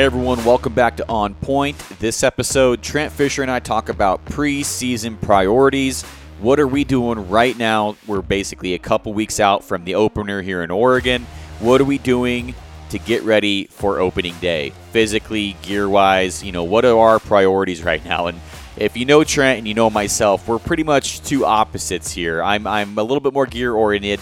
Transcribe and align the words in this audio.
Hey 0.00 0.06
everyone, 0.06 0.42
welcome 0.46 0.72
back 0.72 0.96
to 0.96 1.06
On 1.10 1.34
Point. 1.34 1.78
This 1.98 2.22
episode, 2.22 2.82
Trent 2.82 3.12
Fisher 3.12 3.42
and 3.42 3.50
I 3.50 3.60
talk 3.60 3.90
about 3.90 4.24
preseason 4.24 5.20
priorities. 5.20 6.04
What 6.40 6.58
are 6.58 6.66
we 6.66 6.84
doing 6.84 7.28
right 7.28 7.54
now? 7.54 7.98
We're 8.06 8.22
basically 8.22 8.72
a 8.72 8.78
couple 8.78 9.12
weeks 9.12 9.40
out 9.40 9.62
from 9.62 9.84
the 9.84 9.96
opener 9.96 10.40
here 10.40 10.62
in 10.62 10.70
Oregon. 10.70 11.26
What 11.58 11.82
are 11.82 11.84
we 11.84 11.98
doing 11.98 12.54
to 12.88 12.98
get 12.98 13.24
ready 13.24 13.66
for 13.66 13.98
opening 13.98 14.34
day? 14.40 14.70
Physically, 14.90 15.54
gear 15.60 15.86
wise, 15.86 16.42
you 16.42 16.50
know, 16.50 16.64
what 16.64 16.86
are 16.86 16.98
our 16.98 17.18
priorities 17.18 17.84
right 17.84 18.02
now? 18.02 18.28
And 18.28 18.40
if 18.78 18.96
you 18.96 19.04
know 19.04 19.22
Trent 19.22 19.58
and 19.58 19.68
you 19.68 19.74
know 19.74 19.90
myself, 19.90 20.48
we're 20.48 20.58
pretty 20.58 20.82
much 20.82 21.20
two 21.20 21.44
opposites 21.44 22.10
here. 22.10 22.42
I'm, 22.42 22.66
I'm 22.66 22.96
a 22.96 23.02
little 23.02 23.20
bit 23.20 23.34
more 23.34 23.44
gear 23.44 23.74
oriented 23.74 24.20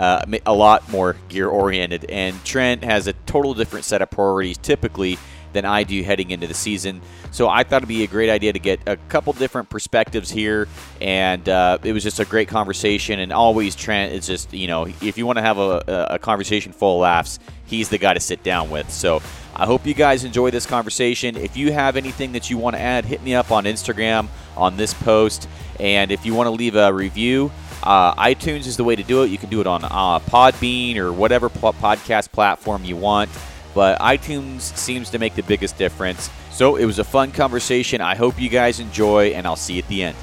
uh, 0.00 0.24
a 0.46 0.54
lot 0.54 0.88
more 0.90 1.14
gear 1.28 1.46
oriented. 1.46 2.06
And 2.08 2.42
Trent 2.42 2.82
has 2.84 3.06
a 3.06 3.12
total 3.12 3.52
different 3.52 3.84
set 3.84 4.00
of 4.00 4.10
priorities 4.10 4.56
typically 4.56 5.18
than 5.52 5.66
I 5.66 5.82
do 5.82 6.02
heading 6.02 6.30
into 6.30 6.46
the 6.46 6.54
season. 6.54 7.02
So 7.32 7.48
I 7.48 7.64
thought 7.64 7.78
it'd 7.78 7.88
be 7.88 8.02
a 8.02 8.06
great 8.06 8.30
idea 8.30 8.52
to 8.52 8.58
get 8.58 8.80
a 8.86 8.96
couple 9.08 9.32
different 9.34 9.68
perspectives 9.68 10.30
here. 10.30 10.68
And 11.02 11.46
uh, 11.48 11.78
it 11.82 11.92
was 11.92 12.02
just 12.02 12.18
a 12.18 12.24
great 12.24 12.48
conversation. 12.48 13.20
And 13.20 13.30
always, 13.30 13.76
Trent 13.76 14.14
is 14.14 14.26
just, 14.26 14.54
you 14.54 14.68
know, 14.68 14.86
if 14.86 15.18
you 15.18 15.26
want 15.26 15.36
to 15.36 15.42
have 15.42 15.58
a, 15.58 16.08
a 16.12 16.18
conversation 16.18 16.72
full 16.72 16.96
of 16.96 17.02
laughs, 17.02 17.38
he's 17.66 17.90
the 17.90 17.98
guy 17.98 18.14
to 18.14 18.20
sit 18.20 18.42
down 18.42 18.70
with. 18.70 18.90
So 18.90 19.20
I 19.54 19.66
hope 19.66 19.86
you 19.86 19.94
guys 19.94 20.24
enjoy 20.24 20.50
this 20.50 20.64
conversation. 20.64 21.36
If 21.36 21.58
you 21.58 21.72
have 21.72 21.96
anything 21.96 22.32
that 22.32 22.48
you 22.48 22.56
want 22.56 22.76
to 22.76 22.80
add, 22.80 23.04
hit 23.04 23.22
me 23.22 23.34
up 23.34 23.50
on 23.50 23.64
Instagram 23.64 24.28
on 24.56 24.78
this 24.78 24.94
post. 24.94 25.46
And 25.78 26.10
if 26.10 26.24
you 26.24 26.32
want 26.32 26.46
to 26.46 26.52
leave 26.52 26.76
a 26.76 26.90
review, 26.90 27.50
uh, 27.82 28.14
iTunes 28.14 28.66
is 28.66 28.76
the 28.76 28.84
way 28.84 28.96
to 28.96 29.02
do 29.02 29.22
it. 29.22 29.30
You 29.30 29.38
can 29.38 29.50
do 29.50 29.60
it 29.60 29.66
on 29.66 29.84
uh, 29.84 30.20
Podbean 30.20 30.96
or 30.96 31.12
whatever 31.12 31.48
podcast 31.48 32.32
platform 32.32 32.84
you 32.84 32.96
want, 32.96 33.30
but 33.74 33.98
iTunes 34.00 34.60
seems 34.76 35.10
to 35.10 35.18
make 35.18 35.34
the 35.34 35.42
biggest 35.42 35.78
difference. 35.78 36.30
So 36.50 36.76
it 36.76 36.84
was 36.84 36.98
a 36.98 37.04
fun 37.04 37.32
conversation. 37.32 38.00
I 38.00 38.14
hope 38.14 38.40
you 38.40 38.48
guys 38.48 38.80
enjoy, 38.80 39.28
and 39.28 39.46
I'll 39.46 39.56
see 39.56 39.74
you 39.74 39.82
at 39.82 39.88
the 39.88 40.02
end. 40.02 40.16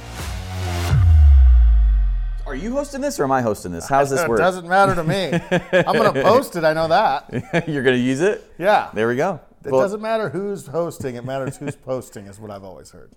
Are 2.47 2.55
you 2.55 2.71
hosting 2.71 3.01
this 3.01 3.19
or 3.19 3.25
am 3.25 3.31
I 3.33 3.41
hosting 3.41 3.73
this? 3.73 3.89
How's 3.89 4.09
this 4.09 4.19
work? 4.27 4.39
It 4.39 4.43
doesn't 4.43 4.67
matter 4.67 4.95
to 4.95 5.03
me. 5.03 5.33
I'm 5.73 5.95
going 5.97 6.13
to 6.13 6.23
post 6.23 6.55
it. 6.55 6.63
I 6.63 6.71
know 6.71 6.87
that. 6.87 7.67
You're 7.67 7.83
going 7.83 7.97
to 7.97 8.01
use 8.01 8.21
it? 8.21 8.49
Yeah. 8.57 8.89
There 8.93 9.07
we 9.09 9.17
go. 9.17 9.41
It 9.65 9.71
well, 9.71 9.81
doesn't 9.81 10.01
matter 10.01 10.29
who's 10.29 10.67
hosting. 10.67 11.15
It 11.15 11.25
matters 11.25 11.57
who's 11.57 11.75
posting. 11.75 12.25
Is 12.27 12.39
what 12.39 12.49
I've 12.49 12.63
always 12.63 12.91
heard. 12.91 13.11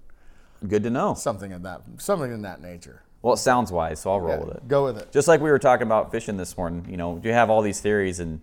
Good 0.67 0.83
to 0.83 0.91
know. 0.91 1.15
Something 1.15 1.53
in 1.53 1.63
that. 1.63 1.83
Something 1.99 2.33
in 2.33 2.43
that 2.43 2.61
nature. 2.61 3.03
Well, 3.23 3.35
it 3.35 3.39
sounds 3.39 3.71
wise, 3.71 4.01
so 4.01 4.13
I'll 4.13 4.21
roll 4.21 4.39
Yeah, 4.39 4.45
with 4.45 4.57
it. 4.57 4.69
Go 4.69 4.85
with 4.85 4.99
it. 4.99 5.13
Just 5.13 5.29
like 5.29 5.41
we 5.41 5.51
were 5.51 5.59
talking 5.59 5.87
about 5.87 6.11
fishing 6.11 6.37
this 6.37 6.57
morning, 6.57 6.87
you 6.89 6.97
know, 6.97 7.21
you 7.23 7.33
have 7.33 7.51
all 7.51 7.61
these 7.61 7.79
theories 7.81 8.19
and 8.21 8.41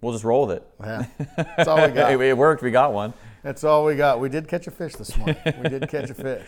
we'll 0.00 0.12
just 0.12 0.24
roll 0.24 0.46
with 0.46 0.56
it. 0.58 0.66
Yeah. 0.80 1.06
That's 1.36 1.68
all 1.68 1.76
we 1.86 1.92
got. 1.92 2.12
it, 2.12 2.20
it 2.20 2.36
worked. 2.36 2.62
We 2.62 2.70
got 2.70 2.92
one. 2.94 3.12
That's 3.42 3.62
all 3.62 3.84
we 3.84 3.94
got. 3.94 4.20
We 4.20 4.30
did 4.30 4.48
catch 4.48 4.66
a 4.66 4.70
fish 4.70 4.94
this 4.94 5.14
morning. 5.18 5.36
We 5.62 5.68
did 5.68 5.88
catch 5.90 6.08
a 6.08 6.14
fish. 6.14 6.46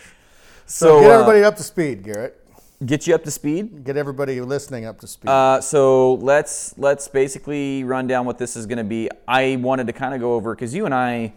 So, 0.65 0.87
So 0.97 1.01
get 1.01 1.11
uh, 1.11 1.13
everybody 1.13 1.43
up 1.43 1.55
to 1.57 1.63
speed, 1.63 2.03
Garrett. 2.03 2.43
get 2.85 3.05
you 3.05 3.13
up 3.13 3.23
to 3.25 3.31
speed. 3.31 3.83
Get 3.83 3.97
everybody 3.97 4.41
listening 4.41 4.85
up 4.85 4.99
to 5.01 5.07
speed. 5.07 5.29
Uh, 5.29 5.61
so 5.61 6.15
let's 6.15 6.75
let's 6.79 7.07
basically 7.07 7.83
run 7.83 8.07
down 8.07 8.25
what 8.25 8.39
this 8.39 8.55
is 8.55 8.65
going 8.65 8.79
to 8.79 8.83
be. 8.83 9.09
I 9.27 9.57
wanted 9.57 9.85
to 9.87 9.93
kind 9.93 10.15
of 10.15 10.21
go 10.21 10.33
over 10.33 10.55
because 10.55 10.73
you 10.73 10.85
and 10.85 10.93
I, 10.93 11.33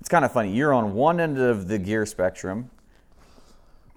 it's 0.00 0.08
kind 0.08 0.24
of 0.24 0.32
funny. 0.32 0.50
You're 0.52 0.72
on 0.72 0.94
one 0.94 1.20
end 1.20 1.36
of 1.38 1.68
the 1.68 1.78
gear 1.78 2.06
spectrum, 2.06 2.70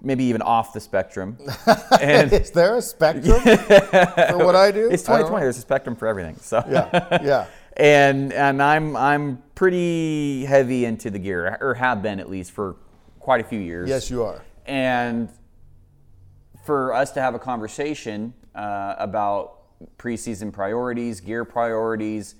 maybe 0.02 0.24
even 0.24 0.42
off 0.42 0.72
the 0.72 0.80
spectrum, 0.80 1.36
and 2.00 2.32
Is 2.32 2.50
there 2.50 2.76
a 2.76 2.82
spectrum 2.82 3.40
for 3.40 4.38
what 4.38 4.56
I 4.56 4.70
do? 4.70 4.90
it's 4.90 5.08
I 5.08 5.18
don't 5.18 5.28
2020. 5.28 5.44
There's 5.44 5.58
a 5.58 5.60
spectrum 5.60 5.96
for 5.96 6.08
everything. 6.08 6.36
So. 6.36 6.64
Yeah, 6.68 7.22
yeah. 7.22 7.46
and 7.76 8.32
and 8.32 8.62
I'm 8.62 8.96
I'm 8.96 9.42
pretty 9.54 10.44
heavy 10.44 10.84
into 10.84 11.10
the 11.10 11.18
gear, 11.18 11.56
or 11.60 11.74
have 11.74 12.02
been 12.02 12.20
at 12.20 12.30
least 12.30 12.52
for 12.52 12.76
quite 13.18 13.40
a 13.40 13.44
few 13.44 13.60
years. 13.60 13.88
Yes, 13.88 14.10
you 14.10 14.22
are. 14.22 14.42
And 14.66 15.28
for 16.64 16.92
us 16.92 17.10
to 17.12 17.20
have 17.20 17.34
a 17.34 17.38
conversation 17.38 18.34
uh, 18.54 18.94
about 18.98 19.58
preseason 19.98 20.52
priorities, 20.52 21.20
gear 21.20 21.44
priorities, 21.44 22.34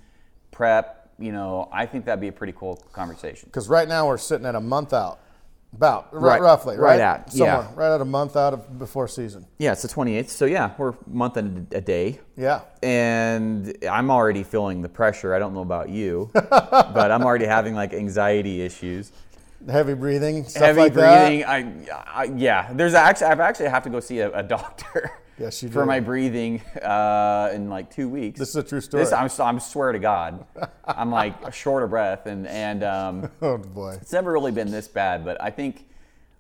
prep, 0.50 1.12
you 1.18 1.32
know, 1.32 1.68
I 1.72 1.86
think 1.86 2.04
that'd 2.04 2.20
be 2.20 2.28
a 2.28 2.32
pretty 2.32 2.52
cool 2.56 2.76
conversation. 2.92 3.48
Because 3.48 3.68
right 3.68 3.88
now 3.88 4.06
we're 4.06 4.18
sitting 4.18 4.46
at 4.46 4.54
a 4.54 4.60
month 4.60 4.92
out, 4.92 5.20
about 5.72 6.08
Right- 6.12 6.40
roughly, 6.40 6.76
right 6.76 6.98
right? 6.98 7.00
at, 7.00 7.32
Somewhere, 7.32 7.68
yeah. 7.68 7.68
right 7.74 7.94
at 7.94 8.00
a 8.00 8.04
month 8.04 8.36
out 8.36 8.52
of 8.52 8.78
before 8.78 9.06
season. 9.08 9.46
Yeah, 9.58 9.72
it's 9.72 9.82
the 9.82 9.88
28th. 9.88 10.28
So 10.28 10.44
yeah, 10.44 10.72
we're 10.78 10.90
a 10.90 10.94
month 11.06 11.36
and 11.36 11.66
a 11.72 11.80
day. 11.80 12.20
Yeah. 12.36 12.60
And 12.82 13.76
I'm 13.90 14.10
already 14.10 14.42
feeling 14.42 14.82
the 14.82 14.88
pressure. 14.88 15.34
I 15.34 15.38
don't 15.38 15.54
know 15.54 15.62
about 15.62 15.88
you, 15.88 16.30
but 16.34 17.10
I'm 17.10 17.22
already 17.22 17.46
having 17.46 17.74
like 17.74 17.92
anxiety 17.94 18.62
issues. 18.62 19.12
Heavy 19.68 19.92
breathing, 19.94 20.44
stuff 20.44 20.62
heavy 20.62 20.80
like 20.80 20.94
breathing. 20.94 21.44
I, 21.44 21.74
I 22.06 22.24
yeah. 22.34 22.72
There's 22.72 22.94
actually 22.94 23.26
I've 23.28 23.40
actually 23.40 23.68
have 23.68 23.82
to 23.84 23.90
go 23.90 24.00
see 24.00 24.20
a, 24.20 24.30
a 24.32 24.42
doctor. 24.42 25.12
Yes, 25.40 25.64
for 25.72 25.86
my 25.86 26.00
breathing 26.00 26.60
uh, 26.82 27.50
in 27.54 27.70
like 27.70 27.90
two 27.90 28.10
weeks. 28.10 28.38
This 28.38 28.50
is 28.50 28.56
a 28.56 28.62
true 28.62 28.82
story. 28.82 29.04
This, 29.04 29.12
I'm, 29.12 29.30
I'm 29.40 29.58
swear 29.58 29.90
to 29.90 29.98
God, 29.98 30.44
I'm 30.84 31.10
like 31.10 31.54
short 31.54 31.82
of 31.82 31.88
breath, 31.90 32.26
and 32.26 32.46
and 32.46 32.84
um. 32.84 33.30
Oh 33.40 33.56
boy. 33.56 33.96
it's 34.00 34.12
never 34.12 34.32
really 34.32 34.52
been 34.52 34.70
this 34.70 34.86
bad. 34.86 35.24
But 35.24 35.42
I 35.42 35.48
think 35.48 35.86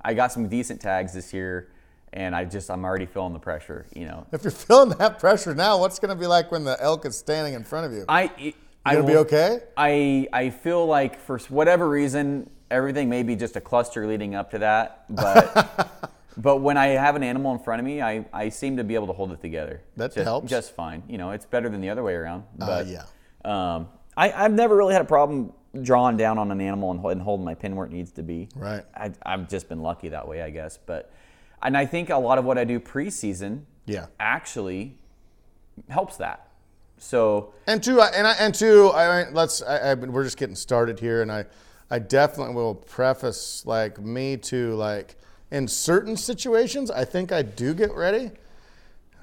I 0.02 0.12
got 0.12 0.32
some 0.32 0.48
decent 0.48 0.82
tags 0.82 1.14
this 1.14 1.32
year, 1.32 1.70
and 2.12 2.36
I 2.36 2.44
just 2.44 2.70
I'm 2.70 2.84
already 2.84 3.06
feeling 3.06 3.32
the 3.32 3.38
pressure. 3.38 3.86
You 3.94 4.04
know, 4.04 4.26
If 4.32 4.44
you're 4.44 4.50
feeling 4.50 4.90
that 4.98 5.18
pressure 5.18 5.54
now, 5.54 5.78
what's 5.78 5.98
going 5.98 6.14
to 6.14 6.20
be 6.20 6.26
like 6.26 6.52
when 6.52 6.64
the 6.64 6.76
elk 6.82 7.06
is 7.06 7.16
standing 7.16 7.54
in 7.54 7.64
front 7.64 7.86
of 7.86 7.92
you? 7.92 8.04
I 8.06 8.54
I 8.84 8.96
gonna 8.96 9.06
be 9.06 9.16
okay? 9.16 9.60
I 9.78 10.28
I 10.30 10.50
feel 10.50 10.84
like 10.84 11.18
for 11.18 11.38
whatever 11.48 11.88
reason, 11.88 12.50
everything 12.70 13.08
may 13.08 13.22
be 13.22 13.34
just 13.34 13.56
a 13.56 13.62
cluster 13.62 14.06
leading 14.06 14.34
up 14.34 14.50
to 14.50 14.58
that, 14.58 15.06
but. 15.08 16.10
But 16.40 16.58
when 16.58 16.76
I 16.76 16.88
have 16.88 17.16
an 17.16 17.22
animal 17.22 17.52
in 17.52 17.58
front 17.58 17.80
of 17.80 17.86
me, 17.86 18.00
I, 18.00 18.24
I 18.32 18.48
seem 18.48 18.76
to 18.78 18.84
be 18.84 18.94
able 18.94 19.08
to 19.08 19.12
hold 19.12 19.32
it 19.32 19.40
together. 19.40 19.82
That 19.96 20.14
just, 20.14 20.24
helps. 20.24 20.48
Just 20.48 20.74
fine. 20.74 21.02
You 21.08 21.18
know, 21.18 21.32
it's 21.32 21.44
better 21.44 21.68
than 21.68 21.80
the 21.80 21.90
other 21.90 22.02
way 22.02 22.14
around. 22.14 22.44
But 22.56 22.86
yeah. 22.86 23.04
um, 23.44 23.88
I, 24.16 24.32
I've 24.32 24.52
never 24.52 24.74
really 24.76 24.94
had 24.94 25.02
a 25.02 25.06
problem 25.06 25.52
drawing 25.82 26.16
down 26.16 26.38
on 26.38 26.50
an 26.50 26.60
animal 26.60 26.90
and, 26.92 27.04
and 27.04 27.20
holding 27.20 27.44
my 27.44 27.54
pin 27.54 27.76
where 27.76 27.86
it 27.86 27.92
needs 27.92 28.12
to 28.12 28.22
be. 28.22 28.48
Right. 28.56 28.84
I, 28.94 29.12
I've 29.24 29.48
just 29.48 29.68
been 29.68 29.82
lucky 29.82 30.08
that 30.08 30.26
way, 30.26 30.40
I 30.42 30.50
guess. 30.50 30.78
But 30.78 31.12
and 31.62 31.76
I 31.76 31.84
think 31.84 32.10
a 32.10 32.16
lot 32.16 32.38
of 32.38 32.44
what 32.44 32.56
I 32.56 32.64
do 32.64 32.80
preseason 32.80 33.62
Yeah. 33.86 34.06
actually 34.18 34.96
helps 35.88 36.16
that. 36.16 36.48
So 36.96 37.54
And 37.66 37.82
two, 37.82 38.00
and 38.00 38.26
I, 38.26 38.32
and 38.34 38.54
two, 38.54 38.88
I 38.88 39.30
let's. 39.30 39.62
I, 39.62 39.90
I, 39.90 39.94
we're 39.94 40.24
just 40.24 40.36
getting 40.36 40.54
started 40.54 41.00
here, 41.00 41.22
and 41.22 41.32
I, 41.32 41.46
I 41.90 41.98
definitely 41.98 42.54
will 42.54 42.74
preface 42.74 43.64
like 43.64 43.98
me 43.98 44.36
to 44.36 44.74
like 44.74 45.16
in 45.50 45.66
certain 45.68 46.16
situations, 46.16 46.90
I 46.90 47.04
think 47.04 47.32
I 47.32 47.42
do 47.42 47.74
get 47.74 47.92
ready. 47.94 48.30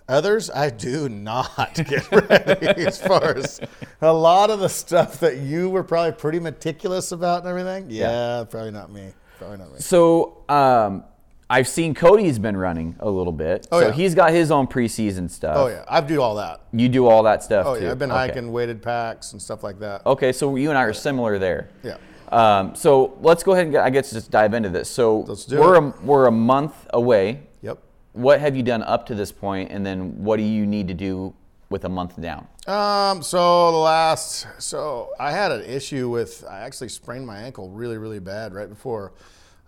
Others, 0.10 0.50
I 0.50 0.70
do 0.70 1.10
not 1.10 1.74
get 1.90 2.10
ready. 2.12 2.86
as 2.86 2.98
far 3.02 3.36
as 3.36 3.60
a 4.02 4.14
lot 4.14 4.50
of 4.50 4.60
the 4.62 4.70
stuff 4.70 5.20
that 5.20 5.38
you 5.40 5.70
were 5.70 5.84
probably 5.84 6.14
pretty 6.14 6.40
meticulous 6.40 7.12
about 7.12 7.40
and 7.40 7.50
everything. 7.50 7.88
Yeah, 7.90 8.46
probably 8.50 8.72
not 8.72 8.90
me. 8.92 9.12
Probably 9.38 9.58
not 9.58 9.74
me. 9.74 9.80
So 9.80 10.44
um, 10.48 11.04
I've 11.50 11.68
seen 11.68 11.94
Cody's 11.94 12.40
been 12.40 12.56
running 12.56 12.96
a 13.02 13.10
little 13.10 13.34
bit. 13.34 13.68
Oh, 13.70 13.82
so 13.82 13.88
yeah. 13.88 13.94
he's 13.94 14.16
got 14.16 14.32
his 14.32 14.50
own 14.50 14.66
preseason 14.68 15.30
stuff. 15.30 15.58
Oh 15.58 15.68
yeah, 15.68 15.84
I 15.90 16.00
do 16.00 16.22
all 16.22 16.36
that. 16.36 16.62
You 16.72 16.88
do 16.88 17.06
all 17.06 17.24
that 17.24 17.44
stuff 17.44 17.66
Oh 17.68 17.76
too. 17.78 17.84
yeah, 17.86 17.92
I've 17.92 18.00
been 18.00 18.10
Okay. 18.12 18.28
hiking 18.28 18.54
weighted 18.54 18.82
packs 18.82 19.34
and 19.34 19.42
stuff 19.42 19.62
like 19.62 19.80
that. 19.80 20.06
Okay, 20.06 20.32
so 20.32 20.56
you 20.56 20.70
and 20.70 20.78
I 20.78 20.84
are 20.84 20.94
similar 20.94 21.38
there. 21.38 21.68
Yeah. 21.84 21.98
Um, 22.30 22.76
so 22.76 23.18
let's 23.22 23.44
go 23.44 23.54
ahead 23.54 23.66
and 23.66 23.72
get, 23.72 23.84
I 23.84 23.90
guess 23.90 24.12
just 24.12 24.32
dive 24.32 24.54
into 24.54 24.70
this. 24.70 24.90
So 24.90 25.22
Let's 25.22 25.46
do 25.46 25.60
we're. 25.60 25.76
A, 25.76 25.94
we're 26.02 26.28
a 26.28 26.32
month 26.32 26.88
away. 26.94 27.42
Yep. 27.62 27.80
What 28.14 28.40
have 28.40 28.56
you 28.56 28.64
done 28.64 28.84
up 28.84 29.06
to 29.08 29.16
this 29.16 29.32
point, 29.32 29.72
and 29.72 29.86
then 29.86 30.24
what 30.24 30.38
do 30.38 30.44
you 30.44 30.66
need 30.66 30.88
to 30.88 30.94
do 30.94 31.34
with 31.70 31.86
a 31.86 31.90
month 31.90 32.20
down? 32.22 32.48
Um, 32.66 33.22
so 33.22 33.72
the 33.72 33.78
last, 33.78 34.48
so 34.58 35.12
I 35.20 35.32
had 35.32 35.52
an 35.52 35.64
issue 35.64 36.10
with, 36.10 36.44
I 36.50 36.60
actually 36.60 36.90
sprained 36.90 37.26
my 37.26 37.38
ankle 37.38 37.70
really, 37.70 37.98
really 37.98 38.20
bad 38.20 38.54
right 38.54 38.70
before, 38.70 39.14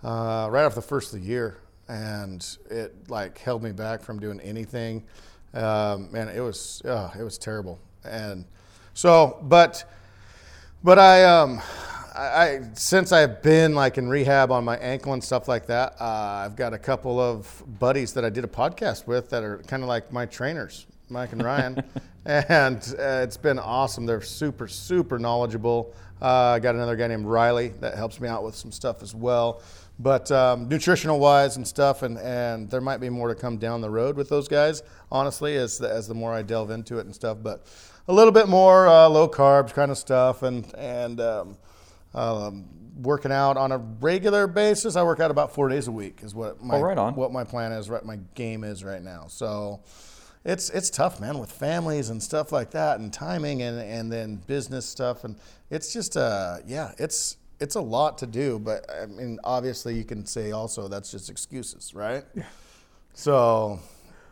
uh, 0.04 0.48
right 0.52 0.66
after 0.66 0.82
the 0.82 0.88
first 0.88 1.14
of 1.14 1.22
the 1.22 1.26
year. 1.26 1.58
And 1.88 2.46
it 2.70 3.10
like 3.10 3.38
held 3.38 3.64
me 3.64 3.72
back 3.72 4.02
from 4.02 4.20
doing 4.20 4.40
anything. 4.42 5.04
Um, 5.54 6.10
and 6.14 6.30
it 6.30 6.42
was, 6.42 6.82
uh, 6.86 7.10
it 7.18 7.24
was 7.24 7.38
terrible. 7.38 7.80
And 8.04 8.46
so, 8.94 9.40
but, 9.44 9.84
but 10.84 11.00
I, 11.00 11.24
um, 11.24 11.62
I, 12.20 12.42
I 12.42 12.62
since 12.74 13.14
I've 13.14 13.42
been 13.42 13.74
like 13.76 13.98
in 13.98 14.10
rehab 14.10 14.52
on 14.52 14.66
my 14.66 14.78
ankle 14.78 15.14
and 15.14 15.24
stuff 15.24 15.48
like 15.48 15.68
that, 15.68 15.96
uh, 16.02 16.44
I've 16.46 16.58
got 16.58 16.74
a 16.74 16.78
couple 16.78 17.18
of 17.18 17.64
buddies 17.80 18.14
that 18.14 18.26
I 18.26 18.30
did 18.30 18.44
a 18.44 18.48
podcast 18.48 19.08
with 19.08 19.30
that 19.30 19.42
are 19.42 19.60
kind 19.68 19.84
of 19.84 19.90
like 19.90 20.12
my 20.12 20.26
trainers, 20.26 20.86
Mike 21.08 21.32
and 21.32 21.42
Ryan, 21.42 21.82
and 22.26 22.96
uh, 23.00 23.22
it's 23.24 23.38
been 23.38 23.58
awesome. 23.58 24.06
They're 24.06 24.22
super, 24.22 24.68
super 24.68 25.18
knowledgeable. 25.18 25.94
Uh, 26.22 26.56
I 26.56 26.60
got 26.60 26.76
another 26.76 26.98
guy 26.98 27.08
named 27.08 27.26
Riley 27.26 27.70
that 27.80 27.96
helps 27.96 28.20
me 28.20 28.28
out 28.28 28.44
with 28.44 28.56
some 28.56 28.74
stuff 28.74 29.02
as 29.02 29.16
well. 29.16 29.62
But 29.98 30.30
um, 30.30 30.68
nutritional 30.68 31.20
wise 31.20 31.56
and 31.56 31.66
stuff, 31.66 32.04
and, 32.04 32.18
and 32.18 32.70
there 32.70 32.82
might 32.82 33.00
be 33.00 33.10
more 33.10 33.30
to 33.30 33.36
come 33.36 33.58
down 33.58 33.80
the 33.80 33.90
road 33.90 34.18
with 34.18 34.28
those 34.28 34.50
guys, 34.50 34.84
honestly, 35.10 35.56
as 35.56 35.78
the, 35.78 35.90
as 35.90 36.08
the 36.08 36.14
more 36.14 36.34
I 36.34 36.42
delve 36.42 36.70
into 36.72 37.00
it 37.00 37.06
and 37.06 37.16
stuff. 37.16 37.38
But 37.42 37.66
a 38.10 38.14
little 38.14 38.34
bit 38.34 38.50
more 38.50 38.88
uh, 38.88 39.08
low 39.08 39.30
carbs 39.30 39.74
kind 39.74 39.90
of 39.90 39.98
stuff, 39.98 40.44
and 40.44 40.74
and 40.76 41.22
um, 41.22 41.58
Um, 42.14 42.66
working 43.02 43.32
out 43.32 43.56
on 43.58 43.72
a 43.72 43.78
regular 43.78 44.48
basis, 44.48 44.96
I 44.96 45.04
work 45.04 45.20
out 45.20 45.32
about 45.32 45.54
four 45.54 45.70
days 45.70 45.88
a 45.88 45.92
week. 45.92 46.20
Is 46.24 46.34
what 46.36 46.62
my 46.62 46.76
Oh, 46.78 46.82
right 46.82 46.98
on. 46.98 47.16
what 47.16 47.32
my 47.32 47.44
plan 47.44 47.72
is. 47.72 47.90
What 47.90 48.06
my 48.06 48.20
game 48.36 48.64
is 48.64 48.84
right 48.84 49.02
now. 49.02 49.26
So 49.28 49.82
it's 50.46 50.70
it's 50.70 50.90
tough, 50.90 51.20
man, 51.20 51.38
with 51.38 51.52
families 51.52 52.10
and 52.10 52.22
stuff 52.22 52.52
like 52.52 52.72
that, 52.72 53.00
and 53.00 53.12
timing, 53.14 53.62
and 53.62 53.80
and 53.80 54.12
then 54.12 54.38
business 54.48 54.86
stuff, 54.86 55.24
and 55.24 55.36
it's 55.70 55.94
just 55.94 56.18
uh 56.18 56.58
yeah, 56.66 56.94
it's 56.98 57.38
it's 57.60 57.76
a 57.76 57.82
lot 57.82 58.18
to 58.20 58.26
do. 58.28 58.58
But 58.60 58.90
I 58.90 59.06
mean, 59.06 59.38
obviously, 59.44 59.96
you 59.96 60.04
can 60.06 60.26
say 60.26 60.52
also 60.52 60.88
that's 60.88 61.12
just 61.12 61.30
excuses, 61.30 61.94
right? 61.94 62.24
Yeah. 62.36 62.44
So 63.14 63.80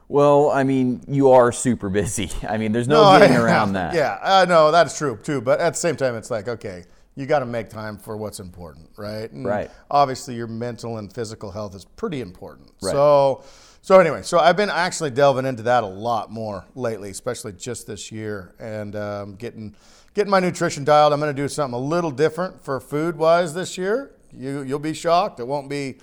Well, 0.08 0.50
I 0.52 0.64
mean, 0.64 1.02
you 1.08 1.32
are 1.32 1.52
super 1.52 1.90
busy. 1.90 2.32
I 2.50 2.58
mean, 2.58 2.72
there's 2.72 2.88
no, 2.88 3.04
I 3.04 3.20
getting 3.20 3.36
am. 3.36 3.44
around 3.44 3.74
that. 3.74 3.94
Yeah, 3.94 4.18
uh, 4.22 4.46
no, 4.48 4.72
that's 4.72 4.98
true 4.98 5.20
too. 5.22 5.42
But 5.42 5.60
at 5.60 5.74
the 5.74 5.80
same 5.80 5.96
time, 5.98 6.16
it's 6.16 6.32
like 6.32 6.48
okay, 6.48 6.86
you 7.18 7.26
got 7.26 7.40
to 7.40 7.48
make 7.48 7.68
time 7.68 7.98
for 7.98 8.16
what's 8.16 8.40
important, 8.40 8.90
right? 8.96 9.30
And 9.32 9.44
Right. 9.44 9.72
Obviously, 9.90 10.36
your 10.36 10.46
mental 10.46 11.00
and 11.00 11.12
physical 11.12 11.50
health 11.50 11.74
is 11.74 11.84
pretty 11.84 12.22
important. 12.22 12.72
Right. 12.80 12.92
So, 12.92 13.44
so 13.82 14.00
anyway, 14.00 14.22
so 14.22 14.38
I've 14.38 14.56
been 14.56 14.70
actually 14.70 15.10
delving 15.10 15.48
into 15.48 15.64
that 15.64 15.84
a 15.84 15.88
lot 15.88 16.32
more 16.32 16.66
lately, 16.76 17.10
especially 17.10 17.54
just 17.54 17.88
this 17.88 18.12
year, 18.12 18.54
and 18.60 18.96
um, 18.96 19.36
getting 19.36 19.76
getting 20.14 20.30
my 20.30 20.40
nutrition 20.40 20.84
dialed. 20.84 21.12
I'm 21.12 21.20
going 21.20 21.36
to 21.36 21.42
do 21.42 21.48
something 21.48 21.74
a 21.74 21.82
little 21.84 22.12
different 22.12 22.64
for 22.64 22.80
food 22.80 23.18
wise 23.18 23.56
this 23.56 23.80
year. 23.80 24.12
You 24.32 24.62
you'll 24.62 24.78
be 24.78 24.94
shocked. 24.94 25.40
It 25.40 25.48
won't 25.48 25.70
be. 25.70 25.98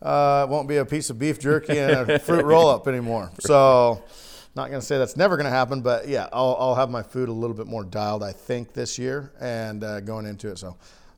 Uh, 0.00 0.46
it 0.48 0.50
won't 0.50 0.68
be 0.68 0.76
a 0.76 0.84
piece 0.84 1.10
of 1.10 1.18
beef 1.18 1.40
jerky 1.40 1.78
and 1.78 2.10
a 2.10 2.18
fruit 2.20 2.44
roll 2.44 2.68
up 2.68 2.86
anymore. 2.88 3.30
So, 3.40 4.02
not 4.54 4.68
going 4.68 4.80
to 4.80 4.86
say 4.86 4.98
that's 4.98 5.16
never 5.16 5.36
going 5.36 5.44
to 5.44 5.50
happen, 5.50 5.80
but 5.80 6.08
yeah, 6.08 6.28
I'll, 6.32 6.56
I'll 6.58 6.74
have 6.74 6.90
my 6.90 7.02
food 7.02 7.28
a 7.28 7.32
little 7.32 7.56
bit 7.56 7.66
more 7.66 7.84
dialed, 7.84 8.22
I 8.22 8.32
think, 8.32 8.72
this 8.72 8.98
year 8.98 9.32
and 9.40 9.82
uh, 9.82 10.00
going 10.00 10.26
into 10.26 10.50
it. 10.50 10.58
So, 10.58 10.76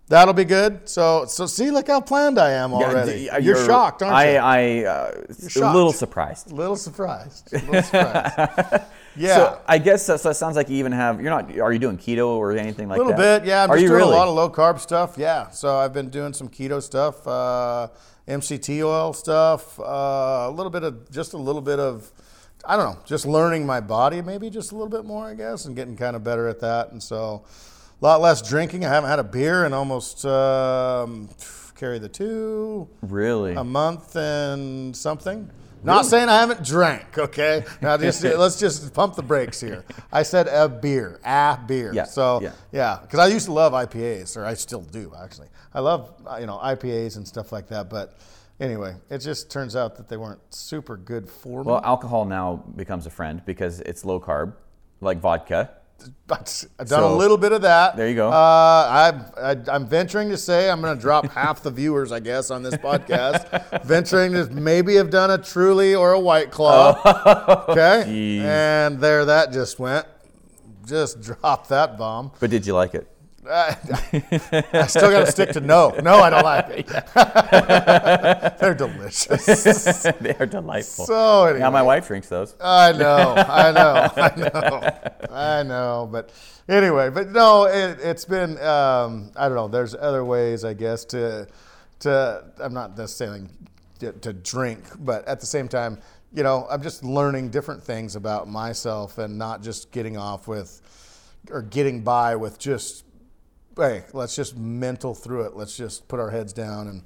that'll 0.08 0.34
be 0.34 0.44
good. 0.44 0.88
So, 0.88 1.24
so 1.26 1.46
see, 1.46 1.70
look 1.70 1.88
how 1.88 2.00
planned 2.00 2.38
I 2.38 2.52
am 2.52 2.72
already. 2.72 3.22
Yeah, 3.22 3.38
You're, 3.38 3.64
shocked, 3.64 4.02
aren't 4.02 4.14
I, 4.14 4.32
you? 4.32 4.84
I, 4.84 4.84
uh, 4.84 5.22
a 5.28 5.72
little 5.72 5.92
surprised. 5.92 6.50
a 6.50 6.54
little 6.54 6.76
surprised. 6.76 7.52
A 7.52 7.58
little 7.58 7.82
surprised. 7.82 8.84
yeah. 9.16 9.34
So 9.34 9.60
I 9.66 9.78
guess 9.78 10.06
that, 10.06 10.20
so 10.20 10.28
that 10.28 10.34
sounds 10.34 10.56
like 10.56 10.68
you 10.68 10.76
even 10.76 10.92
have. 10.92 11.20
You're 11.20 11.30
not. 11.30 11.58
Are 11.58 11.72
you 11.72 11.78
doing 11.78 11.98
keto 11.98 12.28
or 12.28 12.52
anything 12.52 12.88
like 12.88 12.98
that? 12.98 13.04
A 13.04 13.06
little 13.06 13.22
that? 13.22 13.42
bit, 13.42 13.48
yeah. 13.48 13.64
I'm 13.64 13.70
Are 13.70 13.76
just 13.76 13.82
you 13.82 13.88
doing 13.88 14.00
really? 14.00 14.14
a 14.14 14.16
lot 14.16 14.28
of 14.28 14.34
low 14.34 14.50
carb 14.50 14.78
stuff. 14.78 15.16
Yeah. 15.16 15.50
So 15.50 15.76
I've 15.76 15.92
been 15.92 16.10
doing 16.10 16.32
some 16.32 16.48
keto 16.48 16.82
stuff, 16.82 17.26
uh, 17.26 17.88
MCT 18.28 18.82
oil 18.84 19.12
stuff, 19.12 19.78
uh, 19.80 19.82
a 19.82 20.50
little 20.50 20.70
bit 20.70 20.82
of 20.82 21.10
just 21.10 21.34
a 21.34 21.38
little 21.38 21.62
bit 21.62 21.78
of, 21.78 22.10
I 22.66 22.76
don't 22.76 22.94
know, 22.94 23.02
just 23.04 23.26
learning 23.26 23.66
my 23.66 23.80
body 23.80 24.22
maybe 24.22 24.50
just 24.50 24.72
a 24.72 24.74
little 24.74 24.88
bit 24.88 25.04
more, 25.04 25.26
I 25.26 25.34
guess, 25.34 25.64
and 25.64 25.76
getting 25.76 25.96
kind 25.96 26.16
of 26.16 26.24
better 26.24 26.48
at 26.48 26.60
that. 26.60 26.92
And 26.92 27.02
so, 27.02 27.44
a 28.00 28.04
lot 28.04 28.20
less 28.20 28.46
drinking. 28.46 28.84
I 28.84 28.88
haven't 28.88 29.10
had 29.10 29.18
a 29.18 29.24
beer 29.24 29.64
in 29.64 29.72
almost 29.72 30.24
um, 30.26 31.28
carry 31.76 31.98
the 31.98 32.08
two 32.08 32.88
really? 33.02 33.54
a 33.54 33.64
month 33.64 34.16
and 34.16 34.96
something. 34.96 35.50
Not 35.84 36.06
saying 36.06 36.30
I 36.30 36.40
haven't 36.40 36.64
drank, 36.64 37.18
okay? 37.18 37.64
Now 37.82 37.96
just 37.98 38.24
let's 38.24 38.58
just 38.58 38.94
pump 38.94 39.16
the 39.16 39.22
brakes 39.22 39.60
here. 39.60 39.84
I 40.10 40.22
said 40.22 40.48
a 40.48 40.68
beer, 40.68 41.20
a 41.24 41.58
beer. 41.66 41.92
Yeah, 41.92 42.04
So 42.04 42.40
yeah. 42.40 42.52
yeah, 42.72 42.98
because 43.02 43.18
I 43.18 43.26
used 43.26 43.46
to 43.46 43.52
love 43.52 43.74
IPAs, 43.74 44.36
or 44.36 44.46
I 44.46 44.54
still 44.54 44.80
do 44.80 45.12
actually. 45.22 45.48
I 45.74 45.80
love 45.80 46.14
you 46.40 46.46
know 46.46 46.58
IPAs 46.58 47.16
and 47.16 47.28
stuff 47.28 47.52
like 47.52 47.68
that, 47.68 47.90
but 47.90 48.16
anyway, 48.60 48.96
it 49.10 49.18
just 49.18 49.50
turns 49.50 49.76
out 49.76 49.96
that 49.96 50.08
they 50.08 50.16
weren't 50.16 50.40
super 50.54 50.96
good 50.96 51.28
for 51.28 51.62
me. 51.62 51.70
well, 51.70 51.80
alcohol 51.84 52.24
now 52.24 52.56
becomes 52.76 53.06
a 53.06 53.10
friend 53.10 53.42
because 53.44 53.80
it's 53.80 54.04
low 54.04 54.20
carb, 54.20 54.54
like 55.00 55.18
vodka. 55.20 55.70
But 56.26 56.64
I've 56.78 56.88
done 56.88 57.04
a 57.04 57.14
little 57.14 57.38
bit 57.38 57.52
of 57.52 57.62
that. 57.62 57.96
there 57.96 58.08
you 58.08 58.16
go. 58.16 58.28
Uh, 58.28 58.32
I, 58.32 59.12
I, 59.40 59.56
I'm 59.68 59.86
venturing 59.86 60.28
to 60.30 60.36
say 60.36 60.68
I'm 60.68 60.80
going 60.82 60.94
to 60.94 61.00
drop 61.00 61.26
half 61.32 61.62
the 61.62 61.70
viewers, 61.70 62.12
I 62.12 62.20
guess, 62.20 62.50
on 62.50 62.62
this 62.62 62.74
podcast. 62.74 63.82
venturing 63.84 64.32
to 64.32 64.46
maybe 64.50 64.96
have 64.96 65.08
done 65.08 65.30
a 65.30 65.38
Truly 65.38 65.94
or 65.94 66.12
a 66.12 66.20
White 66.20 66.50
Claw. 66.50 67.00
okay, 67.70 68.04
Jeez. 68.06 68.40
and 68.40 68.98
there 69.00 69.24
that 69.24 69.52
just 69.52 69.78
went. 69.78 70.06
Just 70.84 71.22
drop 71.22 71.68
that 71.68 71.96
bomb. 71.96 72.32
But 72.40 72.50
did 72.50 72.66
you 72.66 72.74
like 72.74 72.94
it? 72.94 73.08
I, 73.48 73.76
I 74.72 74.86
still 74.86 75.10
got 75.10 75.26
to 75.26 75.30
stick 75.30 75.50
to 75.50 75.60
no. 75.60 75.90
No, 76.02 76.16
I 76.16 76.30
don't 76.30 76.44
like 76.44 76.66
it. 76.70 76.86
They're 78.60 78.74
delicious. 78.74 80.02
they 80.20 80.34
are 80.38 80.46
delightful. 80.46 81.06
So 81.06 81.44
anyway. 81.44 81.60
now 81.60 81.70
my 81.70 81.82
wife 81.82 82.06
drinks 82.06 82.28
those. 82.28 82.54
I 82.60 82.92
know, 82.92 83.34
I 83.36 83.72
know, 83.72 84.10
I 84.16 84.36
know, 84.36 85.30
I 85.30 85.62
know. 85.62 86.08
But 86.10 86.32
anyway, 86.68 87.10
but 87.10 87.30
no, 87.30 87.64
it, 87.64 87.98
it's 88.00 88.24
been. 88.24 88.58
Um, 88.58 89.30
I 89.36 89.48
don't 89.48 89.56
know. 89.56 89.68
There's 89.68 89.94
other 89.94 90.24
ways, 90.24 90.64
I 90.64 90.74
guess, 90.74 91.04
to 91.06 91.46
to. 92.00 92.44
I'm 92.58 92.72
not 92.72 92.96
necessarily 92.96 93.46
to, 94.00 94.12
to 94.12 94.32
drink, 94.32 94.84
but 95.00 95.26
at 95.28 95.40
the 95.40 95.46
same 95.46 95.68
time, 95.68 95.98
you 96.32 96.42
know, 96.42 96.66
I'm 96.70 96.82
just 96.82 97.04
learning 97.04 97.50
different 97.50 97.82
things 97.82 98.16
about 98.16 98.48
myself 98.48 99.18
and 99.18 99.36
not 99.38 99.62
just 99.62 99.90
getting 99.92 100.16
off 100.16 100.48
with 100.48 100.80
or 101.50 101.62
getting 101.62 102.02
by 102.02 102.36
with 102.36 102.58
just. 102.58 103.03
Hey, 103.76 104.04
let's 104.12 104.36
just 104.36 104.56
mental 104.56 105.14
through 105.14 105.42
it. 105.46 105.56
Let's 105.56 105.76
just 105.76 106.06
put 106.08 106.20
our 106.20 106.30
heads 106.30 106.52
down 106.52 106.88
and 106.88 107.02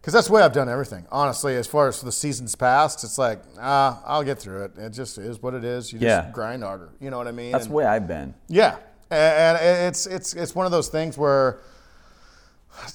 because 0.00 0.14
that's 0.14 0.28
the 0.28 0.32
way 0.32 0.42
I've 0.42 0.52
done 0.52 0.68
everything. 0.68 1.04
Honestly, 1.10 1.56
as 1.56 1.66
far 1.66 1.88
as 1.88 2.00
the 2.00 2.12
seasons 2.12 2.54
past, 2.54 3.02
it's 3.04 3.18
like, 3.18 3.42
ah, 3.60 4.00
I'll 4.06 4.22
get 4.22 4.38
through 4.38 4.64
it. 4.64 4.78
It 4.78 4.90
just 4.90 5.18
is 5.18 5.42
what 5.42 5.54
it 5.54 5.64
is. 5.64 5.92
You 5.92 5.98
just 5.98 6.06
Yeah. 6.26 6.30
grind 6.32 6.62
harder. 6.62 6.90
You 7.00 7.10
know 7.10 7.18
what 7.18 7.26
I 7.28 7.32
mean? 7.32 7.52
That's 7.52 7.64
And- 7.64 7.72
the 7.72 7.76
way 7.76 7.84
I've 7.84 8.06
been. 8.06 8.32
yeah, 8.46 8.76
and 9.10 9.58
and 9.58 9.86
it's 9.88 10.06
it's 10.06 10.34
it's 10.34 10.54
one 10.54 10.66
of 10.66 10.72
those 10.72 10.88
things 10.88 11.18
where 11.18 11.58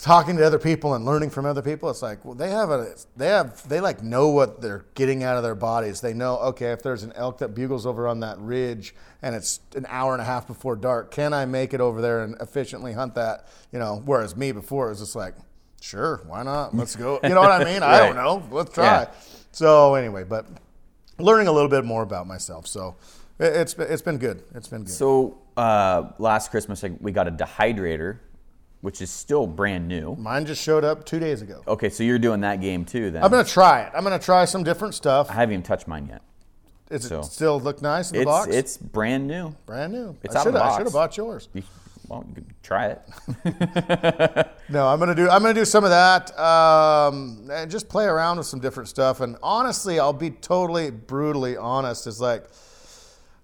talking 0.04 0.36
to 0.36 0.46
other 0.46 0.60
people 0.60 0.96
and 0.96 1.06
learning 1.06 1.30
from 1.30 1.46
other 1.46 1.62
people, 1.62 1.90
it's 1.90 2.02
like 2.02 2.26
well, 2.26 2.36
they 2.36 2.50
have 2.50 2.70
a 2.70 2.94
they 3.16 3.28
have 3.28 3.68
they 3.70 3.80
like 3.80 4.04
know 4.04 4.28
what 4.28 4.62
they're 4.62 4.84
getting 4.96 5.24
out 5.24 5.38
of 5.38 5.44
their 5.44 5.56
bodies. 5.56 6.02
They 6.02 6.14
know 6.14 6.38
okay 6.40 6.74
if 6.74 6.84
there's 6.84 7.04
an 7.04 7.14
elk 7.16 7.38
that 7.38 7.56
bugles 7.56 7.86
over 7.86 8.06
on 8.08 8.20
that 8.20 8.38
ridge 8.38 8.94
and 9.22 9.34
it's 9.34 9.62
an 9.76 9.86
hour 9.88 10.12
and 10.12 10.22
a 10.22 10.26
half 10.26 10.46
before 10.46 10.76
dark, 10.76 11.10
can 11.12 11.34
I 11.34 11.46
make 11.46 11.74
it 11.74 11.80
over 11.80 12.02
there 12.02 12.24
and 12.24 12.36
efficiently 12.42 12.92
hunt 12.92 13.16
that? 13.16 13.48
You 13.72 13.80
know, 13.80 14.02
whereas 14.04 14.36
me 14.36 14.52
before 14.52 14.88
it 14.88 14.90
was 14.90 15.00
just 15.00 15.16
like, 15.16 15.36
sure, 15.82 16.22
why 16.28 16.44
not? 16.44 16.76
Let's 16.76 16.98
go. 16.98 17.22
You 17.24 17.30
know 17.30 17.40
what 17.40 17.52
I 17.52 17.64
mean? 17.64 17.82
I 17.82 18.00
don't 18.00 18.16
know. 18.24 18.44
Let's 18.52 18.74
try. 18.74 18.84
Yeah. 18.84 19.12
So 19.54 19.96
anyway, 19.96 20.26
but 20.26 20.46
learning 21.18 21.48
a 21.48 21.52
little 21.54 21.70
bit 21.70 21.86
more 21.86 22.04
about 22.04 22.28
myself. 22.28 22.68
So 22.68 22.98
it- 23.40 23.56
it's 23.56 23.74
been, 24.02 24.18
good. 24.18 24.44
It's 24.54 24.68
been 24.68 24.84
good. 24.84 24.92
So 24.94 25.38
uh, 25.56 26.12
last 26.18 26.52
Christmas 26.52 26.84
we 27.00 27.14
got 27.14 27.30
a 27.30 27.32
dehydrator, 27.32 28.18
which 28.84 29.02
is 29.02 29.10
still 29.10 29.48
brand 29.48 29.88
new. 29.88 30.14
Mine 30.18 30.46
just 30.46 30.62
showed 30.62 30.84
up 30.84 31.06
two 31.06 31.18
days 31.18 31.42
ago. 31.42 31.64
Okay, 31.66 31.90
so 31.90 32.04
you're 32.04 32.20
doing 32.20 32.42
that 32.42 32.60
game 32.60 32.84
too 32.84 33.12
then. 33.12 33.24
I'm 33.24 33.32
gonna 33.32 33.46
try 33.46 33.84
it. 33.84 33.94
I'm 33.96 34.04
gonna 34.04 34.20
try 34.20 34.44
some 34.44 34.62
different 34.62 34.94
stuff. 34.94 35.32
I 35.32 35.36
haven't 35.36 35.54
even 35.54 35.64
touched 35.64 35.88
mine 35.88 36.08
yet. 36.08 36.22
Does 36.90 37.10
it 37.10 37.24
still 37.24 37.62
look 37.62 37.82
nice 37.82 38.12
in 38.12 38.16
the 38.18 38.22
It's 38.24 38.26
box? 38.30 38.48
it's 38.54 38.78
brand 38.78 39.26
new. 39.26 39.56
brand 39.66 39.94
new. 39.94 40.18
it's 40.22 40.36
I 40.36 40.40
out 40.42 40.48
of 40.48 40.52
should 40.52 40.56
the 40.56 40.60
I 40.64 40.68
box. 40.68 40.76
should 40.78 40.86
have 40.88 40.94
bought 40.94 41.16
yours. 41.16 41.48
You, 41.54 41.64
well, 42.10 42.26
you 42.36 42.44
try 42.62 42.88
it. 42.88 44.48
No, 44.70 44.88
I'm 44.88 44.98
gonna 45.00 45.16
do. 45.16 45.30
I'm 45.30 45.42
gonna 45.42 45.54
do 45.54 45.66
some 45.66 45.84
of 45.84 45.90
that. 45.92 46.38
Um, 46.40 47.50
and 47.52 47.70
just 47.72 47.88
play 47.90 48.06
around 48.06 48.38
with 48.38 48.48
some 48.48 48.60
different 48.60 48.90
stuff. 48.90 49.20
And 49.22 49.38
honestly, 49.44 50.00
I'll 50.00 50.14
be 50.14 50.32
totally 50.32 50.90
brutally 50.90 51.56
honest. 51.58 52.08
Is 52.08 52.20
like, 52.22 52.46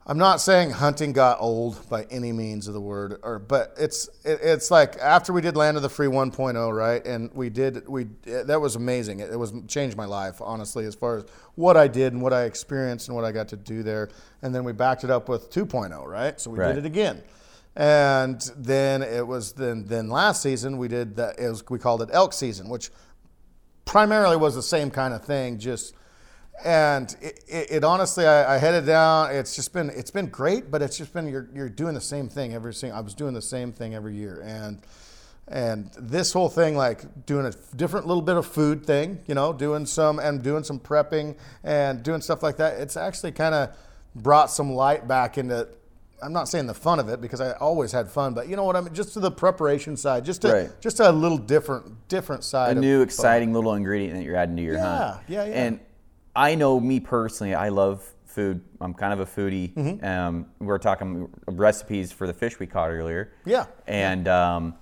I'm 0.10 0.18
not 0.18 0.42
saying 0.42 0.72
hunting 0.72 1.13
got 1.13 1.39
old 1.39 1.88
by 1.88 2.01
any 2.10 2.32
means 2.32 2.68
of 2.68 2.74
the 2.74 2.82
word, 2.82 3.20
or 3.22 3.38
but 3.38 3.75
it's 3.78 4.08
it, 4.25 4.39
it's 4.42 4.72
like 4.72 4.98
after 4.98 5.32
we 5.32 5.39
did 5.39 5.56
Land 5.56 5.78
of 5.78 5.84
the 5.84 5.89
Free 5.89 6.08
1.0, 6.08 6.75
right? 6.75 7.06
And 7.06 7.32
we 7.36 7.51
did 7.51 7.88
we 7.88 8.08
that 8.24 8.60
was 8.60 8.75
amazing. 8.75 9.20
It, 9.20 9.30
it 9.30 9.38
was 9.38 9.54
changed 9.68 9.96
my 9.96 10.06
life 10.06 10.42
honestly 10.42 10.86
as 10.86 10.96
far 10.96 11.18
as 11.18 11.25
what 11.54 11.78
I 11.78 11.88
did 11.88 12.13
and 12.13 12.24
what 12.24 12.34
I 12.34 12.46
experienced 12.46 13.08
and 13.08 13.16
what 13.16 13.24
I 13.24 13.32
got 13.32 13.50
to 13.50 13.56
do 13.56 13.84
there. 13.84 14.10
And 14.42 14.54
then 14.54 14.63
we 14.63 14.72
backed 14.72 15.04
it 15.04 15.12
up 15.12 15.30
with 15.30 15.51
2.0, 15.51 16.04
right? 16.08 16.42
So 16.42 16.50
we 16.50 16.58
Right. 16.58 16.70
did 16.74 16.80
it 16.80 16.88
again. 16.88 17.22
And 17.75 18.42
then 18.58 19.04
it 19.04 19.28
was 19.28 19.54
then 19.54 19.86
then 19.86 20.10
last 20.10 20.42
season 20.42 20.80
we 20.80 20.88
did 20.88 21.18
that 21.18 21.38
it 21.38 21.48
was, 21.48 21.63
we 21.70 21.78
called 21.78 22.01
it 22.01 22.10
elk 22.12 22.34
season, 22.34 22.68
which 22.68 22.89
primarily 23.86 24.38
was 24.38 24.56
the 24.56 24.63
same 24.63 24.89
kind 24.89 25.13
of 25.13 25.24
thing, 25.24 25.60
just 25.60 25.94
and 26.66 27.16
it, 27.22 27.44
it, 27.48 27.72
it 27.72 27.84
honestly 27.84 28.25
I, 28.25 28.56
I 28.56 28.58
headed 28.58 28.86
down. 28.86 29.32
It's 29.32 29.56
just 29.56 29.74
been 29.74 29.89
it's 29.89 30.12
been 30.12 30.28
great, 30.28 30.70
but 30.72 30.82
it's 30.82 30.98
just 30.98 31.13
been 31.13 31.28
you're 31.28 31.48
you're 31.54 31.70
doing 31.70 31.94
the 31.94 32.01
same 32.01 32.30
thing 32.30 32.54
every 32.54 32.74
single. 32.74 32.98
I 32.98 33.01
was 33.01 33.13
doing 33.13 33.34
the 33.34 33.42
same 33.42 33.72
thing 33.72 33.94
every 33.96 34.16
year, 34.16 34.42
and 34.46 34.82
and 35.48 35.89
this 35.98 36.32
whole 36.34 36.50
thing 36.50 36.75
like 36.78 37.25
doing 37.25 37.46
a 37.46 37.54
different 37.75 38.06
little 38.06 38.22
bit 38.22 38.36
of 38.38 38.46
food 38.46 38.86
thing, 38.86 39.20
you 39.28 39.34
know, 39.36 39.51
doing 39.51 39.86
some 39.86 40.20
and 40.20 40.44
doing 40.44 40.63
some 40.63 40.80
prepping 40.80 41.36
and 41.63 42.04
doing 42.04 42.22
stuff 42.22 42.44
like 42.44 42.58
that. 42.58 42.80
It's 42.80 42.96
actually 42.96 43.32
kind 43.32 43.56
of 43.56 43.75
brought 44.16 44.51
some 44.51 44.72
light 44.74 45.08
back 45.08 45.38
into. 45.38 45.68
I'm 46.22 46.34
not 46.34 46.50
saying 46.50 46.68
the 46.68 46.74
fun 46.74 47.00
of 47.00 47.08
it 47.08 47.22
because 47.22 47.39
I 47.39 47.54
always 47.54 47.94
had 47.94 48.10
fun, 48.12 48.34
but 48.34 48.50
you 48.50 48.58
know 48.58 48.66
what 48.66 48.75
I 48.75 48.82
mean. 48.82 48.94
Just 48.94 49.13
to 49.13 49.22
the 49.22 49.32
preparation 49.32 49.96
side, 49.96 50.25
just 50.25 50.42
to, 50.42 50.51
Right. 50.51 50.82
just 50.82 51.00
a 51.00 51.10
little 51.13 51.38
different 51.38 52.10
different 52.10 52.44
side. 52.44 52.75
a 52.75 52.80
new 52.80 52.98
fun. 53.00 53.04
exciting 53.04 53.54
little 53.54 53.74
ingredient 53.74 54.16
that 54.16 54.24
you're 54.25 54.36
adding 54.36 54.58
to 54.58 54.62
your 54.62 54.75
Yeah, 54.75 54.98
hunt. 55.13 55.22
yeah, 55.30 55.46
yeah. 55.46 55.54
And 55.54 55.80
I 56.36 56.56
know 56.56 56.80
me 56.80 57.00
personally, 57.00 57.56
I 57.56 57.70
love 57.70 58.14
food. 58.26 58.62
I'm 58.80 58.94
kind 58.94 59.12
of 59.12 59.20
a 59.20 59.26
foodie. 59.26 59.74
Mm-hmm. 59.74 60.06
Um, 60.06 60.46
we 60.60 60.68
were 60.68 60.80
talking 60.80 61.30
recipes 61.48 62.12
for 62.12 62.28
the 62.28 62.34
fish 62.34 62.60
we 62.60 62.68
caught 62.68 62.92
earlier. 62.92 63.34
Yeah. 63.46 63.66
And 63.88 64.28
um, 64.28 64.76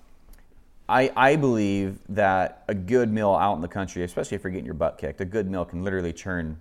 I, 0.90 1.12
I 1.16 1.36
believe 1.36 2.00
that 2.10 2.64
a 2.68 2.76
good 2.76 3.12
meal 3.12 3.34
out 3.34 3.56
in 3.56 3.62
the 3.62 3.68
country, 3.68 4.04
especially 4.04 4.36
if 4.36 4.44
you're 4.44 4.52
getting 4.52 4.66
your 4.66 4.74
butt 4.74 4.98
kicked, 4.98 5.22
a 5.22 5.26
good 5.26 5.50
meal 5.50 5.66
can 5.66 5.84
literally 5.84 6.14
turn 6.14 6.60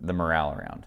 the 0.00 0.12
morale 0.12 0.52
around. 0.52 0.86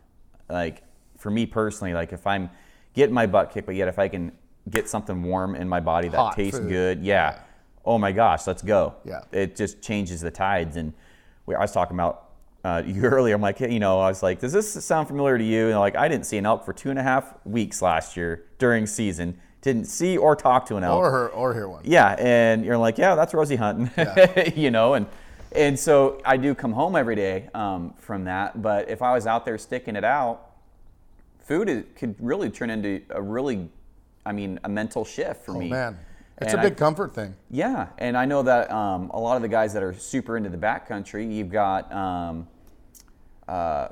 Like 0.49 0.83
for 1.17 1.29
me 1.29 1.45
personally, 1.45 1.93
like 1.93 2.13
if 2.13 2.25
I'm 2.25 2.49
getting 2.93 3.13
my 3.13 3.27
butt 3.27 3.51
kicked, 3.51 3.65
but 3.65 3.75
yet 3.75 3.87
if 3.87 3.99
I 3.99 4.07
can 4.07 4.31
get 4.69 4.89
something 4.89 5.21
warm 5.23 5.55
in 5.55 5.67
my 5.67 5.79
body 5.79 6.07
that 6.07 6.17
Hot 6.17 6.35
tastes 6.35 6.59
food. 6.59 6.69
good, 6.69 7.03
yeah. 7.03 7.39
Oh 7.83 7.97
my 7.97 8.11
gosh, 8.11 8.47
let's 8.47 8.61
go. 8.61 8.95
Yeah. 9.03 9.21
It 9.31 9.55
just 9.55 9.81
changes 9.81 10.21
the 10.21 10.31
tides. 10.31 10.77
And 10.77 10.93
we, 11.45 11.55
I 11.55 11.61
was 11.61 11.71
talking 11.71 11.95
about 11.95 12.20
uh, 12.63 12.83
you 12.85 13.01
earlier. 13.03 13.35
I'm 13.35 13.41
like, 13.41 13.57
hey, 13.57 13.71
you 13.71 13.79
know, 13.79 13.99
I 13.99 14.07
was 14.07 14.23
like, 14.23 14.39
does 14.39 14.53
this 14.53 14.71
sound 14.83 15.07
familiar 15.07 15.37
to 15.37 15.43
you? 15.43 15.69
And 15.69 15.79
like, 15.79 15.95
I 15.95 16.07
didn't 16.07 16.25
see 16.25 16.37
an 16.37 16.45
elk 16.45 16.65
for 16.65 16.73
two 16.73 16.89
and 16.89 16.99
a 16.99 17.03
half 17.03 17.33
weeks 17.45 17.81
last 17.81 18.15
year 18.17 18.45
during 18.57 18.85
season. 18.85 19.39
Didn't 19.61 19.85
see 19.85 20.17
or 20.17 20.35
talk 20.35 20.65
to 20.67 20.77
an 20.77 20.83
elk. 20.83 20.97
Or 20.99 21.11
her, 21.11 21.29
or 21.29 21.53
hear 21.53 21.69
one. 21.69 21.83
Yeah, 21.85 22.15
and 22.17 22.65
you're 22.65 22.77
like, 22.77 22.97
yeah, 22.97 23.13
that's 23.13 23.33
Rosie 23.33 23.55
hunting, 23.57 23.91
you 24.55 24.71
know, 24.71 24.95
and 24.95 25.05
and 25.53 25.77
so 25.77 26.19
I 26.25 26.37
do 26.37 26.55
come 26.55 26.71
home 26.71 26.95
every 26.95 27.15
day 27.15 27.49
um, 27.53 27.93
from 27.97 28.23
that. 28.23 28.61
But 28.61 28.89
if 28.89 29.01
I 29.01 29.13
was 29.13 29.27
out 29.27 29.45
there 29.45 29.57
sticking 29.57 29.95
it 29.95 30.03
out, 30.03 30.49
food 31.43 31.69
is, 31.69 31.83
could 31.95 32.15
really 32.19 32.49
turn 32.49 32.69
into 32.69 33.01
a 33.09 33.21
really, 33.21 33.69
I 34.25 34.31
mean, 34.31 34.59
a 34.63 34.69
mental 34.69 35.03
shift 35.05 35.43
for 35.45 35.55
Oh 35.55 35.59
me. 35.59 35.69
man, 35.69 35.99
it's 36.41 36.53
And 36.53 36.61
a 36.61 36.65
I- 36.65 36.69
big 36.69 36.77
comfort 36.77 37.13
thing. 37.13 37.35
yeah, 37.49 37.87
and 37.97 38.17
I 38.17 38.25
know 38.25 38.41
that 38.43 38.71
um, 38.71 39.09
a 39.13 39.19
lot 39.19 39.35
of 39.35 39.41
the 39.41 39.47
guys 39.47 39.73
that 39.73 39.83
are 39.83 39.93
super 39.93 40.37
into 40.37 40.49
the 40.49 40.57
backcountry, 40.57 41.31
you've 41.33 41.49
got 41.51 41.91
um, 41.93 42.47
uh, 43.47 43.89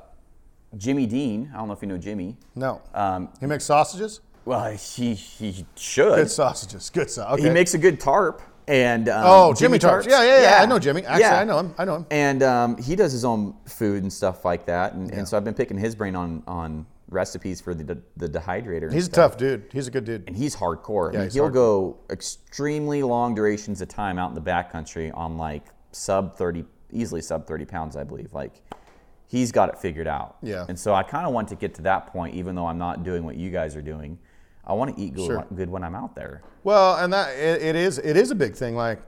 Jimmy 0.76 1.06
Dean. 1.06 1.50
I 1.54 1.58
don't 1.58 1.68
know 1.68 1.74
if 1.74 1.82
you 1.82 1.88
know 1.88 1.98
Jimmy. 1.98 2.36
No, 2.54 2.80
Um, 2.94 3.28
he 3.40 3.46
makes 3.46 3.64
sausages. 3.64 4.20
well, 4.44 4.70
he 4.72 5.14
he 5.14 5.66
should. 5.76 6.14
Good 6.16 6.30
sausages. 6.30 6.90
Good 6.90 7.10
sausages. 7.10 7.40
Okay. 7.40 7.48
He 7.48 7.54
makes 7.54 7.74
a 7.74 7.78
good 7.78 8.00
tarp. 8.00 8.42
And 8.68 9.08
um, 9.08 9.22
Oh, 9.26 9.52
Jimmy 9.52 9.80
Tarps. 9.80 10.06
Yeah, 10.08 10.22
yeah, 10.22 10.42
yeah. 10.42 10.62
I 10.62 10.66
know 10.66 10.78
Jimmy. 10.78 11.02
Actually, 11.04 11.22
Yeah. 11.22 11.40
I 11.40 11.44
know 11.44 11.58
him. 11.58 11.74
I 11.76 11.84
know 11.84 11.96
him. 11.96 12.06
And 12.12 12.40
um, 12.44 12.76
he 12.76 12.94
does 12.94 13.10
his 13.10 13.24
own 13.24 13.56
food 13.66 14.04
and 14.04 14.12
stuff 14.12 14.44
like 14.44 14.64
that. 14.66 14.92
And, 14.92 15.10
and 15.12 15.26
so 15.26 15.36
I've 15.36 15.42
been 15.42 15.54
picking 15.54 15.76
his 15.76 15.96
brain 15.96 16.14
on 16.14 16.44
on 16.46 16.86
recipes 17.10 17.60
for 17.60 17.74
the 17.74 18.00
the 18.16 18.28
dehydrator. 18.28 18.92
He's 18.92 19.08
a 19.08 19.10
tough 19.10 19.36
dude. 19.36 19.64
He's 19.72 19.86
a 19.88 19.90
good 19.90 20.04
dude. 20.04 20.24
And 20.26 20.36
he's 20.36 20.56
hardcore. 20.56 21.10
I 21.10 21.12
Yeah, 21.12 21.18
mean, 21.18 21.26
he's 21.26 21.34
he'll 21.34 21.48
hardcore. 21.50 21.52
go 21.52 21.98
extremely 22.10 23.02
long 23.02 23.34
durations 23.34 23.80
of 23.80 23.88
time 23.88 24.18
out 24.18 24.28
in 24.30 24.34
the 24.34 24.40
backcountry 24.40 25.10
on 25.16 25.36
like 25.36 25.64
sub 25.92 26.36
30, 26.36 26.64
easily 26.92 27.20
sub 27.20 27.46
30 27.46 27.64
pounds, 27.64 27.96
I 27.96 28.04
believe. 28.04 28.32
Like 28.32 28.62
he's 29.26 29.50
got 29.52 29.68
it 29.68 29.78
figured 29.78 30.06
out. 30.06 30.36
Yeah. 30.42 30.64
And 30.68 30.78
so 30.78 30.94
I 30.94 31.02
kind 31.02 31.26
of 31.26 31.32
want 31.32 31.48
to 31.48 31.56
get 31.56 31.74
to 31.74 31.82
that 31.82 32.06
point, 32.08 32.34
even 32.36 32.54
though 32.54 32.66
I'm 32.66 32.78
not 32.78 33.02
doing 33.04 33.24
what 33.24 33.36
you 33.36 33.50
guys 33.50 33.74
are 33.76 33.82
doing. 33.82 34.18
I 34.64 34.72
want 34.74 34.94
to 34.96 35.02
eat 35.02 35.14
good, 35.14 35.26
Sure. 35.26 35.46
good 35.54 35.68
when 35.70 35.82
I'm 35.82 35.94
out 35.96 36.14
there. 36.14 36.42
Well, 36.62 36.96
and 36.96 37.12
that 37.12 37.30
it, 37.36 37.62
it 37.62 37.76
is 37.76 37.98
it 37.98 38.16
is 38.16 38.30
a 38.30 38.34
big 38.36 38.54
thing. 38.54 38.76
Like 38.76 39.00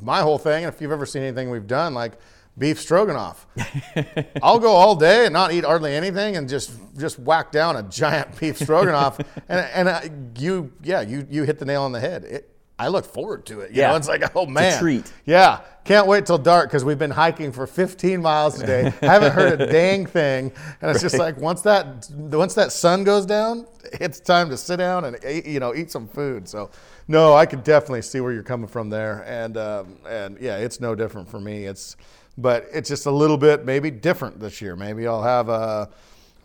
my 0.00 0.20
whole 0.22 0.38
thing, 0.38 0.64
and 0.64 0.72
if 0.72 0.80
you've 0.80 0.92
ever 0.92 1.04
seen 1.04 1.22
anything 1.22 1.50
we've 1.50 1.66
done, 1.66 1.92
like 1.92 2.14
beef 2.58 2.78
stroganoff, 2.80 3.46
I'll 4.42 4.58
go 4.58 4.72
all 4.72 4.94
day 4.94 5.24
and 5.24 5.32
not 5.32 5.52
eat 5.52 5.64
hardly 5.64 5.94
anything, 5.94 6.36
and 6.36 6.48
just 6.48 6.72
just 6.98 7.18
whack 7.18 7.50
down 7.52 7.76
a 7.76 7.82
giant 7.84 8.36
beef 8.40 8.58
stroganoff, 8.58 9.18
and 9.48 9.60
and 9.74 9.88
uh, 9.88 10.00
you 10.38 10.72
yeah 10.82 11.00
you 11.00 11.26
you 11.30 11.44
hit 11.44 11.58
the 11.58 11.64
nail 11.64 11.82
on 11.82 11.92
the 11.92 12.00
head. 12.00 12.24
It, 12.24 12.48
I 12.78 12.88
look 12.88 13.04
forward 13.04 13.46
to 13.46 13.60
it. 13.60 13.70
You 13.70 13.82
Yeah. 13.82 13.90
know, 13.90 13.96
it's 13.96 14.08
like 14.08 14.34
oh 14.34 14.46
man, 14.46 14.80
treat. 14.80 15.12
Yeah, 15.24 15.60
can't 15.84 16.06
wait 16.08 16.26
till 16.26 16.38
dark 16.38 16.68
because 16.68 16.84
we've 16.84 16.98
been 16.98 17.10
hiking 17.12 17.52
for 17.52 17.66
15 17.66 18.20
miles 18.20 18.58
today. 18.58 18.92
I 19.02 19.06
haven't 19.06 19.32
heard 19.32 19.60
a 19.60 19.66
dang 19.70 20.04
thing, 20.06 20.52
and 20.80 20.90
it's 20.90 21.00
just 21.00 21.16
like 21.18 21.36
once 21.38 21.62
that 21.62 22.08
once 22.12 22.54
that 22.54 22.72
sun 22.72 23.04
goes 23.04 23.24
down, 23.24 23.66
it's 23.92 24.18
time 24.20 24.48
to 24.50 24.56
sit 24.56 24.78
down 24.78 25.04
and 25.04 25.16
eat, 25.24 25.46
you 25.46 25.60
know 25.60 25.74
eat 25.74 25.90
some 25.92 26.08
food. 26.08 26.48
So, 26.48 26.70
no, 27.08 27.34
I 27.34 27.46
could 27.46 27.62
definitely 27.62 28.02
see 28.02 28.20
where 28.20 28.32
you're 28.32 28.42
coming 28.42 28.66
from 28.68 28.90
there, 28.90 29.22
and 29.28 29.56
um, 29.58 29.98
and 30.08 30.38
yeah, 30.40 30.56
it's 30.56 30.80
no 30.80 30.94
different 30.96 31.28
for 31.28 31.38
me. 31.40 31.66
It's 31.66 31.96
but 32.38 32.66
it's 32.72 32.88
just 32.88 33.06
a 33.06 33.10
little 33.10 33.36
bit 33.36 33.64
maybe 33.64 33.90
different 33.90 34.40
this 34.40 34.60
year. 34.60 34.76
Maybe 34.76 35.06
I'll 35.06 35.22
have 35.22 35.48
a. 35.48 35.88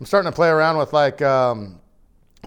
I'm 0.00 0.06
starting 0.06 0.30
to 0.30 0.34
play 0.34 0.48
around 0.48 0.78
with 0.78 0.92
like. 0.92 1.20
Um, 1.22 1.80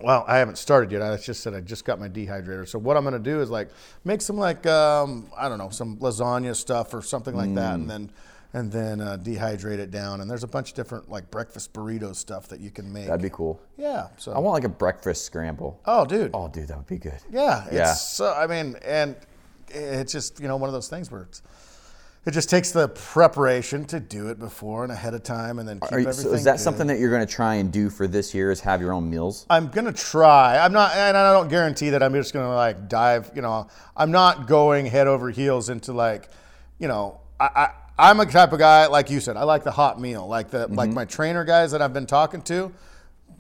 well, 0.02 0.24
I 0.26 0.38
haven't 0.38 0.58
started 0.58 0.90
yet. 0.92 1.02
I 1.02 1.18
just 1.18 1.42
said 1.44 1.54
I 1.54 1.60
just 1.60 1.84
got 1.84 2.00
my 2.00 2.08
dehydrator. 2.08 2.66
So 2.68 2.80
what 2.80 2.96
I'm 2.96 3.04
going 3.04 3.14
to 3.14 3.20
do 3.20 3.42
is 3.42 3.50
like 3.50 3.70
make 4.06 4.22
some 4.22 4.38
like 4.38 4.66
um, 4.66 5.30
I 5.38 5.50
don't 5.50 5.58
know 5.58 5.70
some 5.70 5.98
lasagna 5.98 6.56
stuff 6.56 6.94
or 6.94 7.02
something 7.02 7.36
like 7.36 7.54
that, 7.56 7.72
Mm. 7.72 7.76
and 7.76 7.90
then 7.90 8.12
and 8.54 8.72
then 8.72 9.02
uh, 9.02 9.18
dehydrate 9.22 9.80
it 9.80 9.92
down. 9.92 10.22
And 10.22 10.30
there's 10.32 10.44
a 10.46 10.48
bunch 10.48 10.70
of 10.70 10.76
different 10.76 11.10
like 11.10 11.30
breakfast 11.30 11.74
burrito 11.74 12.16
stuff 12.16 12.48
that 12.48 12.62
you 12.62 12.72
can 12.72 12.92
make. 12.92 13.08
That'd 13.08 13.22
be 13.22 13.30
cool. 13.30 13.60
yeah. 13.78 14.08
So 14.18 14.32
I 14.32 14.40
want 14.40 14.54
like 14.54 14.64
a 14.64 14.70
breakfast 14.74 15.26
scramble. 15.26 15.80
oh, 15.86 16.06
dude. 16.06 16.32
Oh, 16.34 16.48
dude, 16.48 16.70
that 16.70 16.78
would 16.78 16.88
be 16.88 16.98
good. 16.98 17.20
Yeah. 17.30 17.66
It's 17.66 17.74
Yeah. 17.74 17.94
So 17.94 18.34
I 18.34 18.48
mean, 18.48 18.78
and 18.86 19.18
it's 19.68 20.14
just 20.14 20.40
you 20.40 20.48
know 20.48 20.56
one 20.56 20.70
of 20.70 20.74
those 20.74 20.88
things 20.88 21.12
where 21.12 21.24
it's. 21.24 21.42
It 22.24 22.32
just 22.32 22.52
takes 22.52 22.72
the 22.72 22.88
preparation 22.88 23.84
to 23.86 24.00
do 24.00 24.30
it 24.30 24.38
before 24.38 24.84
and 24.84 24.92
ahead 24.92 25.16
of 25.16 25.24
time, 25.24 25.58
and 25.58 25.68
then 25.68 25.80
keep 25.80 25.92
you, 25.92 25.98
everything. 25.98 26.26
so 26.26 26.34
is 26.34 26.44
that 26.44 26.58
good. 26.58 26.60
something 26.60 26.86
that 26.86 27.00
you're 27.00 27.10
going 27.10 27.26
to 27.26 27.34
try 27.34 27.56
and 27.56 27.72
do 27.72 27.90
for 27.90 28.08
this 28.08 28.36
year? 28.36 28.52
Is 28.52 28.60
have 28.60 28.80
your 28.80 28.94
own 28.94 29.10
meals? 29.10 29.48
I'm 29.50 29.70
gonna 29.70 29.92
try. 29.92 30.60
I'm 30.60 30.72
not, 30.72 30.96
and 30.96 31.18
I 31.18 31.34
don't 31.34 31.48
guarantee 31.48 31.90
that 31.90 32.04
I'm 32.04 32.14
just 32.14 32.32
gonna 32.32 32.54
like 32.54 32.88
dive. 32.88 33.32
You 33.34 33.42
know, 33.42 33.68
I'm 33.98 34.12
not 34.12 34.48
going 34.48 34.86
head 34.86 35.08
over 35.08 35.32
heels 35.32 35.70
into 35.70 35.94
like, 35.94 36.30
you 36.78 36.88
know, 36.88 37.22
I, 37.40 37.46
I 37.56 37.70
I'm 37.98 38.20
a 38.20 38.26
type 38.26 38.54
of 38.54 38.60
guy 38.60 38.86
like 38.86 39.10
you 39.10 39.20
said. 39.20 39.36
I 39.36 39.44
like 39.44 39.64
the 39.64 39.72
hot 39.72 40.00
meal, 40.00 40.28
like 40.28 40.52
the 40.52 40.68
like 40.68 40.90
mm-hmm. 40.90 40.96
my 40.96 41.06
trainer 41.06 41.44
guys 41.44 41.72
that 41.72 41.82
I've 41.82 41.94
been 41.94 42.06
talking 42.06 42.44
to. 42.44 42.72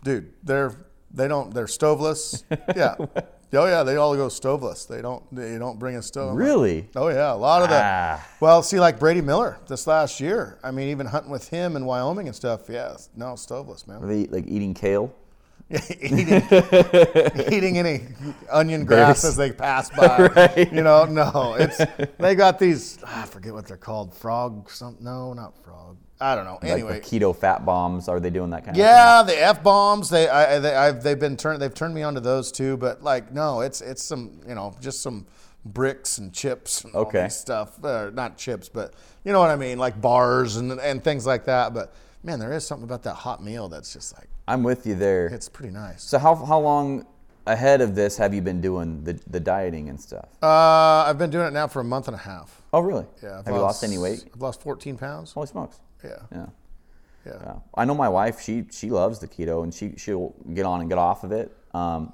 Dude, 0.03 0.33
they're 0.43 0.73
they 1.13 1.27
don't 1.27 1.53
they're 1.53 1.67
stoveless. 1.67 2.43
Yeah. 2.75 2.95
Oh 3.53 3.65
yeah, 3.65 3.83
they 3.83 3.97
all 3.97 4.15
go 4.15 4.29
stoveless. 4.29 4.85
They 4.85 5.01
don't 5.01 5.23
they 5.35 5.57
don't 5.57 5.77
bring 5.77 5.97
a 5.97 6.01
stove. 6.01 6.37
Really? 6.37 6.87
Oh 6.95 7.09
yeah, 7.09 7.33
a 7.33 7.35
lot 7.35 7.61
of 7.61 7.69
the. 7.69 7.79
Ah. 7.83 8.27
Well, 8.39 8.63
see, 8.63 8.79
like 8.79 8.97
Brady 8.97 9.21
Miller 9.21 9.57
this 9.67 9.87
last 9.87 10.21
year. 10.21 10.57
I 10.63 10.71
mean, 10.71 10.87
even 10.89 11.05
hunting 11.05 11.31
with 11.31 11.49
him 11.49 11.75
in 11.75 11.85
Wyoming 11.85 12.27
and 12.27 12.35
stuff. 12.35 12.69
Yeah, 12.69 12.95
no 13.15 13.35
stoveless, 13.35 13.87
man 13.87 14.01
Are 14.03 14.07
they 14.07 14.25
like 14.25 14.47
eating 14.47 14.73
kale? 14.73 15.13
eating, 16.01 16.43
eating 17.51 17.77
any 17.77 18.01
onion 18.49 18.83
grass 18.83 19.23
as 19.23 19.35
they 19.37 19.51
pass 19.51 19.89
by. 19.89 20.27
Right. 20.35 20.71
You 20.71 20.81
know, 20.81 21.05
no, 21.05 21.55
it's 21.57 21.77
they 22.17 22.35
got 22.35 22.59
these. 22.59 23.01
I 23.03 23.25
forget 23.25 23.53
what 23.53 23.67
they're 23.67 23.77
called. 23.77 24.13
Frog, 24.13 24.69
some 24.69 24.97
no, 24.99 25.33
not 25.33 25.53
frog. 25.63 25.97
I 26.21 26.35
don't 26.35 26.45
know. 26.45 26.59
Anyway, 26.61 26.93
like 26.93 27.03
keto 27.03 27.35
fat 27.35 27.65
bombs. 27.65 28.07
Are 28.07 28.19
they 28.19 28.29
doing 28.29 28.51
that 28.51 28.63
kind 28.63 28.77
of 28.77 28.79
yeah, 28.79 29.23
the 29.23 29.37
f 29.41 29.63
bombs. 29.63 30.09
They, 30.09 30.29
I, 30.29 30.59
they, 30.59 30.75
I've, 30.75 31.01
they've 31.03 31.19
been 31.19 31.35
turned. 31.35 31.61
They've 31.61 31.73
turned 31.73 31.95
me 31.95 32.03
on 32.03 32.13
to 32.13 32.19
those 32.19 32.51
too. 32.51 32.77
But 32.77 33.03
like, 33.03 33.31
no, 33.33 33.61
it's 33.61 33.81
it's 33.81 34.03
some, 34.03 34.39
you 34.47 34.53
know, 34.55 34.75
just 34.79 35.01
some 35.01 35.25
bricks 35.65 36.17
and 36.19 36.33
chips 36.33 36.83
and 36.83 36.93
Okay. 36.95 37.27
stuff. 37.29 37.83
Uh, 37.83 38.11
not 38.13 38.37
chips, 38.37 38.69
but 38.69 38.93
you 39.23 39.31
know 39.31 39.39
what 39.39 39.49
I 39.49 39.55
mean, 39.55 39.77
like 39.79 39.99
bars 39.99 40.57
and 40.57 40.71
and 40.79 41.03
things 41.03 41.25
like 41.25 41.45
that. 41.45 41.73
But 41.73 41.93
man, 42.23 42.39
there 42.39 42.53
is 42.53 42.65
something 42.65 42.83
about 42.85 43.03
that 43.03 43.15
hot 43.15 43.43
meal 43.43 43.67
that's 43.67 43.91
just 43.91 44.15
like 44.17 44.27
I'm 44.47 44.63
with 44.63 44.85
you 44.85 44.95
there. 44.95 45.27
it's 45.27 45.49
pretty 45.49 45.73
nice. 45.73 46.03
So 46.03 46.19
how 46.19 46.35
how 46.35 46.59
long 46.59 47.05
ahead 47.47 47.81
of 47.81 47.95
this 47.95 48.17
have 48.17 48.33
you 48.35 48.41
been 48.41 48.61
doing 48.61 49.03
the, 49.03 49.19
the 49.27 49.39
dieting 49.39 49.89
and 49.89 49.99
stuff? 49.99 50.29
Uh, 50.43 50.47
I've 51.07 51.17
been 51.17 51.31
doing 51.31 51.47
it 51.47 51.53
now 51.53 51.67
for 51.67 51.79
a 51.79 51.83
month 51.83 52.07
and 52.07 52.15
a 52.15 52.19
half. 52.19 52.61
Oh 52.73 52.79
really? 52.81 53.05
Yeah. 53.23 53.39
I've 53.39 53.45
have 53.45 53.55
you 53.55 53.61
lost 53.61 53.83
any 53.83 53.97
weight? 53.97 54.23
I've 54.33 54.41
lost 54.41 54.61
14 54.61 54.97
pounds. 54.97 55.31
Holy 55.33 55.47
smokes! 55.47 55.79
Yeah. 56.03 56.09
Yeah. 56.31 56.45
Yeah. 57.25 57.37
Yeah. 57.41 57.55
I 57.75 57.85
know 57.85 57.95
my 57.95 58.09
wife. 58.09 58.41
She 58.41 58.65
she 58.71 58.89
loves 58.89 59.19
the 59.19 59.27
keto, 59.27 59.63
and 59.63 59.73
she 59.73 59.93
she'll 59.97 60.33
get 60.53 60.65
on 60.65 60.81
and 60.81 60.89
get 60.89 60.97
off 60.97 61.23
of 61.23 61.31
it 61.31 61.55
um, 61.73 62.13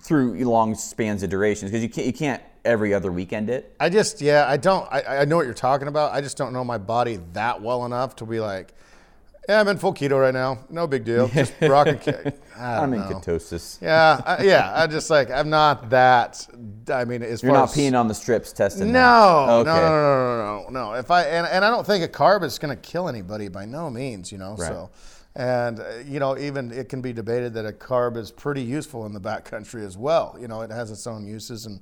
through 0.00 0.44
long 0.44 0.74
spans 0.74 1.22
of 1.22 1.30
durations 1.30 1.70
because 1.70 1.82
you 1.82 1.88
can't 1.88 2.06
you 2.06 2.12
can't 2.12 2.42
every 2.66 2.92
other 2.92 3.10
weekend 3.10 3.48
it. 3.48 3.74
I 3.80 3.88
just, 3.88 4.20
yeah, 4.20 4.44
I 4.46 4.56
don't, 4.56 4.86
I, 4.92 5.20
I 5.20 5.24
know 5.24 5.36
what 5.36 5.46
you're 5.46 5.54
talking 5.54 5.88
about. 5.88 6.12
I 6.12 6.20
just 6.20 6.36
don't 6.36 6.52
know 6.52 6.64
my 6.64 6.78
body 6.78 7.20
that 7.32 7.62
well 7.62 7.86
enough 7.86 8.16
to 8.16 8.26
be 8.26 8.40
like, 8.40 8.74
yeah, 9.48 9.60
I'm 9.60 9.68
in 9.68 9.78
full 9.78 9.94
keto 9.94 10.20
right 10.20 10.34
now. 10.34 10.58
No 10.70 10.86
big 10.86 11.04
deal. 11.04 11.28
Just 11.34 11.54
rock 11.60 11.86
and 11.86 12.00
kick. 12.00 12.34
I 12.56 12.78
I'm 12.78 12.92
in 12.92 13.02
ketosis. 13.02 13.80
Yeah, 13.80 14.20
I, 14.24 14.42
yeah. 14.42 14.72
I 14.74 14.86
just 14.86 15.10
like, 15.10 15.30
I'm 15.30 15.50
not 15.50 15.90
that, 15.90 16.46
I 16.88 17.04
mean, 17.04 17.22
as 17.22 17.42
You're 17.42 17.52
far 17.52 17.60
not 17.60 17.70
as, 17.70 17.76
peeing 17.76 17.98
on 17.98 18.08
the 18.08 18.14
strips 18.14 18.52
testing. 18.52 18.92
No, 18.92 19.62
that. 19.62 19.66
no, 19.66 19.74
no, 19.74 19.88
no, 19.88 20.36
no, 20.36 20.70
no, 20.70 20.70
no. 20.70 20.94
If 20.94 21.10
I 21.10 21.24
and, 21.24 21.46
and 21.46 21.64
I 21.64 21.70
don't 21.70 21.86
think 21.86 22.04
a 22.04 22.08
carb 22.08 22.42
is 22.44 22.58
going 22.58 22.74
to 22.74 22.80
kill 22.80 23.08
anybody 23.08 23.48
by 23.48 23.66
no 23.66 23.90
means, 23.90 24.32
you 24.32 24.38
know. 24.38 24.56
Right. 24.56 24.68
So, 24.68 24.90
and 25.34 25.80
uh, 25.80 25.84
you 26.06 26.18
know, 26.18 26.38
even 26.38 26.72
it 26.72 26.88
can 26.88 27.02
be 27.02 27.12
debated 27.12 27.52
that 27.54 27.66
a 27.66 27.72
carb 27.72 28.16
is 28.16 28.30
pretty 28.30 28.62
useful 28.62 29.04
in 29.04 29.12
the 29.12 29.20
backcountry 29.20 29.84
as 29.84 29.98
well. 29.98 30.36
You 30.40 30.48
know, 30.48 30.62
it 30.62 30.70
has 30.70 30.90
its 30.90 31.06
own 31.06 31.26
uses 31.26 31.66
and 31.66 31.80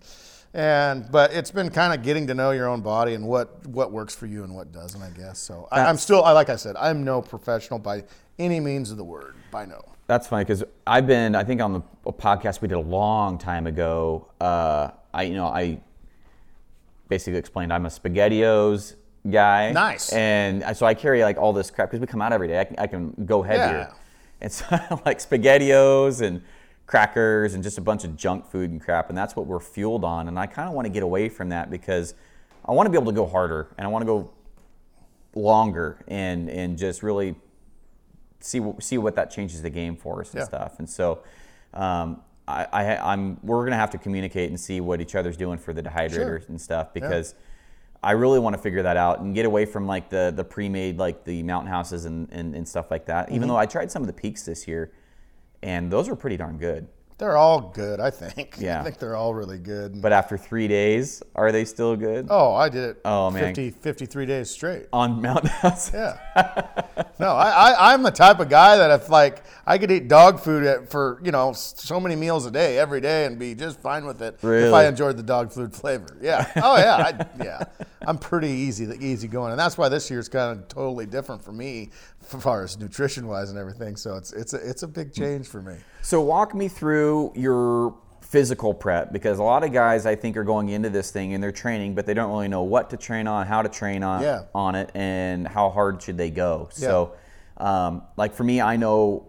and 0.54 1.11
but 1.11 1.32
it's 1.32 1.50
been 1.50 1.68
kind 1.68 1.92
of 1.92 2.04
getting 2.04 2.28
to 2.28 2.34
know 2.34 2.52
your 2.52 2.68
own 2.68 2.80
body 2.80 3.14
and 3.14 3.26
what 3.26 3.66
what 3.66 3.90
works 3.90 4.14
for 4.14 4.26
you 4.26 4.44
and 4.44 4.54
what 4.54 4.73
doesn't, 4.73 5.02
I 5.02 5.11
guess. 5.11 5.40
So 5.40 5.68
I, 5.73 5.80
I'm 5.80 5.96
still, 5.96 6.23
I 6.23 6.30
like 6.30 6.49
I 6.49 6.56
said, 6.56 6.76
I'm 6.76 7.04
no 7.04 7.20
professional 7.20 7.80
by 7.80 8.04
any 8.38 8.61
means 8.61 8.92
of 8.92 8.96
the 8.96 9.04
word, 9.04 9.34
by 9.50 9.66
no. 9.66 9.82
That's 10.06 10.28
funny 10.28 10.44
because 10.44 10.62
I've 10.87 11.06
been, 11.06 11.34
I 11.34 11.42
think 11.42 11.61
on 11.61 11.73
the 11.73 11.82
a 12.06 12.12
podcast 12.12 12.61
we 12.61 12.68
did 12.68 12.76
a 12.76 12.80
long 12.80 13.37
time 13.37 13.66
ago. 13.66 14.28
Uh, 14.40 14.90
I, 15.12 15.25
you 15.25 15.34
know, 15.34 15.46
I 15.46 15.80
basically 17.08 17.38
explained 17.38 17.73
I'm 17.73 17.87
a 17.87 17.88
SpaghettiOs 17.88 18.94
guy. 19.28 19.73
Nice. 19.73 20.12
And 20.12 20.76
so 20.76 20.87
I 20.87 20.94
carry 20.94 21.23
like 21.23 21.37
all 21.37 21.52
this 21.52 21.70
crap 21.70 21.90
because 21.90 22.00
we 22.00 22.06
come 22.06 22.23
out 22.23 22.32
every 22.32 22.49
day. 22.49 22.61
I 22.61 22.64
can, 22.64 22.78
I 22.78 22.87
can 22.87 23.25
go 23.26 23.42
heavier. 23.42 23.88
Yeah. 23.90 23.94
And 24.40 24.52
so 24.52 24.66
like 25.04 25.18
SpaghettiOs 25.18 26.20
and 26.20 26.42
crackers 26.86 27.54
and 27.54 27.62
just 27.62 27.78
a 27.78 27.80
bunch 27.80 28.04
of 28.04 28.16
junk 28.16 28.46
food 28.46 28.70
and 28.70 28.80
crap, 28.80 29.08
and 29.08 29.16
that's 29.16 29.34
what 29.36 29.46
we're 29.46 29.60
fueled 29.60 30.04
on. 30.04 30.28
And 30.28 30.38
I 30.38 30.46
kind 30.46 30.68
of 30.68 30.74
want 30.74 30.86
to 30.86 30.90
get 30.90 31.02
away 31.02 31.28
from 31.28 31.48
that 31.50 31.70
because 31.70 32.14
I 32.64 32.72
want 32.72 32.86
to 32.86 32.90
be 32.90 32.96
able 32.96 33.10
to 33.12 33.16
go 33.16 33.26
harder 33.26 33.68
and 33.78 33.86
I 33.86 33.90
want 33.90 34.02
to 34.02 34.06
go 34.06 34.30
longer 35.34 35.98
and 36.06 36.48
and 36.48 36.78
just 36.78 37.02
really 37.02 37.34
see 38.40 38.60
see 38.80 38.98
what 38.98 39.16
that 39.16 39.30
changes 39.30 39.62
the 39.62 39.70
game 39.70 39.96
for 39.96 40.20
us 40.20 40.30
and 40.30 40.40
Yeah. 40.40 40.44
stuff. 40.44 40.78
And 40.78 40.88
so. 40.88 41.20
Um, 41.72 42.20
I, 42.46 42.66
I, 42.72 43.12
I'm. 43.12 43.38
We're 43.42 43.64
gonna 43.64 43.76
have 43.76 43.90
to 43.92 43.98
communicate 43.98 44.50
and 44.50 44.60
see 44.60 44.78
what 44.80 45.00
each 45.00 45.14
other's 45.14 45.36
doing 45.36 45.56
for 45.58 45.72
the 45.72 45.82
dehydrators 45.82 46.48
and 46.50 46.60
stuff 46.60 46.92
because 46.92 47.34
I 48.02 48.10
really 48.12 48.38
want 48.38 48.54
to 48.54 48.60
figure 48.60 48.82
that 48.82 48.98
out 48.98 49.20
and 49.20 49.34
get 49.34 49.46
away 49.46 49.64
from 49.64 49.86
like 49.86 50.10
the 50.10 50.30
the 50.36 50.44
pre-made 50.44 50.98
like 50.98 51.24
the 51.24 51.42
mountain 51.42 51.70
houses 51.70 52.04
and, 52.04 52.28
and, 52.30 52.54
and 52.54 52.68
stuff 52.68 52.90
like 52.90 53.06
that. 53.06 53.26
Mm-hmm. 53.26 53.36
Even 53.36 53.48
though 53.48 53.56
I 53.56 53.64
tried 53.64 53.90
some 53.90 54.02
of 54.02 54.06
the 54.08 54.12
peaks 54.12 54.42
this 54.44 54.68
year, 54.68 54.92
and 55.64 55.90
those 55.90 56.11
were 56.11 56.14
pretty 56.14 56.37
darn 56.37 56.59
good. 56.59 56.87
They're 57.18 57.37
all 57.37 57.71
good, 57.75 58.00
I 58.00 58.11
think. 58.11 58.56
Yeah. 58.64 58.80
I 58.80 58.85
think 58.85 58.99
they're 58.99 59.16
all 59.16 59.35
really 59.35 59.59
good. 59.59 60.00
But 60.00 60.12
after 60.12 60.38
three 60.38 60.68
days, 60.68 61.23
are 61.35 61.52
they 61.52 61.66
still 61.66 61.97
good 61.97 62.28
oh, 62.30 62.54
I 62.54 62.68
did 62.71 62.90
it 62.90 63.00
Oh, 63.04 63.30
man. 63.30 63.54
50, 63.54 63.71
53 63.71 64.26
days 64.26 64.50
straight. 64.50 64.87
on 64.92 65.21
mountain 65.21 65.50
House? 65.50 65.92
Yeah. 65.92 66.16
no, 67.21 67.28
I, 67.28 67.50
I, 67.50 67.92
I'm 67.92 68.02
the 68.02 68.11
type 68.11 68.40
of 68.40 68.49
guy 68.49 68.76
that 68.76 68.90
if 68.90 69.11
like 69.11 69.42
I 69.66 69.76
could 69.76 69.90
eat 69.90 70.09
dog 70.09 70.40
food 70.40 70.64
at, 70.64 70.90
for 70.90 71.21
you 71.23 71.30
know 71.30 71.52
so 71.52 72.00
many 72.00 72.16
meals 72.16 72.47
a 72.47 72.50
day 72.50 72.78
every 72.78 73.00
day 73.00 73.26
and 73.26 73.38
be 73.38 73.54
just 73.54 73.80
fine 73.80 74.06
with 74.06 74.23
it 74.23 74.38
if 74.42 74.73
I 74.73 74.87
enjoyed 74.87 75.16
the 75.16 75.23
dog 75.23 75.52
food 75.52 75.75
flavor. 75.75 76.16
Yeah. 76.23 76.50
Oh 76.56 76.76
yeah. 76.76 76.97
I, 76.97 77.44
yeah. 77.44 77.64
I'm 78.06 78.18
pretty 78.18 78.49
easy 78.49 78.85
easy 79.00 79.28
going, 79.28 79.50
and 79.50 79.59
that's 79.59 79.78
why 79.78 79.88
this 79.88 80.11
year's 80.11 80.28
kind 80.28 80.59
of 80.59 80.68
totally 80.68 81.06
different 81.06 81.42
for 81.42 81.52
me, 81.52 81.90
as 82.33 82.42
far 82.42 82.62
as 82.62 82.78
nutrition 82.78 83.26
wise 83.26 83.50
and 83.50 83.59
everything. 83.59 83.97
So 83.97 84.16
it's 84.16 84.33
it's 84.33 84.54
a 84.54 84.68
it's 84.68 84.83
a 84.83 84.88
big 84.88 85.14
hmm. 85.14 85.23
change 85.23 85.49
for 85.49 85.62
me. 85.62 85.76
So 86.02 86.21
walk 86.21 86.54
me 86.54 86.68
through 86.68 87.03
your 87.34 87.94
physical 88.20 88.75
prep 88.75 89.12
because 89.12 89.38
a 89.38 89.42
lot 89.42 89.62
of 89.62 89.73
guys 89.73 90.06
I 90.06 90.16
think 90.16 90.37
are 90.37 90.42
going 90.44 90.68
into 90.70 90.90
this 90.90 91.11
thing 91.11 91.34
and 91.34 91.42
they're 91.42 91.52
training, 91.52 91.94
but 91.94 92.04
they 92.06 92.14
don't 92.14 92.30
really 92.30 92.49
know 92.49 92.62
what 92.62 92.90
to 92.90 92.96
train 92.96 93.26
on, 93.28 93.46
how 93.46 93.62
to 93.62 93.68
train 93.68 94.02
on 94.02 94.23
Yeah. 94.23 94.42
on 94.54 94.75
it, 94.75 94.90
and 94.94 95.46
how 95.46 95.70
hard 95.70 96.02
should 96.02 96.18
they 96.18 96.30
go. 96.30 96.68
So, 96.73 97.12
um, 97.58 98.02
like 98.16 98.34
for 98.34 98.44
me, 98.44 98.61
I 98.61 98.76
know. 98.76 99.26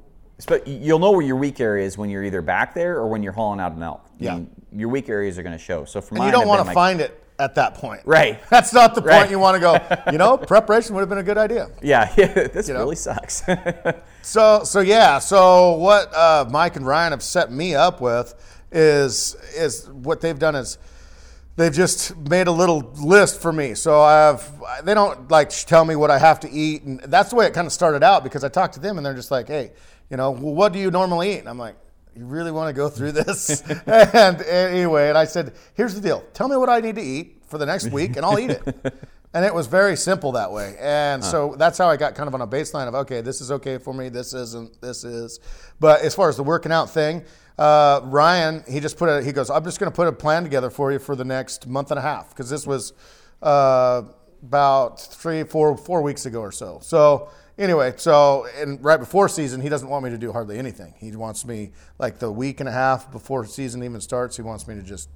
You'll 0.66 1.00
know 1.00 1.12
where 1.12 1.22
your 1.22 1.38
weak 1.38 1.62
area 1.62 1.86
is 1.86 1.98
when 1.98 2.10
you're 2.10 2.24
either 2.24 2.42
back 2.42 2.74
there 2.74 2.98
or 2.98 3.08
when 3.08 3.24
you're 3.24 3.32
hauling 3.32 3.62
out 3.62 3.72
an 3.72 3.82
elk. 3.84 4.02
I 4.06 4.12
Yeah. 4.24 4.34
mean, 4.36 4.50
your 4.76 4.90
weak 4.90 5.08
areas 5.08 5.38
are 5.40 5.44
going 5.44 5.58
to 5.58 5.64
show. 5.64 5.86
So 5.86 6.02
for 6.02 6.10
And 6.16 6.18
mine, 6.20 6.28
you 6.28 6.32
don't 6.34 6.48
want 6.48 6.60
to 6.60 6.66
like- 6.66 6.74
find 6.76 7.00
it 7.00 7.24
at 7.40 7.56
that 7.56 7.76
point. 7.76 8.02
Right. 8.06 8.40
That's 8.50 8.74
not 8.74 8.96
the 8.96 9.02
point 9.02 9.12
Right. 9.12 9.30
you 9.30 9.40
want 9.40 9.56
to 9.56 9.60
go. 9.62 9.78
You 10.12 10.18
know, 10.18 10.38
preparation 10.38 10.94
would 10.96 11.02
have 11.02 11.10
been 11.10 11.18
a 11.18 11.24
good 11.24 11.38
idea. 11.38 11.70
Yeah, 11.82 12.14
yeah 12.18 12.48
this 12.48 12.70
know? 12.70 12.80
really 12.80 12.96
sucks. 12.96 13.44
So 14.22 14.64
so 14.64 14.80
yeah. 14.80 15.20
So 15.20 15.74
what 15.74 16.14
uh, 16.14 16.46
Mike 16.50 16.76
and 16.76 16.86
Ryan 16.86 17.12
have 17.12 17.24
set 17.24 17.52
me 17.52 17.76
up 17.76 18.02
with 18.02 18.34
is 18.72 19.36
is 19.56 19.90
what 19.90 20.22
they've 20.22 20.38
done 20.38 20.56
is 20.56 20.78
they've 21.56 21.74
just 21.74 22.16
made 22.18 22.48
a 22.48 22.52
little 22.52 22.92
list 23.02 23.42
for 23.42 23.52
me. 23.52 23.74
So 23.74 24.02
I've 24.02 24.50
they 24.84 24.94
don't 24.94 25.30
like 25.32 25.50
tell 25.50 25.86
me 25.86 25.96
what 25.96 26.12
I 26.12 26.20
have 26.20 26.40
to 26.42 26.52
eat, 26.52 26.84
and 26.84 27.00
that's 27.02 27.30
the 27.32 27.36
way 27.36 27.46
it 27.48 27.54
kind 27.54 27.68
of 27.68 27.74
started 27.74 28.04
out 28.04 28.24
because 28.24 28.44
I 28.44 28.50
talked 28.50 28.76
to 28.76 28.80
them 28.80 28.98
and 28.98 29.06
they're 29.06 29.14
just 29.14 29.32
like, 29.32 29.48
hey, 29.48 29.72
you 30.10 30.18
know, 30.18 30.32
well, 30.32 30.54
what 30.54 30.72
do 30.74 30.80
you 30.80 30.92
normally 30.92 31.34
eat? 31.34 31.40
And 31.40 31.50
I'm 31.50 31.58
like. 31.60 31.76
You 32.16 32.26
really 32.26 32.52
want 32.52 32.70
to 32.70 32.74
go 32.74 32.88
through 32.88 33.12
this? 33.12 33.62
and 33.86 34.42
anyway, 34.44 35.10
and 35.10 35.18
I 35.18 35.26
said, 35.26 35.54
here's 35.74 35.96
the 35.96 36.02
deal. 36.02 36.24
Tell 36.34 36.48
me 36.48 36.56
what 36.56 36.70
I 36.70 36.80
need 36.80 36.96
to 36.96 37.02
eat 37.02 37.42
for 37.48 37.58
the 37.58 37.66
next 37.66 37.92
week, 37.92 38.16
and 38.16 38.26
I'll 38.26 38.40
eat 38.40 38.52
it. 38.52 38.94
And 39.36 39.44
it 39.44 39.54
was 39.54 39.68
very 39.68 39.98
simple 39.98 40.32
that 40.32 40.54
way. 40.54 40.78
And 40.80 41.22
so 41.22 41.56
that's 41.58 41.78
how 41.78 41.90
I 41.90 41.98
got 41.98 42.16
kind 42.16 42.30
of 42.30 42.34
on 42.34 42.42
a 42.42 42.48
baseline 42.48 42.88
of, 42.88 42.96
okay, 42.96 43.20
this 43.20 43.42
is 43.42 43.52
okay 43.52 43.78
for 43.78 43.94
me, 43.94 44.08
this 44.08 44.34
isn't, 44.34 44.80
this 44.80 45.04
is. 45.04 45.42
But 45.78 46.04
as 46.04 46.16
far 46.16 46.30
as 46.30 46.38
the 46.38 46.44
working 46.44 46.72
out 46.72 46.90
thing, 46.90 47.22
uh, 47.60 48.00
Ryan, 48.06 48.64
he 48.66 48.80
just 48.80 48.96
put 48.98 49.10
a, 49.10 49.22
he 49.22 49.34
goes, 49.34 49.50
I'm 49.50 49.66
just 49.66 49.78
going 49.78 49.92
to 49.92 49.96
put 49.96 50.08
a 50.08 50.14
plan 50.14 50.44
together 50.44 50.70
for 50.70 50.94
you 50.94 51.00
for 51.00 51.18
the 51.18 51.26
next 51.26 51.68
month 51.68 51.92
and 51.92 52.00
a 52.00 52.02
half. 52.02 52.30
Because 52.30 52.50
this 52.50 52.66
was 52.66 52.94
uh, 53.42 54.04
about 54.42 55.02
three, 55.02 55.44
four, 55.44 55.76
four 55.76 56.02
weeks 56.02 56.26
ago 56.26 56.40
or 56.40 56.54
so. 56.54 56.80
So 56.82 57.28
anyway, 57.58 57.94
so, 57.98 58.48
and 58.58 58.84
right 58.84 59.00
before 59.00 59.28
season, 59.30 59.62
he 59.62 59.70
doesn't 59.70 59.90
want 59.90 60.04
me 60.04 60.10
to 60.12 60.18
do 60.18 60.32
hardly 60.32 60.58
anything. 60.58 60.94
He 60.98 61.16
wants 61.16 61.46
me, 61.46 61.72
like 62.00 62.20
the 62.20 62.32
week 62.32 62.60
and 62.60 62.70
a 62.70 62.72
half 62.72 63.12
before 63.12 63.46
season 63.46 63.84
even 63.84 64.02
starts, 64.02 64.36
he 64.36 64.42
wants 64.42 64.68
me 64.68 64.76
to 64.76 64.82
just 64.82 65.10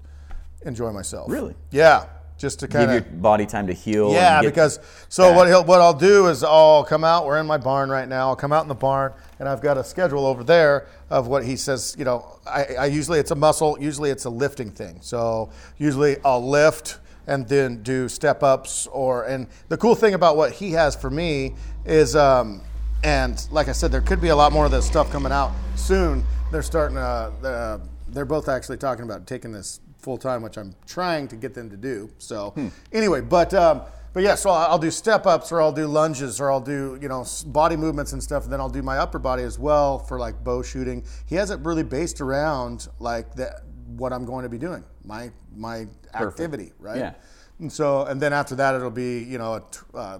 enjoy 0.66 0.92
myself. 0.92 1.30
Really? 1.32 1.56
Yeah. 1.72 2.06
Just 2.38 2.62
to 2.62 2.70
kind 2.70 2.90
of 2.90 3.04
Give 3.04 3.12
your 3.12 3.22
body 3.22 3.46
time 3.46 3.68
to 3.68 3.74
heal. 3.74 4.14
yeah, 4.14 4.38
and 4.38 4.44
get- 4.46 4.54
because 4.54 4.80
so 5.10 5.34
what 5.34 5.48
he'll, 5.50 5.66
what 5.66 5.82
I'll 5.82 5.94
do 5.94 6.28
is 6.28 6.42
I'll 6.42 6.86
come 6.86 7.04
out. 7.04 7.26
We're 7.26 7.38
in 7.38 7.46
my 7.46 7.58
barn 7.58 7.90
right 7.90 8.08
now. 8.08 8.30
I'll 8.30 8.36
come 8.38 8.54
out 8.54 8.62
in 8.64 8.70
the 8.70 8.76
barn, 8.76 9.12
and 9.40 9.50
I've 9.50 9.60
got 9.62 9.78
a 9.78 9.84
schedule 9.84 10.26
over 10.26 10.42
there 10.46 10.88
of 11.10 11.28
what 11.28 11.44
he 11.44 11.58
says. 11.58 11.98
You 12.00 12.06
know, 12.06 12.40
I, 12.48 12.64
I 12.80 12.86
usually 12.86 13.20
it's 13.20 13.32
a 13.32 13.36
muscle. 13.36 13.78
Usually 13.78 14.10
it's 14.10 14.24
a 14.24 14.30
lifting 14.30 14.72
thing. 14.72 15.00
So 15.02 15.50
usually 15.78 16.16
I'll 16.24 16.48
lift 16.50 17.00
and 17.30 17.48
then 17.48 17.84
do 17.84 18.10
step 18.10 18.44
ups 18.44 18.88
or 18.88 19.24
and 19.26 19.48
the 19.70 19.78
cool 19.78 19.96
thing 19.96 20.16
about 20.16 20.36
what 20.36 20.52
he 20.52 20.72
has 20.72 20.96
for 20.96 21.10
me 21.10 21.56
is 21.86 22.16
um, 22.16 22.62
and 23.04 23.48
like 23.52 23.68
I 23.68 23.72
said, 23.72 23.92
there 23.92 24.02
could 24.02 24.20
be 24.20 24.30
a 24.30 24.36
lot 24.36 24.52
more 24.52 24.66
of 24.66 24.72
this 24.72 24.86
stuff 24.86 25.12
coming 25.12 25.32
out 25.32 25.52
soon. 25.76 26.26
They're 26.52 26.64
starting 26.64 26.96
to. 26.96 27.02
Uh, 27.02 27.80
they're 28.10 28.26
both 28.26 28.50
actually 28.50 28.78
talking 28.78 29.06
about 29.06 29.28
taking 29.28 29.52
this 29.52 29.82
full 30.00 30.18
time, 30.18 30.42
which 30.42 30.58
I'm 30.58 30.76
trying 30.88 31.28
to 31.28 31.36
get 31.36 31.54
them 31.54 31.70
to 31.70 31.78
do. 31.78 32.10
So 32.18 32.56
anyway, 32.92 33.22
but 33.22 33.54
um, 33.54 33.84
but 34.14 34.24
yeah, 34.24 34.36
so 34.36 34.50
I'll 34.50 34.80
do 34.80 34.90
step 34.90 35.28
ups 35.28 35.52
or 35.52 35.62
I'll 35.62 35.72
do 35.72 35.86
lunges 35.86 36.42
or 36.42 36.52
I'll 36.52 36.60
do 36.60 36.98
you 37.00 37.08
know 37.08 37.24
body 37.46 37.76
movements 37.76 38.14
and 38.14 38.22
stuff. 38.22 38.44
And 38.44 38.52
then 38.52 38.60
I'll 38.60 38.70
do 38.70 38.82
my 38.82 38.98
upper 38.98 39.20
body 39.20 39.44
as 39.44 39.60
well 39.60 40.00
for 40.00 40.20
like 40.20 40.44
bow 40.44 40.64
shooting. 40.64 41.04
He 41.28 41.36
has 41.36 41.52
it 41.52 41.60
really 41.60 41.84
based 41.84 42.20
around 42.20 42.88
like 43.00 43.36
that 43.36 43.62
what 43.98 44.14
I'm 44.14 44.26
going 44.26 44.44
to 44.44 44.50
be 44.50 44.58
doing 44.58 44.84
my 45.04 45.32
my 45.56 45.88
activity, 46.14 46.74
right? 46.80 46.98
Yeah. 46.98 47.14
And 47.60 47.72
so 47.72 48.04
and 48.06 48.22
then 48.22 48.34
after 48.34 48.56
that 48.56 48.76
it'll 48.76 48.90
be 48.92 49.24
you 49.24 49.38
know 49.38 49.56
a 49.56 49.60
t- 49.72 49.80
uh, 49.94 50.20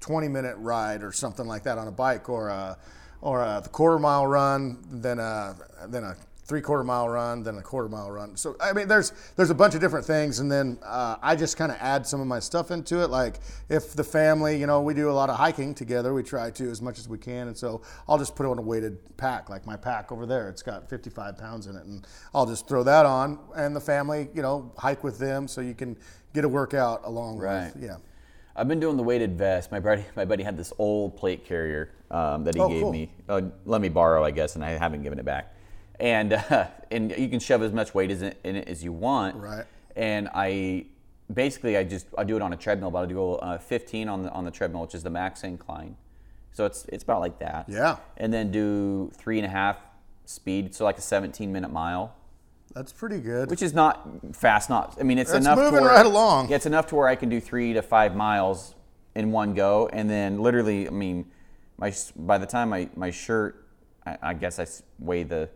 20 0.00 0.28
minute 0.28 0.56
ride 0.58 1.02
or 1.02 1.12
something 1.12 1.46
like 1.46 1.64
that 1.64 1.78
on 1.78 1.88
a 1.88 1.92
bike 1.92 2.28
or 2.28 2.48
a 2.48 2.76
or 3.20 3.42
a 3.42 3.62
quarter 3.72 3.98
mile 3.98 4.26
run, 4.26 4.78
then 4.90 5.18
a 5.18 5.56
then 5.88 6.04
a 6.04 6.16
three 6.46 6.60
quarter 6.60 6.84
mile 6.84 7.08
run, 7.08 7.42
then 7.42 7.56
a 7.58 7.62
quarter 7.62 7.88
mile 7.88 8.10
run. 8.10 8.36
So 8.36 8.56
I 8.60 8.72
mean, 8.72 8.86
there's 8.88 9.12
there's 9.34 9.50
a 9.50 9.54
bunch 9.54 9.74
of 9.74 9.80
different 9.80 10.06
things, 10.06 10.38
and 10.38 10.50
then 10.50 10.78
uh, 10.84 11.16
I 11.20 11.34
just 11.36 11.56
kind 11.56 11.72
of 11.72 11.78
add 11.80 12.06
some 12.06 12.20
of 12.20 12.26
my 12.26 12.38
stuff 12.38 12.70
into 12.70 13.02
it. 13.02 13.10
Like 13.10 13.40
if 13.68 13.94
the 13.94 14.04
family, 14.04 14.58
you 14.58 14.66
know, 14.66 14.80
we 14.80 14.94
do 14.94 15.10
a 15.10 15.12
lot 15.12 15.28
of 15.28 15.36
hiking 15.36 15.74
together, 15.74 16.14
we 16.14 16.22
try 16.22 16.50
to 16.52 16.70
as 16.70 16.80
much 16.80 16.98
as 16.98 17.08
we 17.08 17.18
can, 17.18 17.48
and 17.48 17.56
so 17.56 17.82
I'll 18.08 18.18
just 18.18 18.36
put 18.36 18.46
on 18.46 18.58
a 18.58 18.62
weighted 18.62 18.98
pack, 19.16 19.50
like 19.50 19.66
my 19.66 19.76
pack 19.76 20.12
over 20.12 20.24
there. 20.26 20.48
It's 20.48 20.62
got 20.62 20.88
55 20.88 21.36
pounds 21.36 21.66
in 21.66 21.76
it, 21.76 21.84
and 21.84 22.06
I'll 22.34 22.46
just 22.46 22.68
throw 22.68 22.82
that 22.84 23.06
on, 23.06 23.38
and 23.56 23.74
the 23.74 23.80
family, 23.80 24.28
you 24.34 24.42
know, 24.42 24.72
hike 24.78 25.02
with 25.02 25.18
them, 25.18 25.48
so 25.48 25.60
you 25.60 25.74
can 25.74 25.96
get 26.32 26.44
a 26.44 26.48
workout 26.48 27.02
along 27.04 27.38
Right. 27.38 27.74
with, 27.74 27.82
yeah. 27.82 27.96
I've 28.54 28.68
been 28.68 28.80
doing 28.80 28.96
the 28.96 29.02
weighted 29.02 29.36
vest. 29.36 29.70
My 29.70 29.80
buddy, 29.80 30.04
my 30.16 30.24
buddy 30.24 30.42
had 30.42 30.56
this 30.56 30.72
old 30.78 31.16
plate 31.16 31.44
carrier 31.44 31.90
um, 32.10 32.44
that 32.44 32.54
he 32.54 32.60
Oh, 32.60 32.68
gave 32.68 32.82
cool. 32.82 32.92
me. 32.92 33.10
Uh, 33.28 33.42
let 33.66 33.80
me 33.82 33.88
borrow, 33.90 34.24
I 34.24 34.30
guess, 34.30 34.54
and 34.54 34.64
I 34.64 34.70
haven't 34.70 35.02
given 35.02 35.18
it 35.18 35.24
back. 35.26 35.52
And 35.98 36.32
uh, 36.34 36.66
and 36.90 37.14
you 37.16 37.28
can 37.28 37.40
shove 37.40 37.62
as 37.62 37.72
much 37.72 37.94
weight 37.94 38.10
as 38.10 38.22
it, 38.22 38.38
in 38.44 38.56
it 38.56 38.68
as 38.68 38.84
you 38.84 38.92
want. 38.92 39.36
Right. 39.36 39.64
And 39.94 40.28
I 40.34 40.86
basically 41.32 41.76
I 41.76 41.84
just 41.84 42.06
I 42.16 42.24
do 42.24 42.36
it 42.36 42.42
on 42.42 42.52
a 42.52 42.56
treadmill, 42.56 42.90
but 42.90 43.02
I 43.02 43.06
do 43.06 43.32
uh, 43.32 43.58
15 43.58 44.08
on 44.08 44.22
the 44.22 44.30
on 44.30 44.44
the 44.44 44.50
treadmill, 44.50 44.82
which 44.82 44.94
is 44.94 45.02
the 45.02 45.10
max 45.10 45.42
incline. 45.42 45.96
So 46.52 46.64
it's 46.64 46.84
it's 46.86 47.04
about 47.04 47.20
like 47.20 47.38
that. 47.40 47.66
Yeah. 47.68 47.96
And 48.16 48.32
then 48.32 48.50
do 48.50 49.10
three 49.14 49.38
and 49.38 49.46
a 49.46 49.50
half 49.50 49.78
speed, 50.24 50.74
so 50.74 50.84
like 50.84 50.98
a 50.98 51.02
17 51.02 51.52
minute 51.52 51.70
mile 51.70 52.14
That's 52.74 52.92
pretty 52.92 53.18
good. 53.20 53.48
which 53.50 53.62
is 53.62 53.72
not 53.72 54.06
fast. 54.34 54.68
Not 54.68 54.96
I 55.00 55.02
mean, 55.02 55.18
it's 55.18 55.32
That's 55.32 55.44
enough. 55.44 55.58
moving 55.58 55.74
to 55.74 55.80
where, 55.82 55.90
right 55.90 56.06
along. 56.06 56.48
Yeah, 56.50 56.56
it's 56.56 56.66
enough 56.66 56.86
to 56.88 56.94
where 56.96 57.08
I 57.08 57.14
can 57.14 57.28
do 57.28 57.40
three 57.40 57.72
to 57.74 57.82
five 57.82 58.16
miles 58.16 58.74
in 59.14 59.32
one 59.32 59.54
go, 59.54 59.88
and 59.92 60.10
then 60.10 60.40
literally, 60.42 60.86
I 60.86 60.90
mean, 60.90 61.26
my 61.78 61.92
by 62.16 62.38
the 62.38 62.46
time 62.46 62.70
my 62.70 62.88
my 62.96 63.10
shirt, 63.10 63.66
I, 64.04 64.18
I 64.22 64.34
guess 64.34 64.58
I 64.58 64.66
weigh 64.98 65.22
the 65.22 65.48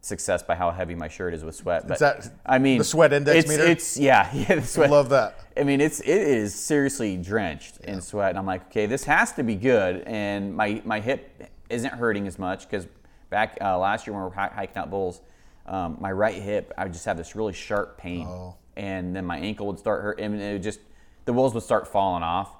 success 0.00 0.42
by 0.42 0.54
how 0.54 0.70
heavy 0.70 0.94
my 0.94 1.08
shirt 1.08 1.34
is 1.34 1.44
with 1.44 1.54
sweat. 1.54 1.86
But 1.86 1.98
that 1.98 2.30
I 2.46 2.58
mean, 2.58 2.78
the 2.78 2.84
sweat 2.84 3.12
index 3.12 3.40
it's, 3.40 3.48
meter? 3.48 3.64
It's 3.64 3.96
yeah, 3.98 4.30
yeah. 4.34 4.56
The 4.56 4.62
sweat. 4.62 4.90
Love 4.90 5.08
that. 5.10 5.38
I 5.56 5.62
mean, 5.62 5.80
it's 5.80 6.00
it 6.00 6.08
is 6.08 6.54
seriously 6.54 7.16
drenched 7.16 7.78
in 7.78 8.00
sweat, 8.00 8.30
and 8.30 8.38
I'm 8.38 8.46
like, 8.46 8.66
okay, 8.68 8.86
this 8.86 9.04
has 9.04 9.32
to 9.32 9.42
be 9.42 9.54
good. 9.54 10.02
And 10.06 10.54
my 10.54 10.80
my 10.84 11.00
hip 11.00 11.42
isn't 11.68 11.92
hurting 11.94 12.26
as 12.26 12.38
much 12.38 12.68
because 12.68 12.86
back 13.28 13.58
uh, 13.60 13.78
last 13.78 14.06
year 14.06 14.14
when 14.14 14.22
we 14.22 14.28
were 14.28 14.34
hi- 14.34 14.50
hiking 14.54 14.76
out 14.76 14.90
bulls, 14.90 15.20
um, 15.66 15.96
my 16.00 16.10
right 16.10 16.34
hip 16.40 16.72
I 16.78 16.84
would 16.84 16.92
just 16.92 17.04
have 17.04 17.16
this 17.16 17.36
really 17.36 17.52
sharp 17.52 17.98
pain, 17.98 18.26
Oh. 18.26 18.56
and 18.76 19.14
then 19.14 19.24
my 19.24 19.38
ankle 19.38 19.66
would 19.66 19.78
start 19.78 20.02
hurt, 20.02 20.20
and 20.20 20.40
it 20.40 20.52
would 20.54 20.62
just 20.62 20.80
the 21.26 21.32
wolves 21.32 21.54
would 21.54 21.62
start 21.62 21.86
falling 21.86 22.22
off, 22.22 22.50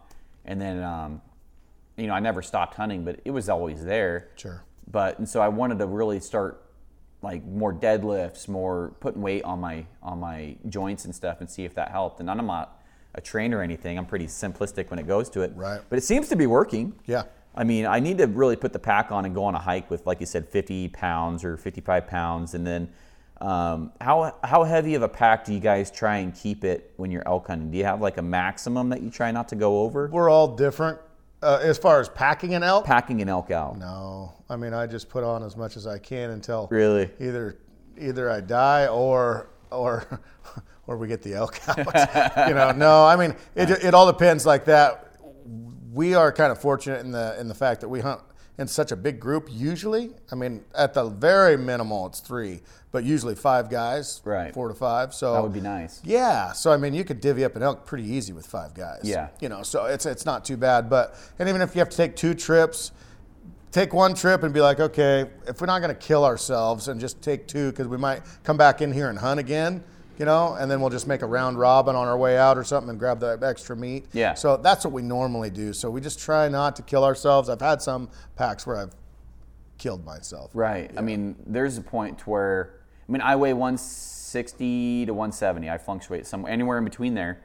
and 0.45 0.61
then 0.61 0.83
um, 0.83 1.23
you 1.97 2.07
know 2.07 2.13
I 2.15 2.21
never 2.21 2.43
stopped 2.43 2.75
hunting, 2.75 3.05
but 3.05 3.21
it 3.25 3.31
was 3.31 3.49
always 3.49 3.83
there. 3.85 4.29
Sure. 4.37 4.63
But 4.91 5.19
and 5.19 5.29
so 5.29 5.41
I 5.41 5.49
wanted 5.49 5.79
to 5.79 5.87
really 5.87 6.21
start 6.21 6.63
like 7.23 7.45
more 7.45 7.73
deadlifts, 7.73 8.49
more 8.49 8.95
putting 9.01 9.21
weight 9.21 9.45
on 9.45 9.61
my 9.61 9.85
on 10.03 10.21
my 10.21 10.57
joints 10.69 11.05
and 11.05 11.15
stuff, 11.15 11.41
and 11.41 11.51
see 11.51 11.65
if 11.65 11.75
that 11.75 11.91
helped. 11.91 12.21
And 12.21 12.31
I'm 12.31 12.47
not 12.47 12.81
a 13.15 13.21
trainer 13.21 13.59
or 13.59 13.63
anything. 13.63 13.99
I'm 13.99 14.07
pretty 14.07 14.27
simplistic 14.27 14.91
when 14.91 14.99
it 14.99 15.07
goes 15.07 15.29
to 15.31 15.43
it. 15.43 15.53
Right. 15.55 15.81
But 15.89 15.99
it 15.99 16.03
seems 16.03 16.29
to 16.29 16.37
be 16.37 16.47
working. 16.47 16.95
Yeah. 17.07 17.25
I 17.55 17.65
mean, 17.65 17.85
I 17.85 17.99
need 17.99 18.19
to 18.19 18.27
really 18.27 18.57
put 18.57 18.73
the 18.73 18.79
pack 18.79 19.11
on 19.11 19.25
and 19.25 19.35
go 19.35 19.45
on 19.45 19.55
a 19.55 19.59
hike 19.59 19.91
with, 19.91 20.07
like 20.07 20.21
you 20.21 20.27
said, 20.27 20.49
50 20.49 20.89
pounds 20.89 21.45
or 21.45 21.57
55 21.57 22.07
pounds. 22.07 22.55
And 22.55 22.65
then, 22.65 22.89
um, 23.41 23.93
how 24.01 24.37
how 24.45 24.65
heavy 24.65 24.95
of 24.95 25.03
a 25.03 25.09
pack 25.09 25.45
do 25.45 25.53
you 25.53 25.61
guys 25.61 25.91
try 25.91 26.19
and 26.19 26.35
keep 26.35 26.63
it 26.63 26.93
when 26.97 27.11
you're 27.11 27.27
elk 27.27 27.49
hunting? 27.49 27.71
Do 27.71 27.79
you 27.79 27.85
have 27.85 28.01
like 28.01 28.19
a 28.19 28.23
maximum 28.23 28.91
that 28.91 29.03
you 29.03 29.11
try 29.11 29.31
not 29.31 29.49
to 29.49 29.57
go 29.57 29.81
over? 29.81 30.09
We're 30.09 30.31
all 30.31 30.57
different 30.57 30.99
uh, 31.43 31.59
as 31.63 31.79
far 31.79 32.01
as 32.01 32.09
packing 32.09 32.55
an 32.55 32.63
elk. 32.63 32.85
Packing 32.85 33.21
an 33.23 33.29
elk 33.29 33.51
out. 33.51 33.79
No, 33.79 34.33
I 34.49 34.57
mean 34.57 34.75
I 34.75 34.87
just 34.87 35.09
put 35.09 35.25
on 35.25 35.43
as 35.43 35.57
much 35.57 35.77
as 35.77 35.87
I 35.87 35.99
can 35.99 36.31
until 36.31 36.69
Really? 36.71 37.11
either 37.19 37.59
either 37.99 38.31
I 38.31 38.41
die 38.41 38.87
or 38.87 39.49
or 39.71 40.21
or 40.87 40.97
we 40.97 41.09
get 41.09 41.23
the 41.23 41.35
elk 41.35 41.61
out. 41.69 41.79
you 42.49 42.55
know, 42.55 42.73
no, 42.73 43.05
I 43.05 43.17
mean 43.17 43.35
it, 43.55 43.71
it 43.71 43.95
all 43.95 44.11
depends 44.11 44.45
like 44.47 44.65
that. 44.67 45.07
We 45.93 46.15
are 46.15 46.31
kind 46.33 46.53
of 46.53 46.61
fortunate 46.61 47.01
in 47.01 47.11
the 47.11 47.39
in 47.41 47.49
the 47.49 47.55
fact 47.55 47.81
that 47.81 47.89
we 47.89 48.01
hunt 48.01 48.21
in 48.61 48.69
such 48.69 48.93
a 48.93 48.97
big 48.97 49.19
group. 49.19 49.49
Usually, 49.51 50.11
I 50.31 50.35
mean, 50.35 50.63
at 50.75 50.93
the 50.93 51.07
very 51.07 51.57
minimal, 51.57 52.07
it's 52.07 52.21
three, 52.21 52.61
but 52.93 53.05
usually 53.05 53.35
five 53.35 53.71
guys, 53.71 54.21
Right. 54.23 54.53
four 54.53 54.69
to 54.69 54.75
five. 54.75 55.15
So 55.15 55.33
That 55.33 55.43
would 55.43 55.55
be 55.55 55.63
nice. 55.63 56.01
yeah, 56.05 56.53
so 56.53 56.71
I 56.71 56.77
mean, 56.77 56.93
you 56.93 57.03
could 57.03 57.23
divvy 57.23 57.43
up 57.45 57.57
an 57.57 57.63
elk 57.63 57.87
pretty 57.87 58.05
easy 58.05 58.35
with 58.35 58.47
five 58.47 58.75
guys. 58.75 59.01
Yeah. 59.03 59.29
you 59.41 59.49
know, 59.49 59.63
so 59.63 59.87
it's 59.87 60.05
it's 60.05 60.27
not 60.27 60.45
too 60.45 60.59
bad. 60.59 60.91
But 60.91 61.17
and 61.39 61.49
even 61.49 61.63
if 61.63 61.75
you 61.75 61.79
have 61.79 61.89
to 61.89 61.97
take 61.97 62.15
two 62.17 62.35
trips, 62.35 62.93
take 63.73 63.95
one 63.95 64.13
trip 64.15 64.43
and 64.43 64.53
be 64.53 64.61
like, 64.61 64.79
okay, 64.79 65.31
if 65.49 65.59
we're 65.61 65.67
not 65.67 65.79
going 65.81 65.95
to 65.95 66.01
kill 66.07 66.25
ourselves 66.27 66.89
and 66.89 67.01
just 67.01 67.23
take 67.23 67.47
two 67.49 67.71
because 67.71 67.87
we 67.89 67.97
might 67.97 68.21
come 68.45 68.59
back 68.59 68.83
in 68.83 68.93
here 68.93 69.09
and 69.09 69.19
hunt 69.19 69.41
again, 69.41 69.83
you 70.21 70.27
know, 70.27 70.55
and 70.61 70.71
then 70.71 70.83
we'll 70.83 70.91
just 70.91 71.07
make 71.07 71.23
a 71.23 71.27
round 71.27 71.59
robin 71.59 71.97
on 71.97 72.07
our 72.07 72.19
way 72.19 72.37
out 72.37 72.59
or 72.59 72.63
something 72.63 72.91
and 72.91 72.99
grab 72.99 73.21
the 73.21 73.39
extra 73.41 73.75
meat. 73.75 74.05
Yeah. 74.13 74.35
So 74.35 74.59
that's 74.59 74.85
what 74.85 74.93
we 74.93 75.01
normally 75.01 75.49
do. 75.49 75.73
So 75.73 75.89
we 75.89 76.03
just 76.03 76.21
try 76.21 76.47
not 76.47 76.77
to 76.77 76.83
kill 76.83 77.05
ourselves. 77.05 77.49
I've 77.49 77.63
had 77.63 77.81
some 77.81 78.11
packs 78.37 78.67
where 78.67 78.77
I've 78.77 78.95
killed 79.79 80.05
myself. 80.05 80.51
Right. 80.53 80.91
I 80.95 81.01
mean, 81.01 81.37
there's 81.47 81.79
a 81.79 81.81
point 81.81 82.19
to 82.19 82.25
where 82.29 82.75
I 83.09 83.13
mean, 83.13 83.23
I 83.23 83.35
weigh 83.35 83.55
160 83.55 85.07
to 85.07 85.15
170. 85.15 85.71
I 85.71 85.79
fluctuate 85.79 86.27
somewhere 86.27 86.53
anywhere 86.53 86.77
in 86.77 86.85
between 86.85 87.15
there. 87.15 87.41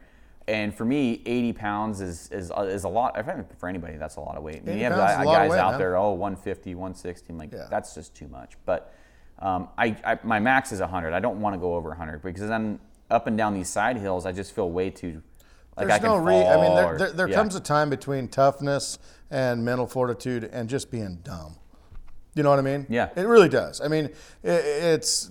And 0.46 0.74
for 0.74 0.84
me, 0.84 1.22
80 1.24 1.54
pounds 1.54 2.02
is 2.02 2.28
is, 2.30 2.50
uh, 2.50 2.60
is 2.64 2.84
a 2.84 2.90
lot. 2.90 3.16
I 3.16 3.22
think 3.22 3.58
for 3.58 3.70
anybody, 3.70 3.96
that's 3.96 4.16
a 4.16 4.20
lot 4.20 4.36
of 4.36 4.42
weight. 4.42 4.56
I 4.56 4.66
mean, 4.66 4.68
80 4.74 4.78
you 4.78 4.84
have 4.84 4.96
guys 4.96 5.50
weight, 5.50 5.58
out 5.58 5.70
man. 5.72 5.78
there, 5.78 5.96
oh, 5.96 6.10
150, 6.10 6.74
160. 6.74 7.32
I'm 7.32 7.38
like, 7.38 7.52
Yeah. 7.54 7.68
that's 7.70 7.94
just 7.94 8.14
too 8.14 8.28
much. 8.28 8.52
But 8.66 8.92
um, 9.38 9.68
I, 9.76 9.96
I 10.04 10.18
my 10.22 10.38
max 10.38 10.72
is 10.72 10.80
100. 10.80 11.12
I 11.12 11.20
don't 11.20 11.40
want 11.40 11.54
to 11.54 11.58
go 11.58 11.74
over 11.74 11.90
100 11.90 12.22
because 12.22 12.48
then 12.48 12.78
up 13.10 13.26
and 13.26 13.36
down 13.36 13.54
these 13.54 13.68
side 13.68 13.96
hills, 13.96 14.26
I 14.26 14.32
just 14.32 14.54
feel 14.54 14.70
way 14.70 14.90
too 14.90 15.22
like 15.76 15.88
There's 15.88 16.04
I 16.04 16.06
no 16.06 16.16
re- 16.16 16.46
I 16.46 16.56
mean, 16.56 16.74
there, 16.74 16.94
or- 16.94 16.98
there, 16.98 17.12
there 17.12 17.28
yeah. 17.28 17.34
comes 17.34 17.54
a 17.54 17.60
time 17.60 17.90
between 17.90 18.28
toughness 18.28 18.98
and 19.30 19.64
mental 19.64 19.86
fortitude 19.86 20.44
and 20.44 20.68
just 20.68 20.90
being 20.90 21.16
dumb. 21.22 21.56
You 22.34 22.42
know 22.42 22.50
what 22.50 22.58
I 22.58 22.62
mean? 22.62 22.86
Yeah. 22.88 23.10
It 23.16 23.22
really 23.22 23.48
does. 23.48 23.80
I 23.80 23.88
mean, 23.88 24.06
i 24.44 24.48
it's 24.48 25.30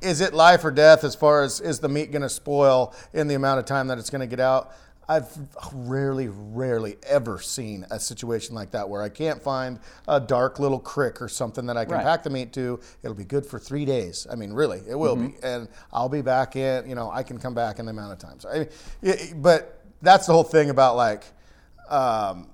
is 0.00 0.20
it 0.20 0.34
life 0.34 0.64
or 0.64 0.70
death 0.70 1.04
as 1.04 1.14
far 1.14 1.42
as 1.42 1.60
is 1.60 1.78
the 1.78 1.88
meat 1.88 2.10
going 2.10 2.22
to 2.22 2.28
spoil 2.28 2.92
in 3.12 3.28
the 3.28 3.34
amount 3.34 3.60
of 3.60 3.66
time 3.66 3.86
that 3.86 3.98
it's 3.98 4.10
going 4.10 4.20
to 4.20 4.26
get 4.26 4.40
out? 4.40 4.74
I've 5.08 5.28
rarely, 5.72 6.28
rarely 6.30 6.96
ever 7.02 7.40
seen 7.40 7.84
a 7.90 7.98
situation 7.98 8.54
like 8.54 8.70
that 8.70 8.88
where 8.88 9.02
I 9.02 9.08
can't 9.08 9.42
find 9.42 9.78
a 10.06 10.20
dark 10.20 10.58
little 10.58 10.78
crick 10.78 11.20
or 11.20 11.28
something 11.28 11.66
that 11.66 11.76
I 11.76 11.84
can 11.84 11.94
Right. 11.94 12.04
pack 12.04 12.22
the 12.22 12.30
meat 12.30 12.52
to. 12.54 12.78
It'll 13.02 13.14
be 13.14 13.24
good 13.24 13.44
for 13.44 13.58
three 13.58 13.84
days. 13.84 14.26
I 14.30 14.36
mean, 14.36 14.52
really, 14.52 14.82
it 14.88 14.94
will 14.94 15.16
be, 15.16 15.34
and 15.42 15.68
I'll 15.92 16.08
be 16.08 16.22
back 16.22 16.56
in. 16.56 16.88
You 16.88 16.94
know, 16.94 17.10
I 17.10 17.22
can 17.24 17.38
come 17.38 17.52
back 17.54 17.78
in 17.78 17.86
the 17.86 17.90
amount 17.90 18.12
of 18.12 18.18
times. 18.18 18.46
I 18.46 18.68
mean, 19.02 19.42
but 19.42 19.80
that's 20.02 20.26
the 20.26 20.32
whole 20.32 20.44
thing 20.44 20.70
about 20.70 20.96
like. 20.96 21.24
Um, 21.88 22.48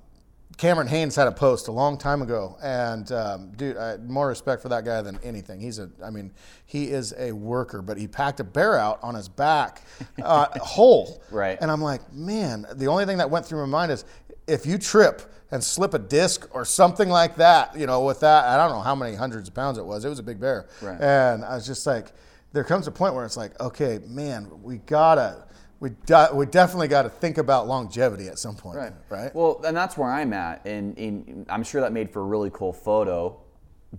Cameron 0.57 0.89
Hanes 0.89 1.15
had 1.15 1.29
a 1.29 1.33
post 1.33 1.69
a 1.69 1.73
long 1.73 1.99
time 1.99 2.21
ago, 2.21 2.57
and 2.63 3.13
um, 3.13 3.53
dude, 3.53 3.77
I 3.77 3.97
more 3.99 4.27
respect 4.27 4.61
for 4.63 4.69
that 4.71 4.85
guy 4.85 5.03
than 5.03 5.19
anything. 5.23 5.61
He's 5.61 5.79
a, 5.79 5.89
I 6.03 6.11
mean, 6.11 6.33
he 6.67 6.91
is 6.91 7.15
a 7.17 7.33
worker, 7.33 7.81
but 7.81 7.97
he 7.97 8.09
packed 8.09 8.41
a 8.41 8.45
bear 8.45 8.77
out 8.77 8.99
on 9.03 9.15
his 9.15 9.29
back, 9.29 9.83
uh, 10.23 10.47
whole. 10.61 11.23
Right. 11.31 11.59
And 11.61 11.71
I'm 11.71 11.83
like, 11.83 12.13
man, 12.13 12.67
the 12.75 12.89
only 12.89 13.05
thing 13.05 13.19
that 13.19 13.31
went 13.31 13.47
through 13.47 13.61
my 13.61 13.71
mind 13.71 13.93
is 13.93 14.05
if 14.49 14.67
you 14.67 14.79
trip 14.79 15.23
and 15.51 15.63
slip 15.63 15.95
a 15.95 15.99
disc 15.99 16.49
or 16.53 16.65
something 16.65 17.09
like 17.09 17.37
that, 17.37 17.79
you 17.79 17.87
know, 17.87 18.05
with 18.05 18.21
that, 18.21 18.45
I 18.45 18.57
don't 18.57 18.71
know 18.71 18.83
how 18.83 18.95
many 18.95 19.15
hundreds 19.15 19.49
of 19.49 19.55
pounds 19.55 19.79
it 19.79 19.85
was. 19.85 20.05
It 20.05 20.09
was 20.09 20.19
a 20.19 20.23
big 20.25 20.41
bear. 20.41 20.67
Right. 20.83 21.01
And 21.01 21.45
I 21.45 21.55
was 21.55 21.67
just 21.67 21.87
like, 21.87 22.13
there 22.53 22.65
comes 22.65 22.87
a 22.87 22.91
point 22.91 23.15
where 23.15 23.25
it's 23.25 23.37
like, 23.37 23.59
okay, 23.61 24.01
man, 24.07 24.51
we 24.63 24.79
gotta, 24.79 25.45
we, 25.81 25.91
de- 26.07 26.31
we 26.35 26.47
definitely 26.47 26.89
got 26.89 27.03
to 27.03 27.09
think 27.09 27.39
about 27.39 27.67
longevity 27.67 28.29
at 28.29 28.39
some 28.39 28.57
point. 28.57 28.77
Right. 28.77 28.93
Right. 29.09 29.35
Well, 29.35 29.61
and 29.65 29.77
that's 29.77 29.97
where 29.97 30.11
I'm 30.11 30.33
at, 30.33 30.65
and, 30.67 30.97
and 30.99 31.47
I'm 31.49 31.63
sure 31.63 31.81
that 31.81 31.93
made 31.93 32.11
for 32.11 32.21
a 32.21 32.25
really 32.25 32.51
cool 32.51 32.73
photo, 32.73 33.41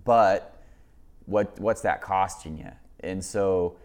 but 0.04 0.56
what 1.26 1.58
what's 1.58 1.80
that 1.82 2.02
costing 2.02 2.58
you? 2.58 2.70
And 3.00 3.24
so, 3.24 3.76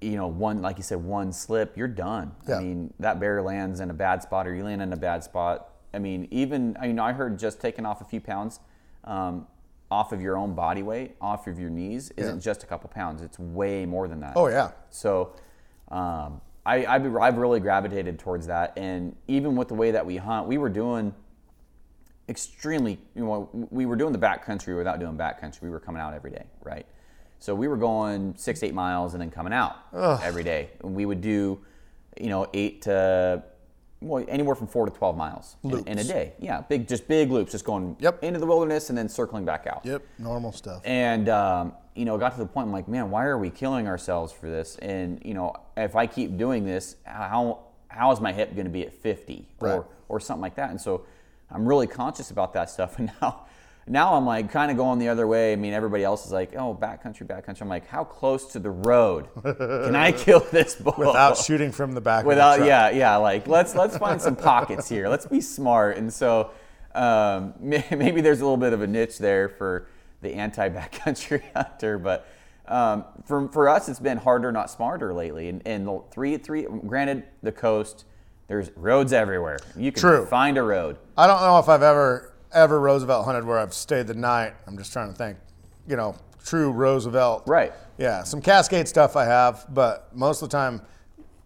you 0.00 0.16
know, 0.16 0.26
one 0.26 0.60
like 0.60 0.76
you 0.76 0.82
said, 0.82 1.02
one 1.02 1.32
slip, 1.32 1.76
you're 1.76 1.88
done. 1.88 2.34
Yeah. 2.48 2.56
I 2.56 2.60
mean, 2.60 2.92
that 3.00 3.20
bear 3.20 3.42
lands 3.42 3.80
in 3.80 3.90
a 3.90 3.94
bad 3.94 4.22
spot, 4.22 4.46
or 4.46 4.54
you 4.54 4.64
land 4.64 4.82
in 4.82 4.92
a 4.92 4.96
bad 4.96 5.24
spot. 5.24 5.70
I 5.94 5.98
mean, 5.98 6.28
even 6.30 6.76
I 6.80 6.88
mean, 6.88 6.98
I 6.98 7.12
heard 7.12 7.38
just 7.38 7.60
taking 7.60 7.86
off 7.86 8.00
a 8.00 8.04
few 8.04 8.20
pounds. 8.20 8.60
Um, 9.04 9.46
off 9.90 10.12
of 10.12 10.20
your 10.20 10.36
own 10.36 10.54
body 10.54 10.82
weight, 10.82 11.16
off 11.20 11.46
of 11.46 11.58
your 11.58 11.70
knees, 11.70 12.12
isn't 12.16 12.40
just 12.40 12.62
a 12.62 12.66
couple 12.66 12.90
pounds. 12.90 13.22
It's 13.22 13.38
way 13.38 13.86
more 13.86 14.06
than 14.06 14.20
that. 14.20 14.34
Oh, 14.36 14.48
yeah. 14.48 14.72
So 14.90 15.32
um, 15.90 16.40
I, 16.68 16.84
I've, 16.84 17.16
I've 17.16 17.38
really 17.38 17.60
gravitated 17.60 18.18
towards 18.18 18.46
that. 18.48 18.74
And 18.76 19.16
even 19.26 19.56
with 19.56 19.68
the 19.68 19.74
way 19.74 19.90
that 19.90 20.04
we 20.04 20.18
hunt, 20.18 20.46
we 20.46 20.58
were 20.58 20.68
doing 20.68 21.14
extremely, 22.28 22.98
you 23.14 23.24
know, 23.24 23.48
we 23.70 23.86
were 23.86 23.96
doing 23.96 24.12
the 24.12 24.18
backcountry 24.18 24.76
without 24.76 25.00
doing 25.00 25.16
backcountry. 25.16 25.62
We 25.62 25.70
were 25.70 25.80
coming 25.80 26.02
out 26.02 26.12
every 26.12 26.30
day, 26.30 26.44
right? 26.62 26.84
So 27.38 27.54
we 27.54 27.68
were 27.68 27.78
going 27.78 28.34
six, 28.36 28.62
eight 28.62 28.74
miles 28.74 29.14
and 29.14 29.22
then 29.22 29.30
coming 29.30 29.54
out 29.54 29.76
every 30.22 30.44
day. 30.44 30.68
And 30.84 30.94
we 30.94 31.06
would 31.06 31.22
do, 31.22 31.58
you 32.20 32.28
know, 32.28 32.46
eight 32.52 32.82
to, 32.82 33.42
well, 34.00 34.24
anywhere 34.28 34.54
from 34.54 34.66
four 34.68 34.86
to 34.86 34.92
12 34.92 35.16
miles 35.16 35.56
in, 35.64 35.86
in 35.88 35.98
a 35.98 36.04
day. 36.04 36.32
Yeah, 36.38 36.60
big, 36.60 36.86
just 36.86 37.08
big 37.08 37.30
loops, 37.30 37.52
just 37.52 37.64
going 37.64 37.96
Yep. 37.98 38.22
into 38.22 38.38
the 38.38 38.46
wilderness 38.46 38.90
and 38.90 38.98
then 38.98 39.08
circling 39.08 39.44
back 39.44 39.66
out. 39.66 39.84
Yep. 39.84 40.02
Normal 40.18 40.52
stuff. 40.52 40.82
And 40.84 41.28
um, 41.28 41.72
you 41.94 42.04
know, 42.04 42.16
got 42.16 42.32
to 42.32 42.38
the 42.38 42.46
point 42.46 42.66
I'm 42.68 42.72
like, 42.72 42.86
man, 42.88 43.10
why 43.10 43.24
are 43.24 43.38
we 43.38 43.50
killing 43.50 43.88
ourselves 43.88 44.32
for 44.32 44.48
this? 44.48 44.76
And 44.76 45.20
you 45.24 45.34
know, 45.34 45.52
if 45.76 45.96
I 45.96 46.06
keep 46.06 46.36
doing 46.36 46.64
this, 46.64 46.96
how 47.04 47.60
how 47.88 48.12
is 48.12 48.20
my 48.20 48.32
hip 48.32 48.54
going 48.54 48.66
to 48.66 48.70
be 48.72 48.86
at 48.86 48.92
50 48.92 49.48
Right. 49.60 49.72
or 49.72 49.86
or 50.08 50.20
something 50.20 50.42
like 50.42 50.54
that? 50.56 50.70
And 50.70 50.80
so 50.80 51.04
I'm 51.50 51.66
really 51.66 51.86
conscious 51.88 52.30
about 52.30 52.52
that 52.52 52.70
stuff. 52.70 52.98
And 52.98 53.10
now 53.20 53.46
now 53.88 54.14
I'm 54.14 54.26
like 54.26 54.50
kind 54.50 54.70
of 54.70 54.76
going 54.76 54.98
the 54.98 55.08
other 55.08 55.26
way. 55.26 55.52
I 55.52 55.56
mean, 55.56 55.72
everybody 55.72 56.04
else 56.04 56.26
is 56.26 56.32
like, 56.32 56.54
oh, 56.54 56.76
backcountry, 56.80 57.26
backcountry. 57.26 57.62
I'm 57.62 57.68
like, 57.68 57.86
how 57.86 58.04
close 58.04 58.46
to 58.52 58.58
the 58.58 58.70
road 58.70 59.28
can 59.42 59.96
I 59.96 60.12
kill 60.26 60.40
this 60.40 60.74
bull 60.74 60.94
Without 60.98 61.36
shooting 61.36 61.72
from 61.72 61.92
the 61.92 62.00
back. 62.00 62.24
without 62.24 62.60
the 62.60 62.66
yeah 62.66 62.90
yeah 62.90 63.16
like 63.16 63.46
let's 63.46 63.74
let's 63.74 63.96
find 63.96 64.20
some 64.20 64.36
pockets 64.36 64.88
here 64.88 65.08
let's 65.08 65.26
be 65.26 65.40
smart 65.40 65.96
and 65.96 66.12
so 66.12 66.50
um, 66.94 67.54
maybe 67.60 68.20
there's 68.20 68.40
a 68.40 68.44
little 68.44 68.56
bit 68.56 68.72
of 68.72 68.82
a 68.82 68.86
niche 68.86 69.18
there 69.18 69.48
for 69.48 69.86
the 70.20 70.34
anti 70.34 70.68
backcountry 70.68 71.42
hunter 71.54 71.98
but 71.98 72.26
um, 72.66 73.04
for, 73.24 73.48
for 73.48 73.68
us 73.68 73.88
it's 73.88 74.00
been 74.00 74.18
harder 74.18 74.52
not 74.52 74.70
smarter 74.70 75.14
lately 75.14 75.48
and, 75.48 75.62
and 75.66 75.86
the 75.86 76.02
three 76.10 76.36
three 76.36 76.66
granted 76.86 77.24
the 77.42 77.52
coast 77.52 78.04
there's 78.48 78.70
roads 78.76 79.12
everywhere 79.12 79.58
you 79.76 79.92
can 79.92 80.00
True. 80.00 80.26
find 80.26 80.58
a 80.58 80.62
road 80.62 80.96
I 81.16 81.26
don't 81.26 81.40
know 81.40 81.58
if 81.58 81.68
I've 81.68 81.82
ever 81.82 82.32
ever 82.52 82.80
Roosevelt 82.80 83.24
hunted 83.24 83.44
where 83.44 83.58
I've 83.58 83.74
stayed 83.74 84.06
the 84.06 84.14
night. 84.14 84.54
I'm 84.66 84.76
just 84.78 84.92
trying 84.92 85.10
to 85.10 85.14
think. 85.16 85.38
You 85.86 85.96
know, 85.96 86.16
true 86.44 86.70
Roosevelt. 86.70 87.44
right 87.46 87.72
Yeah, 87.98 88.22
some 88.24 88.40
Cascade 88.42 88.88
stuff 88.88 89.16
I 89.16 89.24
have, 89.24 89.66
but 89.70 90.14
most 90.14 90.42
of 90.42 90.48
the 90.50 90.56
time, 90.56 90.82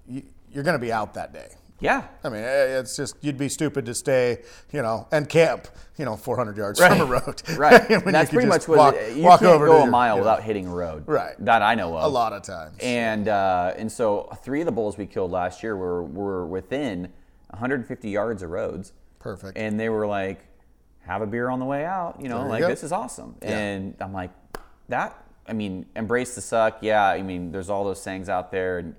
you, 0.09 0.23
you're 0.51 0.65
going 0.65 0.75
to 0.79 0.85
be 0.85 0.93
out 0.93 1.15
that 1.15 1.33
day. 1.33 1.49
yeah 1.81 2.07
I 2.25 2.29
mean, 2.29 2.43
eh, 2.43 2.79
it's 2.81 2.97
just 2.97 3.17
you'd 3.21 3.39
be 3.39 3.49
stupid 3.49 3.87
to 3.87 3.95
stay, 3.95 4.43
you 4.73 4.83
know, 4.83 5.07
and 5.13 5.29
camp, 5.29 5.69
you 5.97 6.05
know, 6.05 6.17
400 6.17 6.57
yards 6.57 6.81
from 6.81 7.01
a 7.01 7.05
road. 7.05 7.43
right 7.57 7.89
that's 8.05 8.31
pretty 8.31 8.49
much 8.49 8.67
what 8.69 8.79
walk, 8.79 8.95
it, 8.97 9.17
you 9.17 9.23
walk 9.23 9.41
can't 9.41 9.59
go 9.61 9.77
a 9.77 9.81
your- 9.83 9.91
mile 9.91 10.15
you 10.17 10.21
know, 10.23 10.25
without 10.25 10.43
hitting 10.43 10.67
a 10.67 10.75
road 10.75 11.05
Right. 11.07 11.35
that 11.45 11.63
i 11.63 11.75
know 11.77 11.97
of 11.97 12.05
a 12.05 12.09
lot 12.09 12.33
of 12.33 12.43
times. 12.43 12.77
And 12.81 13.29
uh, 13.29 13.75
and 13.77 13.91
so 13.91 14.29
three 14.43 14.61
of 14.61 14.67
the 14.67 14.73
bulls 14.73 14.99
we 14.99 15.07
killed 15.07 15.31
last 15.31 15.63
year 15.63 15.77
were 15.77 16.03
were 16.03 16.47
within 16.47 17.13
150 17.51 18.11
yards 18.11 18.43
of 18.43 18.51
roads. 18.51 18.93
Perfect. 19.21 19.57
And 19.57 19.79
they 19.79 19.89
were 19.89 20.07
like, 20.07 20.47
"Have 21.03 21.23
a 21.23 21.27
beer 21.27 21.49
on 21.49 21.59
the 21.59 21.65
way 21.65 21.85
out," 21.85 22.21
you 22.21 22.29
know, 22.29 22.41
There 22.41 22.49
like 22.49 22.67
this 22.67 22.83
is 22.83 22.93
awesome. 22.93 23.37
And 23.43 23.95
I'm 24.01 24.13
like, 24.13 24.31
that. 24.89 25.17
I 25.47 25.53
mean, 25.55 25.87
embrace 25.97 26.35
the 26.35 26.41
suck. 26.41 26.79
Yeah, 26.83 27.05
I 27.05 27.23
mean, 27.23 27.51
there's 27.51 27.69
all 27.69 27.85
those 27.85 28.01
sayings 28.01 28.29
out 28.29 28.51
there, 28.53 28.79
and 28.79 28.95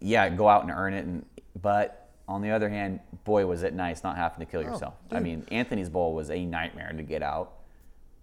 yeah, 0.00 0.28
go 0.30 0.48
out 0.48 0.62
and 0.62 0.70
earn 0.70 0.94
it. 0.94 1.04
And 1.04 1.26
but 1.60 2.08
on 2.28 2.42
the 2.42 2.50
other 2.50 2.68
hand, 2.68 3.00
boy, 3.24 3.46
was 3.46 3.62
it 3.62 3.74
nice 3.74 4.02
not 4.02 4.16
having 4.16 4.40
to 4.40 4.50
kill 4.50 4.60
Oh, 4.60 4.64
yourself. 4.72 4.94
I 5.10 5.20
mean, 5.20 5.46
Anthony's 5.50 5.88
Bowl 5.90 6.14
was 6.14 6.30
a 6.30 6.44
nightmare 6.44 6.92
to 6.96 7.02
get 7.02 7.22
out, 7.22 7.52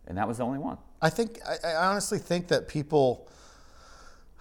and 0.07 0.17
that 0.17 0.27
was 0.27 0.37
the 0.37 0.43
only 0.43 0.59
one. 0.59 0.77
I 1.01 1.09
think 1.09 1.39
I, 1.47 1.67
I 1.67 1.75
honestly 1.87 2.17
think 2.17 2.47
that 2.47 2.67
people, 2.67 3.27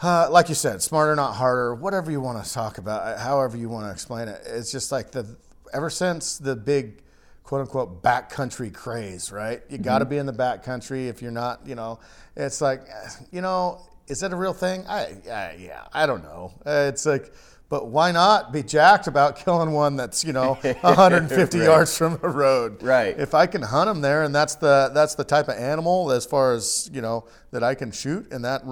uh, 0.03 0.29
like 0.31 0.49
you 0.49 0.55
said, 0.55 0.81
smarter 0.83 1.15
not 1.15 1.35
harder. 1.35 1.75
Whatever 1.75 2.11
you 2.11 2.21
want 2.21 2.43
to 2.45 2.51
talk 2.53 2.79
about, 2.79 3.19
however 3.19 3.57
you 3.57 3.69
want 3.69 3.87
to 3.87 3.93
explain 3.93 4.29
it, 4.29 4.41
it's 4.47 4.73
just 4.73 4.91
like 4.91 5.11
the 5.11 5.37
ever 5.73 5.91
since 5.91 6.39
the 6.39 6.57
big 6.57 7.03
quote 7.43 7.63
unquote 7.63 8.03
backcountry 8.03 8.73
craze, 8.73 9.33
right? 9.33 9.63
You 9.69 9.79
got 9.79 9.99
to 9.99 10.05
be 10.05 10.19
in 10.19 10.27
the 10.27 10.33
backcountry 10.33 11.09
if 11.09 11.21
you're 11.23 11.31
not, 11.33 11.67
you 11.67 11.75
know. 11.75 11.99
It's 12.37 12.61
like, 12.61 12.83
you 13.31 13.41
know, 13.41 13.81
is 14.09 14.21
that 14.21 14.33
a 14.33 14.37
real 14.37 14.53
thing? 14.55 14.85
I, 14.89 15.17
I 15.31 15.57
yeah, 15.59 15.85
I 15.93 16.07
don't 16.07 16.23
know. 16.23 16.53
Uh, 16.65 16.87
it's 16.89 17.05
like, 17.07 17.33
but 17.69 17.87
why 17.89 18.13
not 18.13 18.53
be 18.53 18.63
jacked 18.63 19.07
about 19.07 19.37
killing 19.37 19.73
one 19.73 19.97
that's 19.97 20.25
you 20.25 20.33
know 20.35 20.55
150 20.55 21.59
Right. 21.59 21.65
yards 21.65 21.97
from 21.97 22.19
the 22.19 22.29
road? 22.29 22.83
Right. 22.83 23.19
If 23.19 23.33
I 23.35 23.47
can 23.47 23.63
hunt 23.63 23.89
them 23.89 24.01
there, 24.03 24.25
and 24.25 24.35
that's 24.35 24.57
the 24.57 24.91
that's 24.93 25.15
the 25.15 25.25
type 25.25 25.49
of 25.49 25.57
animal 25.57 26.13
as 26.13 26.27
far 26.27 26.53
as 26.53 26.91
you 26.93 27.01
know 27.01 27.25
that 27.51 27.63
I 27.63 27.75
can 27.75 27.91
shoot 27.91 28.31
in 28.33 28.43
that 28.43 28.63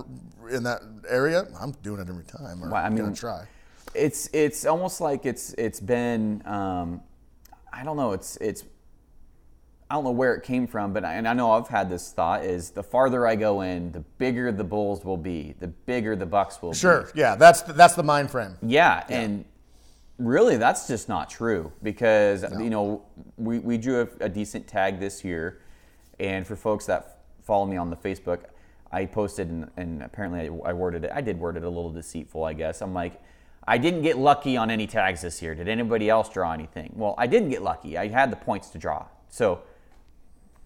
in 0.51 0.63
that 0.65 0.83
area, 1.09 1.47
I'm 1.61 1.73
doing 1.83 2.01
it 2.01 2.09
every 2.09 2.25
time. 2.25 2.63
Or 2.63 2.71
Well, 2.71 2.75
I 2.83 2.87
I'm 2.87 2.95
gonna 2.95 3.09
mean, 3.09 3.15
try. 3.15 3.47
it's 3.95 4.29
it's 4.35 4.67
almost 4.67 5.01
like 5.01 5.25
it's 5.25 5.55
it's 5.55 5.81
been 5.81 6.43
um, 6.47 7.01
I 7.73 7.85
don't 7.85 7.97
know 7.97 8.13
it's 8.13 8.37
it's 8.37 8.65
I 9.91 9.95
don't 9.95 10.05
know 10.05 10.13
where 10.13 10.35
it 10.35 10.45
came 10.45 10.69
from, 10.69 10.93
but 10.93 11.05
I, 11.05 11.15
and 11.15 11.27
I 11.27 11.33
know 11.33 11.51
I've 11.51 11.67
had 11.67 11.91
this 11.91 12.13
thought 12.13 12.45
is 12.45 12.71
the 12.71 12.83
farther 12.83 13.27
I 13.27 13.35
go 13.35 13.63
in, 13.63 13.91
the 13.91 14.01
bigger 14.01 14.53
the 14.53 14.63
bulls 14.63 15.05
will 15.05 15.17
be, 15.17 15.57
the 15.59 15.67
bigger 15.67 16.15
the 16.15 16.27
bucks 16.27 16.63
will 16.63 16.71
be. 16.71 16.77
Sure. 16.77 17.11
Yeah. 17.13 17.35
That's 17.35 17.63
the, 17.63 17.73
that's 17.73 17.95
the 17.95 18.05
mind 18.05 18.31
frame. 18.31 18.57
Yeah, 18.63 19.05
and 19.09 19.45
really, 20.19 20.57
that's 20.59 20.87
just 20.87 21.09
not 21.09 21.29
true 21.29 21.73
because 21.83 22.45
you 22.61 22.71
know 22.71 23.03
we, 23.37 23.59
we 23.59 23.79
drew 23.79 24.03
a, 24.03 24.27
a 24.27 24.29
decent 24.29 24.69
tag 24.69 25.01
this 25.01 25.25
year, 25.25 25.61
and 26.21 26.47
for 26.47 26.55
folks 26.55 26.87
that 26.87 27.19
follow 27.43 27.67
me 27.67 27.77
on 27.77 27.91
the 27.91 27.97
Facebook, 27.97 28.45
I 28.93 29.07
posted 29.07 29.49
and, 29.49 29.71
and 29.77 30.03
apparently 30.05 30.41
I, 30.41 30.71
I 30.71 30.73
worded 30.73 31.05
it. 31.05 31.11
I 31.13 31.21
did 31.21 31.39
word 31.39 31.57
it 31.57 31.65
a 31.65 31.69
little 31.69 31.93
deceitful, 31.93 32.45
I 32.45 32.53
guess. 32.53 32.81
I'm 32.81 32.95
like, 32.95 33.21
I 33.71 33.79
didn't 33.79 34.03
get 34.03 34.19
lucky 34.19 34.57
on 34.57 34.69
any 34.69 34.89
tags 34.89 35.23
this 35.23 35.41
year. 35.41 35.55
Did 35.55 35.69
anybody 35.69 36.11
else 36.11 36.29
draw 36.29 36.53
anything? 36.53 36.93
Well, 36.97 37.15
I 37.17 37.29
didn't 37.29 37.51
get 37.51 37.63
lucky. 37.63 37.97
I 37.97 38.09
had 38.09 38.33
the 38.33 38.37
points 38.37 38.71
to 38.71 38.79
draw, 38.79 39.07
so 39.29 39.61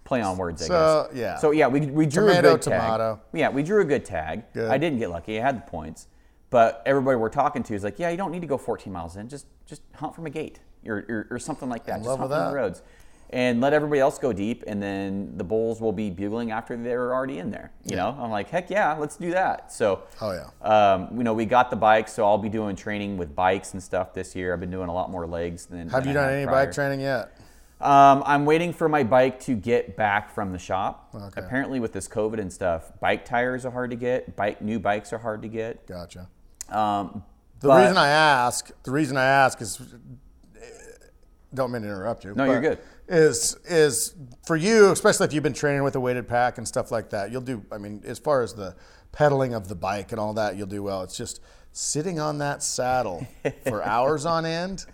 play 0.05 0.23
on 0.23 0.39
words, 0.39 0.63
I 0.63 0.67
So, 0.67 1.09
guess. 1.11 1.19
yeah. 1.19 1.37
So 1.37 1.51
yeah, 1.51 1.67
we, 1.69 1.81
we 1.81 2.07
drew 2.07 2.29
Tomato, 2.29 2.49
a 2.49 2.53
good 2.53 2.63
tag. 2.63 2.81
tomato. 2.81 3.21
Yeah, 3.35 3.51
we 3.51 3.63
drew 3.63 3.83
a 3.83 3.85
good 3.85 4.07
tag. 4.07 4.45
Good. 4.55 4.71
I 4.71 4.79
didn't 4.79 5.01
get 5.01 5.11
lucky. 5.11 5.39
I 5.39 5.43
had 5.43 5.59
the 5.59 5.71
points. 5.71 6.07
But 6.49 6.83
everybody 6.87 7.17
we're 7.19 7.29
talking 7.29 7.63
to 7.65 7.75
is 7.75 7.85
like, 7.85 7.99
yeah, 7.99 8.09
you 8.09 8.17
don't 8.17 8.31
need 8.33 8.41
to 8.41 8.47
go 8.47 8.57
14 8.57 8.91
miles 8.91 9.17
in. 9.17 9.29
Just 9.29 9.47
just 9.67 9.83
hunt 9.97 10.15
from 10.15 10.25
a 10.25 10.31
gate 10.31 10.61
or, 10.87 11.05
or, 11.09 11.27
or 11.33 11.39
something 11.39 11.69
like 11.69 11.85
that. 11.85 11.97
Just 11.97 12.07
love 12.09 12.21
hunt 12.21 12.31
from 12.33 12.49
the 12.51 12.55
roads. 12.55 12.81
And 13.31 13.61
let 13.61 13.73
everybody 13.73 14.01
else 14.01 14.17
go 14.19 14.33
deep, 14.33 14.63
and 14.69 14.81
then 14.81 15.33
the 15.37 15.43
bulls 15.43 15.81
will 15.81 15.93
be 15.93 16.09
bugling 16.09 16.53
after 16.53 16.77
they're 16.77 17.13
already 17.13 17.39
in 17.39 17.51
there. 17.51 17.73
You 17.85 17.97
know, 17.97 18.17
I'm 18.21 18.31
like, 18.31 18.49
heck 18.49 18.71
yeah, 18.71 18.93
let's 18.93 19.17
do 19.17 19.33
that. 19.33 19.73
So, 19.73 20.03
Oh, 20.21 20.31
yeah. 20.33 20.49
um, 20.95 21.09
you 21.17 21.25
know, 21.25 21.35
we 21.35 21.45
got 21.45 21.69
the 21.71 21.77
bikes, 21.77 22.13
so 22.13 22.25
I'll 22.25 22.39
be 22.39 22.49
doing 22.49 22.77
training 22.77 23.17
with 23.17 23.35
bikes 23.35 23.73
and 23.73 23.83
stuff 23.83 24.15
this 24.15 24.37
year. 24.37 24.53
I've 24.53 24.61
been 24.61 24.71
doing 24.71 24.89
a 24.89 24.95
lot 24.95 25.11
more 25.11 25.27
legs 25.27 25.67
than. 25.67 25.89
Have 25.89 26.03
than 26.05 26.09
you 26.09 26.15
done 26.15 26.33
any 26.33 26.47
prior. 26.47 26.67
bike 26.67 26.75
training 26.75 27.01
yet? 27.01 27.37
Um, 27.81 28.23
I'm 28.25 28.45
waiting 28.47 28.73
for 28.73 28.89
my 28.89 29.03
bike 29.03 29.41
to 29.41 29.55
get 29.57 29.97
back 29.97 30.31
from 30.33 30.53
the 30.53 30.59
shop. 30.59 31.11
Okay. 31.13 31.41
Apparently, 31.41 31.81
with 31.81 31.93
this 31.93 32.07
COVID 32.07 32.39
and 32.39 32.53
stuff, 32.53 32.93
bike 33.01 33.25
tires 33.25 33.67
are 33.67 33.73
hard 33.73 33.91
to 33.91 33.97
get. 33.97 34.37
Bike 34.37 34.63
new 34.63 34.79
bikes 34.79 35.13
are 35.13 35.19
hard 35.19 35.43
to 35.43 35.49
get. 35.49 35.87
Gotcha. 35.89 36.29
Um, 36.69 37.25
The 37.61 37.69
but- 37.69 37.81
reason 37.83 37.97
I 37.97 38.09
ask, 38.09 38.71
the 38.85 38.91
reason 38.93 39.17
I 39.17 39.25
ask 39.25 39.61
is, 39.61 39.81
don't 41.53 41.71
mean 41.73 41.83
to 41.83 41.89
interrupt 41.89 42.25
you. 42.25 42.35
No, 42.35 42.45
you're 42.45 42.61
good. 42.61 42.79
Is 43.07 43.57
is 43.67 44.15
for 44.47 44.57
you, 44.57 44.91
especially 44.91 45.27
if 45.27 45.33
you've 45.35 45.43
been 45.43 45.53
training 45.53 45.83
with 45.83 45.95
a 45.95 46.01
weighted 46.01 46.27
pack 46.27 46.57
and 46.57 46.67
stuff 46.67 46.91
like 46.91 47.11
that. 47.11 47.31
You'll 47.31 47.43
do. 47.43 47.63
I 47.71 47.77
mean, 47.77 48.03
as 48.07 48.19
far 48.19 48.43
as 48.43 48.55
the 48.55 48.75
pedaling 49.13 49.53
of 49.53 49.69
the 49.69 49.75
bike 49.75 50.11
and 50.11 50.19
all 50.19 50.33
that, 50.35 50.57
you'll 50.57 50.67
do 50.67 50.83
well. 50.83 51.03
It's 51.03 51.17
just 51.17 51.41
sitting 51.73 52.19
on 52.19 52.39
that 52.39 52.63
saddle 52.63 53.27
for 53.67 53.83
hours 53.83 54.25
on 54.25 54.47
end. 54.47 54.87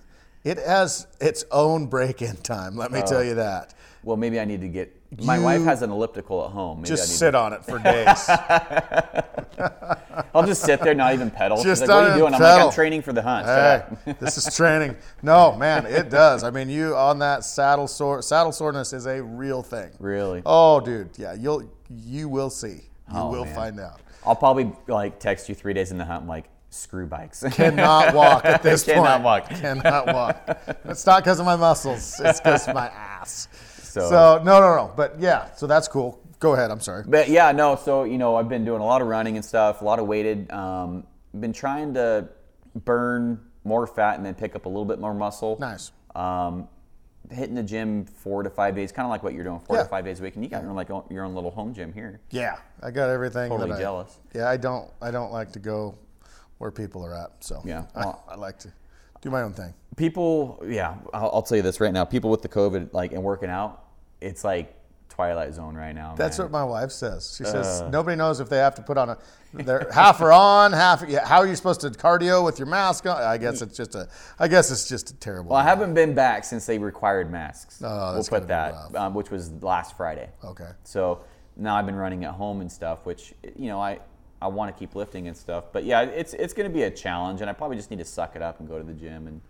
It 0.44 0.58
has 0.58 1.06
its 1.20 1.44
own 1.50 1.86
break-in 1.86 2.36
time. 2.38 2.76
Let 2.76 2.92
me 2.92 3.00
Oh. 3.02 3.06
tell 3.06 3.24
you 3.24 3.34
that. 3.34 3.74
well, 4.02 4.16
maybe 4.16 4.40
I 4.40 4.46
need 4.46 4.62
to 4.62 4.68
get. 4.68 4.96
My 5.22 5.36
You- 5.36 5.42
wife 5.44 5.62
has 5.64 5.82
an 5.82 5.90
elliptical 5.90 6.42
at 6.46 6.52
home. 6.52 6.78
Maybe 6.80 6.94
I 6.94 6.96
Just 6.96 7.18
sit 7.18 7.34
on 7.34 7.52
it 7.52 7.62
for 7.64 7.78
days. 7.78 8.28
I'll 10.34 10.46
just 10.46 10.62
sit 10.62 10.80
there, 10.80 10.94
not 10.94 11.12
even 11.12 11.30
pedal. 11.30 11.58
She's 11.58 11.66
Just 11.66 11.80
like, 11.82 11.90
what 11.90 12.04
are 12.04 12.12
you 12.12 12.18
doing? 12.20 12.34
I'm 12.34 12.40
like, 12.40 12.52
pedal. 12.54 12.68
I'm 12.68 12.74
training 12.74 13.02
for 13.02 13.12
the 13.12 13.22
hunt. 13.22 13.46
Hey, 13.46 14.14
this 14.20 14.38
is 14.38 14.54
training. 14.56 14.96
No, 15.22 15.54
man, 15.56 15.84
it 15.86 16.08
does. 16.08 16.44
I 16.44 16.50
mean, 16.50 16.70
you 16.70 16.96
on 16.96 17.18
that 17.18 17.44
saddle 17.44 17.88
sore 17.88 18.22
saddle 18.22 18.52
soreness 18.52 18.92
is 18.92 19.06
a 19.06 19.22
real 19.22 19.62
thing. 19.62 19.90
Really? 19.98 20.42
Oh, 20.46 20.80
dude, 20.80 21.10
yeah, 21.18 21.34
you'll 21.34 21.70
you 21.90 22.28
will 22.28 22.50
see. 22.50 22.88
You 23.12 23.18
Oh, 23.18 23.30
will 23.30 23.44
man. 23.44 23.54
find 23.54 23.80
out. 23.80 24.00
I'll 24.24 24.36
probably 24.36 24.72
like 24.86 25.18
text 25.18 25.48
you 25.48 25.54
three 25.54 25.74
days 25.74 25.90
in 25.90 25.98
the 25.98 26.04
hunt. 26.04 26.22
I'm 26.22 26.28
like, 26.28 26.44
screw 26.70 27.06
bikes. 27.06 27.44
Cannot 27.52 28.14
walk 28.14 28.44
at 28.44 28.62
this 28.62 28.84
point. 28.84 28.96
Cannot 28.98 29.22
walk. 29.22 29.48
Cannot 29.50 30.06
walk. 30.06 30.58
It's 30.84 31.04
not 31.04 31.22
because 31.22 31.38
of 31.40 31.46
my 31.46 31.56
muscles. 31.56 32.18
It's 32.24 32.40
because 32.40 32.66
of 32.68 32.74
my 32.74 32.86
ass. 32.88 33.48
So- 33.82 34.08
So, 34.08 34.40
no, 34.44 34.60
no, 34.60 34.76
no. 34.76 34.92
But 34.96 35.18
yeah, 35.20 35.52
so 35.54 35.66
that's 35.66 35.88
cool. 35.88 36.20
Go 36.38 36.54
ahead. 36.54 36.70
I'm 36.70 36.80
sorry. 36.80 37.04
But 37.06 37.28
yeah, 37.28 37.52
no. 37.52 37.76
So 37.76 38.04
you 38.04 38.16
know, 38.18 38.36
I've 38.36 38.48
been 38.48 38.64
doing 38.64 38.80
a 38.80 38.84
lot 38.84 39.02
of 39.02 39.08
running 39.08 39.36
and 39.36 39.44
stuff, 39.44 39.82
a 39.82 39.84
lot 39.84 39.98
of 39.98 40.06
weighted. 40.06 40.50
Um, 40.50 41.04
been 41.38 41.52
trying 41.52 41.92
to 41.94 42.28
burn 42.84 43.40
more 43.64 43.86
fat 43.86 44.16
and 44.16 44.24
then 44.24 44.34
pick 44.34 44.54
up 44.56 44.64
a 44.64 44.68
little 44.68 44.84
bit 44.86 44.98
more 45.00 45.12
muscle. 45.12 45.58
Nice. 45.60 45.92
Um, 46.14 46.68
hitting 47.30 47.54
the 47.54 47.62
gym 47.62 48.04
four 48.06 48.42
to 48.42 48.50
five 48.50 48.74
days, 48.74 48.90
kind 48.90 49.04
of 49.06 49.10
like 49.10 49.22
what 49.22 49.34
you're 49.34 49.44
doing, 49.44 49.60
four 49.60 49.76
Yeah. 49.76 49.82
to 49.82 49.88
five 49.88 50.04
days 50.04 50.18
a 50.18 50.22
week, 50.22 50.34
and 50.34 50.42
you 50.42 50.48
got 50.50 50.62
your 50.62 50.70
own, 50.70 50.76
like 50.76 50.88
your 50.88 51.24
own 51.24 51.34
little 51.34 51.50
home 51.50 51.74
gym 51.74 51.92
here. 51.92 52.20
Yeah, 52.30 52.56
I 52.82 52.90
got 52.90 53.10
everything. 53.10 53.50
Totally 53.50 53.70
that 53.70 53.76
I- 53.78 53.80
jealous. 53.80 54.18
Yeah, 54.34 54.48
I 54.48 54.56
don't. 54.56 54.90
I 55.02 55.10
don't 55.10 55.32
like 55.32 55.52
to 55.52 55.58
go 55.58 55.94
where 56.60 56.70
people 56.70 57.04
are 57.04 57.14
at. 57.14 57.30
So 57.40 57.62
Yeah, 57.64 57.86
I, 57.94 58.00
well- 58.00 58.24
I 58.28 58.36
like 58.36 58.58
to 58.60 58.72
do 59.22 59.30
my 59.30 59.42
own 59.42 59.52
thing. 59.54 59.72
People, 59.96 60.62
yeah, 60.66 60.94
I'll, 61.12 61.30
I'll 61.34 61.42
tell 61.42 61.56
you 61.56 61.62
this 61.62 61.80
right 61.80 61.92
now. 61.92 62.04
People 62.04 62.30
with 62.30 62.42
the 62.42 62.48
COVID, 62.48 62.92
like 62.92 63.12
and 63.12 63.22
working 63.22 63.50
out, 63.50 63.84
it's 64.20 64.44
like 64.44 64.74
twilight 65.08 65.52
zone 65.54 65.74
right 65.74 65.94
now. 65.94 66.14
That's 66.16 66.38
man. 66.38 66.44
what 66.46 66.52
my 66.52 66.64
wife 66.64 66.90
says. 66.90 67.34
She 67.36 67.44
says 67.44 67.82
Uh. 67.82 67.90
nobody 67.90 68.16
knows 68.16 68.40
if 68.40 68.48
they 68.48 68.58
have 68.58 68.74
to 68.76 68.82
put 68.82 68.96
on 68.98 69.10
a. 69.10 69.18
They're 69.52 69.90
half 69.92 70.20
are 70.20 70.32
on, 70.32 70.72
half. 70.72 71.02
Yeah, 71.08 71.26
how 71.26 71.38
are 71.38 71.46
you 71.46 71.56
supposed 71.56 71.80
to 71.80 71.90
cardio 71.90 72.44
with 72.44 72.58
your 72.58 72.68
mask 72.68 73.06
on? 73.06 73.20
I 73.20 73.36
guess 73.36 73.62
it's 73.62 73.76
just 73.76 73.94
a. 73.94 74.08
I 74.38 74.48
guess 74.48 74.70
it's 74.70 74.88
just 74.88 75.10
a 75.10 75.14
terrible. 75.14 75.50
Well, 75.50 75.58
I 75.60 75.64
haven't 75.64 75.94
been 75.94 76.14
back 76.14 76.44
since 76.44 76.64
they 76.66 76.78
required 76.78 77.30
masks. 77.32 77.82
Oh, 77.84 78.14
we'll 78.14 78.24
put 78.24 78.46
that, 78.48 78.74
um, 78.94 79.12
which 79.14 79.30
was 79.30 79.50
last 79.62 79.96
Friday. 79.96 80.30
Okay. 80.44 80.68
So 80.84 81.24
now 81.56 81.74
I've 81.74 81.86
been 81.86 81.96
running 81.96 82.24
at 82.24 82.32
home 82.34 82.60
and 82.60 82.70
stuff, 82.70 83.04
which 83.04 83.34
you 83.56 83.66
know 83.68 83.80
I 83.80 83.98
I 84.42 84.48
want 84.48 84.74
to 84.74 84.78
keep 84.78 84.94
lifting 84.94 85.28
and 85.28 85.36
stuff. 85.36 85.64
But 85.72 85.84
yeah, 85.84 86.02
it's 86.02 86.34
it's 86.34 86.54
going 86.54 86.68
to 86.68 86.74
be 86.74 86.84
a 86.84 86.90
challenge, 86.90 87.40
and 87.40 87.50
I 87.50 87.52
probably 87.52 87.76
just 87.76 87.90
need 87.90 87.98
to 87.98 88.04
suck 88.04 88.36
it 88.36 88.42
up 88.42 88.60
and 88.60 88.68
go 88.68 88.78
to 88.78 88.84
the 88.84 88.94
gym 88.94 89.26
and 89.26 89.40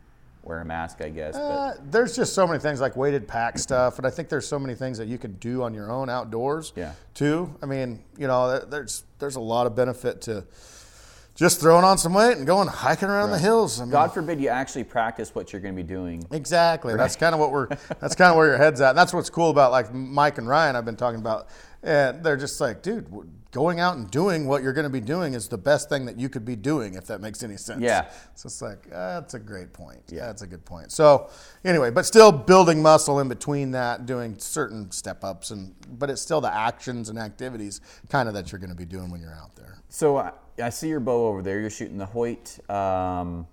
wear 0.42 0.60
a 0.60 0.64
mask, 0.64 1.00
I 1.00 1.10
guess. 1.10 1.36
Uh, 1.36 1.76
there's 1.90 2.16
just 2.16 2.34
so 2.34 2.46
many 2.46 2.58
things 2.58 2.80
like 2.80 2.96
weighted 2.96 3.28
pack 3.28 3.58
stuff, 3.58 3.98
and 3.98 4.06
I 4.06 4.10
think 4.10 4.28
there's 4.28 4.48
so 4.48 4.58
many 4.58 4.74
things 4.74 4.98
that 4.98 5.06
you 5.06 5.18
can 5.18 5.34
do 5.34 5.62
on 5.62 5.74
your 5.74 5.90
own 5.90 6.08
outdoors. 6.08 6.72
Yeah. 6.76 6.92
Too. 7.14 7.54
I 7.62 7.66
mean, 7.66 8.02
you 8.18 8.26
know, 8.26 8.58
there's 8.58 9.04
there's 9.18 9.36
a 9.36 9.40
lot 9.40 9.66
of 9.66 9.76
benefit 9.76 10.22
to 10.22 10.44
just 11.36 11.60
throwing 11.60 11.84
on 11.84 11.96
some 11.96 12.12
weight 12.12 12.36
and 12.36 12.46
going 12.46 12.68
hiking 12.68 13.08
around 13.08 13.30
the 13.30 13.38
hills. 13.38 13.80
I 13.80 13.84
mean, 13.84 13.92
God 13.92 14.12
forbid 14.12 14.40
you 14.40 14.48
actually 14.48 14.84
practice 14.84 15.34
what 15.34 15.52
you're 15.52 15.62
going 15.62 15.74
to 15.74 15.82
be 15.82 15.86
doing. 15.86 16.24
Exactly. 16.32 16.94
That's 16.96 17.16
kind 17.16 17.34
of 17.34 17.40
what 17.40 17.50
we're. 17.50 17.68
That's 18.00 18.14
kind 18.14 18.30
of 18.30 18.36
where 18.36 18.46
your 18.46 18.58
head's 18.58 18.80
at. 18.80 18.90
And 18.90 18.98
that's 18.98 19.14
what's 19.14 19.30
cool 19.30 19.50
about 19.50 19.72
like 19.72 19.92
Mike 19.94 20.38
and 20.38 20.48
Ryan. 20.48 20.76
I've 20.76 20.84
been 20.84 20.96
talking 20.96 21.20
about, 21.20 21.48
and 21.82 22.22
they're 22.24 22.36
just 22.36 22.60
like, 22.60 22.82
dude, 22.82 23.06
going 23.52 23.80
out 23.80 23.96
and 23.96 24.10
doing 24.10 24.46
what 24.46 24.62
you're 24.62 24.72
going 24.72 24.84
to 24.84 24.90
be 24.90 25.00
doing 25.00 25.34
is 25.34 25.48
the 25.48 25.58
best 25.58 25.88
thing 25.88 26.04
that 26.06 26.16
you 26.18 26.28
could 26.28 26.44
be 26.44 26.54
doing, 26.56 26.94
if 26.94 27.06
that 27.06 27.20
makes 27.20 27.42
any 27.42 27.56
sense. 27.56 27.80
Yeah. 27.82 28.08
So 28.34 28.46
it's 28.46 28.62
like 28.62 28.86
uh, 28.92 29.20
that's 29.20 29.34
a 29.34 29.38
great 29.40 29.72
point. 29.72 30.00
Yeah, 30.08 30.26
that's 30.26 30.42
a 30.42 30.46
good 30.46 30.64
point. 30.64 30.92
So 30.92 31.28
anyway, 31.64 31.90
but 31.90 32.06
still 32.06 32.30
building 32.32 32.80
muscle 32.82 33.18
in 33.20 33.28
between 33.28 33.72
that, 33.72 34.06
doing 34.06 34.38
certain 34.38 34.90
step 34.92 35.24
ups, 35.24 35.50
and 35.50 35.74
but 35.98 36.10
it's 36.10 36.22
still 36.22 36.40
the 36.40 36.54
actions 36.54 37.08
and 37.08 37.18
activities 37.18 37.80
kind 38.08 38.28
of 38.28 38.34
that 38.34 38.52
you're 38.52 38.60
going 38.60 38.70
to 38.70 38.76
be 38.76 38.84
doing 38.86 39.10
when 39.10 39.20
you're 39.20 39.34
out 39.34 39.56
there. 39.56 39.78
So 39.88 40.18
I, 40.18 40.32
I 40.62 40.70
see 40.70 40.88
your 40.88 41.00
bow 41.00 41.26
over 41.28 41.42
there. 41.42 41.58
You're 41.60 41.70
shooting 41.70 41.98
the 41.98 42.06
Hoyt. 42.06 42.58
Um, 42.70 43.46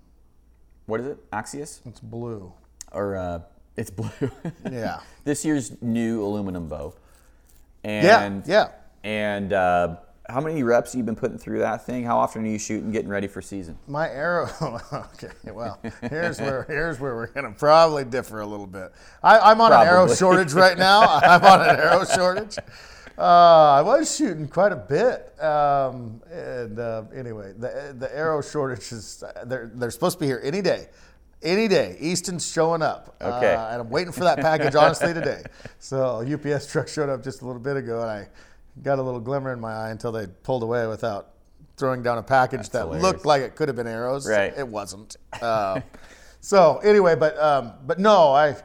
what 0.85 0.99
is 1.01 1.07
it? 1.07 1.31
Axius 1.31 1.81
It's 1.85 1.99
blue. 1.99 2.53
or 2.91 3.15
uh, 3.17 3.39
it's 3.75 3.89
blue. 3.89 4.09
Yeah. 4.71 4.99
this 5.23 5.43
year's 5.43 5.81
new 5.81 6.23
aluminum 6.23 6.67
bow. 6.67 6.93
Yeah. 7.83 8.21
And 8.23 8.45
Yeah. 8.47 8.69
And 9.11 9.53
uh, 9.53 9.95
how 10.27 10.41
many 10.41 10.63
reps 10.63 10.93
you 10.93 11.01
been 11.01 11.15
putting 11.15 11.37
through 11.37 11.59
that 11.59 11.85
thing? 11.85 12.03
How 12.03 12.17
often 12.17 12.43
are 12.43 12.47
you 12.49 12.59
shooting, 12.59 12.91
getting 12.91 13.07
ready 13.07 13.27
for 13.27 13.41
season? 13.41 13.77
My 13.87 14.09
arrow. 14.09 14.49
Okay, 15.13 15.31
well, 15.51 15.79
here's 16.09 16.41
where 16.41 16.63
here's 16.63 16.99
where 16.99 17.15
we're 17.15 17.27
gonna 17.27 17.53
probably 17.53 18.03
differ 18.03 18.41
a 18.41 18.45
little 18.45 18.67
bit. 18.67 18.91
I, 19.23 19.39
I'm 19.39 19.61
on 19.61 19.71
an 19.71 19.87
arrow 19.87 20.13
shortage 20.13 20.51
right 20.51 20.77
now. 20.77 21.01
I'm 21.23 21.41
on 21.43 21.61
an 21.61 21.75
arrow 21.77 22.03
shortage. 22.03 22.57
Uh, 23.17 23.21
I 23.21 23.81
was 23.81 24.13
shooting 24.13 24.47
quite 24.49 24.73
a 24.73 24.75
bit, 24.75 25.41
um, 25.41 26.21
and 26.29 26.77
uh, 26.77 27.03
anyway, 27.15 27.53
the 27.57 27.95
the 27.97 28.13
arrow 28.15 28.41
shortage 28.41 28.91
is 28.91 29.23
they're 29.45 29.71
they're 29.73 29.91
supposed 29.91 30.17
to 30.17 30.19
be 30.19 30.25
here 30.27 30.41
any 30.43 30.61
day. 30.61 30.89
Any 31.41 31.67
day, 31.69 31.95
Easton's 32.01 32.45
showing 32.51 32.81
up, 32.81 33.15
Okay. 33.21 33.55
uh, 33.55 33.69
and 33.69 33.81
I'm 33.81 33.89
waiting 33.89 34.11
for 34.11 34.25
that 34.25 34.39
package 34.39 34.75
honestly 34.75 35.13
today. 35.13 35.43
So 35.79 36.21
UPS 36.27 36.69
truck 36.69 36.87
showed 36.89 37.09
up 37.09 37.23
just 37.23 37.41
a 37.41 37.45
little 37.45 37.61
bit 37.61 37.77
ago, 37.77 38.01
and 38.01 38.09
I 38.09 38.27
got 38.83 38.99
a 38.99 39.01
little 39.01 39.19
glimmer 39.19 39.51
in 39.53 39.59
my 39.59 39.73
eye 39.73 39.89
until 39.89 40.11
they 40.11 40.27
pulled 40.27 40.63
away 40.63 40.87
without 40.87 41.29
throwing 41.77 42.01
down 42.01 42.17
a 42.17 42.23
package 42.23 42.69
that 42.69 42.79
hilarious. 42.79 43.03
looked 43.03 43.25
like 43.25 43.41
it 43.41 43.55
could 43.55 43.67
have 43.69 43.75
been 43.75 43.87
arrows. 43.87 44.27
Right. 44.27 44.53
It 44.57 44.67
wasn't. 44.67 45.15
Uh, 45.41 45.81
so 46.41 46.77
anyway, 46.77 47.15
but 47.15 47.37
um, 47.39 47.73
but 47.85 47.99
no, 47.99 48.33
I 48.33 48.55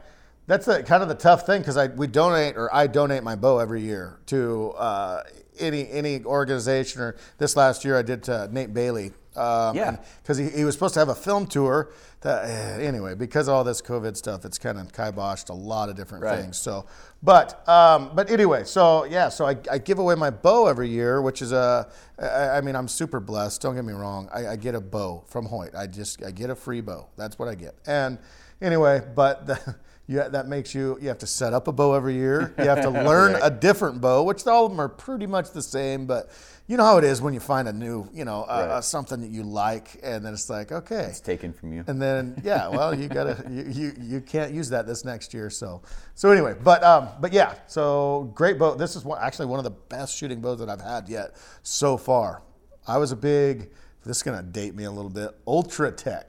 that's 0.47 0.65
the 0.65 0.83
kind 0.83 1.01
of 1.03 1.09
the 1.09 1.15
tough 1.15 1.45
thing 1.45 1.61
because 1.61 1.77
I 1.77 1.87
we 1.87 2.07
donate 2.07 2.57
or 2.57 2.73
I 2.73 2.87
donate 2.87 3.23
my 3.23 3.35
bow 3.35 3.59
every 3.59 3.81
year 3.81 4.19
to 4.27 4.71
uh, 4.77 5.23
any 5.59 5.89
any 5.89 6.23
organization. 6.23 7.01
Or 7.01 7.15
this 7.37 7.55
last 7.55 7.85
year 7.85 7.97
I 7.97 8.01
did 8.01 8.23
to 8.23 8.49
Nate 8.51 8.73
Bailey. 8.73 9.13
Um, 9.35 9.75
Yeah. 9.75 9.97
because 10.21 10.37
he, 10.37 10.47
he 10.49 10.63
was 10.63 10.75
supposed 10.75 10.93
to 10.93 10.99
have 10.99 11.09
a 11.09 11.15
film 11.15 11.47
tour. 11.47 11.89
That 12.23 12.45
eh, 12.45 12.85
anyway, 12.87 13.15
because 13.15 13.49
of 13.49 13.53
all 13.53 13.65
this 13.65 13.81
COVID 13.81 14.15
stuff, 14.15 14.45
it's 14.45 14.57
kind 14.57 14.79
of 14.79 14.91
kiboshed 14.93 15.49
a 15.49 15.53
lot 15.53 15.89
of 15.89 15.95
different 15.97 16.23
Right. 16.23 16.39
things. 16.39 16.57
So, 16.57 16.85
but 17.21 17.67
um, 17.67 18.11
but 18.15 18.31
anyway, 18.31 18.63
so 18.63 19.03
yeah, 19.03 19.27
so 19.27 19.45
I, 19.45 19.57
I 19.69 19.77
give 19.77 19.99
away 19.99 20.15
my 20.15 20.29
bow 20.29 20.67
every 20.67 20.87
year, 20.89 21.21
which 21.21 21.41
is 21.41 21.51
a. 21.51 21.89
I, 22.17 22.57
I 22.57 22.61
mean, 22.61 22.75
I'm 22.77 22.87
super 22.87 23.19
blessed. 23.19 23.61
Don't 23.61 23.75
get 23.75 23.83
me 23.83 23.91
wrong. 23.93 24.29
I, 24.33 24.47
I 24.47 24.55
get 24.55 24.73
a 24.73 24.79
bow 24.81 25.25
from 25.27 25.45
Hoyt. 25.47 25.75
I 25.75 25.85
just 25.85 26.23
I 26.23 26.31
get 26.31 26.49
a 26.49 26.55
free 26.55 26.79
bow. 26.81 27.07
That's 27.17 27.37
what 27.37 27.49
I 27.49 27.55
get. 27.55 27.75
And 27.85 28.17
anyway, 28.61 29.01
but 29.15 29.45
the, 29.45 29.75
yeah, 30.07 30.29
that 30.29 30.47
makes 30.47 30.73
you 30.73 30.97
you 31.01 31.09
have 31.09 31.17
to 31.19 31.27
set 31.27 31.51
up 31.53 31.67
a 31.67 31.73
bow 31.73 31.93
every 31.93 32.13
year. 32.13 32.53
You 32.57 32.65
have 32.69 32.81
to 32.83 32.89
learn 33.09 33.37
a 33.43 33.49
different 33.49 33.99
bow, 33.99 34.23
which 34.23 34.47
all 34.47 34.65
of 34.65 34.71
them 34.71 34.79
are 34.79 34.87
pretty 34.89 35.27
much 35.27 35.51
the 35.51 35.61
same, 35.61 36.05
but. 36.05 36.29
You 36.65 36.77
know 36.77 36.85
how 36.85 36.97
it 36.97 37.03
is 37.03 37.21
when 37.21 37.33
you 37.33 37.41
find 37.41 37.67
a 37.67 37.73
new, 37.73 38.07
you 38.13 38.23
know, 38.23 38.43
uh, 38.43 38.67
Right. 38.75 38.83
something 38.83 39.19
that 39.19 39.29
you 39.29 39.43
like, 39.43 39.99
and 40.01 40.25
then 40.25 40.33
it's 40.33 40.49
like, 40.49 40.71
okay, 40.71 41.03
It's 41.09 41.19
taken 41.19 41.51
from 41.51 41.73
you. 41.73 41.83
and 41.87 42.01
then 42.01 42.39
yeah, 42.43 42.69
well, 42.69 42.95
you 42.97 43.09
gotta 43.09 43.43
you, 43.49 43.63
you 43.69 43.93
you 43.99 44.21
can't 44.21 44.53
use 44.53 44.69
that 44.69 44.87
this 44.87 45.03
next 45.03 45.33
year. 45.33 45.49
So 45.49 45.81
so 46.15 46.31
anyway, 46.31 46.55
but 46.63 46.81
um 46.83 47.09
but 47.19 47.33
yeah, 47.33 47.55
so 47.67 48.31
great 48.33 48.57
bow. 48.57 48.75
This 48.75 48.95
is 48.95 49.03
one, 49.03 49.19
actually 49.21 49.47
one 49.47 49.59
of 49.59 49.65
the 49.65 49.71
best 49.71 50.15
shooting 50.17 50.39
bows 50.39 50.59
that 50.59 50.69
I've 50.69 50.81
had 50.81 51.09
yet 51.09 51.35
so 51.63 51.97
far. 51.97 52.41
I 52.87 52.97
was 52.97 53.11
a 53.11 53.17
big. 53.17 53.69
This 54.05 54.17
is 54.17 54.23
gonna 54.23 54.41
date 54.43 54.73
me 54.73 54.85
a 54.85 54.91
little 54.91 55.11
bit. 55.11 55.31
UltraTec. 55.45 56.23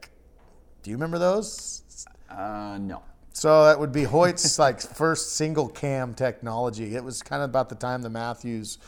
Do 0.83 0.91
you 0.91 0.97
remember 0.97 1.19
those? 1.19 1.83
Uh, 2.29 2.77
no. 2.81 3.03
So 3.33 3.65
that 3.67 3.79
would 3.79 3.93
be 3.93 4.03
Hoyt's 4.05 4.59
like 4.59 4.81
first 4.97 5.33
single 5.37 5.69
cam 5.69 6.13
technology. 6.15 6.95
It 6.97 7.03
was 7.05 7.23
kind 7.23 7.43
of 7.43 7.51
about 7.51 7.69
the 7.69 7.75
time 7.77 8.03
the 8.03 8.11
Mathews 8.11 8.79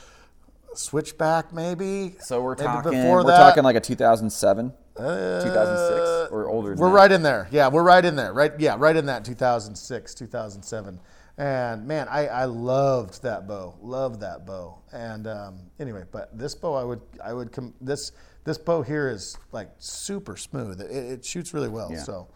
switchback, 0.77 1.53
maybe. 1.53 2.17
So 2.21 2.43
we're 2.43 2.55
Maybe 2.55 2.65
talking. 2.67 2.93
before 2.93 3.17
we're 3.19 3.25
that. 3.25 3.39
talking 3.39 3.65
like 3.65 3.77
a 3.77 3.81
2007, 3.81 4.73
2006, 4.97 6.33
or 6.33 6.49
older. 6.49 6.71
Than 6.71 6.79
We're 6.79 6.89
that. 6.89 6.95
right 6.95 7.13
in 7.13 7.23
there. 7.23 7.49
Yeah, 7.51 7.69
we're 7.69 7.83
right 7.83 8.05
in 8.05 8.17
there. 8.17 8.33
Right. 8.33 8.53
Yeah, 8.59 8.77
right 8.79 8.97
in 8.97 9.07
that 9.07 9.25
2006, 9.25 10.15
2007. 10.15 11.01
And 11.39 11.87
man, 11.87 12.09
I, 12.09 12.29
I 12.29 12.45
loved 12.47 13.23
that 13.23 13.47
bow. 13.47 13.75
Loved 13.83 14.21
that 14.21 14.47
bow. 14.47 14.79
And 14.93 15.27
um, 15.27 15.59
anyway, 15.79 16.05
but 16.11 16.37
this 16.37 16.55
bow, 16.55 16.75
I 16.75 16.85
would 16.85 17.01
I 17.23 17.33
would 17.35 17.53
com- 17.53 17.75
this 17.81 18.13
this 18.45 18.57
bow 18.57 18.81
here 18.83 19.11
is 19.11 19.37
like 19.53 19.69
super 19.79 20.37
smooth. 20.39 20.81
It, 20.81 20.91
it 20.91 21.25
shoots 21.25 21.53
really 21.53 21.69
well. 21.69 21.91
Yeah. 21.93 21.99
So 22.03 22.29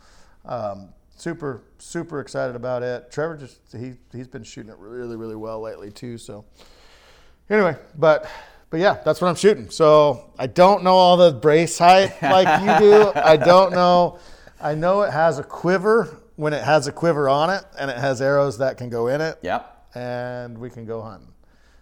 um, 0.44 0.90
super 1.16 1.62
super 1.78 2.20
excited 2.20 2.56
about 2.56 2.82
it. 2.82 3.10
Trevor 3.10 3.38
just 3.38 3.60
he 3.72 3.94
he's 4.12 4.28
been 4.28 4.42
shooting 4.44 4.70
it 4.70 4.76
really 4.78 5.16
really 5.16 5.36
well 5.36 5.60
lately 5.62 5.90
too. 5.90 6.18
So 6.18 6.44
anyway, 7.50 7.76
but 7.98 8.30
but 8.70 8.78
yeah, 8.78 8.98
that's 9.04 9.20
what 9.20 9.28
I'm 9.28 9.34
shooting. 9.34 9.68
So 9.68 10.32
I 10.38 10.46
don't 10.46 10.84
know 10.84 10.94
all 10.94 11.16
the 11.16 11.32
brace 11.32 11.76
height 11.78 12.14
like 12.22 12.60
you 12.62 12.88
do. 12.88 13.12
I 13.14 13.36
don't 13.36 13.72
know. 13.72 14.18
I 14.60 14.74
know 14.74 15.02
it 15.02 15.10
has 15.10 15.38
a 15.38 15.42
quiver 15.42 16.20
when 16.36 16.52
it 16.52 16.62
has 16.62 16.86
a 16.86 16.92
quiver 16.92 17.28
on 17.28 17.50
it, 17.50 17.64
and 17.78 17.90
it 17.90 17.96
has 17.96 18.22
arrows 18.22 18.58
that 18.58 18.78
can 18.78 18.88
go 18.88 19.08
in 19.08 19.20
it. 19.20 19.38
Yep. 19.42 19.88
And 19.94 20.56
we 20.58 20.70
can 20.70 20.86
go 20.86 21.02
hunting. 21.02 21.32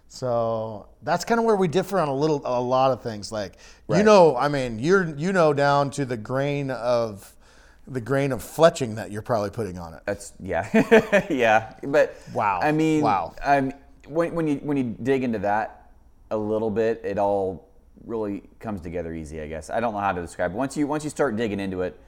So 0.07 0.87
that's 1.03 1.23
kind 1.23 1.39
of 1.39 1.45
where 1.45 1.55
we 1.55 1.67
differ 1.67 1.99
on 1.99 2.07
a 2.07 2.15
little, 2.15 2.41
a 2.43 2.59
lot 2.59 2.91
of 2.91 3.03
things. 3.03 3.31
Like 3.31 3.57
you 3.87 4.01
know, 4.01 4.35
I 4.35 4.47
mean, 4.47 4.79
you're 4.79 5.15
you 5.15 5.31
know 5.31 5.53
down 5.53 5.91
to 5.91 6.05
the 6.05 6.17
grain 6.17 6.71
of 6.71 7.35
the 7.87 8.01
grain 8.01 8.31
of 8.31 8.41
fletching 8.41 8.95
that 8.95 9.11
you're 9.11 9.21
probably 9.21 9.51
putting 9.51 9.77
on 9.77 9.93
it. 9.93 10.01
That's 10.05 10.33
yeah, 10.39 11.25
yeah. 11.29 11.73
But 11.83 12.15
Wow. 12.33 12.59
I 12.61 12.71
mean, 12.71 13.03
Wow. 13.03 13.35
Um, 13.43 13.71
when, 14.09 14.35
when 14.35 14.47
you 14.47 14.55
when 14.57 14.77
you 14.77 14.95
dig 15.01 15.23
into 15.23 15.39
that 15.39 15.91
a 16.31 16.37
little 16.37 16.69
bit, 16.69 17.01
it 17.03 17.17
all 17.17 17.69
really 18.05 18.43
comes 18.59 18.81
together 18.81 19.13
easy. 19.13 19.41
I 19.41 19.47
guess 19.47 19.69
I 19.69 19.79
don't 19.79 19.93
know 19.93 19.99
how 19.99 20.11
to 20.11 20.21
describe. 20.21 20.51
it. 20.51 20.57
Once 20.57 20.75
you 20.77 20.87
once 20.87 21.03
you 21.03 21.09
start 21.09 21.35
digging 21.35 21.59
into 21.59 21.81
it, 21.81 21.99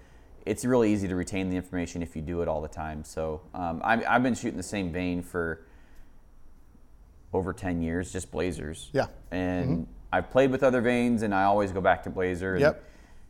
it's 0.46 0.66
really 0.66 0.92
easy 0.92 1.08
to 1.08 1.16
retain 1.16 1.50
the 1.50 1.56
information 1.56 2.02
if 2.02 2.16
you 2.16 2.22
do 2.22 2.42
it 2.42 2.48
all 2.48 2.62
the 2.62 2.68
time. 2.68 3.04
So 3.04 3.42
um, 3.54 3.82
I'm, 3.84 4.04
I've 4.08 4.24
been 4.24 4.36
shooting 4.36 4.58
the 4.58 4.64
same 4.64 4.92
vane 4.92 5.22
for 5.22 5.66
over 7.34 7.54
10 7.54 7.82
years, 7.82 8.12
just 8.12 8.32
blazers. 8.32 8.90
Yeah. 8.92 9.08
And 9.32 9.88
I've 10.12 10.30
played 10.30 10.52
with 10.52 10.64
other 10.64 10.82
vanes, 10.82 11.22
and 11.22 11.34
I 11.34 11.44
always 11.44 11.72
go 11.72 11.80
back 11.80 12.04
to 12.04 12.10
blazer. 12.10 12.54
And, 12.54 12.62
Yep. 12.62 12.84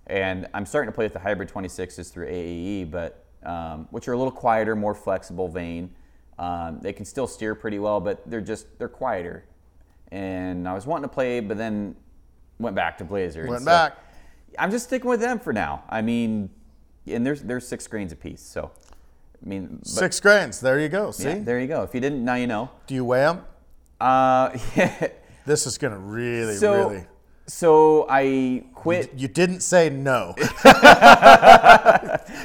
And 0.07 0.47
I'm 0.53 0.65
starting 0.65 0.91
to 0.91 0.95
play 0.95 1.05
with 1.05 1.13
the 1.13 1.19
hybrid 1.19 1.49
26s 1.49 2.11
through 2.11 2.27
AAE, 2.27 2.89
but 2.89 3.23
um, 3.43 3.87
which 3.91 4.07
are 4.07 4.13
a 4.13 4.17
little 4.17 4.31
quieter, 4.31 4.75
more 4.75 4.95
flexible 4.95 5.47
vane. 5.47 5.93
Um, 6.39 6.79
they 6.81 6.93
can 6.93 7.05
still 7.05 7.27
steer 7.27 7.55
pretty 7.55 7.79
well, 7.79 7.99
but 7.99 8.29
they're 8.29 8.41
just 8.41 8.67
they're 8.79 8.89
quieter. 8.89 9.45
And 10.11 10.67
I 10.67 10.73
was 10.73 10.85
wanting 10.85 11.07
to 11.07 11.13
play, 11.13 11.39
but 11.39 11.57
then 11.57 11.95
went 12.59 12.75
back 12.75 12.97
to 12.97 13.03
blazer. 13.03 13.47
Went 13.47 13.61
so 13.61 13.65
back. 13.65 13.97
I'm 14.59 14.71
just 14.71 14.85
sticking 14.85 15.09
with 15.09 15.21
them 15.21 15.39
for 15.39 15.53
now. 15.53 15.83
I 15.89 16.01
mean, 16.01 16.49
and 17.07 17.25
there's 17.25 17.41
there's 17.41 17.67
six 17.67 17.87
grains 17.87 18.11
a 18.11 18.15
piece, 18.15 18.41
so 18.41 18.71
I 19.43 19.47
mean, 19.47 19.77
but, 19.79 19.87
Six 19.87 20.19
grains. 20.19 20.59
There 20.59 20.79
you 20.79 20.89
go. 20.89 21.11
See? 21.11 21.29
yeah, 21.29 21.39
there 21.39 21.59
you 21.59 21.67
go. 21.67 21.83
If 21.83 21.93
you 21.93 22.01
didn't, 22.01 22.23
now 22.23 22.35
you 22.35 22.47
know. 22.47 22.69
Do 22.87 22.95
you 22.95 23.05
weigh 23.05 23.21
them? 23.21 23.45
Uh, 23.99 24.57
This 25.45 25.65
is 25.65 25.77
gonna 25.77 25.97
really, 25.97 26.55
so 26.55 26.89
really. 26.89 27.05
so 27.47 28.05
I 28.09 28.63
quit. 28.75 29.11
You 29.17 29.27
didn't 29.27 29.61
say 29.61 29.89
no. 29.89 30.35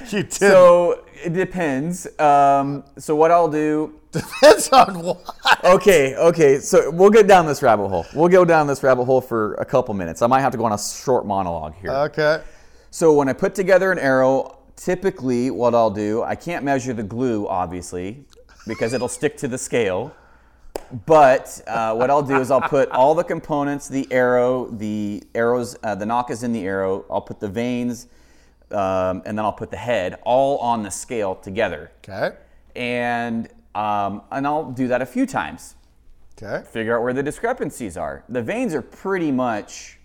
you 0.11 0.23
did. 0.23 0.33
So 0.33 1.05
it 1.25 1.33
depends. 1.33 2.07
Um, 2.19 2.85
so 2.99 3.15
what 3.15 3.31
I'll 3.31 3.51
do. 3.51 4.01
Depends 4.17 4.71
on 4.71 5.03
what. 5.03 5.63
Okay, 5.63 6.15
okay. 6.17 6.59
So 6.59 6.91
we'll 6.91 7.11
get 7.11 7.27
down 7.27 7.45
this 7.45 7.63
rabbit 7.63 7.89
hole. 7.89 8.07
We'll 8.15 8.31
go 8.31 8.47
down 8.47 8.67
this 8.67 8.83
rabbit 8.83 9.05
hole 9.05 9.21
for 9.21 9.55
a 9.55 9.65
couple 9.65 9.93
minutes. 9.93 10.23
I 10.23 10.27
might 10.27 10.41
have 10.41 10.53
to 10.53 10.59
go 10.59 10.65
on 10.65 10.73
a 10.73 10.79
short 10.79 11.27
monologue 11.27 11.75
here. 11.83 11.91
Okay. 11.91 12.43
So 12.91 13.13
when 13.13 13.29
I 13.29 13.35
put 13.35 13.55
together 13.55 13.93
an 13.93 13.99
arrow, 13.99 14.57
typically 14.77 15.51
what 15.51 15.75
I'll 15.75 15.91
do, 15.91 16.23
I 16.23 16.35
can't 16.35 16.65
measure 16.65 16.95
the 16.95 17.03
glue, 17.03 17.47
obviously, 17.47 18.25
because 18.67 18.95
it'll 18.95 19.09
stick 19.09 19.37
to 19.39 19.49
the 19.49 19.59
scale. 19.59 20.15
But 21.05 21.61
uh, 21.67 21.95
what 21.95 22.11
I'll 22.11 22.23
do 22.23 22.41
is 22.41 22.51
I'll 22.51 22.61
put 22.61 22.91
all 22.91 23.15
the 23.15 23.25
components, 23.25 23.89
the 23.89 24.11
arrow, 24.11 24.67
the 24.71 25.23
arrows, 25.35 25.77
uh, 25.83 25.95
the 25.95 26.05
nockas 26.05 26.43
in 26.45 26.53
the 26.53 26.65
arrow. 26.65 27.05
I'll 27.11 27.21
put 27.21 27.41
the 27.41 27.49
vanes, 27.49 28.07
um, 28.73 29.23
and 29.25 29.39
then 29.39 29.45
I'll 29.45 29.53
put 29.53 29.71
the 29.71 29.77
head 29.77 30.19
all 30.25 30.59
on 30.59 30.83
the 30.83 30.91
scale 30.91 31.35
together. 31.35 31.91
Okay. 32.09 32.37
And 32.75 33.49
um, 33.75 34.23
and 34.31 34.47
I'll 34.47 34.71
do 34.73 34.89
that 34.89 35.03
a 35.03 35.07
few 35.07 35.27
times 35.27 35.75
Okay. 36.43 36.67
figure 36.69 36.97
out 36.97 37.03
where 37.03 37.13
the 37.13 37.23
discrepancies 37.23 37.97
are. 37.97 38.25
The 38.29 38.43
vanes 38.43 38.75
are 38.75 38.83
pretty 38.83 39.31
much 39.33 39.99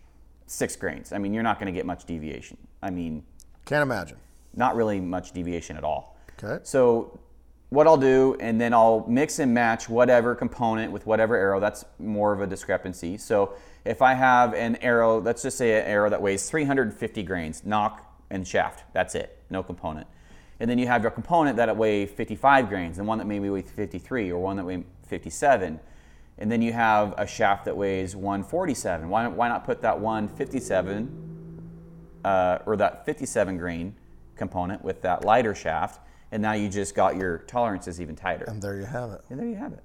six 0.47 0.75
grains. 0.75 1.11
I 1.13 1.17
mean, 1.17 1.33
you're 1.33 1.43
not 1.43 1.59
going 1.59 1.67
to 1.73 1.77
get 1.77 1.85
much 1.85 2.05
deviation. 2.05 2.57
I 2.81 2.89
mean, 2.89 3.23
Can't 3.65 3.81
imagine. 3.83 4.17
not 4.55 4.75
really 4.75 4.99
much 4.99 5.31
deviation 5.33 5.75
at 5.77 5.83
all. 5.83 6.17
Okay. 6.41 6.59
So, 6.63 7.19
what 7.69 7.87
I'll 7.87 7.95
do, 7.97 8.35
and 8.41 8.59
then 8.59 8.73
I'll 8.73 9.05
mix 9.07 9.39
and 9.39 9.53
match 9.53 9.87
whatever 9.87 10.35
component 10.35 10.91
with 10.91 11.05
whatever 11.05 11.37
arrow. 11.37 11.59
That's 11.61 11.85
more 11.99 12.33
of 12.33 12.41
a 12.41 12.47
discrepancy. 12.47 13.17
So, 13.17 13.53
if 13.85 14.01
I 14.01 14.13
have 14.13 14.53
an 14.53 14.75
arrow, 14.77 15.21
let's 15.21 15.41
just 15.41 15.57
say 15.57 15.79
an 15.79 15.85
arrow 15.85 16.09
that 16.09 16.21
weighs 16.21 16.49
350 16.49 17.23
grains, 17.23 17.63
nock 17.65 18.10
and 18.31 18.47
shaft, 18.47 18.83
that's 18.93 19.15
it, 19.15 19.37
no 19.49 19.61
component. 19.61 20.07
And 20.59 20.69
then 20.69 20.77
you 20.77 20.87
have 20.87 21.01
your 21.01 21.11
component 21.11 21.57
that 21.57 21.75
weigh 21.75 22.05
55 22.05 22.69
grains, 22.69 22.97
and 22.97 23.07
one 23.07 23.17
that 23.17 23.25
maybe 23.25 23.49
weighs 23.49 23.69
53, 23.69 24.31
or 24.31 24.41
one 24.41 24.57
that 24.57 24.65
weighs 24.65 24.83
57. 25.07 25.79
And 26.37 26.51
then 26.51 26.61
you 26.61 26.73
have 26.73 27.13
a 27.17 27.27
shaft 27.27 27.65
that 27.65 27.75
weighs 27.75 28.15
147. 28.15 29.09
Why, 29.09 29.27
why 29.27 29.47
not 29.47 29.65
put 29.65 29.81
that 29.81 29.99
157 29.99 31.31
uh, 32.23 32.59
or 32.65 32.75
that 32.77 33.05
57 33.05 33.57
grain 33.57 33.95
component 34.35 34.83
with 34.83 35.01
that 35.01 35.25
lighter 35.25 35.55
shaft, 35.55 35.99
and 36.31 36.41
now 36.41 36.53
you 36.53 36.69
just 36.69 36.95
got 36.95 37.15
your 37.15 37.39
tolerances 37.39 37.99
even 37.99 38.15
tighter. 38.15 38.45
And 38.45 38.61
there 38.61 38.77
you 38.77 38.85
have 38.85 39.11
it. 39.11 39.21
And 39.29 39.39
there 39.39 39.47
you 39.47 39.55
have 39.55 39.73
it. 39.73 39.83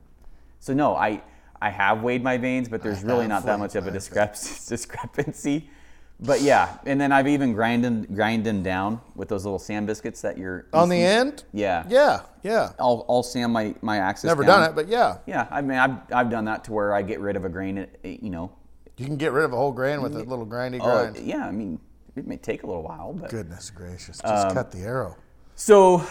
So 0.60 0.72
no, 0.74 0.94
I 0.94 1.22
I 1.60 1.70
have 1.70 2.02
weighed 2.02 2.22
my 2.22 2.36
vanes, 2.36 2.68
but 2.68 2.82
there's 2.82 3.02
really 3.02 3.26
not 3.26 3.44
that 3.46 3.58
much 3.58 3.76
of 3.76 3.86
a 3.86 3.90
discrepancy. 4.68 5.70
But 6.18 6.40
yeah, 6.40 6.78
and 6.86 6.98
then 6.98 7.12
I've 7.12 7.28
even 7.28 7.52
grind 7.52 7.84
them, 7.84 8.04
grind 8.14 8.44
them 8.44 8.62
down 8.62 9.00
with 9.14 9.28
those 9.28 9.44
little 9.44 9.58
sand 9.58 9.86
biscuits 9.86 10.22
that 10.22 10.38
you're 10.38 10.66
On 10.72 10.88
the 10.88 10.96
end? 11.02 11.44
Yeah. 11.52 11.84
Yeah. 11.88 12.22
Yeah. 12.42 12.72
I'll, 12.78 13.04
I'll 13.08 13.22
sand 13.22 13.52
my 13.52 13.74
my 13.82 13.98
axis. 13.98 14.24
Never 14.24 14.42
down. 14.42 14.60
done 14.60 14.70
it, 14.70 14.74
but 14.74 14.88
yeah. 14.88 15.18
Yeah, 15.26 15.46
I 15.50 15.60
mean 15.60 15.76
I've, 15.78 15.96
I've 16.12 16.30
done 16.30 16.46
that 16.46 16.64
to 16.64 16.72
where 16.72 16.94
I 16.94 17.02
get 17.02 17.20
rid 17.20 17.36
of 17.36 17.44
a 17.44 17.48
grain. 17.50 17.86
You 18.02 18.30
know. 18.30 18.50
You 18.96 19.04
can 19.04 19.16
get 19.18 19.32
rid 19.32 19.44
of 19.44 19.52
a 19.52 19.56
whole 19.56 19.72
grain 19.72 20.00
with 20.00 20.14
a 20.16 20.20
little 20.22 20.46
grindy 20.46 20.78
Oh, 20.80 21.10
grind. 21.10 21.18
yeah, 21.18 21.46
I 21.46 21.50
mean 21.52 21.78
it 22.16 22.26
may 22.26 22.38
take 22.38 22.62
a 22.62 22.66
little 22.66 22.82
while, 22.82 23.12
but 23.12 23.28
Goodness 23.28 23.68
gracious. 23.70 24.20
Um, 24.24 24.30
Just 24.34 24.54
cut 24.54 24.70
the 24.72 24.78
arrow. 24.78 25.16
So, 25.54 26.02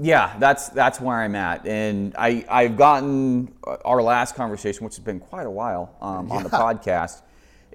yeah, 0.00 0.36
that's 0.40 0.68
that's 0.70 1.00
where 1.00 1.16
I'm 1.16 1.36
at, 1.36 1.64
and 1.64 2.12
I 2.18 2.44
I've 2.48 2.76
gotten 2.76 3.54
uh, 3.64 3.76
our 3.84 4.02
last 4.02 4.34
conversation, 4.34 4.84
which 4.84 4.96
has 4.96 5.04
been 5.04 5.20
quite 5.20 5.46
a 5.46 5.50
while 5.50 5.94
um, 6.00 6.32
on 6.32 6.42
the 6.42 6.48
podcast, 6.64 7.22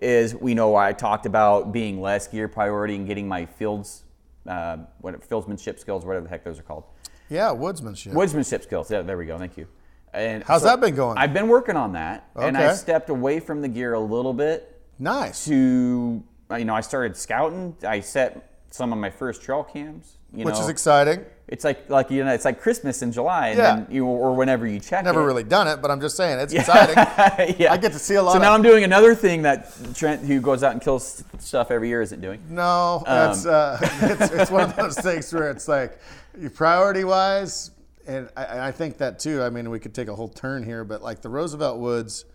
is 0.02 0.36
we 0.36 0.54
know 0.54 0.76
I 0.76 0.94
talked 0.94 1.26
about 1.26 1.72
being 1.72 2.02
less 2.02 2.28
gear 2.28 2.48
priority 2.48 2.96
and 2.96 3.08
getting 3.08 3.28
my 3.28 3.46
fields, 3.46 4.04
uh, 4.48 4.78
what 5.02 5.20
fieldsmanship 5.28 5.80
skills, 5.80 6.06
whatever 6.06 6.24
the 6.24 6.30
heck 6.30 6.44
those 6.44 6.60
are 6.60 6.64
called. 6.64 6.86
Yeah, 7.30 7.50
woodsmanship. 7.50 8.14
Woodsmanship 8.14 8.64
skills. 8.64 8.90
Yeah, 8.90 9.02
there 9.02 9.18
we 9.18 9.26
go. 9.26 9.38
Thank 9.38 9.58
you. 9.58 9.68
And 10.14 10.44
How's 10.44 10.64
that 10.64 10.82
been 10.82 10.96
going? 10.96 11.18
I've 11.18 11.34
been 11.34 11.48
working 11.48 11.76
on 11.76 11.94
that, 11.94 12.30
and 12.36 12.58
I 12.58 12.74
stepped 12.74 13.10
away 13.10 13.40
from 13.40 13.62
the 13.62 13.68
gear 13.68 13.94
a 13.94 14.00
little 14.00 14.34
bit 14.34 14.82
nice. 14.98 15.46
to, 15.46 16.24
you 16.58 16.66
know, 16.66 16.74
I 16.74 16.82
started 16.82 17.16
scouting. 17.16 17.76
I 17.88 18.00
set 18.00 18.49
some 18.72 18.92
of 18.94 19.00
my 19.00 19.10
first 19.10 19.42
trail 19.42 19.64
cams. 19.64 20.16
You 20.32 20.46
Which 20.46 20.54
know, 20.56 20.62
is 20.62 20.70
exciting. 20.70 21.26
it's 21.48 21.64
like 21.64 21.90
like 21.90 22.12
you 22.12 22.24
know, 22.24 22.32
it's 22.32 22.46
like 22.46 22.62
Christmas 22.62 23.02
in 23.02 23.12
July, 23.12 23.48
and 23.48 23.58
Yeah. 23.58 23.76
then 23.78 23.88
you 23.90 24.06
or 24.06 24.36
whenever 24.36 24.68
you 24.68 24.80
check. 24.80 25.02
It. 25.02 25.06
Never 25.06 25.22
it. 25.22 25.26
really 25.26 25.44
done 25.44 25.68
it, 25.68 25.82
but 25.82 25.90
I'm 25.90 26.00
just 26.00 26.16
saying 26.16 26.38
it's 26.40 26.54
exciting. 26.62 26.96
yeah. 27.58 27.74
I 27.74 27.78
get 27.78 27.94
to 27.94 28.00
see 28.00 28.14
a 28.14 28.22
lot 28.22 28.34
So 28.34 28.38
of- 28.38 28.44
now 28.44 28.54
I'm 28.54 28.62
doing 28.62 28.84
another 28.84 29.16
thing 29.16 29.42
that 29.42 29.72
Trent, 29.96 30.22
who 30.24 30.40
goes 30.40 30.62
out 30.62 30.74
and 30.74 30.82
kills 30.82 31.24
stuff 31.40 31.72
every 31.72 31.88
year, 31.90 32.04
isn't 32.04 32.22
doing. 32.22 32.40
No, 32.48 33.02
that's 33.08 33.48
uh, 33.48 33.80
it's, 34.04 34.32
it's 34.32 34.52
one 34.52 34.62
of 34.62 34.76
those 34.76 35.00
things 35.00 35.34
where 35.34 35.50
it's 35.50 35.68
like 35.68 35.98
you 36.40 36.52
priority 36.52 37.04
wise, 37.04 37.72
and 38.06 38.30
I, 38.38 38.68
I 38.68 38.72
think 38.72 39.00
that 39.00 39.18
too. 39.18 39.42
I 39.42 39.50
mean, 39.50 39.72
we 39.72 39.80
could 39.80 39.96
take 39.96 40.10
a 40.10 40.16
whole 40.16 40.30
turn 40.30 40.62
here, 40.64 40.84
but 40.84 41.02
like 41.02 41.24
the 41.24 41.30
Roosevelt 41.30 41.80
Woods, 41.80 42.26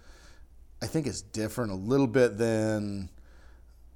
I 0.83 0.87
think 0.87 1.07
is 1.07 1.23
different 1.23 1.71
a 1.71 1.77
little 1.77 2.09
bit 2.09 2.39
than 2.39 3.09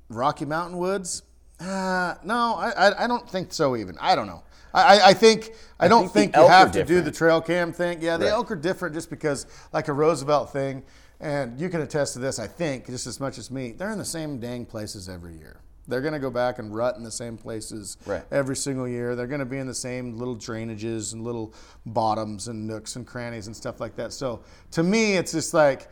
Rocky 0.09 0.45
Mountain 0.45 0.79
Woods. 0.79 1.23
Uh, 1.61 2.15
no, 2.25 2.55
I, 2.57 2.71
I 2.89 3.05
I 3.05 3.07
don't 3.07 3.29
think 3.29 3.53
so. 3.53 3.77
Even 3.77 3.97
I 4.01 4.15
don't 4.15 4.27
know. 4.27 4.43
I, 4.73 4.99
I- 4.99 5.09
I 5.09 5.15
think 5.15 5.53
I 5.81 5.89
don't 5.89 6.03
think 6.09 6.35
think, 6.35 6.37
you 6.37 6.49
have 6.49 6.71
to 6.73 6.85
do 6.85 7.01
the 7.01 7.11
trail 7.11 7.41
cam 7.41 7.73
thing. 7.73 8.01
Yeah, 8.01 8.17
the 8.17 8.27
Right. 8.27 8.33
elk 8.33 8.51
are 8.51 8.57
different 8.57 8.95
just 8.95 9.11
because 9.11 9.47
like 9.73 9.89
a 9.89 9.93
Roosevelt 9.93 10.53
thing, 10.53 10.83
and 11.21 11.59
you 11.61 11.69
can 11.69 11.81
attest 11.81 12.13
to 12.15 12.19
this. 12.21 12.39
I 12.39 12.47
think 12.47 12.87
just 12.87 13.07
as 13.07 13.19
much 13.19 13.39
as 13.39 13.51
me, 13.51 13.73
they're 13.73 13.91
in 13.91 13.99
the 13.99 14.05
same 14.05 14.39
dang 14.39 14.67
places 14.67 15.09
every 15.09 15.35
year. 15.35 15.57
They're 15.89 16.03
going 16.03 16.13
to 16.13 16.19
go 16.21 16.29
back 16.31 16.59
and 16.59 16.75
rut 16.75 16.97
in 16.99 17.03
the 17.03 17.11
same 17.11 17.39
places 17.39 17.97
Right. 18.05 18.23
every 18.31 18.55
single 18.57 18.87
year. 18.87 19.17
They're 19.17 19.27
going 19.27 19.39
to 19.41 19.47
be 19.47 19.57
in 19.57 19.67
the 19.67 19.75
same 19.75 20.19
little 20.19 20.37
drainages 20.37 21.15
and 21.15 21.25
little 21.25 21.55
bottoms 21.87 22.47
and 22.49 22.67
nooks 22.67 22.97
and 22.97 23.07
crannies 23.07 23.47
and 23.47 23.57
stuff 23.57 23.81
like 23.81 23.97
that. 23.97 24.13
So 24.13 24.41
to 24.73 24.83
me, 24.83 25.17
it's 25.17 25.33
just 25.33 25.55
like 25.55 25.89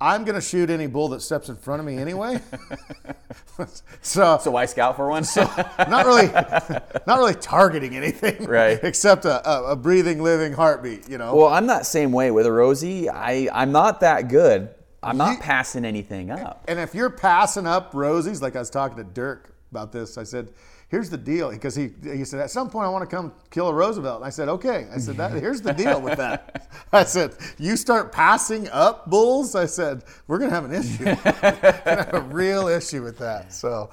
I'm 0.00 0.24
going 0.24 0.36
to 0.36 0.40
shoot 0.40 0.70
any 0.70 0.86
bull 0.86 1.08
that 1.08 1.22
steps 1.22 1.48
in 1.48 1.56
front 1.56 1.80
of 1.80 1.86
me 1.86 1.96
anyway. 1.98 2.40
so 4.02 4.38
So 4.40 4.50
why 4.50 4.66
scout 4.66 4.96
for 4.96 5.08
one? 5.08 5.24
so 5.24 5.42
not 5.88 6.06
really, 6.06 6.26
not 6.28 7.18
really 7.18 7.34
targeting 7.34 7.96
anything, 7.96 8.44
Right. 8.44 8.78
Except 8.82 9.24
a, 9.24 9.70
a, 9.70 9.76
breathing, 9.76 10.22
living 10.22 10.52
heartbeat. 10.52 11.08
You 11.08 11.18
know. 11.18 11.34
well, 11.34 11.48
I'm 11.48 11.66
that 11.66 11.86
same 11.86 12.12
way 12.12 12.30
with 12.30 12.46
a 12.46 12.52
Rosie. 12.52 13.08
I 13.10 13.48
I'm 13.52 13.72
not 13.72 14.00
that 14.00 14.28
good. 14.28 14.70
I'm 15.02 15.16
not 15.16 15.32
You- 15.32 15.38
passing 15.38 15.84
anything 15.84 16.30
up. 16.30 16.64
And 16.68 16.78
if 16.78 16.94
you're 16.94 17.10
passing 17.10 17.66
up 17.66 17.92
rosies, 17.92 18.40
like 18.40 18.56
I 18.56 18.60
was 18.60 18.70
talking 18.70 18.96
to 18.98 19.04
Dirk 19.04 19.52
about 19.70 19.92
this, 19.92 20.16
I 20.18 20.22
said, 20.24 20.50
"Here's 20.88 21.10
the 21.10 21.18
deal," 21.18 21.50
because 21.50 21.74
he 21.74 21.90
he 22.02 22.24
said 22.24 22.40
at 22.40 22.50
some 22.50 22.70
point 22.70 22.86
I 22.86 22.88
want 22.88 23.08
to 23.08 23.16
come 23.16 23.32
kill 23.50 23.68
a 23.68 23.74
Roosevelt. 23.74 24.16
And 24.16 24.24
I 24.26 24.30
said, 24.30 24.48
"Okay." 24.48 24.86
I 24.92 24.98
said, 24.98 25.16
"That 25.16 25.32
here's 25.32 25.60
the 25.60 25.72
deal 25.72 26.00
with 26.00 26.16
that." 26.18 26.68
I 26.92 27.04
said, 27.04 27.34
"You 27.58 27.76
start 27.76 28.12
passing 28.12 28.68
up 28.70 29.08
bulls," 29.08 29.54
I 29.54 29.66
said, 29.66 30.04
"We're 30.26 30.38
gonna 30.38 30.50
have 30.50 30.64
an 30.64 30.74
issue. 30.74 31.04
Have 31.04 32.14
a 32.14 32.20
real 32.20 32.68
issue 32.68 33.02
with 33.02 33.18
that." 33.18 33.52
So. 33.52 33.90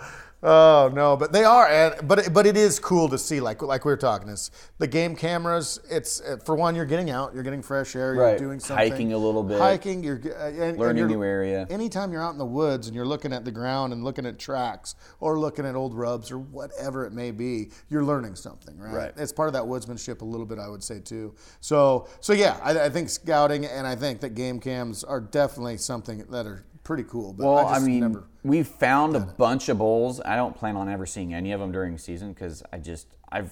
Oh 0.48 0.92
no, 0.94 1.18
but 1.18 1.32
they 1.32 1.44
are, 1.44 1.68
and 1.68 2.08
but 2.08 2.20
it, 2.20 2.34
but 2.34 2.46
it 2.46 2.56
is 2.56 2.78
cool 2.80 3.10
to 3.10 3.18
see, 3.18 3.40
like 3.40 3.64
like 3.64 3.84
we 3.84 3.92
were 3.92 3.98
talking, 3.98 4.30
is 4.30 4.52
the 4.78 4.86
game 4.86 5.16
cameras. 5.16 5.80
It's 5.90 6.22
uh, 6.22 6.38
for 6.46 6.54
one, 6.56 6.76
you're 6.76 6.86
getting 6.86 7.10
out, 7.10 7.34
you're 7.34 7.42
getting 7.42 7.64
fresh 7.64 7.96
air, 7.96 8.14
you're 8.14 8.24
Right. 8.24 8.38
doing 8.38 8.60
something, 8.60 8.92
Hiking 8.92 9.14
a 9.14 9.18
little 9.18 9.42
bit. 9.42 9.58
hiking, 9.58 10.04
you're 10.04 10.22
uh, 10.24 10.46
and- 10.46 10.60
and 10.62 10.78
Learning 10.78 10.98
you're- 10.98 11.14
new 11.16 11.24
area. 11.24 11.66
anytime 11.72 12.12
you're 12.14 12.22
out 12.22 12.34
in 12.34 12.38
the 12.38 12.46
woods 12.46 12.86
and 12.86 12.96
you're 12.96 13.08
looking 13.08 13.34
at 13.34 13.44
the 13.44 13.52
ground 13.52 13.92
and 13.92 14.04
looking 14.04 14.26
at 14.28 14.38
tracks 14.38 14.94
or 15.20 15.40
looking 15.40 15.66
at 15.66 15.74
old 15.76 15.96
rubs 15.96 16.30
or 16.30 16.38
whatever 16.38 17.06
it 17.06 17.12
may 17.12 17.32
be, 17.32 17.72
you're 17.90 18.04
learning 18.04 18.36
something, 18.36 18.78
right? 18.78 18.94
Right. 18.94 19.14
It's 19.18 19.32
part 19.32 19.48
of 19.48 19.54
that 19.54 19.64
woodsmanship 19.64 20.22
a 20.22 20.26
little 20.26 20.46
bit, 20.46 20.60
I 20.60 20.68
would 20.68 20.84
say 20.84 21.00
too. 21.00 21.34
So, 21.60 22.08
so 22.20 22.34
yeah, 22.34 22.60
I, 22.62 22.82
I 22.86 22.90
think 22.90 23.10
scouting 23.10 23.66
and 23.66 23.88
I 23.88 23.96
think 23.96 24.20
that 24.22 24.36
game 24.36 24.60
cams 24.60 25.04
are 25.04 25.22
definitely 25.22 25.78
something 25.78 26.20
that 26.30 26.46
are 26.46 26.64
pretty 26.86 27.04
cool. 27.04 27.34
But 27.34 27.46
Well, 27.46 27.68
I, 27.68 27.76
I, 27.76 27.80
mean, 27.80 28.24
we've 28.44 28.68
found 28.68 29.18
a 29.18 29.20
bunch 29.20 29.68
of 29.68 29.80
bulls. 29.80 30.22
I 30.22 30.38
don't 30.38 30.56
plan 30.56 30.78
on 30.78 30.88
ever 30.88 31.06
seeing 31.06 31.34
any 31.34 31.52
of 31.52 31.60
them 31.60 31.74
during 31.74 31.98
season 31.98 32.32
because 32.32 32.64
I 32.72 32.78
just 32.78 33.08
I've 33.30 33.52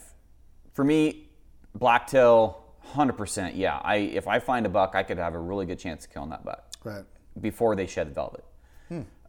for 0.72 0.86
me 0.86 1.28
blacktail 1.76 2.64
100%. 2.94 3.54
Yeah, 3.56 3.80
I 3.84 3.98
if 3.98 4.28
I 4.28 4.40
find 4.40 4.66
a 4.66 4.70
buck, 4.70 4.96
I 4.96 5.04
could 5.04 5.18
have 5.18 5.34
a 5.34 5.40
really 5.40 5.66
good 5.66 5.80
chance 5.80 6.06
of 6.06 6.14
killing 6.14 6.30
that 6.30 6.46
buck 6.46 6.72
right. 6.86 7.04
before 7.42 7.76
they 7.76 7.88
shed 7.88 8.08
the 8.08 8.14
velvet. 8.14 8.46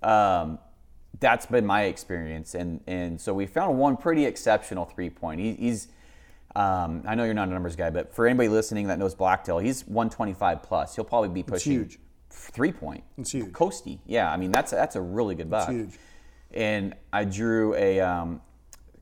Um, 0.02 0.58
that's 1.20 1.46
been 1.46 1.64
my 1.64 1.84
experience, 1.84 2.54
and 2.54 2.80
and 2.86 3.20
so 3.20 3.32
we 3.32 3.46
found 3.46 3.78
one 3.78 3.96
pretty 3.96 4.26
exceptional 4.26 4.84
three 4.84 5.10
point. 5.10 5.40
He, 5.40 5.54
he's 5.54 5.88
um, 6.54 7.02
I 7.06 7.14
know 7.14 7.24
you're 7.24 7.34
not 7.34 7.48
a 7.48 7.52
numbers 7.52 7.74
guy, 7.74 7.90
but 7.90 8.14
for 8.14 8.26
anybody 8.26 8.48
listening 8.48 8.88
that 8.88 8.98
knows 8.98 9.14
blacktail, 9.14 9.58
he's 9.58 9.86
125 9.86 10.62
plus. 10.62 10.94
He'll 10.94 11.04
probably 11.04 11.30
be 11.30 11.42
pushing 11.42 11.72
huge. 11.72 11.98
Three 12.34 12.72
point. 12.72 13.04
It's 13.18 13.32
huge. 13.32 13.52
Coasty, 13.52 13.98
yeah. 14.06 14.30
I 14.30 14.36
mean 14.36 14.50
that's 14.50 14.70
that's 14.72 14.96
a 14.96 15.00
really 15.00 15.34
good 15.34 15.50
buck. 15.50 15.68
huge. 15.70 15.98
And 16.52 16.94
I 17.12 17.24
drew 17.24 17.74
a 17.74 18.00
um, 18.00 18.40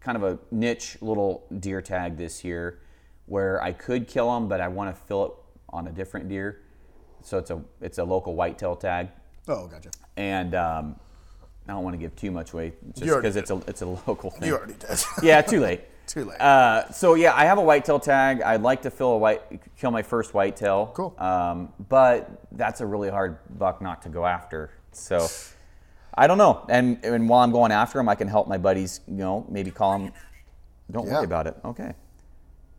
kind 0.00 0.16
of 0.16 0.22
a 0.24 0.38
niche 0.50 0.96
little 1.00 1.44
deer 1.60 1.82
tag 1.82 2.16
this 2.16 2.44
year, 2.44 2.80
where 3.26 3.62
I 3.62 3.72
could 3.72 4.08
kill 4.08 4.34
him, 4.36 4.48
but 4.48 4.60
I 4.60 4.68
want 4.68 4.94
to 4.94 5.02
fill 5.02 5.24
it 5.26 5.32
on 5.70 5.86
a 5.88 5.92
different 5.92 6.28
deer. 6.28 6.60
So 7.22 7.38
it's 7.38 7.50
a 7.50 7.62
it's 7.80 7.98
a 7.98 8.04
local 8.04 8.34
whitetail 8.34 8.74
tag 8.76 9.08
Oh, 9.48 9.66
gotcha. 9.66 9.90
and 10.16 10.54
um, 10.54 10.96
I 11.68 11.72
don't 11.72 11.84
want 11.84 11.94
to 11.94 11.98
give 11.98 12.16
too 12.16 12.30
much 12.30 12.52
away 12.52 12.72
just 12.94 13.14
because 13.16 13.36
it's 13.36 13.50
a 13.50 13.60
it's 13.66 13.82
a 13.82 13.86
local 13.86 14.30
thing. 14.30 14.48
You 14.48 14.56
already 14.56 14.74
did. 14.74 14.98
yeah, 15.22 15.40
too 15.42 15.60
late. 15.60 15.82
Too 16.06 16.24
late. 16.26 16.40
Uh, 16.40 16.90
so 16.90 17.14
yeah, 17.14 17.32
I 17.34 17.44
have 17.44 17.58
a 17.58 17.62
whitetail 17.62 17.98
tag. 17.98 18.42
I'd 18.42 18.62
like 18.62 18.82
to 18.82 18.90
fill 18.90 19.12
a 19.12 19.18
white, 19.18 19.42
kill 19.76 19.90
my 19.90 20.02
first 20.02 20.34
whitetail. 20.34 20.90
Cool. 20.94 21.14
Um, 21.18 21.72
but 21.88 22.28
that's 22.52 22.80
a 22.80 22.86
really 22.86 23.08
hard 23.08 23.38
buck 23.58 23.80
not 23.80 24.02
to 24.02 24.08
go 24.08 24.26
after. 24.26 24.70
So 24.92 25.26
I 26.14 26.26
don't 26.26 26.38
know. 26.38 26.66
And 26.68 27.02
and 27.04 27.28
while 27.28 27.40
I'm 27.40 27.52
going 27.52 27.72
after 27.72 27.98
him, 27.98 28.08
I 28.08 28.14
can 28.14 28.28
help 28.28 28.46
my 28.48 28.58
buddies. 28.58 29.00
You 29.06 29.14
know, 29.14 29.46
maybe 29.48 29.70
call 29.70 29.96
him. 29.96 30.12
Don't 30.90 31.06
Yeah. 31.06 31.14
worry 31.14 31.24
about 31.24 31.46
it. 31.46 31.56
Okay. 31.64 31.94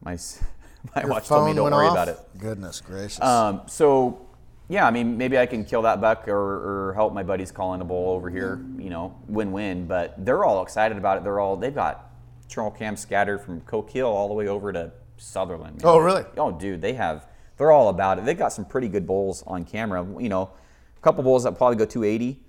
My 0.03 0.17
my 0.95 1.01
Your 1.01 1.09
watch 1.11 1.27
told 1.27 1.47
me 1.47 1.53
don't 1.55 1.71
worry 1.71 1.87
off? 1.87 1.93
about 1.93 2.07
it. 2.09 2.19
Goodness 2.37 2.81
gracious. 2.81 3.21
Um, 3.21 3.61
so, 3.67 4.19
yeah, 4.67 4.85
I 4.85 4.91
mean, 4.91 5.17
maybe 5.17 5.39
I 5.39 5.45
can 5.45 5.63
kill 5.65 5.81
that 5.83 6.01
buck 6.01 6.27
or, 6.27 6.89
or 6.89 6.93
help 6.93 7.13
my 7.13 7.23
buddies 7.23 7.51
call 7.51 7.73
in 7.73 7.81
a 7.81 7.85
bull 7.85 8.11
over 8.11 8.29
here. 8.29 8.63
You 8.77 8.89
know, 8.89 9.15
win-win. 9.27 9.87
But 9.87 10.23
they're 10.23 10.43
all 10.43 10.61
excited 10.61 10.97
about 10.97 11.17
it. 11.17 11.23
They're 11.23 11.39
all 11.39 11.55
they've 11.55 11.73
got 11.73 12.11
trail 12.53 12.71
cams 12.71 12.99
scattered 12.99 13.39
from 13.39 13.61
Coke 13.61 13.89
Hill 13.89 14.07
all 14.07 14.27
the 14.27 14.33
way 14.33 14.47
over 14.47 14.71
to 14.71 14.91
Sutherland. 15.17 15.77
man. 15.77 15.85
Oh, 15.85 15.97
really? 15.97 16.23
Oh, 16.37 16.51
dude, 16.51 16.81
they 16.81 16.93
have. 16.93 17.27
They're 17.57 17.71
all 17.71 17.89
about 17.89 18.19
it. 18.19 18.25
They 18.25 18.33
got 18.33 18.53
some 18.53 18.65
pretty 18.65 18.87
good 18.87 19.05
bulls 19.07 19.43
on 19.47 19.63
camera. 19.65 20.05
You 20.19 20.29
know, 20.29 20.51
a 20.97 21.01
couple 21.01 21.23
bulls 21.23 21.43
that 21.43 21.57
probably 21.57 21.77
go 21.77 21.85
280. 21.85 22.39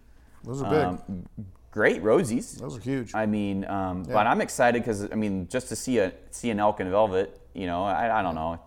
Those 0.45 0.63
are 0.63 0.71
big. 0.71 0.85
Um, 0.85 1.27
great 1.71 2.03
rosies. 2.03 2.59
Those 2.59 2.77
are 2.77 2.81
huge. 2.81 3.15
I 3.15 3.27
mean, 3.27 3.65
um, 3.67 4.03
but 4.05 4.27
I'm 4.27 4.41
excited 4.41 4.83
because 4.83 5.11
I 5.11 5.15
mean, 5.15 5.49
just 5.49 5.69
to 5.69 5.77
see 5.77 5.99
a 5.99 6.13
see 6.31 6.51
an 6.51 6.61
elk 6.61 6.81
in 6.81 6.91
velvet, 6.91 7.41
you 7.55 7.67
know, 7.67 7.85
I, 7.85 8.21
I 8.21 8.23
don't 8.23 8.35
know. 8.35 8.61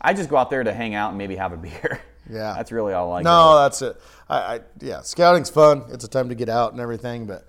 I 0.00 0.14
just 0.14 0.28
go 0.28 0.36
out 0.36 0.48
there 0.50 0.62
to 0.62 0.72
hang 0.72 0.94
out 0.94 1.10
and 1.10 1.18
maybe 1.18 1.36
have 1.36 1.52
a 1.52 1.56
beer. 1.68 2.00
Yeah. 2.30 2.54
that's 2.56 2.70
really 2.72 2.92
all 2.92 3.12
I. 3.12 3.22
No, 3.22 3.56
that's 3.62 3.82
it. 3.82 4.00
I, 4.28 4.36
I 4.38 4.60
yeah, 4.80 5.00
scouting's 5.00 5.50
fun. 5.50 5.84
It's 5.90 6.04
a 6.04 6.08
time 6.08 6.28
to 6.28 6.34
get 6.34 6.48
out 6.48 6.72
and 6.72 6.80
everything. 6.80 7.26
But 7.26 7.48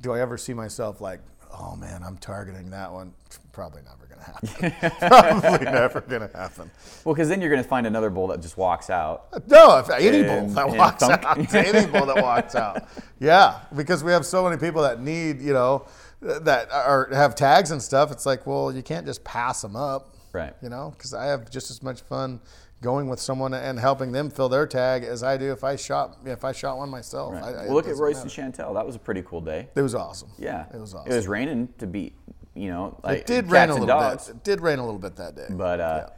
do 0.00 0.12
I 0.12 0.20
ever 0.20 0.36
see 0.36 0.54
myself 0.54 1.00
like, 1.00 1.20
oh 1.58 1.76
man, 1.76 2.02
I'm 2.02 2.16
targeting 2.18 2.70
that 2.70 2.92
one? 2.92 3.12
Probably 3.52 3.82
never 3.82 4.06
gonna 4.06 4.24
happen. 4.24 4.90
Probably 5.08 5.64
never 5.64 6.00
gonna 6.00 6.30
happen. 6.34 6.70
Well, 7.04 7.14
because 7.14 7.28
then 7.28 7.40
you're 7.40 7.50
going 7.50 7.62
to 7.62 7.68
find 7.68 7.86
another 7.86 8.10
bull 8.10 8.28
that 8.28 8.40
just 8.40 8.56
walks 8.56 8.90
out. 8.90 9.26
Uh, 9.32 9.40
no, 9.48 9.78
if 9.78 9.90
any 9.90 10.22
bull 10.22 10.48
that 10.54 10.68
walks 10.68 11.02
thunk. 11.02 11.24
out, 11.24 11.54
any 11.54 11.86
bull 11.90 12.06
that 12.06 12.22
walks 12.22 12.54
out. 12.54 12.88
Yeah, 13.18 13.60
because 13.76 14.04
we 14.04 14.12
have 14.12 14.24
so 14.24 14.44
many 14.44 14.56
people 14.56 14.82
that 14.82 15.00
need, 15.00 15.40
you 15.40 15.52
know, 15.52 15.86
that 16.20 16.70
are 16.70 17.08
have 17.12 17.34
tags 17.34 17.70
and 17.70 17.82
stuff. 17.82 18.10
It's 18.12 18.26
like, 18.26 18.46
well, 18.46 18.72
you 18.72 18.82
can't 18.82 19.06
just 19.06 19.24
pass 19.24 19.62
them 19.62 19.76
up. 19.76 20.14
Right. 20.32 20.54
You 20.62 20.68
know, 20.68 20.92
because 20.96 21.12
I 21.12 21.26
have 21.26 21.50
just 21.50 21.70
as 21.70 21.82
much 21.82 22.02
fun 22.02 22.40
going 22.82 23.08
with 23.08 23.20
someone 23.20 23.52
and 23.52 23.78
helping 23.78 24.12
them 24.12 24.30
fill 24.30 24.48
their 24.48 24.66
tag 24.66 25.04
as 25.04 25.22
I 25.22 25.36
do 25.36 25.52
if 25.52 25.62
I 25.64 25.76
shot 25.76 26.18
if 26.24 26.44
I 26.44 26.52
shot 26.52 26.78
one 26.78 26.88
myself. 26.88 27.34
I, 27.34 27.38
I- 27.38 27.52
well, 27.66 27.74
look 27.74 27.88
at 27.88 27.96
Royce 27.96 28.24
matter. 28.24 28.42
and 28.42 28.54
Chantel. 28.54 28.74
That 28.74 28.86
was 28.86 28.96
a 28.96 28.98
pretty 28.98 29.22
cool 29.22 29.40
day. 29.40 29.68
It 29.74 29.82
was 29.82 29.94
awesome. 29.94 30.30
Yeah, 30.38 30.66
it 30.72 30.80
was 30.80 30.94
awesome. 30.94 31.12
It 31.12 31.16
was 31.16 31.28
raining 31.28 31.68
to 31.78 31.86
beat, 31.86 32.14
you 32.54 32.68
know, 32.68 32.98
like 33.04 33.18
It 33.18 33.26
did 33.26 33.50
rain 33.50 33.68
a 33.68 33.72
little 33.72 33.86
dogs. 33.86 34.26
bit. 34.28 34.36
It 34.36 34.44
did 34.44 34.60
rain 34.60 34.78
a 34.78 34.84
little 34.84 35.00
bit 35.00 35.16
that 35.16 35.36
day. 35.36 35.46
But 35.50 35.80
uh, 35.80 36.08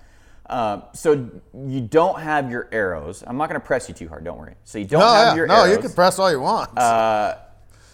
um, 0.49 0.83
so 0.93 1.31
you 1.67 1.81
don't 1.81 2.21
have 2.21 2.51
your 2.51 2.69
arrows. 2.73 3.25
I'm 3.27 3.37
not 3.37 3.49
going 3.49 3.61
to 3.61 3.67
press 3.67 3.89
you 3.89 3.95
too 3.95 4.09
hard. 4.09 4.25
Don't 4.25 4.39
worry. 4.39 4.55
So 4.65 4.79
you 4.79 4.85
don't 4.85 5.01
no, 5.01 5.07
have 5.07 5.27
yeah, 5.29 5.35
your 5.35 5.47
no, 5.47 5.55
arrows. 5.55 5.67
No, 5.69 5.73
you 5.75 5.79
can 5.81 5.93
press 5.93 6.19
all 6.19 6.31
you 6.31 6.41
want. 6.41 6.77
Uh, 6.79 7.37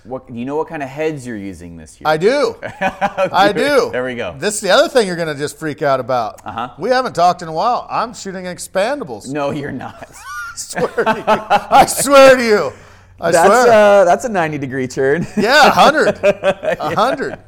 what 0.05 0.27
do 0.27 0.35
you 0.35 0.45
know? 0.45 0.57
What 0.57 0.69
kind 0.69 0.83
of 0.83 0.89
heads 0.89 1.27
you're 1.27 1.37
using 1.37 1.77
this 1.77 2.01
year? 2.01 2.09
I 2.09 2.17
do. 2.17 2.57
I 2.63 3.53
do. 3.53 3.91
There 3.91 4.05
we 4.05 4.15
go. 4.15 4.35
This 4.39 4.55
is 4.57 4.61
the 4.61 4.71
other 4.71 4.89
thing 4.89 5.07
you're 5.07 5.17
going 5.17 5.29
to 5.29 5.35
just 5.35 5.59
freak 5.59 5.83
out 5.83 6.01
about. 6.01 6.41
Uh-huh. 6.45 6.75
We 6.79 6.91
haven't 6.91 7.15
talked 7.15 7.43
in 7.43 7.49
a 7.49 7.53
while. 7.53 7.87
I'm 7.91 8.15
shooting 8.15 8.45
expandables. 8.45 9.29
no, 9.29 9.51
you're 9.51 9.73
not. 9.73 10.11
I 10.53 10.57
swear 10.57 10.89
to 11.05 11.15
you. 11.19 11.25
I 11.27 11.87
swear 11.87 12.37
to 12.37 12.45
you. 12.45 12.73
I 13.21 13.31
That's 13.33 13.47
swear. 13.47 14.01
uh, 14.01 14.05
that's 14.05 14.25
a 14.25 14.29
90 14.29 14.59
degree 14.59 14.87
turn. 14.87 15.27
yeah, 15.37 15.65
100. 15.75 16.79
100. 16.79 17.39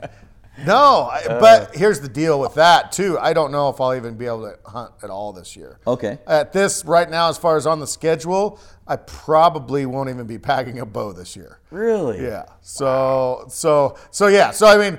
No, 0.67 1.09
I, 1.11 1.23
but 1.27 1.75
here's 1.75 2.01
the 2.01 2.09
deal 2.09 2.39
with 2.39 2.55
that 2.55 2.93
too. 2.93 3.19
I 3.19 3.33
don't 3.33 3.51
know 3.51 3.69
if 3.71 3.81
I'll 3.81 3.95
even 3.95 4.17
be 4.17 4.27
able 4.27 4.43
to 4.43 4.59
hunt 4.69 4.93
at 5.03 5.09
all 5.11 5.33
this 5.33 5.57
year. 5.57 5.79
Okay. 5.87 6.19
At 6.27 6.53
this 6.53 6.85
right 6.85 7.09
now, 7.09 7.29
as 7.31 7.39
far 7.39 7.57
as 7.57 7.67
on 7.67 7.81
the 7.81 7.87
schedule, 7.87 8.59
I 8.91 8.97
probably 8.97 9.87
won't 9.87 10.11
even 10.11 10.27
be 10.27 10.37
packing 10.37 10.81
a 10.81 10.85
bow 10.85 11.13
this 11.13 11.37
year. 11.37 11.61
Really? 11.71 12.25
Yeah. 12.25 12.47
So 12.61 13.45
so 13.49 13.97
so 14.11 14.27
yeah. 14.27 14.51
So 14.51 14.67
I 14.67 14.79
mean, 14.79 14.99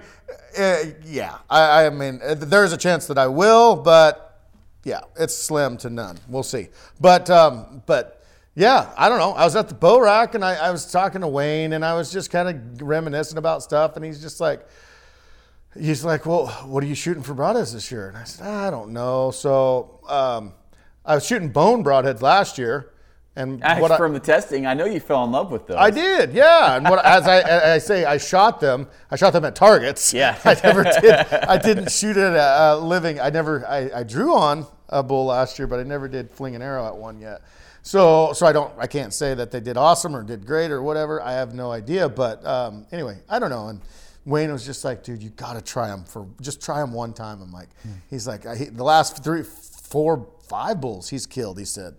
uh, 0.57 0.77
yeah. 1.05 1.39
I, 1.49 1.87
I 1.87 1.89
mean, 1.89 2.21
uh, 2.23 2.35
there's 2.35 2.71
a 2.71 2.77
chance 2.77 3.05
that 3.07 3.17
I 3.17 3.27
will, 3.27 3.75
but 3.75 4.47
yeah, 4.85 5.01
it's 5.19 5.35
slim 5.35 5.75
to 5.79 5.89
none. 5.89 6.17
We'll 6.29 6.41
see. 6.41 6.69
But 7.01 7.29
um, 7.29 7.83
but 7.85 8.23
yeah, 8.55 8.93
I 8.97 9.09
don't 9.09 9.19
know. 9.19 9.33
I 9.33 9.43
was 9.43 9.57
at 9.57 9.67
the 9.67 9.75
bow 9.75 9.99
rack 9.99 10.35
and 10.35 10.45
I, 10.45 10.53
I 10.55 10.71
was 10.71 10.89
talking 10.89 11.19
to 11.19 11.27
Wayne 11.27 11.73
and 11.73 11.83
I 11.83 11.93
was 11.93 12.13
just 12.13 12.31
kind 12.31 12.47
of 12.47 12.81
reminiscing 12.81 13.37
about 13.37 13.61
stuff, 13.61 13.97
and 13.97 14.05
he's 14.05 14.21
just 14.21 14.39
like. 14.39 14.65
He's 15.79 16.03
like, 16.03 16.25
well, 16.25 16.47
what 16.65 16.83
are 16.83 16.87
you 16.87 16.95
shooting 16.95 17.23
for 17.23 17.33
broadheads 17.33 17.71
this 17.71 17.93
year? 17.93 18.09
And 18.09 18.17
I 18.17 18.25
said, 18.25 18.45
I 18.45 18.69
don't 18.69 18.91
know. 18.91 19.31
So 19.31 20.01
um, 20.09 20.51
I 21.05 21.15
was 21.15 21.25
shooting 21.25 21.47
bone 21.47 21.81
broadheads 21.81 22.21
last 22.21 22.57
year, 22.57 22.91
and 23.35 23.63
Actually, 23.63 23.81
what 23.81 23.91
I, 23.91 23.97
from 23.97 24.13
the 24.13 24.19
testing, 24.19 24.65
I 24.65 24.73
know 24.73 24.85
you 24.85 24.99
fell 24.99 25.23
in 25.23 25.31
love 25.31 25.51
with 25.51 25.65
those. 25.65 25.77
I 25.77 25.89
did, 25.89 26.33
yeah. 26.33 26.75
And 26.75 26.89
what 26.89 27.03
as 27.05 27.25
I, 27.27 27.73
I 27.75 27.77
say, 27.77 28.03
I 28.03 28.17
shot 28.17 28.59
them. 28.59 28.87
I 29.09 29.15
shot 29.15 29.31
them 29.31 29.45
at 29.45 29.55
targets. 29.55 30.13
Yeah. 30.13 30.37
I 30.45 30.59
never 30.61 30.83
did. 30.83 31.13
I 31.13 31.57
didn't 31.57 31.91
shoot 31.91 32.17
at 32.17 32.33
a 32.33 32.75
living. 32.77 33.21
I 33.21 33.29
never. 33.29 33.65
I, 33.65 33.89
I 33.99 34.03
drew 34.03 34.35
on 34.35 34.65
a 34.89 35.01
bull 35.01 35.27
last 35.27 35.57
year, 35.57 35.67
but 35.67 35.79
I 35.79 35.83
never 35.83 36.09
did 36.09 36.29
fling 36.29 36.55
an 36.55 36.61
arrow 36.61 36.85
at 36.85 36.95
one 36.95 37.21
yet. 37.21 37.41
So 37.83 38.33
so 38.33 38.45
I 38.45 38.51
don't. 38.51 38.73
I 38.77 38.87
can't 38.87 39.13
say 39.13 39.33
that 39.33 39.49
they 39.49 39.61
did 39.61 39.77
awesome 39.77 40.13
or 40.13 40.23
did 40.23 40.45
great 40.45 40.69
or 40.69 40.83
whatever. 40.83 41.21
I 41.21 41.31
have 41.31 41.53
no 41.53 41.71
idea. 41.71 42.09
But 42.09 42.45
um, 42.45 42.85
anyway, 42.91 43.19
I 43.29 43.39
don't 43.39 43.49
know. 43.49 43.69
And 43.69 43.79
Wayne 44.25 44.51
was 44.51 44.65
just 44.65 44.83
like, 44.83 45.03
dude, 45.03 45.23
you 45.23 45.29
got 45.29 45.53
to 45.53 45.61
try 45.61 45.87
them 45.87 46.03
for 46.03 46.27
just 46.41 46.61
try 46.61 46.81
them 46.81 46.91
one 46.91 47.13
time. 47.13 47.41
I'm 47.41 47.53
like, 47.53 47.69
he's 48.09 48.27
like, 48.27 48.45
I, 48.45 48.57
he, 48.57 48.65
the 48.65 48.83
last 48.83 49.23
three, 49.23 49.43
four, 49.43 50.27
five 50.49 50.81
bulls 50.81 51.07
he's 51.07 51.25
killed. 51.25 51.57
He 51.57 51.63
said. 51.65 51.95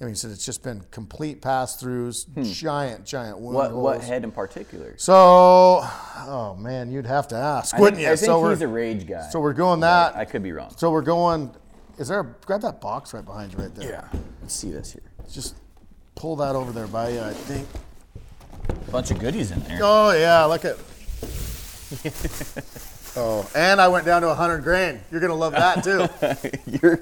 I 0.00 0.04
mean, 0.04 0.12
he 0.12 0.18
said 0.18 0.30
it's 0.30 0.44
just 0.44 0.62
been 0.62 0.84
complete 0.90 1.40
pass 1.40 1.82
throughs, 1.82 2.26
hmm. 2.28 2.42
giant, 2.42 3.06
giant 3.06 3.38
wound 3.38 3.54
What 3.54 3.72
what 3.72 4.02
head 4.02 4.24
in 4.24 4.30
particular? 4.30 4.94
So, 4.98 5.14
oh 5.14 6.56
man, 6.58 6.90
you'd 6.90 7.06
have 7.06 7.28
to 7.28 7.36
ask, 7.36 7.74
I 7.74 7.80
wouldn't 7.80 7.96
think, 7.96 8.06
you? 8.06 8.12
I 8.12 8.16
think 8.16 8.26
so 8.26 8.48
he's 8.50 8.60
a 8.60 8.68
rage 8.68 9.06
guy. 9.06 9.26
so 9.30 9.40
we're 9.40 9.54
going 9.54 9.80
that. 9.80 10.14
I 10.14 10.26
could 10.26 10.42
be 10.42 10.52
wrong. 10.52 10.72
so 10.76 10.90
we're 10.90 11.00
going. 11.00 11.50
Is 11.98 12.08
there? 12.08 12.20
A, 12.20 12.34
grab 12.44 12.60
that 12.60 12.78
box 12.82 13.14
right 13.14 13.24
behind 13.24 13.54
you, 13.54 13.58
right 13.58 13.74
there. 13.74 13.88
Yeah. 13.88 14.20
Let's 14.42 14.54
see 14.54 14.70
this 14.70 14.92
here. 14.92 15.02
Just 15.32 15.54
pull 16.14 16.36
that 16.36 16.54
over 16.54 16.72
there 16.72 16.88
by 16.88 17.08
you. 17.10 17.20
I 17.22 17.32
think. 17.32 17.66
A 18.68 18.90
Bunch 18.90 19.10
of 19.10 19.18
goodies 19.18 19.50
in 19.50 19.60
there. 19.60 19.78
Oh 19.82 20.12
yeah, 20.12 20.44
look 20.44 20.66
at. 20.66 20.76
oh, 23.16 23.48
and 23.54 23.80
I 23.80 23.88
went 23.88 24.04
down 24.06 24.22
to 24.22 24.28
100 24.28 24.62
grain. 24.62 25.00
You're 25.10 25.20
gonna 25.20 25.34
love 25.34 25.52
that 25.52 25.82
too. 25.84 26.08
you're 26.82 27.00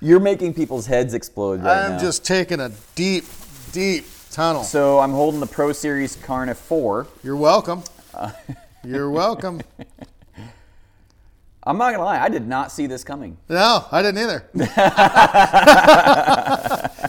you're 0.00 0.20
making 0.20 0.54
people's 0.54 0.86
heads 0.86 1.14
explode 1.14 1.62
right 1.62 1.84
I'm 1.86 1.92
now. 1.92 1.98
just 1.98 2.24
taking 2.24 2.60
a 2.60 2.70
deep, 2.94 3.24
deep 3.72 4.04
tunnel. 4.30 4.62
so 4.62 4.98
I'm 4.98 5.12
holding 5.12 5.40
the 5.40 5.46
Pro 5.46 5.72
Series 5.72 6.16
Carna 6.16 6.54
4. 6.54 7.06
You're 7.22 7.36
welcome. 7.36 7.82
Uh, 8.14 8.30
You're 8.84 9.10
welcome. 9.10 9.60
I'm 11.68 11.78
not 11.78 11.90
gonna 11.90 12.04
lie, 12.04 12.20
I 12.22 12.28
did 12.28 12.46
not 12.46 12.70
see 12.70 12.86
this 12.86 13.02
coming. 13.02 13.36
No, 13.48 13.84
I 13.90 14.00
didn't 14.00 14.18
either. 14.22 14.48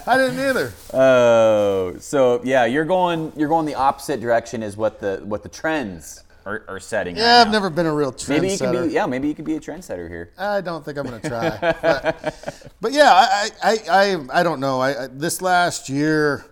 I 0.06 0.16
didn't 0.16 0.38
either. 0.40 0.72
Oh, 0.92 1.96
so 2.00 2.40
yeah, 2.42 2.64
you're 2.64 2.84
going 2.84 3.32
you're 3.36 3.48
going 3.48 3.66
the 3.66 3.76
opposite 3.76 4.20
direction 4.20 4.64
is 4.64 4.76
what 4.76 4.98
the 4.98 5.20
what 5.24 5.44
the 5.44 5.48
trends 5.48 6.24
are, 6.48 6.64
are 6.66 6.80
setting. 6.80 7.16
Yeah, 7.16 7.22
right 7.24 7.40
I've 7.42 7.46
now. 7.48 7.52
never 7.52 7.70
been 7.70 7.86
a 7.86 7.92
real 7.92 8.10
trendsetter. 8.10 8.28
Maybe 8.40 8.48
you 8.48 8.58
could 8.58 8.88
be 8.88 8.94
yeah, 8.94 9.06
maybe 9.06 9.28
you 9.28 9.34
could 9.34 9.44
be 9.44 9.56
a 9.56 9.60
trendsetter 9.60 10.08
here. 10.08 10.32
I 10.38 10.62
don't 10.62 10.82
think 10.82 10.96
I'm 10.96 11.06
going 11.06 11.20
to 11.20 11.28
try. 11.28 11.58
but, 11.82 12.72
but 12.80 12.92
yeah, 12.92 13.12
I, 13.12 13.50
I, 13.62 13.78
I, 13.90 14.40
I 14.40 14.42
don't 14.42 14.58
know. 14.58 14.80
I, 14.80 15.04
I, 15.04 15.06
this 15.08 15.42
last 15.42 15.90
year, 15.90 16.46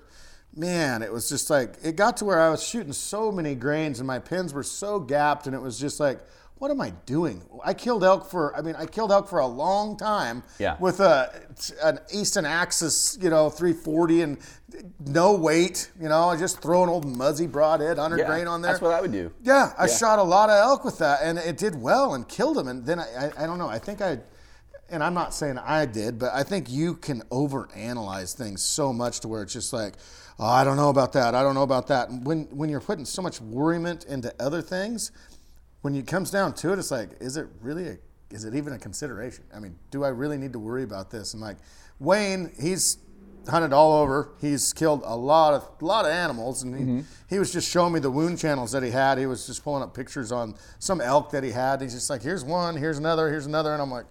man, 0.54 1.02
it 1.02 1.10
was 1.10 1.30
just 1.30 1.48
like, 1.48 1.76
it 1.82 1.96
got 1.96 2.18
to 2.18 2.26
where 2.26 2.40
I 2.40 2.50
was 2.50 2.62
shooting 2.62 2.92
so 2.92 3.32
many 3.32 3.54
grains 3.54 3.98
and 3.98 4.06
my 4.06 4.18
pins 4.18 4.52
were 4.52 4.62
so 4.62 5.00
gapped 5.00 5.46
and 5.46 5.56
it 5.56 5.62
was 5.62 5.80
just 5.80 5.98
like, 5.98 6.20
what 6.58 6.70
am 6.70 6.80
I 6.80 6.90
doing? 7.04 7.42
I 7.64 7.74
killed 7.74 8.02
elk 8.02 8.30
for, 8.30 8.56
I 8.56 8.62
mean, 8.62 8.74
I 8.76 8.86
killed 8.86 9.12
elk 9.12 9.28
for 9.28 9.40
a 9.40 9.46
long 9.46 9.96
time 9.96 10.42
Yeah. 10.58 10.76
with 10.80 11.00
a, 11.00 11.30
an 11.82 11.98
Easton 12.12 12.46
Axis, 12.46 13.18
you 13.20 13.28
know, 13.28 13.50
340 13.50 14.22
and 14.22 14.38
no 15.06 15.34
weight, 15.34 15.90
you 16.00 16.08
know, 16.08 16.30
I 16.30 16.36
just 16.36 16.60
throw 16.62 16.82
an 16.82 16.88
old 16.88 17.04
muzzy 17.06 17.46
broadhead, 17.46 17.98
100 17.98 18.18
Yeah, 18.18 18.26
grain 18.26 18.46
on 18.46 18.62
there. 18.62 18.72
that's 18.72 18.80
what 18.82 18.92
I 18.92 19.00
would 19.02 19.12
do. 19.12 19.32
Yeah, 19.42 19.72
I 19.76 19.86
Yeah. 19.86 19.96
shot 19.96 20.18
a 20.18 20.22
lot 20.22 20.48
of 20.48 20.56
elk 20.56 20.84
with 20.84 20.98
that, 20.98 21.20
and 21.22 21.38
it 21.38 21.58
did 21.58 21.80
well 21.80 22.14
and 22.14 22.26
killed 22.26 22.56
them. 22.56 22.68
And 22.68 22.86
then 22.86 23.00
I, 23.00 23.26
I, 23.26 23.44
I 23.44 23.46
don't 23.46 23.58
know. 23.58 23.68
I 23.68 23.78
think 23.78 24.00
I, 24.00 24.18
and 24.88 25.02
I'm 25.02 25.14
not 25.14 25.34
saying 25.34 25.58
I 25.58 25.84
did, 25.84 26.18
but 26.18 26.32
I 26.32 26.42
think 26.42 26.70
you 26.70 26.94
can 26.94 27.20
overanalyze 27.30 28.34
things 28.34 28.62
so 28.62 28.92
much 28.92 29.20
to 29.20 29.28
where 29.28 29.42
it's 29.42 29.52
just 29.52 29.72
like, 29.72 29.94
oh, 30.38 30.46
I 30.46 30.64
don't 30.64 30.76
know 30.76 30.90
about 30.90 31.12
that. 31.14 31.34
I 31.34 31.42
don't 31.42 31.54
know 31.54 31.62
about 31.64 31.88
that. 31.88 32.08
And 32.08 32.24
when 32.24 32.44
when 32.52 32.68
you're 32.70 32.80
putting 32.80 33.04
so 33.04 33.20
much 33.20 33.40
worriment 33.40 34.04
into 34.04 34.32
other 34.38 34.62
things, 34.62 35.10
when 35.86 35.94
it 35.94 36.08
comes 36.08 36.32
down 36.32 36.52
to 36.52 36.72
it, 36.72 36.80
it's 36.80 36.90
like, 36.90 37.10
is 37.20 37.36
it 37.36 37.46
really 37.60 37.86
a, 37.86 37.96
is 38.30 38.44
it 38.44 38.56
even 38.56 38.72
a 38.72 38.78
consideration? 38.78 39.44
I 39.54 39.60
mean, 39.60 39.78
do 39.92 40.02
I 40.02 40.08
really 40.08 40.36
need 40.36 40.52
to 40.54 40.58
worry 40.58 40.82
about 40.82 41.12
this? 41.12 41.32
And 41.32 41.40
like 41.40 41.58
Wayne, 42.00 42.50
he's 42.60 42.98
hunted 43.48 43.72
all 43.72 44.02
over. 44.02 44.32
He's 44.40 44.72
killed 44.72 45.02
a 45.04 45.14
lot 45.14 45.54
of 45.54 45.68
a 45.80 45.84
lot 45.84 46.04
of 46.04 46.10
animals, 46.10 46.64
and 46.64 46.74
he, 46.74 46.82
mm-hmm. 46.82 47.00
he 47.30 47.38
was 47.38 47.52
just 47.52 47.70
showing 47.70 47.92
me 47.92 48.00
the 48.00 48.10
wound 48.10 48.40
channels 48.40 48.72
that 48.72 48.82
he 48.82 48.90
had. 48.90 49.16
He 49.16 49.26
was 49.26 49.46
just 49.46 49.62
pulling 49.62 49.84
up 49.84 49.94
pictures 49.94 50.32
on 50.32 50.56
some 50.80 51.00
elk 51.00 51.30
that 51.30 51.44
he 51.44 51.52
had. 51.52 51.80
He's 51.80 51.94
just 51.94 52.10
like, 52.10 52.20
here's 52.20 52.42
one, 52.42 52.76
here's 52.76 52.98
another, 52.98 53.30
here's 53.30 53.46
another, 53.46 53.72
and 53.72 53.80
I'm 53.80 53.92
like. 53.92 54.06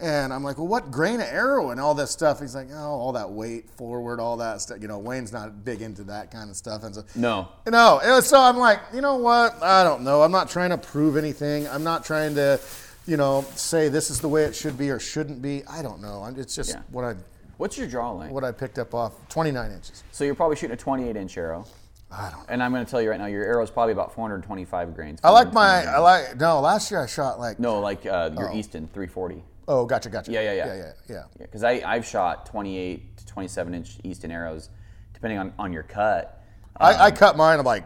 And 0.00 0.32
I'm 0.32 0.42
like, 0.42 0.58
well, 0.58 0.66
what 0.66 0.90
grain 0.90 1.16
of 1.20 1.26
arrow 1.28 1.70
and 1.70 1.78
all 1.80 1.94
this 1.94 2.10
stuff? 2.10 2.40
He's 2.40 2.54
like, 2.54 2.68
oh, 2.72 2.76
all 2.76 3.12
that 3.12 3.30
weight 3.30 3.70
forward, 3.70 4.18
all 4.20 4.36
that 4.38 4.60
stuff. 4.60 4.78
You 4.80 4.88
know, 4.88 4.98
Wayne's 4.98 5.32
not 5.32 5.64
big 5.64 5.80
into 5.82 6.02
that 6.04 6.30
kind 6.30 6.50
of 6.50 6.56
stuff. 6.56 6.82
And 6.82 6.94
so, 6.94 7.04
No. 7.14 7.48
no, 7.70 8.00
was, 8.02 8.26
so 8.26 8.40
I'm 8.40 8.56
like, 8.56 8.80
you 8.92 9.00
know 9.00 9.16
what? 9.16 9.62
I 9.62 9.84
don't 9.84 10.02
know. 10.02 10.22
I'm 10.22 10.32
not 10.32 10.48
trying 10.48 10.70
to 10.70 10.78
prove 10.78 11.16
anything. 11.16 11.68
I'm 11.68 11.84
not 11.84 12.04
trying 12.04 12.34
to, 12.36 12.58
you 13.06 13.16
know, 13.16 13.44
say 13.54 13.88
this 13.88 14.10
is 14.10 14.20
the 14.20 14.28
way 14.28 14.44
it 14.44 14.56
should 14.56 14.76
be 14.76 14.90
or 14.90 14.98
shouldn't 14.98 15.40
be. 15.42 15.62
I 15.66 15.82
don't 15.82 16.00
know. 16.00 16.22
I'm, 16.22 16.38
it's 16.38 16.54
just 16.56 16.70
Yeah. 16.70 16.82
what 16.90 17.04
I 17.04 17.14
What's 17.58 17.78
your 17.78 17.86
draw 17.86 18.10
length? 18.12 18.32
what 18.32 18.42
I 18.44 18.50
picked 18.50 18.78
up 18.80 18.94
off 18.94 19.12
29 19.28 19.70
inches. 19.70 20.02
So 20.10 20.24
you're 20.24 20.34
probably 20.34 20.56
shooting 20.56 20.74
a 20.74 20.76
28 20.76 21.14
inch 21.16 21.36
arrow. 21.38 21.64
I 22.12 22.30
don't. 22.30 22.44
And 22.48 22.62
I'm 22.62 22.72
going 22.72 22.84
to 22.84 22.90
tell 22.90 23.00
you 23.00 23.10
right 23.10 23.18
now, 23.18 23.26
your 23.26 23.44
arrow 23.44 23.62
is 23.62 23.70
probably 23.70 23.92
about 23.92 24.14
425 24.14 24.94
grains. 24.94 25.20
I 25.24 25.30
like 25.30 25.52
my. 25.52 25.82
420 25.82 25.96
I 25.96 25.98
like 26.00 26.40
no. 26.40 26.60
Last 26.60 26.90
year 26.90 27.02
I 27.02 27.06
shot 27.06 27.38
like. 27.38 27.58
No, 27.58 27.80
like 27.80 28.04
uh, 28.06 28.30
your 28.36 28.52
Easton 28.52 28.86
340. 28.88 29.42
Oh, 29.68 29.86
gotcha, 29.86 30.10
gotcha. 30.10 30.30
Yeah, 30.30 30.40
yeah, 30.40 30.52
yeah. 30.52 30.66
yeah, 30.66 30.74
yeah, 30.74 30.92
yeah. 31.08 31.14
Yeah, 31.14 31.22
because 31.46 31.62
I 31.64 31.82
I've 31.86 32.04
shot 32.04 32.46
28 32.46 33.16
to 33.18 33.26
27 33.26 33.74
inch 33.74 33.98
Easton 34.04 34.30
arrows, 34.30 34.68
depending 35.14 35.38
on 35.38 35.52
on 35.58 35.72
your 35.72 35.84
cut. 35.84 36.42
I, 36.76 37.06
I 37.06 37.10
cut 37.10 37.36
mine 37.36 37.62
like 37.64 37.84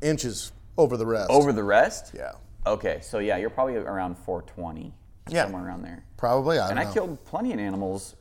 inches 0.00 0.52
over 0.76 0.96
the 0.96 1.06
rest. 1.06 1.30
Over 1.30 1.52
the 1.52 1.62
rest. 1.62 2.12
Yeah. 2.16 2.32
Okay, 2.66 2.98
so 3.02 3.18
yeah, 3.18 3.36
you're 3.36 3.50
probably 3.50 3.76
around 3.76 4.16
420. 4.18 4.92
Yeah. 5.30 5.44
Somewhere 5.44 5.66
around 5.66 5.82
there. 5.82 6.04
Probably. 6.16 6.58
I 6.58 6.62
don't 6.62 6.70
And 6.70 6.80
I 6.80 6.84
know. 6.84 6.92
killed 6.92 7.24
plenty 7.24 7.52
of 7.52 7.58
animals, 7.58 8.16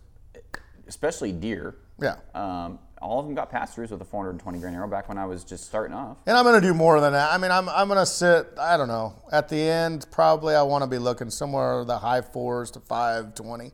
especially 0.88 1.32
deer. 1.32 1.76
Yeah. 2.01 2.16
Um, 2.36 2.80
all 3.02 3.20
of 3.20 3.26
them 3.26 3.36
got 3.36 3.50
pass 3.50 3.76
throughs 3.76 3.91
with 3.91 4.02
a 4.02 4.06
420 4.06 4.60
grain 4.60 4.74
arrow 4.74 4.88
back 4.88 5.08
when 5.10 5.18
I 5.18 5.26
was 5.26 5.43
just 5.43 5.66
starting 5.66 5.95
off. 5.95 6.18
And 6.26 6.36
I'm 6.38 6.43
gonna 6.45 6.62
do 6.62 6.74
more 6.74 7.00
than 7.00 7.14
that. 7.14 7.32
I 7.32 7.38
mean, 7.38 7.52
I'm 7.52 7.70
I'm 7.70 7.88
gonna 7.88 8.06
sit. 8.06 8.48
I 8.60 8.76
don't 8.78 8.88
know. 8.88 9.14
At 9.32 9.50
the 9.50 9.60
end, 9.62 10.06
probably 10.12 10.56
I 10.56 10.62
want 10.64 10.84
to 10.84 10.88
be 10.88 10.98
looking 10.98 11.30
somewhere 11.30 11.84
the 11.86 11.98
high 12.00 12.22
fours 12.22 12.72
to 12.72 12.80
five 12.80 13.36
twenty. 13.36 13.72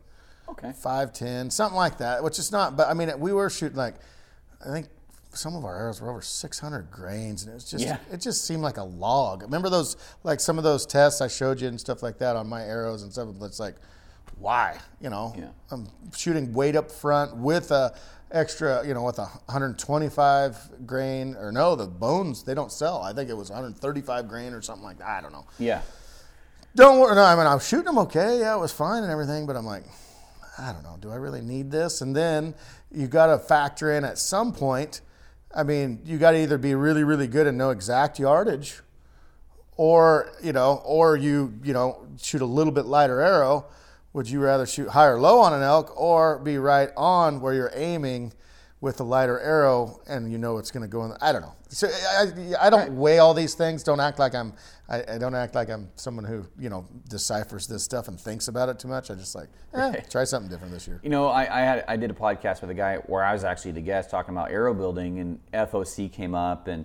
Okay. 0.49 0.71
five 0.74 1.13
ten, 1.13 1.49
something 1.49 1.76
like 1.78 1.97
that. 1.99 2.24
Which 2.24 2.38
is 2.38 2.51
not, 2.51 2.76
but 2.78 2.88
I 2.89 2.93
mean, 2.93 3.11
we 3.19 3.32
were 3.34 3.49
shooting 3.49 3.78
like, 3.78 3.95
I 4.63 4.69
think 4.71 4.88
some 5.32 5.55
of 5.55 5.65
our 5.65 5.76
arrows 5.76 5.99
were 5.99 6.11
over 6.11 6.21
six 6.21 6.59
hundred 6.59 6.91
grains, 6.91 7.41
and 7.43 7.51
it 7.51 7.55
was 7.55 7.69
just, 7.71 7.84
Yeah. 7.84 7.97
it 8.11 8.21
just 8.21 8.45
seemed 8.45 8.61
like 8.61 8.78
a 8.78 8.84
log. 8.84 9.41
Remember 9.41 9.69
those, 9.69 9.97
like 10.24 10.39
some 10.39 10.57
of 10.59 10.63
those 10.63 10.86
tests 10.86 11.21
I 11.21 11.28
showed 11.28 11.59
you 11.59 11.69
and 11.69 11.80
stuff 11.80 12.03
like 12.03 12.19
that 12.19 12.36
on 12.36 12.47
my 12.47 12.61
arrows 12.61 13.01
and 13.01 13.11
stuff. 13.11 13.30
It's 13.41 13.59
like, 13.59 13.76
why? 14.38 14.78
You 15.01 15.09
know, 15.09 15.34
Yeah. 15.36 15.47
I'm 15.71 15.88
shooting 16.15 16.53
weight 16.53 16.76
up 16.76 16.91
front 16.91 17.36
with 17.38 17.71
a 17.71 17.95
extra, 18.34 18.86
you 18.86 18.93
know, 18.93 19.03
with 19.03 19.19
a 19.19 19.25
125 19.45 20.86
grain 20.86 21.36
or 21.36 21.51
no, 21.51 21.75
the 21.75 21.88
bones 21.88 22.43
they 22.43 22.53
don't 22.53 22.71
sell. 22.71 23.01
I 23.01 23.13
think 23.13 23.29
it 23.29 23.38
was 23.38 23.49
135 23.49 24.27
grain 24.27 24.53
or 24.53 24.61
something 24.61 24.84
like 24.84 24.97
that. 24.97 25.07
I 25.07 25.21
don't 25.21 25.31
know. 25.31 25.45
Yeah. 25.59 25.81
Don't 26.75 26.99
worry. 26.99 27.15
No, 27.15 27.23
I 27.23 27.36
mean, 27.36 27.45
I 27.45 27.53
was 27.53 27.67
shooting 27.67 27.86
them 27.86 27.99
okay. 27.99 28.39
Yeah, 28.39 28.55
it 28.55 28.59
was 28.59 28.73
fine 28.73 29.03
and 29.03 29.11
everything, 29.11 29.45
but 29.45 29.55
I'm 29.55 29.65
like, 29.65 29.84
I 30.57 30.71
don't 30.71 30.84
know. 30.84 30.97
Do 30.99 31.11
I 31.11 31.15
really 31.15 31.41
need 31.41 31.71
this? 31.71 32.01
And 32.01 32.15
then 32.15 32.55
you 32.91 33.07
got 33.07 33.27
to 33.27 33.38
factor 33.38 33.91
in 33.91 34.03
at 34.03 34.17
some 34.17 34.51
point. 34.51 35.01
I 35.53 35.63
mean, 35.63 36.01
you 36.03 36.17
got 36.17 36.31
to 36.31 36.39
either 36.39 36.57
be 36.57 36.73
really, 36.73 37.03
really 37.03 37.27
good 37.27 37.45
and 37.45 37.57
know 37.57 37.69
exact 37.69 38.17
yardage, 38.17 38.81
or 39.77 40.31
you 40.41 40.51
know, 40.51 40.81
or 40.84 41.15
you 41.15 41.53
you 41.63 41.73
know 41.73 42.07
shoot 42.19 42.41
a 42.41 42.45
little 42.45 42.73
bit 42.73 42.86
lighter 42.86 43.21
arrow. 43.21 43.65
Would 44.14 44.30
you 44.30 44.39
rather 44.39 44.66
shoot 44.66 44.89
high 44.89 45.07
or 45.07 45.20
low 45.20 45.39
on 45.39 45.53
an 45.53 45.64
elk, 45.64 45.99
or 45.99 46.39
be 46.39 46.57
right 46.57 46.89
on 46.95 47.41
where 47.41 47.53
you're 47.53 47.72
aiming 47.74 48.34
with 48.84 48.99
a 48.99 49.03
lighter 49.03 49.39
arrow, 49.39 50.01
and 50.07 50.30
you 50.30 50.38
know 50.38 50.57
it's 50.57 50.70
going 50.70 50.82
to 50.82 50.89
go 50.89 51.05
in. 51.05 51.11
The, 51.11 51.18
I 51.22 51.32
don't 51.32 51.41
know. 51.41 51.55
So 51.70 51.88
I, 51.88 52.68
I 52.68 52.70
don't 52.70 52.97
weigh 52.97 53.18
all 53.18 53.34
these 53.34 53.55
things. 53.55 53.82
Don't 53.82 54.01
act 54.01 54.20
like 54.20 54.36
I'm. 54.36 54.53
I, 54.89 55.14
I, 55.14 55.18
don't 55.18 55.34
act 55.34 55.55
like 55.55 55.70
I'm 55.70 55.89
someone 55.95 56.26
who 56.26 56.45
you 56.59 56.70
know 56.70 56.86
deciphers 57.07 57.66
this 57.66 57.82
stuff 57.82 58.09
and 58.09 58.20
thinks 58.20 58.49
about 58.49 58.68
it 58.68 58.80
too 58.80 58.89
much. 58.89 59.09
I 59.09 59.16
just 59.16 59.36
like 59.36 59.47
eh, 59.74 59.80
right. 59.80 60.09
try 60.11 60.26
something 60.26 60.51
different 60.51 60.74
this 60.74 60.86
year. 60.86 60.99
You 61.01 61.09
know, 61.09 61.30
I, 61.30 61.43
I 61.43 61.61
had 61.61 61.86
I 61.88 61.95
did 61.95 62.11
a 62.11 62.14
podcast 62.14 62.59
with 62.59 62.72
a 62.72 62.76
guy 62.76 62.97
where 62.97 63.24
I 63.24 63.32
was 63.32 63.45
actually 63.45 63.72
the 63.72 63.82
guest 63.82 64.09
talking 64.09 64.36
about 64.36 64.51
arrow 64.51 64.74
building, 64.74 65.20
and 65.20 65.39
FOC 65.53 66.11
came 66.11 66.36
up, 66.36 66.68
and 66.68 66.84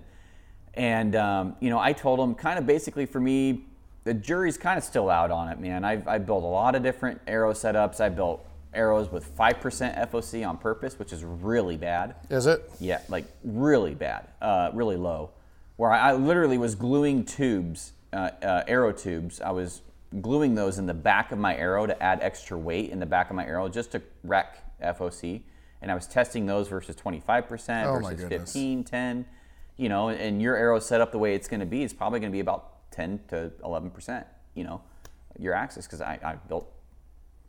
and 0.75 1.17
um, 1.17 1.57
you 1.59 1.69
know 1.69 1.79
I 1.79 1.91
told 1.91 2.21
him 2.21 2.33
kind 2.33 2.57
of 2.57 2.65
basically 2.65 3.05
for 3.05 3.19
me 3.19 3.65
the 4.03 4.13
jury's 4.13 4.57
kind 4.57 4.77
of 4.77 4.83
still 4.83 5.09
out 5.09 5.31
on 5.31 5.49
it, 5.49 5.59
man. 5.59 5.83
I've, 5.83 6.07
I've 6.07 6.25
built 6.25 6.43
a 6.43 6.47
lot 6.47 6.75
of 6.75 6.83
different 6.83 7.21
arrow 7.27 7.53
setups. 7.53 7.99
I 7.99 8.09
built 8.09 8.45
arrows 8.73 9.11
with 9.11 9.35
5% 9.37 10.11
FOC 10.11 10.47
on 10.47 10.57
purpose, 10.57 10.99
which 10.99 11.11
is 11.11 11.23
really 11.23 11.77
bad. 11.77 12.15
Is 12.29 12.45
it? 12.45 12.69
Yeah, 12.79 13.01
like 13.09 13.25
really 13.43 13.95
bad, 13.95 14.27
uh, 14.41 14.71
really 14.73 14.95
low. 14.95 15.31
Where 15.77 15.91
I, 15.91 16.09
I, 16.09 16.13
literally 16.13 16.57
was 16.57 16.75
gluing 16.75 17.23
tubes, 17.25 17.93
uh, 18.13 18.31
uh, 18.41 18.63
arrow 18.67 18.91
tubes. 18.91 19.41
I 19.41 19.51
was 19.51 19.81
gluing 20.21 20.55
those 20.55 20.77
in 20.77 20.85
the 20.85 20.93
back 20.93 21.31
of 21.31 21.39
my 21.39 21.55
arrow 21.55 21.85
to 21.85 22.03
add 22.03 22.19
extra 22.21 22.57
weight 22.57 22.89
in 22.89 22.99
the 22.99 23.05
back 23.05 23.29
of 23.29 23.35
my 23.35 23.45
arrow 23.45 23.69
just 23.69 23.91
to 23.91 24.01
wreck 24.23 24.57
FOC. 24.81 25.41
And 25.81 25.91
I 25.91 25.95
was 25.95 26.07
testing 26.07 26.45
those 26.45 26.67
versus 26.67 26.95
25% 26.95 27.85
oh 27.85 27.99
versus 27.99 28.27
15, 28.27 28.83
10. 28.83 29.25
You 29.77 29.87
know, 29.87 30.09
and 30.09 30.41
your 30.41 30.57
arrow 30.57 30.79
set 30.79 30.99
up 30.99 31.13
the 31.13 31.17
way 31.17 31.35
it's 31.35 31.47
going 31.47 31.61
to 31.61 31.65
be 31.65 31.83
is 31.83 31.93
probably 31.93 32.19
going 32.19 32.31
to 32.31 32.35
be 32.35 32.41
about 32.41 32.78
10 32.91 33.19
to 33.29 33.51
11%, 33.63 34.25
you 34.55 34.63
know, 34.63 34.81
your 35.37 35.53
axis, 35.53 35.85
because 35.85 36.01
I, 36.01 36.19
I 36.23 36.35
built 36.47 36.71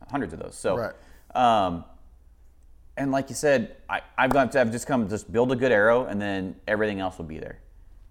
hundreds 0.09 0.33
of 0.33 0.39
those. 0.39 0.55
So, 0.55 0.77
right. 0.77 0.93
Um, 1.35 1.85
and 2.97 3.11
like 3.11 3.29
you 3.29 3.35
said, 3.35 3.77
I, 3.89 4.01
I've 4.17 4.31
got 4.31 4.51
to 4.51 4.57
have 4.57 4.71
just 4.71 4.85
come 4.85 5.07
just 5.09 5.31
build 5.31 5.51
a 5.51 5.55
good 5.55 5.71
arrow, 5.71 6.05
and 6.05 6.21
then 6.21 6.55
everything 6.67 6.99
else 6.99 7.17
will 7.17 7.25
be 7.25 7.39
there, 7.39 7.59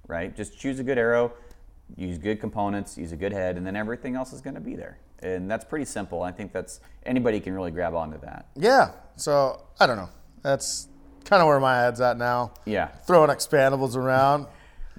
right? 0.08 0.34
Just 0.34 0.58
choose 0.58 0.80
a 0.80 0.84
good 0.84 0.98
arrow, 0.98 1.32
use 1.96 2.18
good 2.18 2.40
components, 2.40 2.96
use 2.96 3.12
a 3.12 3.16
good 3.16 3.32
head, 3.32 3.56
and 3.56 3.66
then 3.66 3.76
everything 3.76 4.16
else 4.16 4.32
is 4.32 4.40
going 4.40 4.54
to 4.54 4.60
be 4.60 4.76
there. 4.76 4.98
And 5.22 5.50
that's 5.50 5.64
pretty 5.64 5.84
simple. 5.84 6.22
I 6.22 6.32
think 6.32 6.52
that's 6.52 6.80
anybody 7.04 7.40
can 7.40 7.54
really 7.54 7.70
grab 7.70 7.94
onto 7.94 8.18
that. 8.20 8.46
Yeah. 8.56 8.92
So 9.16 9.62
I 9.78 9.86
don't 9.86 9.96
know. 9.96 10.08
That's 10.42 10.88
kind 11.24 11.42
of 11.42 11.48
where 11.48 11.60
my 11.60 11.76
head's 11.76 12.00
at 12.00 12.16
now. 12.16 12.54
Yeah. 12.64 12.88
Throwing 12.88 13.30
expandables 13.30 13.96
around. 13.96 14.46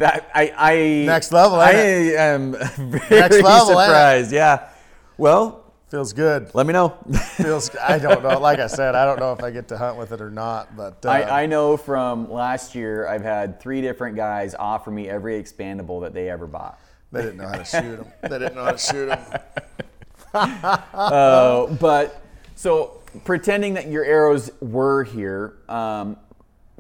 That 0.02 0.30
I, 0.34 0.54
I 0.58 0.76
next 1.06 1.32
level. 1.32 1.60
I 1.60 1.72
am 1.72 2.54
very 2.76 3.22
next 3.22 3.42
level, 3.42 3.68
surprised. 3.68 4.32
Yeah. 4.32 4.70
Well, 5.18 5.62
Feels 5.92 6.14
good. 6.14 6.50
Let 6.56 6.66
me 6.66 6.72
know. 6.72 6.96
Feels. 7.36 7.76
I 7.76 8.00
don't 8.00 8.24
know. 8.24 8.40
Like 8.40 8.60
I 8.60 8.68
said, 8.68 8.96
I 8.96 9.04
don't 9.04 9.20
know 9.20 9.34
if 9.34 9.44
I 9.44 9.52
get 9.52 9.68
to 9.68 9.78
hunt 9.78 9.98
with 9.98 10.14
it 10.14 10.22
or 10.22 10.32
not. 10.32 10.74
But 10.78 11.06
uh, 11.06 11.10
I, 11.10 11.44
I 11.44 11.46
know 11.48 11.76
from 11.76 12.32
last 12.32 12.76
year, 12.76 13.06
I've 13.10 13.24
had 13.24 13.60
three 13.60 13.82
different 13.82 14.16
guys 14.16 14.56
offer 14.58 14.90
me 14.90 15.10
every 15.10 15.34
expandable 15.34 16.00
that 16.04 16.14
they 16.14 16.30
ever 16.30 16.48
bought. 16.48 16.80
They 17.12 17.24
didn't 17.24 17.38
know 17.38 17.48
how 17.48 17.58
to 17.58 17.66
shoot 17.66 17.98
them. 17.98 18.08
They 18.22 18.40
didn't 18.40 18.56
know 18.56 18.64
how 18.64 18.72
to 18.72 18.78
shoot 18.78 19.08
them. 19.08 19.42
uh, 20.94 21.68
but 21.76 22.24
so 22.56 23.02
pretending 23.26 23.74
that 23.74 23.88
your 23.88 24.06
arrows 24.06 24.50
were 24.62 25.04
here, 25.04 25.58
um, 25.68 26.16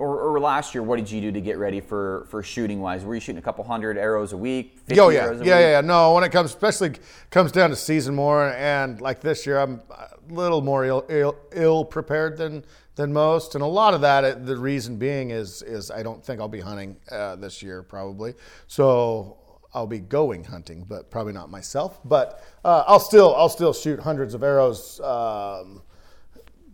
or, 0.01 0.33
or, 0.33 0.39
last 0.39 0.73
year, 0.73 0.81
what 0.81 0.97
did 0.97 1.11
you 1.11 1.21
do 1.21 1.31
to 1.31 1.41
get 1.41 1.59
ready 1.59 1.79
for 1.79 2.25
for 2.29 2.41
shooting 2.41 2.81
wise? 2.81 3.05
Were 3.05 3.13
you 3.13 3.21
shooting 3.21 3.37
a 3.37 3.41
couple 3.41 3.63
hundred 3.63 3.97
arrows 3.97 4.33
a 4.33 4.37
week? 4.37 4.79
oh 4.97 5.09
yeah, 5.09 5.31
yeah, 5.31 5.43
yeah, 5.43 5.59
yeah. 5.59 5.81
No, 5.81 6.13
when 6.15 6.23
it 6.23 6.31
comes, 6.31 6.49
especially 6.49 6.93
comes 7.29 7.51
down 7.51 7.69
to 7.69 7.75
season 7.75 8.15
more, 8.15 8.49
and 8.49 8.99
like 8.99 9.21
this 9.21 9.45
year, 9.45 9.59
I'm 9.59 9.81
a 9.91 10.09
little 10.33 10.61
more 10.61 10.85
ill, 10.85 11.05
Ill, 11.07 11.35
Ill, 11.53 11.85
prepared 11.85 12.37
than 12.37 12.65
than 12.95 13.13
most, 13.13 13.53
and 13.53 13.63
a 13.63 13.67
lot 13.67 13.93
of 13.93 14.01
that, 14.01 14.45
the 14.45 14.57
reason 14.57 14.97
being 14.97 15.29
is 15.29 15.61
is 15.61 15.91
I 15.91 16.01
don't 16.01 16.25
think 16.25 16.41
I'll 16.41 16.47
be 16.47 16.61
hunting 16.61 16.97
uh, 17.11 17.35
this 17.35 17.61
year 17.61 17.83
probably, 17.83 18.33
so 18.67 19.37
I'll 19.73 19.87
be 19.87 19.99
going 19.99 20.43
hunting, 20.43 20.85
but 20.87 21.11
probably 21.11 21.33
not 21.33 21.51
myself. 21.51 21.99
But 22.03 22.43
uh, 22.65 22.83
I'll 22.87 22.99
still 22.99 23.35
I'll 23.35 23.49
still 23.49 23.73
shoot 23.73 23.99
hundreds 23.99 24.33
of 24.33 24.41
arrows. 24.41 24.99
Um, 24.99 25.83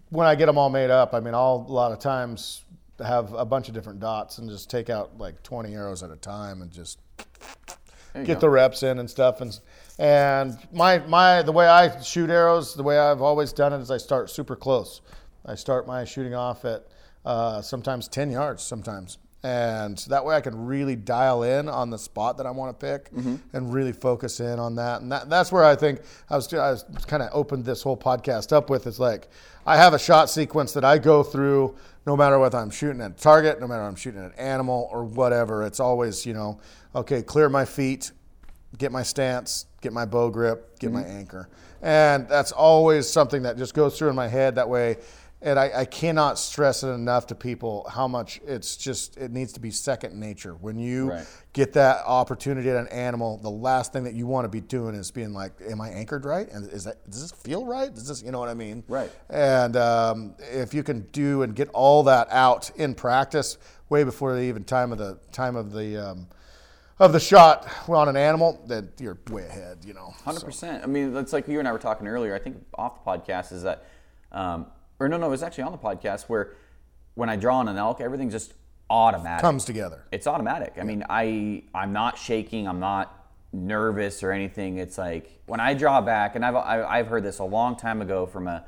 when 0.10 0.26
I 0.26 0.36
get 0.36 0.46
them 0.46 0.58
all 0.58 0.70
made 0.70 0.90
up, 0.90 1.14
I 1.14 1.20
mean, 1.20 1.34
I'll 1.34 1.66
a 1.68 1.72
lot 1.72 1.92
of 1.92 2.00
times 2.00 2.64
have 3.00 3.34
a 3.34 3.46
bunch 3.46 3.68
of 3.68 3.74
different 3.74 4.00
dots 4.00 4.38
and 4.38 4.50
just 4.50 4.70
take 4.70 4.90
out 4.90 5.18
like 5.18 5.42
20 5.44 5.74
arrows 5.74 6.04
at 6.04 6.12
a 6.12 6.16
time 6.16 6.62
and 6.62 6.72
just 6.72 7.00
get 8.14 8.28
go. 8.28 8.40
the 8.40 8.50
reps 8.50 8.84
in 8.84 9.00
and 9.00 9.10
stuff. 9.10 9.42
And 9.42 9.60
and 10.00 10.58
my 10.72 11.00
my 11.00 11.42
the 11.42 11.52
way 11.52 11.68
I 11.68 12.00
shoot 12.02 12.30
arrows 12.30 12.74
the 12.74 12.84
way 12.84 12.98
I've 12.98 13.22
always 13.22 13.54
done 13.54 13.74
it 13.74 13.80
is 13.80 13.92
I 13.92 13.98
start 13.98 14.30
super 14.30 14.56
close. 14.56 15.02
I 15.46 15.56
start 15.56 15.88
my 15.88 16.04
shooting 16.06 16.36
off 16.36 16.66
at 16.66 16.88
uh, 17.26 17.62
sometimes 17.62 18.08
10 18.08 18.32
yards 18.32 18.64
sometimes 18.64 19.18
and 19.48 19.98
that 20.10 20.26
way 20.26 20.36
I 20.36 20.42
can 20.42 20.66
really 20.66 20.98
dial 20.98 21.44
in 21.44 21.70
on 21.70 21.90
the 21.90 21.98
spot 21.98 22.36
that 22.36 22.46
I 22.46 22.52
want 22.52 22.78
to 22.78 22.86
pick 22.86 23.10
mm-hmm. 23.14 23.38
and 23.54 23.74
really 23.74 23.94
focus 23.94 24.42
in 24.42 24.60
on 24.60 24.76
that. 24.76 25.02
And 25.02 25.10
that, 25.10 25.30
that's 25.30 25.54
where 25.54 25.64
I 25.64 25.74
think 25.74 26.02
I 26.30 26.36
was, 26.36 26.54
I 26.54 26.72
was 26.72 26.84
kind 27.08 27.24
of 27.24 27.30
opened 27.32 27.64
this 27.64 27.82
whole 27.82 27.96
podcast 27.96 28.52
up 28.52 28.70
with. 28.70 28.88
It's 28.88 29.00
like 29.00 29.30
I 29.66 29.78
have 29.78 29.94
a 29.94 30.00
shot 30.00 30.30
sequence 30.30 30.74
that 30.74 30.84
I 30.84 30.98
go 30.98 31.24
through 31.24 31.78
no 32.06 32.18
matter 32.18 32.38
whether 32.40 32.58
I'm 32.58 32.70
shooting 32.70 33.00
at 33.00 33.12
a 33.12 33.14
target, 33.14 33.62
no 33.62 33.68
matter 33.68 33.84
I'm 33.84 33.96
shooting 33.96 34.20
at 34.20 34.34
an 34.34 34.38
animal 34.38 34.90
or 34.92 35.06
whatever. 35.06 35.64
It's 35.64 35.80
always, 35.80 36.26
you 36.26 36.34
know, 36.34 36.60
okay, 36.94 37.22
clear 37.22 37.48
my 37.48 37.64
feet, 37.64 38.12
get 38.78 38.92
my 38.92 39.04
stance, 39.04 39.66
get 39.80 39.94
my 39.94 40.04
bow 40.04 40.30
grip, 40.30 40.78
get 40.80 40.92
mm-hmm. 40.92 41.02
my 41.02 41.06
anchor. 41.06 41.48
And 41.82 42.28
that's 42.28 42.52
always 42.52 43.08
something 43.08 43.44
that 43.44 43.58
just 43.58 43.74
goes 43.74 43.98
through 43.98 44.10
in 44.10 44.16
my 44.16 44.28
head. 44.28 44.56
That 44.56 44.68
way, 44.68 44.98
and 45.42 45.60
I, 45.60 45.72
I, 45.82 45.86
cannot 45.86 46.40
stress 46.40 46.82
it 46.84 46.88
enough 46.88 47.28
to 47.28 47.36
people 47.36 47.88
how 47.94 48.08
much 48.08 48.42
it's 48.46 48.76
just 48.76 49.18
it 49.18 49.32
needs 49.32 49.54
to 49.54 49.60
be 49.60 49.70
second 49.70 50.20
nature 50.20 50.56
when 50.56 50.80
you 50.80 51.12
right. 51.12 51.28
get 51.54 51.74
that 51.74 52.04
opportunity 52.06 52.70
at 52.70 52.76
an 52.76 52.88
animal 52.88 53.38
the 53.38 53.50
last 53.50 53.94
thing 53.94 54.04
that 54.06 54.14
you 54.14 54.26
want 54.26 54.46
to 54.46 54.50
be 54.50 54.62
doing 54.62 54.96
is 54.96 55.12
being 55.12 55.34
like 55.34 55.52
am 55.70 55.80
i 55.80 55.90
anchored 55.90 56.26
right 56.26 56.50
and 56.52 56.68
is 56.72 56.86
that 56.86 57.04
does 57.10 57.22
this 57.22 57.32
feel 57.32 57.66
right 57.66 57.94
does 57.94 58.08
this 58.08 58.24
you 58.24 58.32
know 58.32 58.40
what 58.40 58.50
i 58.50 58.54
mean 58.54 58.84
right 58.88 59.12
and 59.30 59.76
um, 59.78 60.36
if 60.40 60.74
you 60.74 60.82
can 60.82 61.02
do 61.12 61.44
and 61.44 61.56
get 61.56 61.70
all 61.70 62.04
that 62.04 62.28
out 62.32 62.72
in 62.76 62.96
practice 62.96 63.58
way 63.90 64.04
before 64.04 64.34
the 64.34 64.42
even 64.42 64.64
time 64.64 64.92
of 64.92 64.98
the 64.98 65.20
time 65.32 65.56
of 65.56 65.72
the 65.72 65.98
um, 65.98 66.28
of 67.00 67.14
the 67.14 67.20
shot 67.20 67.68
on 67.88 68.10
an 68.10 68.18
animal, 68.18 68.60
then 68.66 68.90
you're 69.00 69.20
way 69.30 69.46
ahead, 69.46 69.86
you 69.86 69.94
know. 69.94 70.16
Hundred 70.26 70.40
so. 70.40 70.46
percent. 70.48 70.84
I 70.84 70.88
mean, 70.88 71.14
that's 71.14 71.32
like 71.32 71.48
you 71.48 71.60
and 71.60 71.68
I 71.68 71.72
were 71.72 71.78
talking 71.78 72.08
earlier. 72.08 72.34
I 72.34 72.40
think 72.40 72.66
off 72.74 73.04
the 73.04 73.12
podcast 73.12 73.52
is 73.52 73.62
that 73.64 73.86
um, 74.32 74.66
or 75.00 75.08
no, 75.08 75.18
no, 75.18 75.28
it 75.28 75.30
was 75.30 75.44
actually 75.44 75.64
on 75.64 75.72
the 75.72 75.78
podcast 75.78 76.24
where 76.24 76.54
when 77.16 77.30
I 77.30 77.36
draw 77.36 77.58
on 77.58 77.68
an 77.68 77.78
elk, 77.78 78.02
everything's 78.02 78.34
just 78.34 78.54
automatic. 78.90 79.42
Comes 79.42 79.66
together. 79.66 80.04
It's 80.12 80.28
automatic. 80.28 80.74
I 80.80 80.84
mean, 80.84 81.04
I 81.10 81.64
I'm 81.74 81.94
not 81.94 82.18
shaking. 82.18 82.68
I'm 82.68 82.80
not 82.80 83.28
nervous 83.52 84.24
or 84.24 84.32
anything. 84.32 84.78
It's 84.78 84.98
like 84.98 85.42
when 85.46 85.60
I 85.60 85.74
draw 85.74 86.02
back, 86.02 86.36
and 86.36 86.46
I've 86.46 86.56
I've 86.56 87.08
heard 87.08 87.24
this 87.24 87.40
a 87.40 87.44
long 87.44 87.76
time 87.76 88.02
ago 88.02 88.26
from 88.26 88.48
a 88.48 88.66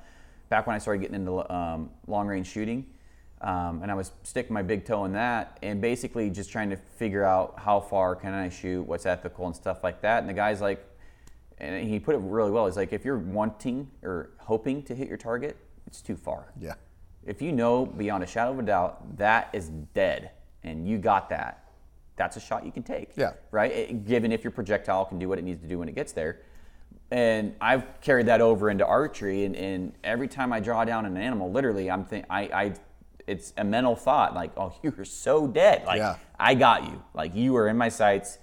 back 0.50 0.68
when 0.68 0.76
I 0.76 0.80
started 0.80 1.02
getting 1.02 1.16
into 1.16 1.54
um, 1.54 1.92
long 2.08 2.28
range 2.28 2.48
shooting. 2.48 2.86
Um, 3.42 3.82
and 3.82 3.90
I 3.90 3.94
was 3.94 4.12
sticking 4.24 4.54
my 4.54 4.62
big 4.62 4.84
toe 4.84 5.06
in 5.06 5.14
that, 5.14 5.58
and 5.62 5.80
basically 5.80 6.30
just 6.30 6.52
trying 6.52 6.70
to 6.72 6.76
figure 6.76 7.24
out 7.24 7.54
how 7.58 7.80
far 7.80 8.14
can 8.14 8.34
I 8.34 8.50
shoot, 8.50 8.84
what's 8.84 9.06
ethical, 9.06 9.46
and 9.46 9.56
stuff 9.56 9.82
like 9.82 10.02
that. 10.02 10.20
And 10.20 10.28
the 10.28 10.34
guy's 10.34 10.60
like, 10.60 10.86
and 11.58 11.88
he 11.88 12.00
put 12.00 12.16
it 12.16 12.22
really 12.22 12.52
well. 12.52 12.66
He's 12.66 12.76
like, 12.76 12.92
if 12.92 13.06
you're 13.06 13.18
wanting 13.18 13.90
or 14.04 14.32
hoping 14.40 14.84
to 14.84 14.96
hit 14.96 15.08
your 15.08 15.18
target, 15.18 15.56
it's 15.90 16.04
too 16.04 16.16
far. 16.16 16.54
Yeah. 16.60 16.76
If 17.26 17.42
you 17.42 17.52
know 17.52 17.84
beyond 17.84 18.24
a 18.24 18.28
shadow 18.28 18.52
of 18.52 18.60
a 18.60 18.62
doubt 18.62 19.18
that 19.18 19.50
is 19.54 19.70
dead 19.96 20.32
and 20.64 20.88
you 20.88 21.00
got 21.00 21.30
that, 21.30 21.66
that's 22.16 22.38
a 22.38 22.40
shot 22.40 22.64
you 22.64 22.72
can 22.72 22.84
take. 22.84 23.10
Yeah. 23.16 23.34
Right? 23.50 23.72
It, 23.72 24.06
given 24.06 24.32
if 24.32 24.44
your 24.44 24.52
projectile 24.52 25.06
can 25.06 25.18
do 25.18 25.28
what 25.28 25.40
it 25.40 25.44
needs 25.44 25.62
to 25.64 25.68
do 25.68 25.80
when 25.80 25.90
it 25.90 25.96
gets 25.96 26.12
there. 26.12 26.42
And 27.10 27.56
I've 27.60 28.02
carried 28.02 28.28
that 28.28 28.40
over 28.40 28.70
into 28.70 28.86
archery, 28.86 29.46
and, 29.46 29.56
and 29.56 29.94
every 30.04 30.28
time 30.28 30.54
I 30.54 30.60
draw 30.60 30.86
down 30.86 31.08
an 31.08 31.18
animal, 31.18 31.52
literally, 31.52 31.90
I'm 31.90 32.06
think 32.06 32.26
I, 32.30 32.42
I 32.42 32.74
it's 33.26 33.52
a 33.58 33.64
mental 33.64 33.96
thought 33.96 34.36
like, 34.36 34.52
oh, 34.58 34.76
you 34.84 34.94
are 34.96 35.06
so 35.06 35.48
dead. 35.48 35.86
Like, 35.86 35.98
yeah. 35.98 36.18
I 36.40 36.54
got 36.54 36.84
you. 36.84 37.02
Like, 37.16 37.34
you 37.34 37.56
are 37.58 37.68
in 37.68 37.78
my 37.78 37.90
sights. 37.90 38.38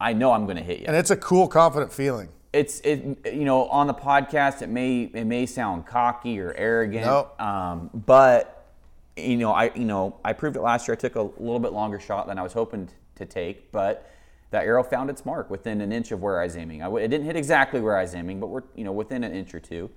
I 0.00 0.14
know 0.14 0.32
I'm 0.32 0.44
going 0.44 0.56
to 0.56 0.62
hit 0.62 0.78
you. 0.78 0.86
And 0.86 0.96
it's 0.96 1.10
a 1.10 1.16
cool, 1.16 1.46
confident 1.46 1.92
feeling 1.92 2.30
it's 2.52 2.80
it 2.80 3.18
you 3.26 3.44
know 3.44 3.66
on 3.68 3.86
the 3.86 3.94
podcast 3.94 4.62
it 4.62 4.68
may 4.68 5.02
it 5.12 5.24
may 5.24 5.44
sound 5.44 5.86
cocky 5.86 6.40
or 6.40 6.54
arrogant 6.54 7.04
nope. 7.04 7.40
um, 7.40 7.90
but 8.06 8.72
you 9.16 9.36
know 9.36 9.52
i 9.52 9.70
you 9.74 9.84
know 9.84 10.16
i 10.24 10.32
proved 10.32 10.56
it 10.56 10.62
last 10.62 10.88
year. 10.88 10.94
I 10.94 10.98
took 10.98 11.16
a 11.16 11.22
little 11.22 11.58
bit 11.58 11.72
longer 11.72 12.00
shot 12.00 12.26
than 12.26 12.38
i 12.38 12.42
was 12.42 12.52
hoping 12.52 12.88
to 13.16 13.26
take 13.26 13.70
but 13.70 14.10
that 14.50 14.64
arrow 14.64 14.82
found 14.82 15.10
its 15.10 15.26
mark 15.26 15.50
within 15.50 15.82
an 15.82 15.92
inch 15.92 16.10
of 16.10 16.22
where 16.22 16.40
i 16.40 16.44
was 16.44 16.56
aiming. 16.56 16.82
I, 16.82 16.90
it 16.96 17.08
didn't 17.08 17.26
hit 17.26 17.36
exactly 17.36 17.80
where 17.80 17.96
i 17.96 18.02
was 18.02 18.14
aiming 18.14 18.40
but 18.40 18.46
we're 18.46 18.62
you 18.74 18.84
know 18.84 18.92
within 18.92 19.24
an 19.24 19.32
inch 19.32 19.54
or 19.54 19.60
two. 19.60 19.90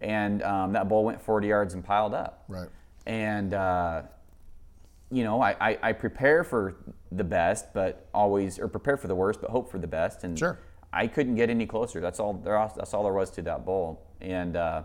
And 0.00 0.44
um, 0.44 0.74
that 0.74 0.88
bull 0.88 1.02
went 1.02 1.20
40 1.20 1.48
yards 1.48 1.74
and 1.74 1.84
piled 1.84 2.14
up. 2.14 2.44
Right. 2.46 2.68
And 3.06 3.52
uh, 3.52 4.02
you 5.10 5.24
know 5.24 5.40
I, 5.40 5.56
I, 5.58 5.78
I 5.82 5.92
prepare 5.92 6.44
for 6.44 6.76
the 7.10 7.24
best 7.24 7.72
but 7.72 8.06
always 8.12 8.58
or 8.58 8.68
prepare 8.68 8.98
for 8.98 9.08
the 9.08 9.14
worst 9.14 9.40
but 9.40 9.50
hope 9.50 9.70
for 9.70 9.78
the 9.78 9.86
best. 9.86 10.22
And 10.22 10.38
sure 10.38 10.58
I 10.92 11.06
couldn't 11.06 11.34
get 11.34 11.50
any 11.50 11.66
closer. 11.66 12.00
That's 12.00 12.18
all. 12.20 12.34
That's 12.34 12.94
all 12.94 13.04
there 13.04 13.12
was 13.12 13.30
to 13.32 13.42
that 13.42 13.64
bull. 13.64 14.02
And 14.20 14.56
uh, 14.56 14.82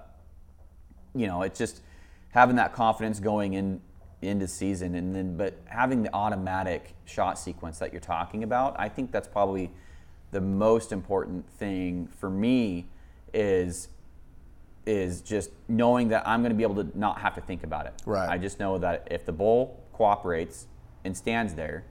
you 1.15 1.27
know, 1.27 1.43
it's 1.43 1.57
just 1.57 1.81
having 2.29 2.55
that 2.57 2.73
confidence 2.73 3.19
going 3.19 3.53
in 3.53 3.81
into 4.21 4.47
season, 4.47 4.95
and 4.95 5.15
then 5.15 5.37
but 5.37 5.59
having 5.65 6.03
the 6.03 6.13
automatic 6.13 6.95
shot 7.05 7.37
sequence 7.37 7.79
that 7.79 7.91
you're 7.91 8.01
talking 8.01 8.43
about, 8.43 8.75
I 8.79 8.89
think 8.89 9.11
that's 9.11 9.27
probably 9.27 9.71
the 10.31 10.41
most 10.41 10.91
important 10.91 11.47
thing 11.57 12.07
for 12.07 12.29
me 12.29 12.87
is 13.33 13.89
is 14.85 15.21
just 15.21 15.49
knowing 15.69 16.09
that 16.09 16.27
I'm 16.27 16.41
going 16.41 16.51
to 16.51 16.57
be 16.57 16.63
able 16.63 16.83
to 16.83 16.97
not 16.97 17.19
have 17.19 17.35
to 17.35 17.41
think 17.41 17.63
about 17.63 17.85
it. 17.85 17.93
Right. 18.05 18.27
I 18.27 18.37
just 18.37 18.59
know 18.59 18.77
that 18.79 19.07
if 19.09 19.25
the 19.25 19.31
bull 19.31 19.81
cooperates 19.93 20.67
and 21.05 21.15
stands 21.15 21.53
there, 21.53 21.85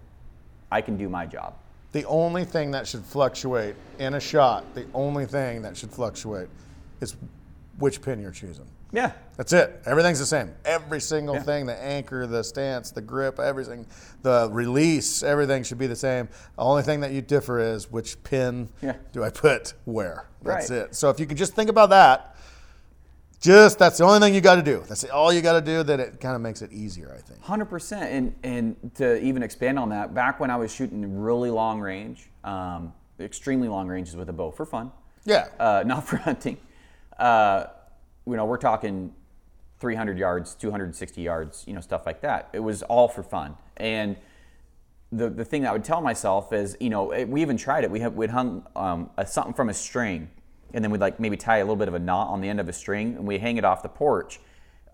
I 0.71 0.83
can 0.83 0.99
do 0.99 1.09
my 1.09 1.25
job. 1.25 1.55
The 1.93 2.05
only 2.07 2.45
thing 2.45 2.71
that 2.73 2.87
should 2.87 3.05
fluctuate 3.05 3.75
in 3.99 4.15
a 4.15 4.21
shot, 4.21 4.65
the 4.75 4.87
only 4.95 5.27
thing 5.27 5.63
that 5.63 5.77
should 5.77 5.91
fluctuate 5.91 6.49
is 7.01 7.17
which 7.79 8.01
pin 8.03 8.21
you're 8.21 8.31
choosing. 8.31 8.67
Yeah. 8.93 9.13
That's 9.37 9.53
it. 9.55 9.81
Everything's 9.87 10.19
the 10.19 10.27
same. 10.27 10.53
Every 10.67 11.01
single 11.01 11.35
Yeah. 11.37 11.43
thing, 11.43 11.67
the 11.67 11.83
anchor, 11.83 12.27
the 12.27 12.45
stance, 12.45 12.91
the 12.91 13.01
grip, 13.01 13.41
everything, 13.41 13.87
the 14.23 14.49
release, 14.53 15.23
everything 15.23 15.63
should 15.63 15.79
be 15.79 15.87
the 15.87 15.97
same. 15.97 16.29
The 16.57 16.63
only 16.63 16.83
thing 16.83 17.01
that 17.01 17.13
you 17.13 17.23
differ 17.23 17.59
is 17.59 17.91
which 17.91 18.23
pin 18.23 18.69
Yeah. 18.83 18.97
do 19.13 19.25
I 19.25 19.31
put 19.31 19.73
where. 19.87 20.27
That's 20.43 20.71
Right. 20.71 20.79
it. 20.81 20.95
So 20.95 21.09
if 21.09 21.19
you 21.19 21.27
can 21.27 21.37
just 21.39 21.55
think 21.55 21.71
about 21.71 21.89
that, 21.91 22.32
just 23.43 23.79
that's 23.79 23.99
the 23.99 24.05
only 24.05 24.21
thing 24.21 24.35
you 24.35 24.41
got 24.41 24.55
to 24.55 24.63
do. 24.63 24.83
That's 24.89 25.05
all 25.05 25.33
you 25.33 25.43
got 25.43 25.55
to 25.55 25.61
do. 25.61 25.83
That 25.83 26.01
it 26.01 26.21
kind 26.21 26.35
of 26.35 26.41
makes 26.41 26.63
it 26.63 26.73
easier, 26.73 27.13
I 27.15 27.21
think. 27.21 27.43
Hundred 27.43 27.67
percent, 27.67 28.11
and 28.11 28.35
and 28.43 28.95
to 28.95 29.21
even 29.23 29.43
expand 29.43 29.79
on 29.79 29.91
that, 29.91 30.15
back 30.15 30.41
when 30.41 30.51
I 30.51 30.57
was 30.57 30.73
shooting 30.73 31.21
really 31.21 31.51
long 31.51 31.81
range, 31.81 32.31
um, 32.45 32.93
extremely 33.21 33.69
long 33.69 33.89
ranges 33.89 34.17
with 34.17 34.29
a 34.29 34.33
bow 34.33 34.51
for 34.51 34.65
fun, 34.65 34.91
Yeah. 35.25 35.49
uh, 35.61 35.83
not 35.85 36.07
for 36.09 36.17
hunting. 36.29 36.57
Uh, 37.19 37.65
you 38.27 38.37
know, 38.37 38.47
we're 38.47 38.57
talking 38.57 39.13
300 39.81 40.17
yards, 40.17 40.55
260 40.55 41.21
yards, 41.21 41.65
you 41.67 41.75
know, 41.75 41.81
stuff 41.81 42.07
like 42.07 42.21
that. 42.23 42.49
It 42.53 42.61
was 42.61 42.83
all 42.85 43.09
for 43.09 43.23
fun, 43.25 43.57
and 43.77 44.17
the 45.11 45.29
the 45.29 45.45
thing 45.45 45.63
that 45.63 45.71
I 45.71 45.73
would 45.73 45.85
tell 45.85 46.01
myself 46.01 46.53
is, 46.53 46.77
you 46.81 46.89
know, 46.91 47.11
it- 47.11 47.29
we 47.29 47.43
even 47.43 47.57
tried 47.57 47.83
it. 47.85 47.91
We 47.91 48.01
have 48.01 48.15
we'd 48.15 48.31
hung 48.31 48.65
um, 48.77 49.11
a, 49.19 49.27
something 49.27 49.53
from 49.53 49.69
a 49.69 49.75
string, 49.75 50.31
and 50.75 50.83
then 50.85 50.91
we'd 50.91 51.01
like 51.01 51.21
maybe 51.21 51.37
tie 51.37 51.59
a 51.59 51.63
little 51.63 51.77
bit 51.77 51.89
of 51.89 51.95
a 51.95 51.99
knot 51.99 52.29
on 52.29 52.41
the 52.41 52.49
end 52.49 52.61
of 52.61 52.69
a 52.69 52.73
string, 52.73 53.17
and 53.17 53.27
we 53.27 53.39
hang 53.39 53.57
it 53.57 53.65
off 53.65 53.83
the 53.83 53.89
porch, 53.89 54.41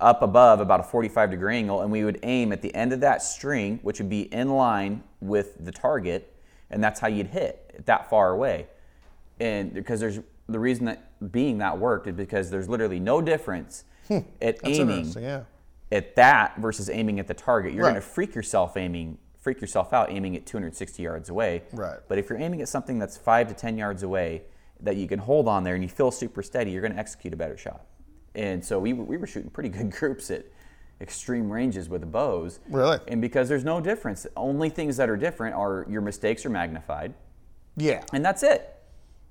up 0.01 0.23
above 0.23 0.61
about 0.61 0.81
a 0.81 0.85
45 0.85 1.31
degree 1.31 1.57
angle, 1.57 1.81
and 1.83 1.91
we 1.91 2.05
would 2.05 2.19
aim 2.23 2.53
at 2.53 2.63
the 2.63 2.75
end 2.75 2.93
of 2.93 3.01
that 3.01 3.23
string, 3.23 3.79
which 3.83 3.99
would 3.99 4.09
be 4.09 4.33
in 4.33 4.51
line 4.51 5.03
with 5.21 5.65
the 5.65 5.73
target, 5.73 6.35
and 6.71 6.83
that's 6.83 7.01
how 7.01 7.09
you'd 7.09 7.29
hit 7.29 7.85
that 7.87 8.09
far 8.09 8.31
away. 8.31 8.67
And 9.41 9.73
because 9.73 10.01
there's 10.01 10.21
the 10.49 10.59
reason 10.59 10.87
that 10.87 11.33
being 11.33 11.59
that 11.59 11.79
worked 11.79 12.07
is 12.07 12.15
because 12.15 12.51
there's 12.51 12.69
literally 12.69 13.01
no 13.01 13.21
difference 13.21 13.85
hmm. 14.09 14.19
at 14.41 14.59
aiming. 14.65 15.13
Yeah. 15.19 15.43
at 15.91 16.17
that 16.17 16.57
versus 16.59 16.91
aiming 16.91 17.19
at 17.19 17.27
the 17.27 17.35
target. 17.35 17.73
You're 17.73 17.85
Right. 17.85 17.93
going 17.93 18.03
to 18.03 18.07
freak 18.09 18.35
yourself 18.35 18.77
aiming, 18.77 19.19
freak 19.39 19.61
yourself 19.61 19.93
out 19.93 20.11
aiming 20.11 20.37
at 20.37 20.47
260 20.47 21.03
yards 21.03 21.29
away. 21.29 21.63
Right. 21.73 21.99
But 22.09 22.19
if 22.19 22.29
you're 22.29 22.39
aiming 22.39 22.61
at 22.63 22.69
something 22.69 22.99
that's 22.99 23.17
five 23.17 23.49
to 23.49 23.55
10 23.55 23.79
yards 23.79 24.03
away 24.03 24.43
that 24.81 24.97
you 24.97 25.09
can 25.09 25.19
hold 25.19 25.49
on 25.49 25.65
there 25.65 25.75
and 25.75 25.83
you 25.83 25.89
feel 25.89 26.11
super 26.11 26.43
steady, 26.43 26.71
you're 26.71 26.81
going 26.83 26.93
to 26.93 26.99
execute 26.99 27.33
a 27.35 27.37
better 27.37 27.57
shot. 27.57 27.85
And 28.35 28.65
so 28.65 28.79
we, 28.79 28.93
were- 28.93 29.05
we 29.05 29.17
were 29.17 29.27
shooting 29.27 29.51
pretty 29.51 29.69
good 29.71 29.91
groups 29.99 30.31
at 30.31 30.45
extreme 31.01 31.51
ranges 31.51 31.89
with 31.89 32.01
the 32.01 32.07
bows. 32.07 32.61
Really? 32.69 32.99
And 33.09 33.21
because 33.21 33.49
there's 33.49 33.65
no 33.65 33.81
difference, 33.81 34.27
only 34.37 34.69
things 34.69 34.97
that 34.97 35.09
are 35.09 35.17
different 35.17 35.55
are 35.55 35.87
your 35.89 36.01
mistakes 36.01 36.45
are 36.45 36.51
magnified 36.51 37.15
Yeah. 37.77 38.03
and 38.13 38.25
that's 38.25 38.43
it. 38.43 38.75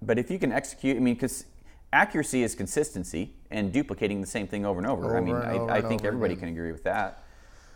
But 0.01 0.17
if 0.19 0.29
you 0.31 0.37
can 0.39 0.51
execute, 0.51 0.95
I 0.95 0.99
mean, 0.99 1.15
because 1.15 1.45
accuracy 1.91 2.43
is 2.43 2.53
consistency 2.55 3.33
and 3.49 3.71
duplicating 3.73 4.21
the 4.21 4.27
same 4.27 4.47
thing 4.47 4.65
over 4.65 4.79
and 4.79 4.87
over. 4.87 5.17
I 5.17 5.21
mean, 5.21 5.35
Over 5.35 5.71
I, 5.71 5.77
I 5.77 5.81
think 5.81 6.03
everybody 6.05 6.33
again. 6.33 6.49
can 6.49 6.49
agree 6.57 6.71
with 6.71 6.83
that. 6.83 7.23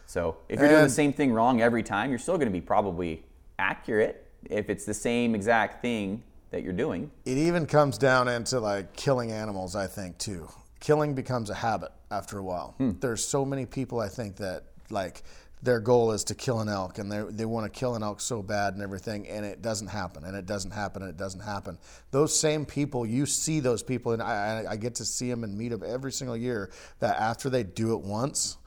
So 0.05 0.37
if 0.49 0.59
you're 0.59 0.67
doing 0.69 0.83
the 0.83 0.89
same 0.89 1.13
thing 1.13 1.31
wrong 1.31 1.61
every 1.61 1.83
time, 1.83 2.09
you're 2.09 2.19
still 2.19 2.35
going 2.37 2.47
to 2.49 2.53
be 2.53 2.59
probably 2.61 3.23
accurate 3.57 4.27
if 4.49 4.69
it's 4.69 4.85
the 4.85 4.93
same 4.93 5.35
exact 5.35 5.81
thing 5.81 6.23
that 6.51 6.63
you're 6.63 6.73
doing. 6.73 7.09
it 7.25 7.37
even 7.37 7.65
comes 7.65 7.97
down 7.97 8.27
into 8.27 8.59
like 8.59 8.93
killing 8.95 9.31
animals 9.31 9.75
i 9.75 9.87
think 9.87 10.17
too. 10.17 10.47
Killing 10.79 11.13
becomes 11.13 11.49
a 11.51 11.53
habit 11.53 11.91
after 12.09 12.39
a 12.39 12.43
while. 12.43 12.73
Hmm. 12.79 12.93
There's 12.99 13.23
so 13.25 13.45
many 13.45 13.65
people 13.65 13.99
i 13.99 14.07
think 14.09 14.37
that 14.37 14.63
like 14.89 15.23
their 15.63 15.79
goal 15.79 16.11
is 16.11 16.23
to 16.23 16.33
kill 16.35 16.59
an 16.59 16.67
elk 16.69 16.97
and 16.97 17.11
they 17.11 17.21
they 17.29 17.45
want 17.45 17.71
to 17.71 17.79
kill 17.79 17.93
an 17.95 18.01
elk 18.03 18.19
so 18.19 18.41
bad 18.41 18.73
and 18.73 18.81
everything 18.81 19.27
and 19.27 19.45
it 19.45 19.61
doesn't 19.61 19.87
happen 19.87 20.23
and 20.25 20.35
it 20.35 20.45
doesn't 20.47 20.71
happen 20.71 21.03
and 21.03 21.09
it 21.11 21.17
doesn't 21.17 21.41
happen. 21.41 21.77
Those 22.09 22.37
same 22.37 22.65
people 22.65 23.05
you 23.05 23.25
see 23.27 23.59
those 23.59 23.83
people 23.83 24.11
and 24.13 24.21
i, 24.23 24.63
I- 24.65 24.71
I 24.71 24.75
get 24.75 24.95
to 24.95 25.05
see 25.05 25.29
them 25.29 25.43
and 25.43 25.55
meet 25.57 25.69
them 25.69 25.83
every 25.85 26.11
single 26.11 26.35
year 26.35 26.71
that 26.99 27.17
after 27.19 27.49
they 27.49 27.63
do 27.63 27.93
it 27.93 28.01
once 28.01 28.57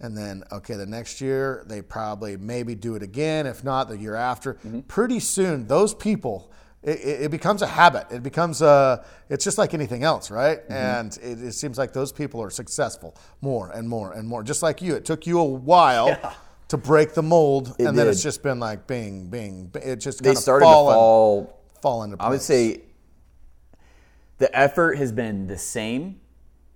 and 0.00 0.16
then 0.16 0.42
okay 0.50 0.76
the 0.76 0.86
next 0.86 1.20
year 1.20 1.62
they 1.68 1.82
probably 1.82 2.38
maybe 2.38 2.74
do 2.74 2.94
it 2.96 3.02
again. 3.02 3.46
If 3.46 3.62
not 3.62 3.88
the 3.90 3.98
year 3.98 4.14
after. 4.16 4.54
Mm-hmm. 4.54 4.80
Pretty 4.80 5.20
soon 5.20 5.66
those 5.66 5.92
people 5.94 6.50
it, 6.82 6.98
it 7.00 7.22
it 7.22 7.30
becomes 7.30 7.62
a 7.62 7.66
habit. 7.66 8.06
It 8.10 8.22
becomes 8.22 8.62
a 8.62 9.04
it's 9.28 9.44
just 9.44 9.58
like 9.58 9.74
anything 9.74 10.02
else 10.02 10.30
right? 10.30 10.62
Mm-hmm. 10.62 10.72
And 10.72 11.18
it, 11.22 11.46
it 11.48 11.52
seems 11.52 11.78
like 11.78 11.92
those 11.92 12.12
people 12.12 12.42
are 12.42 12.50
successful 12.50 13.16
more 13.40 13.70
and 13.70 13.88
more 13.88 14.12
and 14.12 14.26
more 14.26 14.42
just 14.42 14.62
like 14.62 14.80
you. 14.82 14.94
It 14.94 15.04
took 15.04 15.26
you 15.26 15.38
a 15.40 15.44
while 15.44 16.18
to 16.68 16.76
break 16.76 17.14
the 17.14 17.22
mold 17.22 17.74
and 17.78 17.98
then 17.98 18.06
it's 18.08 18.22
just 18.22 18.42
been 18.42 18.60
like 18.60 18.86
bing 18.86 19.26
bing 19.26 19.70
it 19.74 19.96
just 19.96 20.22
They 20.22 20.28
kind 20.28 20.36
of 20.36 20.42
started 20.42 20.64
fall, 20.64 20.86
to 20.88 20.94
fall. 20.94 21.60
fall 21.82 22.02
into 22.04 22.16
place 22.16 22.26
I 22.26 22.30
would 22.30 22.42
say 22.42 22.82
the 24.38 24.56
effort 24.58 24.96
has 24.96 25.12
been 25.12 25.46
the 25.48 25.58
same, 25.58 26.18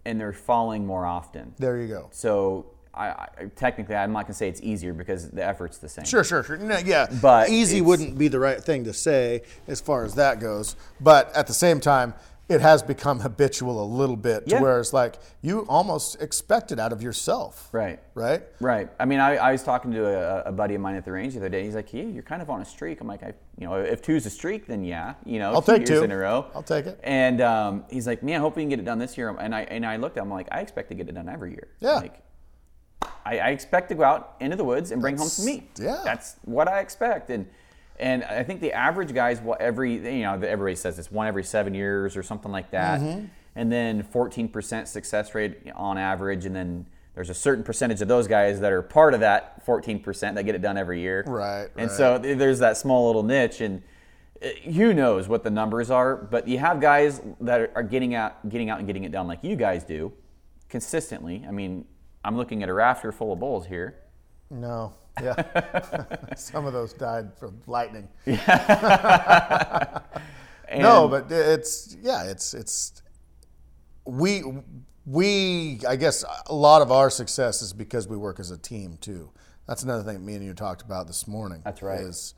and 0.04 0.20
they're 0.20 0.34
falling 0.34 0.84
more 0.84 1.06
often. 1.06 1.54
there 1.58 1.78
you 1.80 1.88
go. 1.88 2.08
So 2.10 2.73
I, 2.96 3.28
I 3.38 3.44
technically 3.56 3.94
I'm 3.96 4.12
not 4.12 4.22
going 4.22 4.28
to 4.32 4.34
say 4.34 4.48
it's 4.48 4.60
easier 4.62 4.92
because 4.92 5.30
the 5.30 5.44
effort's 5.44 5.78
the 5.78 5.88
same. 5.88 6.04
Sure, 6.04 6.24
sure, 6.24 6.42
sure. 6.42 6.56
No, 6.56 6.78
yeah, 6.78 7.06
But 7.20 7.48
easy 7.50 7.80
wouldn't 7.80 8.16
be 8.18 8.28
the 8.28 8.38
right 8.38 8.60
thing 8.62 8.84
to 8.84 8.92
say 8.92 9.42
as 9.68 9.80
far 9.80 10.04
as 10.04 10.14
that 10.14 10.40
goes. 10.40 10.76
But 11.00 11.34
at 11.34 11.46
the 11.46 11.54
same 11.54 11.80
time, 11.80 12.14
it 12.46 12.60
has 12.60 12.82
become 12.82 13.20
habitual 13.20 13.82
a 13.82 13.86
little 13.86 14.16
bit 14.16 14.44
to 14.46 14.56
Yeah. 14.56 14.60
where 14.60 14.78
it's 14.78 14.92
like 14.92 15.14
you 15.40 15.60
almost 15.66 16.20
expect 16.20 16.72
it 16.72 16.78
out 16.78 16.92
of 16.92 17.00
yourself. 17.02 17.70
Right. 17.72 17.98
Right. 18.14 18.42
Right. 18.60 18.90
I 19.00 19.06
mean, 19.06 19.18
I, 19.18 19.36
I 19.36 19.52
was 19.52 19.62
talking 19.62 19.92
to 19.92 20.04
a, 20.04 20.42
a 20.50 20.52
buddy 20.52 20.74
of 20.74 20.82
mine 20.82 20.94
at 20.94 21.06
the 21.06 21.12
range 21.12 21.32
the 21.32 21.40
other 21.40 21.48
day. 21.48 21.64
He's 21.64 21.74
like, 21.74 21.94
"Yeah, 21.94 22.02
you're 22.02 22.22
kind 22.22 22.42
of 22.42 22.50
on 22.50 22.60
a 22.60 22.64
streak." 22.66 23.00
I'm 23.00 23.06
like, 23.08 23.22
"I, 23.22 23.32
you 23.58 23.66
know, 23.66 23.76
if 23.76 24.02
two's 24.02 24.26
a 24.26 24.30
streak, 24.30 24.66
then 24.66 24.84
yeah, 24.84 25.14
you 25.24 25.38
know, 25.38 25.54
I'll 25.54 25.62
two 25.62 25.72
take 25.78 25.88
years 25.88 26.00
two. 26.00 26.04
in 26.04 26.12
a 26.12 26.18
row. 26.18 26.44
I'll 26.54 26.62
take 26.62 26.84
it. 26.84 27.00
And 27.02 27.40
um, 27.40 27.84
he's 27.90 28.06
like, 28.06 28.22
"Man, 28.22 28.36
I 28.36 28.38
hope 28.40 28.56
we 28.56 28.62
can 28.62 28.68
get 28.68 28.78
it 28.78 28.84
done 28.84 28.98
this 28.98 29.16
year." 29.16 29.30
And 29.30 29.54
I 29.54 29.62
and 29.62 29.86
I 29.86 29.96
looked 29.96 30.18
at 30.18 30.20
him 30.20 30.26
I'm 30.30 30.36
like, 30.36 30.48
"I 30.52 30.60
expect 30.60 30.90
to 30.90 30.94
get 30.94 31.08
it 31.08 31.14
done 31.14 31.30
every 31.30 31.52
year." 31.52 31.68
Yeah. 31.80 31.94
Like, 31.94 32.20
I, 33.26 33.38
I 33.38 33.48
expect 33.50 33.88
to 33.88 33.94
go 33.94 34.04
out 34.04 34.34
into 34.40 34.56
the 34.56 34.64
woods 34.64 34.90
and 34.90 35.00
bring 35.00 35.16
home 35.16 35.28
some 35.28 35.46
meat. 35.46 35.70
yeah. 35.80 36.00
That's 36.04 36.36
what 36.44 36.68
I 36.68 36.80
expect. 36.80 37.30
And 37.30 37.46
and 37.98 38.24
I 38.24 38.42
think 38.42 38.60
the 38.60 38.72
average 38.72 39.14
guy's 39.14 39.40
what 39.40 39.60
every 39.60 39.94
you 39.94 40.22
know 40.22 40.34
everybody 40.34 40.74
says 40.74 40.98
it's 40.98 41.10
one 41.12 41.26
every 41.26 41.44
seven 41.44 41.74
years 41.74 42.16
or 42.16 42.22
something 42.22 42.50
like 42.52 42.70
that. 42.72 43.00
Mm-hmm. 43.00 43.26
And 43.56 43.70
then 43.70 44.02
14% 44.02 44.88
success 44.88 45.32
rate 45.32 45.58
on 45.76 45.96
average, 45.96 46.44
and 46.44 46.56
then 46.56 46.86
there's 47.14 47.30
a 47.30 47.34
certain 47.34 47.62
percentage 47.62 48.02
of 48.02 48.08
those 48.08 48.26
guys 48.26 48.58
that 48.58 48.72
are 48.72 48.82
part 48.82 49.14
of 49.14 49.20
that 49.20 49.64
14% 49.64 50.34
that 50.34 50.42
get 50.42 50.56
it 50.56 50.60
done 50.60 50.76
every 50.76 51.00
year. 51.00 51.22
Right, 51.24 51.68
And 51.76 51.88
right. 51.88 51.96
so 51.96 52.18
there's 52.18 52.58
that 52.58 52.76
small 52.76 53.06
little 53.06 53.22
niche, 53.22 53.60
and 53.60 53.80
uh, 54.42 54.48
who 54.72 54.92
knows 54.92 55.28
what 55.28 55.44
the 55.44 55.50
numbers 55.50 55.88
are, 55.88 56.16
but 56.16 56.48
you 56.48 56.58
have 56.58 56.80
guys 56.80 57.20
that 57.42 57.60
are- 57.60 57.70
are 57.76 57.84
getting 57.84 58.16
out, 58.16 58.48
getting 58.48 58.70
out 58.70 58.78
and 58.78 58.88
getting 58.88 59.04
it 59.04 59.12
done 59.12 59.28
like 59.28 59.44
you 59.44 59.54
guys 59.54 59.84
do, 59.84 60.12
consistently. 60.68 61.44
I 61.46 61.52
mean, 61.52 61.84
I'm 62.24 62.36
looking 62.36 62.62
at 62.62 62.68
a 62.68 62.74
rafter 62.74 63.12
full 63.12 63.32
of 63.32 63.40
bulls 63.40 63.66
here. 63.66 64.00
No. 64.50 64.92
Yeah. 65.22 66.04
Some 66.36 66.66
of 66.66 66.72
those 66.72 66.92
died 66.92 67.36
from 67.38 67.60
lightning. 67.66 68.08
And 70.74 70.82
no, 70.82 71.08
but 71.08 71.30
it's 71.30 71.96
yeah, 72.02 72.24
it's 72.24 72.54
it's 72.54 73.02
we 74.04 74.42
we 75.06 75.80
I 75.86 75.96
guess 75.96 76.24
a 76.46 76.54
lot 76.54 76.82
of 76.82 76.90
our 76.90 77.10
success 77.10 77.62
is 77.62 77.72
because 77.72 78.08
we 78.08 78.16
work 78.16 78.40
as 78.40 78.50
a 78.50 78.58
team 78.58 78.96
too. 79.00 79.30
That's 79.68 79.82
another 79.82 80.02
thing 80.02 80.24
me 80.24 80.34
and 80.34 80.44
you 80.44 80.54
talked 80.54 80.82
about 80.82 81.06
this 81.06 81.28
morning. 81.28 81.60
That's 81.64 81.82
right. 81.82 82.00
Is, 82.00 82.34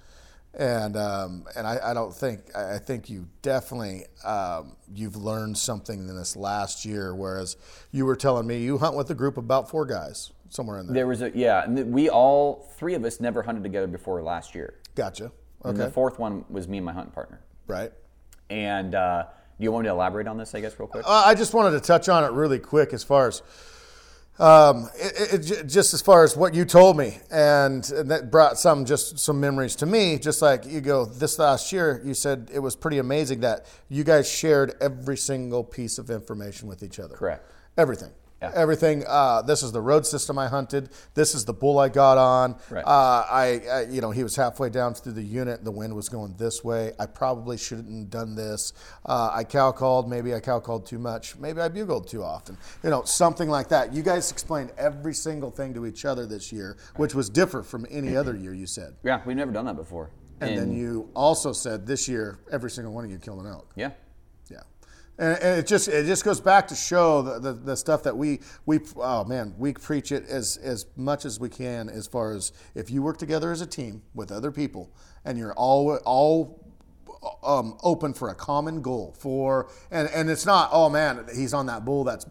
and 0.56 0.96
um, 0.96 1.44
and 1.54 1.66
I, 1.66 1.78
I 1.90 1.94
don't 1.94 2.14
think 2.14 2.54
I 2.56 2.78
think 2.78 3.10
you 3.10 3.28
definitely 3.42 4.06
um, 4.24 4.76
you've 4.94 5.16
learned 5.16 5.58
something 5.58 6.08
in 6.08 6.16
this 6.16 6.34
last 6.36 6.84
year. 6.84 7.14
Whereas 7.14 7.56
you 7.92 8.06
were 8.06 8.16
telling 8.16 8.46
me 8.46 8.58
you 8.62 8.78
hunt 8.78 8.96
with 8.96 9.10
a 9.10 9.14
group 9.14 9.36
of 9.36 9.44
about 9.44 9.68
four 9.70 9.84
guys 9.84 10.32
somewhere 10.48 10.78
in 10.78 10.86
there. 10.86 10.94
there 10.94 11.06
was 11.06 11.22
a 11.22 11.30
yeah, 11.34 11.64
and 11.64 11.92
we 11.92 12.08
all 12.08 12.70
three 12.76 12.94
of 12.94 13.04
us 13.04 13.20
never 13.20 13.42
hunted 13.42 13.62
together 13.62 13.86
before 13.86 14.22
last 14.22 14.54
year. 14.54 14.74
Gotcha. 14.94 15.30
And 15.64 15.76
Okay. 15.76 15.86
the 15.86 15.90
fourth 15.90 16.18
one 16.18 16.44
was 16.48 16.68
me 16.68 16.78
and 16.78 16.86
my 16.86 16.92
hunting 16.92 17.12
partner. 17.12 17.40
Right. 17.66 17.92
And 18.48 18.94
uh, 18.94 19.24
do 19.58 19.64
you 19.64 19.72
want 19.72 19.84
me 19.84 19.88
to 19.88 19.92
elaborate 19.94 20.26
on 20.28 20.38
this? 20.38 20.54
I 20.54 20.60
guess 20.60 20.78
real 20.78 20.86
quick. 20.88 21.04
Uh, 21.06 21.24
I 21.26 21.34
just 21.34 21.52
wanted 21.52 21.72
to 21.72 21.80
touch 21.80 22.08
on 22.08 22.24
it 22.24 22.30
really 22.32 22.58
quick 22.60 22.92
as 22.94 23.02
far 23.02 23.28
as 23.28 23.42
um, 24.38 24.90
it, 24.96 25.50
it, 25.50 25.66
just 25.66 25.94
as 25.94 26.02
far 26.02 26.22
as 26.24 26.36
what 26.36 26.54
you 26.54 26.64
told 26.64 26.96
me, 26.96 27.18
and, 27.30 27.88
and 27.90 28.10
that 28.10 28.30
brought 28.30 28.58
some 28.58 28.84
just 28.84 29.18
some 29.18 29.40
memories 29.40 29.76
to 29.76 29.86
me. 29.86 30.18
Just 30.18 30.42
like 30.42 30.66
you 30.66 30.80
go, 30.80 31.06
this 31.06 31.38
last 31.38 31.72
year, 31.72 32.02
you 32.04 32.14
said 32.14 32.50
it 32.52 32.58
was 32.58 32.76
pretty 32.76 32.98
amazing 32.98 33.40
that 33.40 33.66
you 33.88 34.04
guys 34.04 34.30
shared 34.30 34.74
every 34.80 35.16
single 35.16 35.64
piece 35.64 35.98
of 35.98 36.10
information 36.10 36.68
with 36.68 36.82
each 36.82 36.98
other. 36.98 37.16
Correct. 37.16 37.50
Everything. 37.78 38.10
Yeah. 38.42 38.52
Everything. 38.54 39.02
Uh, 39.06 39.40
this 39.40 39.62
is 39.62 39.72
the 39.72 39.80
road 39.80 40.04
system 40.04 40.38
I 40.38 40.46
hunted. 40.48 40.90
This 41.14 41.34
is 41.34 41.46
the 41.46 41.54
bull 41.54 41.78
I 41.78 41.88
got 41.88 42.18
on. 42.18 42.56
Right. 42.68 42.84
Uh, 42.84 43.24
I, 43.30 43.62
I, 43.72 43.80
you 43.90 44.02
know, 44.02 44.10
he 44.10 44.22
was 44.22 44.36
halfway 44.36 44.68
down 44.68 44.92
through 44.92 45.12
the 45.12 45.22
unit. 45.22 45.64
The 45.64 45.70
wind 45.70 45.94
was 45.96 46.10
going 46.10 46.34
this 46.36 46.62
way. 46.62 46.92
I 46.98 47.06
probably 47.06 47.56
shouldn't 47.56 47.88
have 47.98 48.10
done 48.10 48.34
this. 48.34 48.74
Uh, 49.06 49.30
I 49.32 49.42
cow 49.44 49.72
called. 49.72 50.10
Maybe 50.10 50.34
I 50.34 50.40
cow 50.40 50.60
called 50.60 50.84
too 50.84 50.98
much. 50.98 51.36
Maybe 51.36 51.62
I 51.62 51.68
bugled 51.68 52.08
too 52.08 52.22
often. 52.22 52.58
You 52.82 52.90
know, 52.90 53.04
something 53.04 53.48
like 53.48 53.68
that. 53.68 53.94
You 53.94 54.02
guys 54.02 54.30
explained 54.30 54.70
every 54.76 55.14
single 55.14 55.50
thing 55.50 55.72
to 55.72 55.86
each 55.86 56.04
other 56.04 56.26
this 56.26 56.52
year, 56.52 56.76
which 56.96 57.14
was 57.14 57.30
different 57.30 57.66
from 57.66 57.86
any 57.90 58.16
other 58.16 58.36
year. 58.36 58.52
You 58.52 58.66
said, 58.66 58.96
Yeah, 59.02 59.22
we've 59.24 59.36
never 59.36 59.50
done 59.52 59.64
that 59.64 59.76
before. 59.76 60.10
and 60.42 60.58
then 60.58 60.70
you 60.72 61.08
also 61.16 61.50
said 61.54 61.86
this 61.86 62.06
year 62.06 62.38
every 62.52 62.70
single 62.70 62.92
one 62.92 63.06
of 63.06 63.10
you 63.10 63.16
killed 63.18 63.40
an 63.40 63.46
elk. 63.46 63.72
Yeah, 63.76 63.92
and, 65.18 65.38
and 65.42 65.58
it 65.58 65.66
just 65.66 65.88
it 65.88 66.06
just 66.06 66.24
goes 66.24 66.40
back 66.40 66.68
to 66.68 66.74
show 66.74 67.22
the, 67.22 67.38
the, 67.38 67.52
the 67.52 67.76
stuff 67.76 68.02
that 68.02 68.16
we 68.16 68.40
we 68.66 68.80
oh 68.96 69.24
man 69.24 69.54
we 69.58 69.72
preach 69.72 70.12
it 70.12 70.24
as 70.28 70.56
as 70.58 70.86
much 70.96 71.24
as 71.24 71.40
we 71.40 71.48
can 71.48 71.88
as 71.88 72.06
far 72.06 72.32
as 72.32 72.52
if 72.74 72.90
you 72.90 73.02
work 73.02 73.18
together 73.18 73.50
as 73.52 73.60
a 73.60 73.66
team 73.66 74.02
with 74.14 74.30
other 74.30 74.50
people 74.50 74.90
and 75.24 75.38
you're 75.38 75.54
all 75.54 75.96
all 76.04 76.62
um, 77.42 77.76
open 77.82 78.14
for 78.14 78.28
a 78.28 78.34
common 78.34 78.82
goal 78.82 79.14
for 79.18 79.68
and 79.90 80.08
and 80.10 80.30
it's 80.30 80.46
not 80.46 80.68
oh 80.72 80.88
man 80.88 81.26
he's 81.34 81.54
on 81.54 81.66
that 81.66 81.84
bull 81.84 82.04
that's 82.04 82.26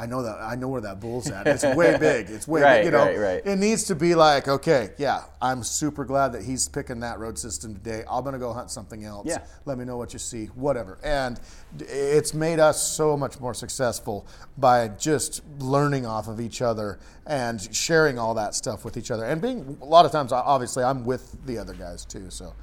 I 0.00 0.06
know 0.06 0.22
that 0.22 0.38
I 0.40 0.54
know 0.54 0.68
where 0.68 0.80
that 0.80 0.98
bull's 0.98 1.30
at. 1.30 1.46
It's 1.46 1.62
way 1.62 1.96
big. 2.00 2.30
It's 2.30 2.48
way 2.48 2.62
Right, 2.62 2.78
big, 2.78 2.84
you 2.86 2.90
know. 2.92 3.04
right, 3.04 3.18
right. 3.18 3.42
it 3.44 3.56
needs 3.56 3.84
to 3.84 3.94
be 3.94 4.14
like 4.14 4.48
okay 4.48 4.90
yeah 4.98 5.24
I'm 5.42 5.62
super 5.62 6.04
glad 6.04 6.32
that 6.32 6.42
he's 6.42 6.68
picking 6.68 7.00
that 7.00 7.18
road 7.18 7.38
system 7.38 7.74
today. 7.74 8.04
I'm 8.10 8.24
gonna 8.24 8.38
go 8.38 8.52
hunt 8.52 8.70
something 8.70 9.04
else. 9.04 9.26
Yeah. 9.26 9.42
let 9.66 9.76
me 9.78 9.84
know 9.84 9.96
what 9.98 10.12
you 10.12 10.18
see 10.18 10.46
whatever. 10.46 10.98
And 11.02 11.38
it's 11.78 12.32
made 12.34 12.58
us 12.58 12.82
so 12.82 13.16
much 13.16 13.38
more 13.40 13.54
successful 13.54 14.26
by 14.56 14.88
just 14.88 15.42
learning 15.58 16.06
off 16.06 16.28
of 16.28 16.40
each 16.40 16.62
other 16.62 16.98
and 17.26 17.60
sharing 17.74 18.18
all 18.18 18.34
that 18.34 18.54
stuff 18.54 18.84
with 18.84 18.96
each 18.96 19.10
other. 19.10 19.24
And 19.24 19.40
being 19.42 19.76
a 19.80 19.84
lot 19.84 20.06
of 20.06 20.12
times 20.12 20.32
obviously 20.32 20.82
I'm 20.82 21.04
with 21.04 21.44
the 21.46 21.58
other 21.58 21.74
guys 21.74 22.04
too 22.04 22.30
so 22.30 22.54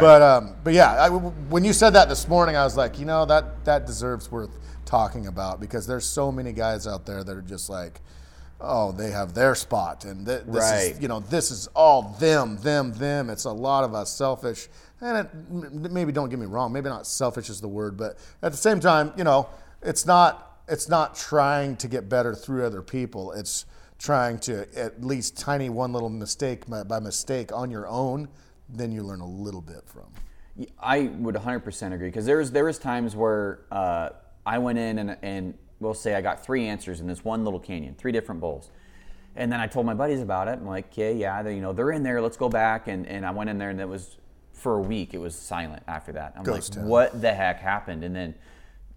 but 0.00 0.22
um, 0.22 0.56
but 0.64 0.72
yeah 0.72 0.92
I, 1.04 1.08
when 1.10 1.64
you 1.64 1.72
said 1.72 1.90
that 1.90 2.08
this 2.08 2.26
morning 2.28 2.56
I 2.56 2.64
was 2.64 2.76
like 2.76 2.98
you 2.98 3.04
know 3.04 3.24
that 3.26 3.64
that 3.64 3.86
deserves 3.86 4.30
worth 4.30 4.58
talking 4.84 5.26
about 5.26 5.60
because 5.60 5.86
there's 5.86 6.06
so 6.06 6.32
many 6.32 6.52
guys 6.52 6.86
out 6.86 7.06
there 7.06 7.22
that 7.24 7.36
are 7.36 7.42
just 7.42 7.68
like 7.68 8.00
oh 8.60 8.92
they 8.92 9.10
have 9.10 9.34
their 9.34 9.54
spot 9.54 10.04
and 10.04 10.26
th- 10.26 10.42
this 10.46 10.62
Right. 10.62 10.92
is 10.92 11.00
you 11.00 11.08
know 11.08 11.20
this 11.20 11.50
is 11.50 11.66
all 11.68 12.16
them 12.20 12.56
them 12.58 12.92
them. 12.92 13.28
It's 13.30 13.44
a 13.44 13.52
lot 13.52 13.84
of 13.84 13.94
us 13.94 14.10
selfish. 14.10 14.68
And 15.00 15.26
it, 15.26 15.90
maybe 15.90 16.12
don't 16.12 16.28
get 16.30 16.38
me 16.38 16.46
wrong 16.46 16.72
maybe 16.72 16.88
not 16.88 17.06
selfish 17.06 17.50
is 17.50 17.60
the 17.60 17.68
word 17.68 17.96
but 17.96 18.18
at 18.42 18.52
the 18.52 18.58
same 18.58 18.78
time 18.78 19.12
you 19.16 19.24
know 19.24 19.48
it's 19.82 20.06
not 20.06 20.48
it's 20.68 20.88
not 20.88 21.16
trying 21.16 21.76
to 21.76 21.88
get 21.88 22.08
better 22.08 22.34
through 22.34 22.64
other 22.64 22.82
people. 22.82 23.32
It's 23.32 23.66
trying 23.98 24.38
to 24.38 24.66
at 24.78 25.04
least 25.04 25.36
tiny 25.36 25.68
one 25.68 25.92
little 25.92 26.08
mistake 26.08 26.66
by, 26.68 26.82
by 26.84 26.98
mistake 27.00 27.52
on 27.52 27.70
your 27.70 27.86
own 27.88 28.28
then 28.72 28.92
you 28.92 29.02
learn 29.02 29.20
a 29.20 29.26
little 29.26 29.60
bit 29.60 29.82
from 29.86 30.04
I 30.78 31.02
would 31.18 31.34
100% 31.34 31.92
agree 31.94 32.08
because 32.08 32.26
there 32.26 32.36
was 32.36 32.50
there 32.50 32.64
was 32.64 32.78
times 32.78 33.16
where 33.16 33.60
uh, 33.70 34.10
I 34.44 34.58
went 34.58 34.78
in 34.78 34.98
and 34.98 35.16
and 35.22 35.54
we'll 35.80 35.94
say 35.94 36.14
I 36.14 36.20
got 36.20 36.44
three 36.44 36.66
answers 36.66 37.00
in 37.00 37.06
this 37.06 37.24
one 37.24 37.42
little 37.44 37.58
canyon, 37.60 37.94
three 37.96 38.12
different 38.12 38.40
bulls, 38.40 38.70
and 39.34 39.50
then 39.50 39.60
I 39.60 39.66
told 39.66 39.86
my 39.86 39.94
buddies 39.94 40.20
about 40.20 40.48
it. 40.48 40.52
I'm 40.52 40.66
like, 40.66 40.92
okay, 40.92 41.14
yeah, 41.14 41.42
they, 41.42 41.54
you 41.54 41.62
know, 41.62 41.72
they're 41.72 41.90
in 41.92 42.02
there. 42.02 42.20
Let's 42.20 42.36
go 42.36 42.48
back. 42.50 42.86
And 42.86 43.06
and 43.06 43.24
I 43.24 43.30
went 43.30 43.48
in 43.48 43.56
there 43.56 43.70
and 43.70 43.80
it 43.80 43.88
was 43.88 44.18
for 44.52 44.76
a 44.76 44.80
week. 44.80 45.14
It 45.14 45.18
was 45.18 45.34
silent 45.34 45.82
after 45.88 46.12
that. 46.12 46.34
I'm 46.36 46.42
Ghost 46.44 46.70
like, 46.72 46.80
town. 46.80 46.88
what 46.88 47.20
the 47.22 47.32
heck 47.32 47.58
happened? 47.58 48.04
And 48.04 48.14
then 48.14 48.34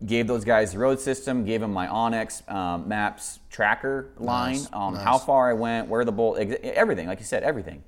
gave 0.06 0.28
those 0.28 0.44
guys 0.44 0.74
the 0.74 0.80
road 0.80 1.00
system, 1.00 1.46
gave 1.46 1.62
them 1.62 1.72
my 1.72 1.88
onX 1.88 2.48
um, 2.52 2.88
Maps 2.90 3.40
tracker 3.50 4.10
line, 4.18 4.56
Nice, 4.56 4.70
um, 4.74 4.94
nice. 4.96 5.04
how 5.04 5.18
far 5.18 5.50
I 5.50 5.54
went, 5.54 5.88
where 5.88 6.04
the 6.04 6.12
ex- 6.38 6.60
everything. 6.64 7.08
Like 7.08 7.20
you 7.20 7.26
said, 7.26 7.44
everything. 7.44 7.82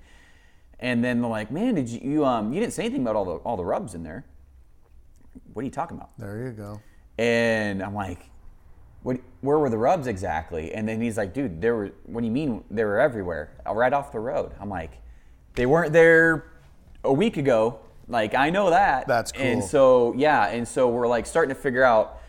And 0.79 1.03
then 1.03 1.21
they're 1.21 1.29
like, 1.29 1.51
"Man, 1.51 1.75
did 1.75 1.89
you 1.89 1.99
you, 2.03 2.25
um 2.25 2.53
you 2.53 2.59
didn't 2.59 2.73
say 2.73 2.83
anything 2.83 3.01
about 3.01 3.15
all 3.15 3.25
the 3.25 3.35
all 3.37 3.57
the 3.57 3.65
rubs 3.65 3.95
in 3.95 4.03
there? 4.03 4.25
What 5.53 5.61
are 5.61 5.65
you 5.65 5.71
talking 5.71 5.97
about?" 5.97 6.11
there 6.17 6.45
you 6.45 6.51
go 6.51 6.79
And 7.17 7.81
I'm 7.81 7.95
like, 7.95 8.29
"What? 9.03 9.17
Where 9.41 9.57
were 9.57 9.69
the 9.69 9.77
rubs 9.77 10.07
exactly?" 10.07 10.73
And 10.73 10.87
then 10.87 11.01
he's 11.01 11.17
like, 11.17 11.33
"Dude, 11.33 11.61
there 11.61 11.75
were. 11.75 11.91
What 12.05 12.21
do 12.21 12.27
you 12.27 12.31
mean 12.31 12.63
they 12.69 12.85
were 12.85 12.99
everywhere? 12.99 13.51
Right 13.65 13.93
off 13.93 14.11
the 14.11 14.19
road." 14.19 14.53
I'm 14.59 14.69
like, 14.69 14.91
"They 15.55 15.65
weren't 15.65 15.93
there 15.93 16.51
a 17.03 17.13
week 17.13 17.37
ago. 17.37 17.79
Like 18.07 18.35
I 18.35 18.51
know 18.51 18.69
that." 18.69 19.07
That's 19.07 19.31
cool. 19.31 19.43
And 19.43 19.63
so 19.63 20.13
yeah, 20.15 20.47
and 20.47 20.67
so 20.67 20.89
we're 20.89 21.07
like 21.07 21.25
starting 21.25 21.53
to 21.55 21.59
figure 21.59 21.83
out 21.83 22.21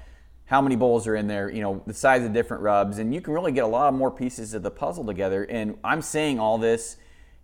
how 0.46 0.62
many 0.62 0.76
bowls 0.76 1.06
are 1.06 1.14
in 1.14 1.26
there, 1.26 1.50
you 1.50 1.60
know, 1.60 1.82
the 1.86 1.92
size 1.92 2.24
of 2.24 2.32
different 2.32 2.62
rubs, 2.62 2.96
and 2.96 3.14
you 3.14 3.20
can 3.20 3.34
really 3.34 3.52
get 3.52 3.64
a 3.64 3.66
lot 3.66 3.92
more 3.92 4.10
pieces 4.10 4.54
of 4.54 4.62
the 4.62 4.70
puzzle 4.70 5.04
together. 5.04 5.44
And 5.44 5.76
I'm 5.84 6.00
saying 6.00 6.40
all 6.40 6.56
this, 6.56 6.96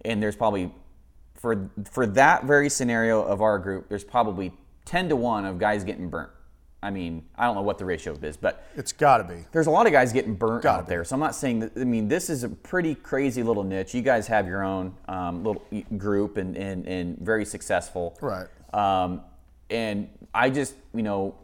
and 0.07 0.23
there's 0.23 0.37
probably 0.37 0.73
for 1.45 1.69
for 1.93 2.07
that 2.07 2.45
very 2.45 2.71
scenario 2.71 3.23
of 3.23 3.43
our 3.43 3.59
group, 3.59 3.91
there's 3.91 4.03
probably 4.03 4.51
ten 4.87 5.11
to 5.11 5.17
one 5.17 5.45
of 5.45 5.59
guys 5.59 5.85
getting 5.85 6.09
burnt. 6.09 6.31
I 6.83 6.89
mean, 6.89 7.23
I 7.37 7.45
don't 7.45 7.55
know 7.55 7.61
what 7.61 7.77
the 7.77 7.85
ratio 7.85 8.17
is, 8.23 8.39
but 8.39 8.67
it's 8.75 8.93
got 8.93 9.19
to 9.19 9.25
be 9.25 9.45
there's 9.53 9.67
a 9.67 9.71
lot 9.71 9.87
of 9.87 9.93
guys 9.93 10.11
getting 10.11 10.35
burnt 10.35 10.63
Gotta 10.63 10.83
out 10.83 10.89
there. 10.89 11.05
So 11.05 11.15
I'm 11.15 11.21
not 11.21 11.35
saying 11.35 11.59
that. 11.61 11.73
I 11.77 11.85
mean, 11.85 12.09
this 12.09 12.31
is 12.31 12.45
a 12.45 12.49
pretty 12.49 12.95
crazy 12.95 13.43
little 13.43 13.63
niche. 13.63 13.93
You 13.93 14.01
guys 14.01 14.27
have 14.29 14.47
your 14.47 14.65
own 14.65 14.95
um, 15.07 15.45
little 15.45 15.63
group 15.99 16.39
and, 16.39 16.57
and 16.57 16.89
and 16.89 17.19
very 17.19 17.45
successful. 17.45 18.17
Right. 18.23 18.47
Um, 18.73 19.21
and 19.69 20.09
I 20.35 20.49
just, 20.49 20.75
you 20.95 21.03
know, 21.03 21.35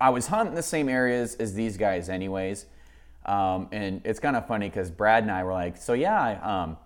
I 0.00 0.10
was 0.10 0.26
hunting 0.26 0.56
the 0.56 0.62
same 0.64 0.88
areas 0.88 1.36
as 1.36 1.54
these 1.54 1.76
guys, 1.76 2.08
anyways. 2.08 2.66
Um, 3.24 3.68
and 3.70 4.00
it's 4.04 4.18
kind 4.18 4.34
of 4.34 4.48
funny 4.48 4.68
because 4.68 4.90
Brad 4.90 5.22
and 5.22 5.30
I 5.30 5.44
were 5.44 5.52
like, 5.52 5.76
so 5.76 5.92
yeah, 5.92 6.20
I 6.20 6.62
um, 6.62 6.76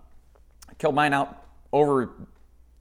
killed 0.77 0.95
mine 0.95 1.15
out 1.15 1.47
over 1.73 2.11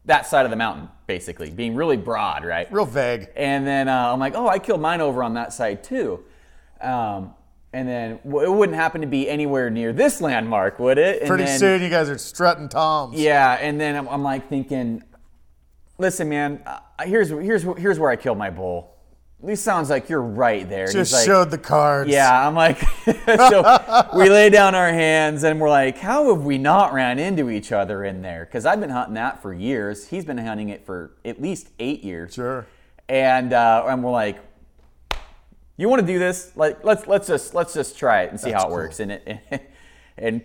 that 0.06 0.26
side 0.26 0.46
of 0.46 0.50
the 0.52 0.58
mountain, 0.58 0.90
basically, 1.08 1.50
being 1.52 1.76
really 1.76 1.98
broad, 1.98 2.44
right? 2.44 2.72
real 2.72 2.86
vague 2.86 3.30
And 3.36 3.66
then 3.68 3.88
uh, 3.88 4.12
I'm 4.14 4.20
like, 4.20 4.34
oh, 4.36 4.48
I 4.48 4.60
killed 4.60 4.82
mine 4.82 5.02
over 5.02 5.24
on 5.24 5.36
that 5.36 5.54
side 5.54 5.84
too. 5.84 6.24
Um, 6.80 7.34
and 7.74 7.88
then 7.88 8.20
well, 8.24 8.44
it 8.44 8.52
wouldn't 8.52 8.76
happen 8.76 9.02
to 9.02 9.08
be 9.08 9.30
anywhere 9.30 9.70
near 9.70 9.94
this 9.94 10.20
landmark, 10.20 10.80
would 10.80 10.98
it? 10.98 11.22
And 11.22 11.28
pretty 11.28 11.46
then- 11.46 11.60
soon 11.60 11.82
you 11.82 11.90
guys 11.90 12.10
are 12.10 12.18
strutting 12.18 12.70
toms 12.70 13.20
Yeah, 13.20 13.54
and 13.62 13.80
then 13.80 13.96
I'm, 13.96 14.08
I'm 14.10 14.24
like 14.24 14.50
thinking, 14.50 15.04
listen, 15.98 16.28
man, 16.30 16.62
uh, 16.66 16.80
here's 17.04 17.30
here's 17.30 17.64
here's 17.64 18.00
where 18.00 18.10
I 18.10 18.16
killed 18.16 18.38
my 18.38 18.50
bull. 18.50 18.96
At 19.42 19.48
least 19.48 19.64
sounds 19.64 19.90
like 19.90 20.08
you're 20.08 20.22
right 20.22 20.70
there. 20.70 20.84
And 20.84 20.94
just 20.94 21.12
he's 21.12 21.20
like, 21.22 21.26
showed 21.26 21.50
the 21.50 21.58
cards 21.58 22.12
yeah, 22.12 22.48
I'm 22.48 22.54
like, 22.54 22.80
so 23.26 24.08
we 24.16 24.30
lay 24.30 24.52
down 24.52 24.76
our 24.76 24.90
hands 24.94 25.44
and 25.44 25.60
we're 25.60 25.70
like, 25.70 25.98
how 25.98 26.32
have 26.36 26.44
we 26.46 26.60
not 26.60 26.94
ran 26.94 27.18
into 27.18 27.50
each 27.50 27.72
other 27.72 28.04
in 28.04 28.22
there? 28.22 28.46
Because 28.46 28.68
I've 28.68 28.80
been 28.80 28.92
hunting 28.92 29.16
that 29.16 29.42
for 29.42 29.52
years. 29.52 30.08
He's 30.08 30.26
been 30.26 30.38
hunting 30.38 30.70
it 30.70 30.86
for 30.86 31.14
at 31.26 31.42
least 31.42 31.70
eight 31.80 32.04
years. 32.04 32.36
Sure. 32.36 32.68
And 33.10 33.52
uh, 33.52 33.86
and 33.88 34.04
we're 34.04 34.12
like, 34.12 34.38
you 35.76 35.90
want 35.90 36.02
to 36.02 36.08
do 36.08 36.20
this? 36.20 36.52
Like, 36.56 36.84
let's 36.84 37.08
let's 37.08 37.26
just 37.26 37.56
let's 37.56 37.74
just 37.74 37.98
try 37.98 38.22
it 38.22 38.30
and 38.30 38.40
see 38.40 38.52
That's 38.52 38.62
how 38.62 38.68
it 38.68 38.72
cool. 38.72 38.78
works. 38.78 39.00
And 39.00 39.12
it 39.14 39.72
and 40.20 40.42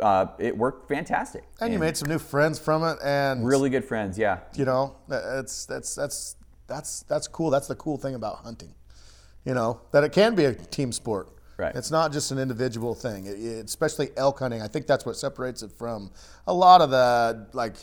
uh, 0.00 0.26
it 0.40 0.58
worked 0.58 0.88
fantastic. 0.88 1.44
and 1.60 1.72
you 1.72 1.78
made 1.78 1.96
some 1.96 2.08
new 2.08 2.18
friends 2.18 2.58
from 2.58 2.82
it 2.82 2.98
and 3.04 3.46
really 3.46 3.70
good 3.70 3.84
friends. 3.84 4.18
Yeah. 4.18 4.40
you 4.56 4.64
know 4.64 4.96
that's 5.06 5.66
that's 5.66 5.94
that's 5.94 6.34
that's 6.70 7.02
that's 7.02 7.28
cool. 7.28 7.50
That's 7.50 7.68
the 7.68 7.74
cool 7.74 7.98
thing 7.98 8.14
about 8.14 8.36
hunting 8.36 8.74
you 9.44 9.54
know 9.54 9.80
that 9.92 10.04
it 10.04 10.12
can 10.12 10.34
be 10.34 10.44
a 10.44 10.54
team 10.54 10.92
sport. 10.92 11.28
Right. 11.56 11.74
it's 11.76 11.90
not 11.90 12.10
just 12.12 12.30
an 12.30 12.38
individual 12.38 12.94
thing. 12.94 13.26
It, 13.26 13.38
it- 13.38 13.66
especially 13.66 14.08
elk 14.16 14.38
hunting 14.38 14.62
i 14.62 14.66
think 14.68 14.86
that's 14.86 15.04
what 15.04 15.16
separates 15.16 15.62
it 15.62 15.72
from 15.72 16.10
a 16.46 16.54
lot 16.54 16.80
of 16.80 16.88
the 16.90 17.46
like 17.52 17.74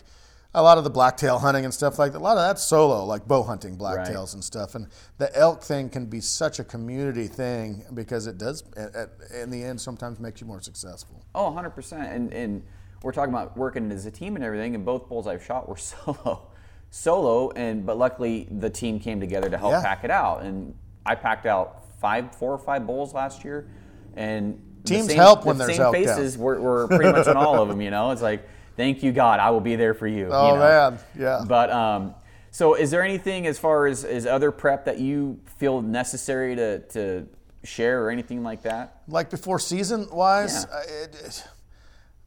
a 0.53 0.61
lot 0.63 0.77
of 0.79 0.83
the 0.83 0.89
blacktail 0.89 1.37
hunting 1.37 1.65
and 1.65 1.73
stuff 1.73 1.99
like 1.99 2.13
that. 2.13 2.17
A 2.17 2.23
lot 2.29 2.37
of 2.37 2.43
that's 2.47 2.63
solo 2.63 3.05
like 3.05 3.27
bow 3.27 3.43
hunting 3.43 3.77
blacktails 3.77 4.33
and 4.33 4.43
stuff. 4.43 4.73
And 4.75 4.87
the 5.19 5.35
elk 5.37 5.61
thing 5.61 5.89
can 5.89 6.05
be 6.07 6.19
such 6.19 6.57
a 6.59 6.63
community 6.63 7.27
thing 7.27 7.83
because 7.93 8.25
it 8.25 8.39
does 8.39 8.63
at, 8.75 8.95
at, 8.95 9.09
in 9.39 9.51
the 9.51 9.63
end 9.63 9.79
sometimes 9.79 10.19
makes 10.19 10.41
you 10.41 10.47
more 10.47 10.61
successful. 10.61 11.23
Oh, 11.35 11.51
100%. 11.55 11.91
And, 12.11 12.33
and 12.33 12.63
we're 13.03 13.11
talking 13.11 13.33
about 13.33 13.55
working 13.55 13.91
as 13.91 14.07
a 14.07 14.11
team 14.11 14.35
and 14.35 14.43
everything, 14.43 14.73
and 14.73 14.83
both 14.83 15.07
bulls 15.07 15.27
I've 15.27 15.43
shot 15.43 15.69
were 15.69 15.77
solo. 15.91 16.47
Solo, 16.89 17.51
and 17.51 17.85
but 17.85 17.97
luckily 17.97 18.47
the 18.49 18.69
team 18.69 18.99
came 18.99 19.19
together 19.19 19.49
to 19.49 19.57
help 19.57 19.71
Yeah. 19.73 19.81
pack 19.81 20.03
it 20.03 20.11
out. 20.11 20.41
And 20.43 20.73
I 21.05 21.15
packed 21.15 21.45
out 21.45 21.83
five, 21.99 22.33
four 22.35 22.51
or 22.53 22.57
five 22.57 22.85
bowls 22.87 23.13
last 23.13 23.43
year. 23.43 23.67
And 24.15 24.61
Teams 24.83 25.07
same- 25.07 25.17
help 25.17 25.45
when 25.45 25.57
the 25.57 25.65
there's 25.65 25.77
same 25.77 25.91
faces 25.91 26.37
were, 26.37 26.59
were 26.61 26.87
pretty 26.87 27.11
much 27.11 27.27
on 27.27 27.35
all 27.37 27.61
of 27.61 27.67
them, 27.67 27.81
you 27.81 27.91
know? 27.91 28.11
It's 28.11 28.21
like, 28.21 28.47
thank 28.77 29.03
you, 29.03 29.11
God, 29.11 29.39
I 29.39 29.49
will 29.49 29.59
be 29.59 29.75
there 29.75 29.93
for 29.93 30.07
you. 30.07 30.29
Oh, 30.31 30.53
you 30.53 30.59
know? 30.59 30.59
man. 30.91 30.99
Yeah. 31.17 31.43
But 31.47 31.69
um, 31.71 32.15
so 32.51 32.73
is 32.75 32.89
there 32.89 33.03
anything 33.03 33.47
as 33.47 33.59
far 33.59 33.85
as, 33.87 34.05
as 34.05 34.25
other 34.25 34.51
prep 34.51 34.85
that 34.85 34.97
you 34.99 35.39
feel 35.57 35.81
necessary 35.81 36.55
to, 36.55 36.79
to 36.79 37.27
share 37.63 38.03
or 38.05 38.09
anything 38.11 38.43
like 38.43 38.61
that? 38.63 39.01
like 39.09 39.29
before 39.29 39.59
season 39.59 40.07
wise 40.11 40.65
Yeah. 40.71 40.79
it, 41.03 41.15
it- 41.25 41.47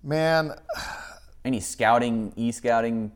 man 0.03 0.53
Any 1.45 1.61
scouting, 1.61 2.33
e 2.37 2.53
scouting? 2.53 3.13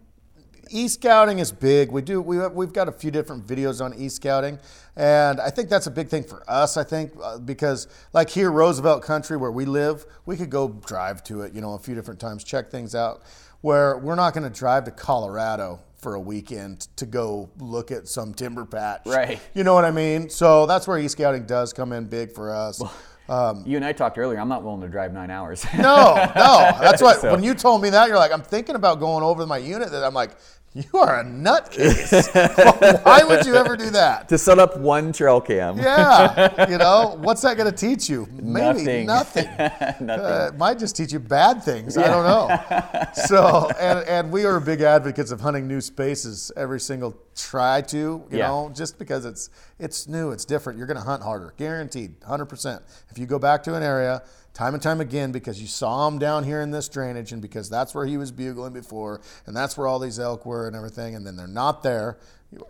E 0.70 0.88
scouting 0.88 1.38
is 1.38 1.52
big. 1.52 1.90
We 1.90 2.02
do 2.02 2.20
we 2.20 2.46
we've 2.48 2.72
got 2.72 2.88
a 2.88 2.92
few 2.92 3.10
different 3.10 3.46
videos 3.46 3.84
on 3.84 3.94
e 3.94 4.08
scouting, 4.08 4.58
and 4.96 5.40
I 5.40 5.50
think 5.50 5.68
that's 5.68 5.86
a 5.86 5.90
big 5.90 6.08
thing 6.08 6.24
for 6.24 6.42
us. 6.48 6.76
I 6.76 6.84
think 6.84 7.12
uh, 7.22 7.38
because 7.38 7.88
like 8.12 8.30
here 8.30 8.50
Roosevelt 8.50 9.02
Country 9.02 9.36
where 9.36 9.52
we 9.52 9.64
live, 9.64 10.06
we 10.26 10.36
could 10.36 10.50
go 10.50 10.68
drive 10.68 11.22
to 11.24 11.42
it, 11.42 11.52
you 11.54 11.60
know, 11.60 11.74
a 11.74 11.78
few 11.78 11.94
different 11.94 12.20
times, 12.20 12.44
check 12.44 12.70
things 12.70 12.94
out. 12.94 13.22
Where 13.60 13.96
we're 13.96 14.14
not 14.14 14.34
going 14.34 14.44
to 14.44 14.58
drive 14.58 14.84
to 14.84 14.90
Colorado 14.90 15.80
for 15.96 16.14
a 16.16 16.20
weekend 16.20 16.80
to 16.96 17.06
go 17.06 17.48
look 17.58 17.90
at 17.90 18.06
some 18.06 18.34
timber 18.34 18.66
patch. 18.66 19.06
Right. 19.06 19.40
You 19.54 19.64
know 19.64 19.72
what 19.72 19.86
I 19.86 19.90
mean? 19.90 20.28
So 20.28 20.66
that's 20.66 20.86
where 20.86 20.98
e 20.98 21.08
scouting 21.08 21.46
does 21.46 21.72
come 21.72 21.92
in 21.92 22.04
big 22.04 22.32
for 22.32 22.54
us. 22.54 22.82
Um, 23.28 23.62
You 23.66 23.76
and 23.76 23.84
I 23.84 23.92
talked 23.92 24.18
earlier. 24.18 24.38
I'm 24.38 24.48
not 24.48 24.62
willing 24.62 24.82
to 24.82 24.88
drive 24.88 25.12
nine 25.12 25.30
hours. 25.30 25.64
no, 25.76 26.14
no. 26.36 26.70
That's 26.80 27.00
what 27.06 27.20
So- 27.20 27.32
when 27.32 27.42
you 27.42 27.54
told 27.54 27.82
me 27.82 27.90
that, 27.90 28.08
you're 28.08 28.18
like, 28.18 28.32
I'm 28.32 28.42
thinking 28.42 28.74
about 28.74 29.00
going 29.00 29.22
over 29.24 29.42
to 29.42 29.46
my 29.46 29.58
unit. 29.58 29.90
That 29.90 30.04
I'm 30.04 30.14
like, 30.14 30.32
you 30.92 30.98
are 30.98 31.20
a 31.20 31.24
nutcase. 31.24 33.04
Why 33.04 33.22
would 33.22 33.46
you 33.46 33.54
ever 33.54 33.76
do 33.76 33.90
that? 33.90 34.28
to 34.28 34.36
set 34.38 34.58
up 34.58 34.76
one 34.78 35.12
trail 35.12 35.40
cam. 35.40 35.78
Yeah, 35.78 36.68
you 36.70 36.78
know, 36.78 37.16
what's 37.20 37.42
that 37.42 37.56
going 37.56 37.70
to 37.70 37.76
teach 37.76 38.08
you? 38.10 38.26
Maybe 38.32 39.04
Nothing. 39.04 39.06
nothing. 39.06 39.44
Nothing. 39.56 40.10
Uh, 40.10 40.50
it 40.52 40.58
might 40.58 40.78
just 40.80 40.96
teach 40.96 41.12
you 41.12 41.20
bad 41.20 41.62
things. 41.62 41.96
I 41.96 42.08
don't 42.08 42.24
know. 42.24 43.12
So, 43.26 43.70
and, 43.78 44.06
and 44.08 44.32
we 44.32 44.44
are 44.44 44.58
big 44.58 44.80
advocates 44.80 45.30
of 45.30 45.40
hunting 45.40 45.68
new 45.68 45.80
spaces 45.80 46.50
every 46.56 46.80
single 46.80 47.16
try 47.36 47.80
to, 47.82 47.96
you 47.98 48.24
Yeah. 48.30 48.48
know, 48.48 48.70
just 48.74 48.98
because 48.98 49.24
it's 49.24 49.50
it's 49.78 50.08
new, 50.08 50.30
it's 50.30 50.44
different. 50.44 50.78
You're 50.78 50.86
going 50.88 50.96
to 50.98 51.02
hunt 51.04 51.22
harder, 51.22 51.52
guaranteed, 51.56 52.18
100%. 52.20 52.80
If 53.10 53.18
you 53.18 53.26
go 53.26 53.38
back 53.38 53.62
to 53.64 53.74
an 53.74 53.82
area 53.82 54.22
time 54.54 54.72
and 54.72 54.82
time 54.82 55.00
again 55.00 55.32
because 55.32 55.60
you 55.60 55.66
saw 55.66 56.08
him 56.08 56.18
down 56.18 56.44
here 56.44 56.60
in 56.62 56.70
this 56.70 56.88
drainage 56.88 57.32
and 57.32 57.42
because 57.42 57.68
that's 57.68 57.94
where 57.94 58.06
he 58.06 58.16
was 58.16 58.30
bugling 58.32 58.72
before 58.72 59.20
and 59.46 59.54
that's 59.54 59.76
where 59.76 59.86
all 59.86 59.98
these 59.98 60.18
elk 60.18 60.46
were 60.46 60.66
and 60.66 60.74
everything, 60.76 61.14
and 61.14 61.26
then 61.26 61.36
they're 61.36 61.46
not 61.46 61.82
there, 61.82 62.18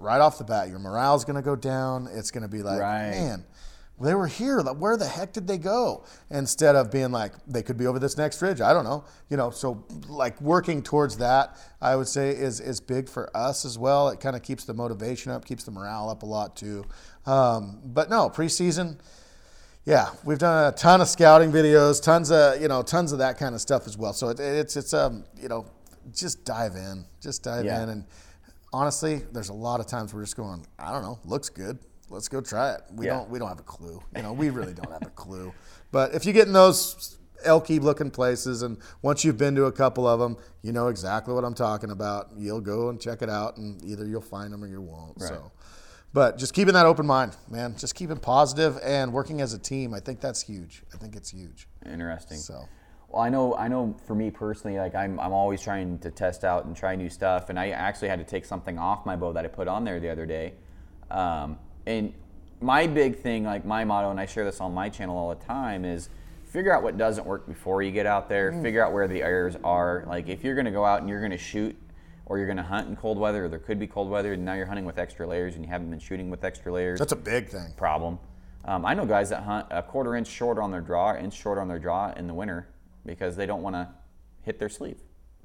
right 0.01 0.21
off 0.21 0.39
the 0.39 0.45
bat, 0.45 0.69
your 0.69 0.79
morale's 0.79 1.25
going 1.25 1.37
to 1.37 1.43
go 1.43 1.55
down. 1.55 2.09
It's 2.13 2.31
going 2.31 2.43
to 2.43 2.49
be 2.49 2.63
like, 2.63 2.81
Right. 2.81 3.11
man, 3.11 3.45
they 4.01 4.15
were 4.15 4.27
here. 4.27 4.61
Like, 4.61 4.79
where 4.79 4.97
the 4.97 5.07
heck 5.07 5.33
did 5.35 5.47
they 5.47 5.59
go? 5.59 6.05
Instead 6.31 6.75
of 6.75 6.91
being 6.91 7.13
like, 7.13 7.33
they 7.47 7.63
could 7.63 7.77
be 7.77 7.87
over 7.87 7.99
this 8.01 8.17
next 8.17 8.41
ridge. 8.43 8.61
I 8.61 8.73
don't 8.73 8.85
know. 8.85 9.05
You 9.29 9.37
know, 9.37 9.51
so 9.51 9.85
like 10.09 10.41
working 10.41 10.83
towards 10.83 11.19
that, 11.19 11.57
I 11.81 11.95
would 11.95 12.09
say 12.09 12.31
is 12.31 12.59
is 12.61 12.81
big 12.81 13.09
for 13.09 13.31
us 13.37 13.65
as 13.65 13.79
well. 13.79 14.09
It 14.09 14.19
kind 14.21 14.35
of 14.35 14.43
keeps 14.43 14.65
the 14.65 14.75
motivation 14.75 15.31
up, 15.31 15.45
keeps 15.45 15.63
the 15.65 15.71
morale 15.71 16.09
up 16.09 16.23
a 16.23 16.27
lot 16.27 16.57
too. 16.57 16.85
Um, 17.27 17.81
but 17.85 18.11
no, 18.11 18.31
preseason. 18.31 18.99
Yeah, 19.87 20.11
we've 20.25 20.39
done 20.39 20.73
a 20.73 20.77
ton 20.77 21.01
of 21.03 21.09
scouting 21.09 21.53
videos, 21.53 22.03
tons 22.03 22.31
of 22.31 22.61
you 22.61 22.69
know, 22.69 22.83
tons 22.83 23.13
of 23.13 23.19
that 23.19 23.39
kind 23.39 23.55
of 23.55 23.61
stuff 23.61 23.87
as 23.87 23.99
well. 23.99 24.13
So 24.15 24.31
it, 24.31 24.41
it's 24.41 24.77
it's 24.77 24.95
um 24.95 25.25
you 25.41 25.49
know, 25.49 25.67
just 26.13 26.45
dive 26.45 26.75
in, 26.77 27.05
just 27.21 27.43
dive 27.43 27.65
Yeah. 27.67 27.83
in, 27.83 27.89
and 27.91 28.05
honestly, 28.73 29.23
there's 29.33 29.51
a 29.51 29.55
lot 29.55 29.81
of 29.81 29.87
times 29.87 30.15
we're 30.15 30.23
just 30.23 30.37
going, 30.37 30.65
I 30.79 30.91
don't 30.91 31.03
know, 31.03 31.19
looks 31.25 31.51
good, 31.51 31.79
let's 32.09 32.29
go 32.29 32.41
try 32.41 32.73
it. 32.73 32.81
We 32.95 33.07
Yeah. 33.07 33.15
don't 33.19 33.31
we 33.31 33.39
don't 33.39 33.49
have 33.49 33.61
a 33.61 33.65
clue, 33.65 34.01
you 34.17 34.23
know, 34.23 34.33
we 34.33 34.49
really 34.51 34.73
don't 34.73 34.91
have 34.91 35.03
a 35.07 35.11
clue. 35.11 35.53
But 35.93 36.15
if 36.15 36.25
you 36.25 36.33
get 36.33 36.47
in 36.47 36.55
those 36.55 37.19
elky 37.45 37.79
looking 37.79 38.11
places, 38.11 38.63
and 38.63 38.79
once 39.03 39.23
you've 39.23 39.37
been 39.37 39.55
to 39.55 39.67
a 39.67 39.73
couple 39.73 40.09
of 40.09 40.19
them, 40.19 40.39
you 40.63 40.73
know 40.73 40.89
exactly 40.89 41.35
what 41.35 41.45
I'm 41.45 41.53
talking 41.53 41.91
about. 41.91 42.31
You'll 42.39 42.63
go 42.63 42.89
and 42.89 42.99
check 42.99 43.21
it 43.21 43.29
out, 43.29 43.59
and 43.59 43.85
either 43.85 44.07
you'll 44.07 44.23
find 44.23 44.51
them 44.51 44.65
or 44.65 44.67
you 44.67 44.81
won't. 44.81 45.21
So. 45.21 45.53
But 46.15 46.39
just 46.39 46.55
keeping 46.55 46.75
that 46.75 46.87
open 46.87 47.07
mind, 47.07 47.37
man. 47.51 47.75
Just 47.77 47.97
keeping 47.97 48.19
positive 48.19 48.79
and 48.85 49.13
working 49.13 49.41
as 49.41 49.53
a 49.53 49.59
team. 49.59 49.93
I 49.93 49.99
think 49.99 50.21
that's 50.21 50.41
huge. 50.41 50.85
I 50.95 50.97
think 50.97 51.17
it's 51.17 51.29
huge. 51.29 51.67
Interesting. 51.85 52.39
So. 52.39 52.69
Well, 53.09 53.21
I 53.21 53.29
know, 53.29 53.57
I 53.57 53.67
know. 53.67 53.97
For 54.07 54.15
me 54.15 54.31
personally, 54.31 54.79
like 54.79 54.95
I'm, 54.95 55.19
I'm 55.19 55.33
always 55.33 55.61
trying 55.61 55.99
to 55.99 56.13
test 56.13 56.45
out 56.45 56.67
and 56.67 56.77
try 56.77 56.95
new 56.95 57.11
stuff. 57.11 57.51
And 57.51 57.59
I 57.59 57.71
actually 57.71 58.09
had 58.09 58.21
to 58.21 58.25
take 58.25 58.45
something 58.45 58.79
off 58.79 59.05
my 59.05 59.17
bow 59.17 59.33
that 59.33 59.45
I 59.45 59.49
put 59.49 59.67
on 59.67 59.83
there 59.83 59.99
the 59.99 60.09
other 60.09 60.25
day. 60.25 60.55
Um, 61.11 61.59
and 61.85 62.15
my 62.61 62.87
big 62.87 63.19
thing, 63.19 63.43
like 63.43 63.65
my 63.65 63.85
motto, 63.85 64.13
and 64.13 64.21
I 64.21 64.27
share 64.27 64.45
this 64.45 64.61
on 64.61 64.73
my 64.73 64.89
channel 64.89 65.19
all 65.19 65.31
the 65.31 65.45
time, 65.45 65.85
is 65.85 66.11
figure 66.45 66.73
out 66.73 66.85
what 66.85 66.97
doesn't 66.97 67.27
work 67.27 67.45
before 67.49 67.83
you 67.83 67.91
get 67.91 68.07
out 68.07 68.29
there. 68.29 68.53
Figure 68.63 68.87
out 68.87 68.93
where 68.93 69.09
the 69.09 69.21
errors 69.21 69.57
are. 69.65 70.05
Like 70.07 70.29
if 70.29 70.45
you're 70.45 70.55
going 70.55 70.67
to 70.67 70.71
go 70.71 70.85
out 70.85 71.01
and 71.01 71.09
you're 71.09 71.19
going 71.19 71.33
to 71.33 71.37
shoot, 71.37 71.77
or 72.27 72.39
you're 72.39 72.47
going 72.47 72.57
to 72.57 72.63
hunt 72.63 72.89
in 72.89 72.97
cold 72.97 73.19
weather, 73.19 73.45
or 73.45 73.49
there 73.49 73.59
could 73.59 73.79
be 73.79 73.87
cold 73.87 74.09
weather, 74.09 74.33
and 74.33 74.45
now 74.45 74.55
you're 74.55 74.67
hunting 74.67 74.85
with 74.87 74.99
extra 74.99 75.27
layers, 75.27 75.55
and 75.57 75.65
you 75.65 75.71
haven't 75.71 75.91
been 75.91 75.99
shooting 75.99 76.31
with 76.31 76.43
extra 76.45 76.73
layers 76.73 76.99
That's 76.99 77.13
a 77.13 77.17
big 77.17 77.49
thing. 77.49 77.73
problem. 77.77 78.19
Um, 78.65 78.87
I 78.87 78.95
know 78.95 79.05
guys 79.05 79.29
that 79.31 79.43
hunt 79.43 79.67
a 79.71 79.83
quarter 79.83 80.17
inch 80.17 80.27
short 80.27 80.59
on 80.59 80.71
their 80.71 80.81
draw, 80.81 81.15
inch 81.15 81.35
short 81.35 81.59
on 81.59 81.69
their 81.69 81.79
draw 81.79 82.13
in 82.13 82.27
the 82.27 82.33
winter 82.35 82.67
because 83.05 83.37
they 83.37 83.45
don't 83.45 83.63
want 83.63 83.77
to 83.77 83.89
hit 84.43 84.59
their 84.59 84.71
sleeve, 84.71 84.99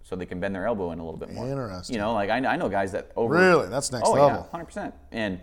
so 0.03 0.15
they 0.15 0.25
can 0.25 0.39
bend 0.39 0.55
their 0.55 0.65
elbow 0.65 0.91
in 0.91 0.99
a 0.99 1.03
little 1.05 1.19
bit 1.19 1.31
more. 1.33 1.45
Interesting. 1.49 1.95
You 1.95 2.01
know, 2.01 2.13
like 2.13 2.29
I, 2.29 2.37
I 2.37 2.55
know 2.55 2.69
guys 2.69 2.93
that 2.93 3.11
over. 3.17 3.33
Really? 3.35 3.67
That's 3.67 3.91
next 3.91 4.07
oh 4.07 4.13
level. 4.13 4.29
yeah, 4.29 4.49
hundred 4.49 4.65
percent. 4.65 4.93
And 5.11 5.33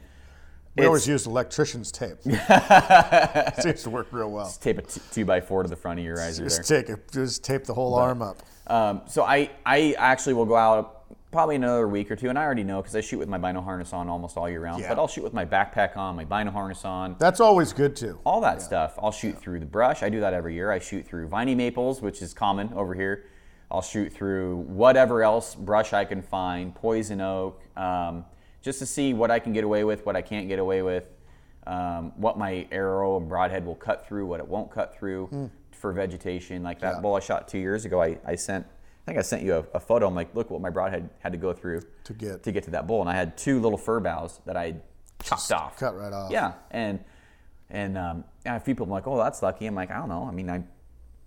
We 0.75 0.85
it's- 0.85 0.87
always 0.87 1.07
used 1.07 1.27
electrician's 1.27 1.93
tape. 1.93 2.17
It 2.25 3.55
seems 3.63 3.83
to 3.83 3.91
work 3.91 4.07
real 4.11 4.31
well. 4.31 4.47
Just 4.47 4.63
tape 4.63 4.79
a 4.79 4.83
t- 4.83 5.01
two 5.13 5.27
by 5.27 5.43
four 5.43 5.63
to 5.63 5.69
the 5.69 5.77
front 5.77 5.99
of 6.01 6.05
your 6.07 6.17
riser 6.17 6.45
there. 6.45 6.49
Just 6.49 6.67
take 6.67 6.89
it. 6.89 7.13
Just 7.13 7.45
tape 7.45 7.65
the 7.65 7.75
whole 7.75 7.95
arm 7.95 8.23
up. 8.23 8.39
Um, 8.69 9.03
so 9.07 9.23
I, 9.23 9.51
I 9.67 9.95
actually 9.99 10.33
will 10.33 10.47
go 10.47 10.57
out 10.57 10.96
probably 11.37 11.57
another 11.57 11.87
week 11.87 12.11
or 12.11 12.17
two, 12.17 12.31
and 12.31 12.39
I 12.39 12.45
already 12.45 12.65
know 12.65 12.81
because 12.81 12.97
I 12.97 13.03
shoot 13.03 13.19
with 13.19 13.29
my 13.29 13.37
bino 13.37 13.61
harness 13.61 13.93
on 13.93 14.09
almost 14.09 14.39
all 14.39 14.49
year 14.49 14.63
round. 14.63 14.81
Yeah. 14.81 14.89
But 14.89 14.99
I'll 14.99 15.07
shoot 15.07 15.23
with 15.23 15.35
my 15.35 15.45
backpack 15.45 15.95
on, 15.95 16.17
my 16.17 16.25
bino 16.25 16.51
harness 16.51 16.83
on, 16.87 17.15
That's 17.19 17.41
always 17.41 17.75
good 17.75 17.95
too. 17.95 18.19
all 18.25 18.41
that 18.41 18.63
stuff. 18.63 18.95
I'll 19.03 19.13
shoot 19.13 19.39
through 19.39 19.61
the 19.61 19.67
brush. 19.67 20.03
I 20.03 20.09
do 20.09 20.21
that 20.21 20.33
every 20.33 20.55
year. 20.55 20.71
I 20.73 20.79
shoot 20.79 21.07
through 21.07 21.29
viney 21.29 21.55
maples, 21.55 22.01
which 22.01 22.23
is 22.23 22.33
common 22.33 22.73
over 22.73 22.95
here. 22.95 23.25
I'll 23.71 23.83
shoot 23.83 24.15
through 24.15 24.57
whatever 24.61 25.23
else 25.23 25.55
brush 25.55 25.93
I 25.93 26.07
can 26.07 26.23
find, 26.23 26.75
poison 26.75 27.21
oak, 27.21 27.61
um, 27.77 28.25
just 28.63 28.79
to 28.79 28.87
see 28.87 29.13
what 29.13 29.31
I 29.31 29.39
can 29.39 29.53
get 29.53 29.63
away 29.63 29.85
with, 29.85 30.07
what 30.07 30.17
I 30.17 30.23
can't 30.23 30.49
get 30.49 30.59
away 30.59 30.81
with, 30.81 31.05
um, 31.67 32.13
what 32.17 32.39
my 32.39 32.67
arrow 32.73 33.19
and 33.19 33.29
broadhead 33.29 33.67
will 33.67 33.75
cut 33.75 34.07
through, 34.09 34.25
what 34.25 34.41
it 34.41 34.49
won't 34.49 34.71
cut 34.71 34.97
through 34.97 35.51
for 35.71 35.93
vegetation. 35.93 36.63
Like 36.63 36.81
that 36.81 36.95
Yeah. 36.95 37.01
bull 37.03 37.15
I 37.15 37.21
shot 37.21 37.47
two 37.47 37.59
years 37.59 37.85
ago, 37.85 38.01
I, 38.01 38.17
I 38.25 38.37
sent. 38.37 38.65
I 39.07 39.11
think 39.13 39.19
I 39.21 39.23
sent 39.23 39.43
you 39.45 39.55
a, 39.55 39.65
a 39.75 39.81
photo. 39.81 40.09
I'm 40.09 40.17
like, 40.17 40.35
look 40.35 40.51
what 40.51 40.61
my 40.61 40.71
broadhead 40.71 41.09
had 41.21 41.31
to 41.31 41.39
go 41.39 41.53
through 41.53 41.83
To 42.05 42.13
get- 42.13 42.43
to 42.43 42.51
get 42.53 42.65
to 42.65 42.71
that 42.73 42.87
bull, 42.89 43.01
and 43.01 43.09
I 43.09 43.15
had 43.15 43.39
two 43.39 43.61
little 43.61 43.79
fir 43.79 44.01
boughs 44.01 44.41
that 44.47 44.57
I 44.57 44.75
chopped 45.23 45.53
off. 45.53 45.79
cut 45.79 45.97
right 45.97 46.13
off. 46.13 46.31
Yeah, 46.33 46.55
and 46.73 46.99
and 47.71 47.97
um, 47.99 48.25
a 48.45 48.59
few 48.61 48.75
people 48.75 48.87
like, 48.87 49.07
oh, 49.07 49.17
that's 49.17 49.43
lucky. 49.43 49.67
I'm 49.67 49.75
like, 49.77 49.91
I 49.91 49.97
don't 49.99 50.09
know. 50.09 50.25
I 50.25 50.33
mean, 50.33 50.51
I 50.51 50.63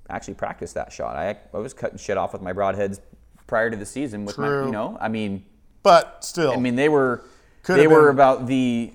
actually 0.10 0.34
practiced 0.36 0.74
that 0.76 0.92
shot. 0.92 1.16
I, 1.16 1.38
I 1.54 1.58
was 1.58 1.74
cutting 1.74 1.98
shit 1.98 2.18
off 2.18 2.34
with 2.34 2.42
my 2.42 2.52
broadheads 2.54 3.00
prior 3.48 3.70
to 3.70 3.76
the 3.78 3.86
season 3.86 4.26
with 4.26 4.38
my, 4.38 4.48
True. 4.48 4.66
you 4.68 4.72
know, 4.72 4.98
I 5.02 5.08
mean, 5.10 5.46
But 5.84 6.24
still, 6.24 6.52
I 6.52 6.58
mean, 6.58 6.76
they 6.76 6.88
were 6.90 7.24
they 7.66 7.88
were 7.88 8.04
been- 8.08 8.16
about 8.16 8.48
the 8.48 8.94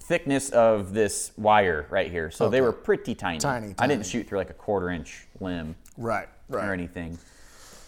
thickness 0.00 0.50
of 0.50 0.92
this 0.92 1.32
wire 1.36 1.86
right 1.90 2.10
here, 2.10 2.30
so 2.30 2.48
they 2.48 2.60
were 2.60 2.72
pretty 2.72 3.14
tiny. 3.14 3.38
Tiny, 3.38 3.74
I 3.78 3.86
didn't 3.86 4.06
shoot 4.06 4.26
through 4.26 4.38
like 4.38 4.50
a 4.50 4.54
quarter 4.54 4.90
inch 4.90 5.26
limb 5.40 5.74
right, 5.96 6.28
Right. 6.48 6.68
or 6.68 6.72
anything. 6.72 7.18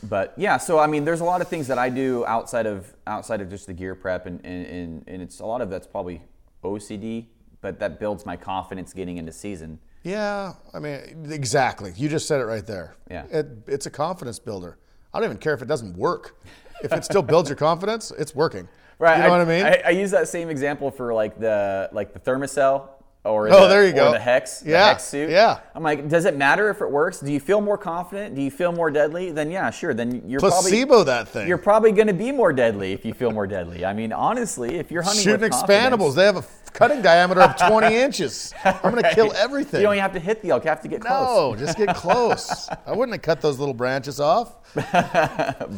But 0.09 0.35
yeah, 0.37 0.57
so 0.57 0.79
I 0.79 0.87
mean, 0.87 1.05
there's 1.05 1.21
a 1.21 1.25
lot 1.25 1.41
of 1.41 1.49
things 1.49 1.67
that 1.69 1.79
I 1.79 1.89
do 1.89 2.25
outside 2.27 2.67
of 2.67 2.95
outside 3.07 3.41
of 3.41 3.51
just 3.51 3.67
the 3.67 3.73
gear 3.73 3.95
prep, 3.95 4.27
and 4.27 4.45
and, 4.45 5.05
and, 5.07 5.23
it's 5.23 5.41
a 5.41 5.47
lot 5.47 5.61
of 5.61 5.71
that's 5.71 5.87
probably 5.87 6.23
OCD, 6.63 7.27
but 7.61 7.79
that 7.81 7.99
builds 7.99 8.27
my 8.27 8.37
confidence 8.37 8.93
getting 8.93 9.17
into 9.19 9.33
season. 9.33 9.79
Yeah, 10.03 10.53
I 10.75 10.79
mean, 10.79 11.29
exactly. 11.31 11.93
You 11.97 12.09
just 12.09 12.29
said 12.29 12.41
it 12.41 12.45
right 12.45 12.67
there. 12.67 12.95
Yeah. 13.11 13.25
It, 13.31 13.47
it's 13.67 13.87
a 13.87 13.91
confidence 13.91 14.39
builder. 14.39 14.79
I 15.15 15.19
don't 15.19 15.31
even 15.31 15.39
care 15.39 15.55
if 15.55 15.63
it 15.63 15.69
doesn't 15.69 15.97
work. 15.97 16.37
If 16.83 16.93
it 16.93 17.05
still 17.05 17.23
builds 17.23 17.49
your 17.49 17.57
confidence, 17.57 18.13
it's 18.17 18.35
working. 18.35 18.69
Right. 18.97 19.17
You 19.17 19.25
know 19.25 19.31
what 19.31 19.41
I 19.41 19.45
mean? 19.45 19.67
I, 19.67 19.83
I 19.87 19.91
use 19.91 20.13
that 20.13 20.29
same 20.29 20.49
example 20.49 20.89
for 20.89 21.13
like 21.13 21.41
the 21.41 21.89
like 21.91 22.13
the 22.13 22.21
Thermacell 22.21 22.91
or 23.25 23.49
Oh, 23.49 23.63
the, 23.63 23.69
there 23.69 23.87
you 23.87 23.93
go. 23.95 24.13
the 24.13 24.19
HECS, 24.19 24.61
the 24.65 24.71
Yeah, 24.71 24.95
HECS 24.95 25.01
suit. 25.01 25.31
yeah. 25.31 25.61
I'm 25.75 25.83
like, 25.83 26.09
does 26.09 26.27
it 26.27 26.37
matter 26.37 26.69
if 26.69 26.81
it 26.83 26.91
works? 26.91 27.21
Do 27.21 27.33
you 27.33 27.41
feel 27.41 27.61
more 27.63 27.79
confident? 27.79 28.35
Do 28.35 28.43
you 28.43 28.51
feel 28.51 28.71
more 28.73 28.91
deadly? 28.91 29.31
Then 29.33 29.51
yeah, 29.51 29.71
sure. 29.71 29.95
Then 29.95 30.23
you're 30.29 30.41
Placebo 30.41 30.87
probably 30.89 31.05
that 31.05 31.29
thing. 31.29 31.49
you're 31.49 31.57
probably 31.59 31.93
going 31.93 32.07
to 32.09 32.13
be 32.13 32.31
more 32.33 32.53
deadly 32.53 32.93
if 32.93 33.05
you 33.05 33.15
feel 33.15 33.31
more 33.31 33.47
deadly. 33.47 33.85
I 33.85 33.95
mean, 33.95 34.13
honestly, 34.13 34.77
if 34.77 34.91
you're 34.91 35.03
hunting 35.03 35.23
Shooting 35.25 35.49
expandables. 35.51 36.15
They 36.15 36.25
have 36.27 36.37
a 36.37 36.45
cutting 36.75 37.01
diameter 37.03 37.41
of 37.41 37.57
20 37.57 37.97
inches. 38.07 38.53
I'm 38.65 38.91
going 38.93 39.03
to 39.03 39.15
kill 39.15 39.33
everything. 39.35 39.81
You 39.81 39.87
don't 39.87 39.95
even 39.95 40.03
have 40.03 40.13
to 40.13 40.21
hit 40.21 40.43
the 40.43 40.51
elk. 40.51 40.65
You 40.65 40.69
have 40.71 40.83
to 40.83 40.89
get 40.89 41.01
close. 41.01 41.59
no, 41.59 41.65
just 41.65 41.79
get 41.79 41.95
close. 41.97 42.69
I 42.87 42.93
wouldn't 42.93 43.15
have 43.15 43.23
cut 43.23 43.41
those 43.41 43.59
little 43.59 43.75
branches 43.75 44.21
off. 44.21 44.57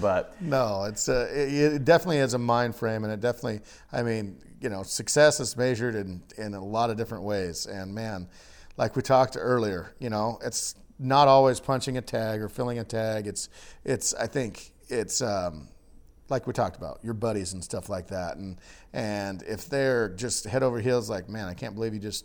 But 0.00 0.34
No, 0.40 0.84
it's 0.84 1.08
a, 1.08 1.22
it, 1.32 1.74
it 1.74 1.84
definitely 1.84 2.18
is 2.18 2.34
a 2.34 2.38
mind 2.38 2.74
frame, 2.74 3.04
and 3.04 3.12
it 3.12 3.20
definitely, 3.20 3.60
I 3.92 4.02
mean, 4.02 4.36
you 4.60 4.68
know, 4.68 4.82
success 4.82 5.40
is 5.40 5.56
measured 5.56 5.94
in, 5.94 6.22
in 6.38 6.54
a 6.54 6.64
lot 6.64 6.90
of 6.90 6.96
different 6.96 7.24
ways. 7.24 7.66
And 7.66 7.94
man, 7.94 8.28
like 8.76 8.96
we 8.96 9.02
talked 9.02 9.36
earlier, 9.38 9.94
you 9.98 10.10
know, 10.10 10.38
it's 10.44 10.74
not 10.98 11.28
always 11.28 11.60
punching 11.60 11.98
a 11.98 12.02
tag 12.02 12.40
or 12.40 12.48
filling 12.48 12.78
a 12.78 12.84
tag. 12.84 13.26
It's, 13.26 13.48
it's, 13.84 14.14
I 14.14 14.26
think 14.26 14.72
it's, 14.88 15.20
um, 15.20 15.68
like 16.28 16.46
we 16.46 16.52
talked 16.52 16.76
about, 16.76 17.00
your 17.02 17.14
buddies 17.14 17.52
and 17.52 17.62
stuff 17.62 17.88
like 17.88 18.08
that. 18.08 18.36
And, 18.36 18.58
and 18.92 19.42
if 19.42 19.68
they're 19.68 20.08
just 20.08 20.44
head 20.46 20.62
over 20.62 20.80
heels, 20.80 21.08
like, 21.08 21.28
man, 21.28 21.46
I 21.48 21.54
can't 21.54 21.74
believe 21.74 21.94
you 21.94 22.00
just 22.00 22.24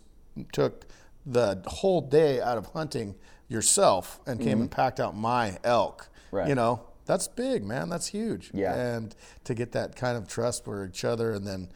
took 0.52 0.86
the 1.26 1.62
whole 1.66 2.00
day 2.00 2.40
out 2.40 2.58
of 2.58 2.66
hunting 2.66 3.14
yourself 3.48 4.20
and 4.26 4.40
came 4.40 4.60
and 4.60 4.70
packed 4.70 4.98
out 4.98 5.14
my 5.14 5.58
elk. 5.62 6.08
Right. 6.32 6.48
You 6.48 6.54
know, 6.54 6.80
that's 7.04 7.28
big, 7.28 7.64
man. 7.64 7.88
That's 7.88 8.06
huge. 8.06 8.50
Yeah. 8.54 8.74
And 8.74 9.14
to 9.44 9.54
get 9.54 9.72
that 9.72 9.94
kind 9.94 10.16
of 10.16 10.26
trust 10.26 10.64
for 10.64 10.86
each 10.86 11.04
other, 11.04 11.32
and 11.32 11.46
then 11.46 11.68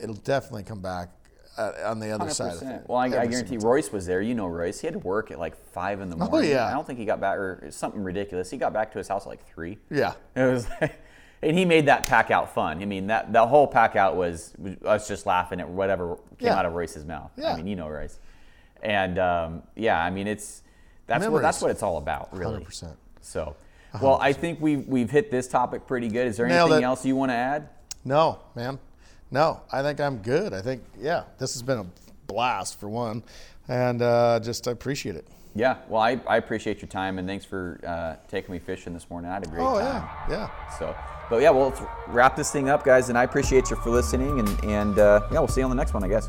it'll 0.00 0.14
definitely 0.16 0.64
come 0.64 0.80
back 0.80 1.10
uh, 1.56 1.72
on 1.86 2.00
the 2.00 2.10
other 2.10 2.30
side 2.30 2.56
of 2.56 2.62
it. 2.62 2.82
Well, 2.86 2.98
I, 2.98 3.06
I 3.06 3.26
guarantee 3.26 3.58
Royce 3.58 3.92
was 3.92 4.06
there. 4.06 4.20
You 4.20 4.34
know 4.34 4.46
Royce. 4.46 4.80
He 4.80 4.86
had 4.86 4.94
to 4.94 4.98
work 5.00 5.30
at 5.30 5.38
like 5.38 5.56
five 5.72 6.00
in 6.00 6.10
the 6.10 6.16
morning. 6.16 6.34
Oh, 6.34 6.40
yeah. 6.40 6.66
I 6.66 6.72
don't 6.72 6.86
think 6.86 6.98
he 6.98 7.04
got 7.04 7.20
back 7.20 7.38
or 7.38 7.68
something 7.70 8.02
ridiculous. 8.02 8.50
He 8.50 8.56
got 8.56 8.72
back 8.72 8.92
to 8.92 8.98
his 8.98 9.08
house 9.08 9.22
at 9.24 9.28
like 9.28 9.46
three. 9.46 9.78
Yeah. 9.90 10.14
It 10.36 10.42
was, 10.52 10.66
like, 10.80 11.00
and 11.42 11.56
he 11.56 11.64
made 11.64 11.86
that 11.86 12.06
pack 12.06 12.30
out 12.30 12.54
fun. 12.54 12.80
I 12.80 12.86
mean, 12.86 13.08
that 13.08 13.32
the 13.32 13.46
whole 13.46 13.66
pack 13.66 13.96
out 13.96 14.16
was 14.16 14.52
us 14.84 15.06
just 15.06 15.26
laughing 15.26 15.60
at 15.60 15.68
whatever 15.68 16.16
came 16.38 16.46
Yeah. 16.48 16.58
out 16.58 16.66
of 16.66 16.72
Royce's 16.72 17.04
mouth. 17.04 17.30
Yeah. 17.36 17.52
I 17.52 17.56
mean, 17.56 17.66
you 17.66 17.76
know 17.76 17.88
Royce, 17.88 18.18
and 18.82 19.18
um, 19.18 19.62
yeah, 19.76 20.02
I 20.02 20.10
mean 20.10 20.26
it's 20.26 20.62
that's 21.06 21.26
what 21.26 21.42
that's 21.42 21.60
what 21.60 21.70
it's 21.70 21.82
all 21.82 21.98
about, 21.98 22.34
really. 22.36 22.64
100%. 22.64 22.96
So, 23.20 23.56
well, 24.00 24.18
I 24.20 24.32
think 24.32 24.60
we've 24.60 24.86
we've 24.88 25.10
hit 25.10 25.30
this 25.30 25.46
topic 25.46 25.86
pretty 25.86 26.08
good. 26.08 26.26
Is 26.26 26.36
there 26.38 26.46
anything 26.46 26.82
else 26.82 27.04
you 27.04 27.14
want 27.14 27.30
to 27.30 27.36
add? 27.36 27.68
No, 28.06 28.40
man. 28.54 28.78
No, 29.30 29.62
I 29.72 29.82
think 29.82 30.00
I'm 30.00 30.18
good. 30.18 30.52
I 30.52 30.60
think, 30.62 30.82
yeah, 30.98 31.24
this 31.38 31.54
has 31.54 31.62
been 31.62 31.78
a 31.78 31.86
blast 32.26 32.78
for 32.78 32.88
one. 32.88 33.22
And 33.68 34.02
uh, 34.02 34.40
just 34.42 34.68
I 34.68 34.70
appreciate 34.72 35.16
it. 35.16 35.26
Yeah, 35.56 35.76
well, 35.88 36.02
I, 36.02 36.20
I 36.26 36.36
appreciate 36.36 36.82
your 36.82 36.88
time 36.88 37.18
and 37.18 37.26
thanks 37.28 37.44
for 37.44 37.80
uh, 37.86 38.16
taking 38.28 38.52
me 38.52 38.58
fishing 38.58 38.92
this 38.92 39.08
morning. 39.08 39.30
I 39.30 39.34
had 39.34 39.46
a 39.46 39.48
great 39.48 39.62
Oh, 39.62 39.78
time. 39.78 40.08
yeah. 40.28 40.48
Yeah. 40.50 40.78
So, 40.78 40.96
but 41.30 41.40
yeah, 41.40 41.50
well, 41.50 41.68
let's 41.68 41.80
wrap 42.08 42.36
this 42.36 42.50
thing 42.50 42.68
up, 42.68 42.84
guys. 42.84 43.08
And 43.08 43.16
I 43.16 43.22
appreciate 43.24 43.70
you 43.70 43.76
for 43.76 43.90
listening. 43.90 44.40
And, 44.40 44.64
and 44.64 44.98
uh, 44.98 45.20
yeah, 45.32 45.38
we'll 45.38 45.48
see 45.48 45.60
you 45.60 45.64
on 45.64 45.70
the 45.70 45.76
next 45.76 45.94
one, 45.94 46.02
I 46.04 46.08
guess. 46.08 46.28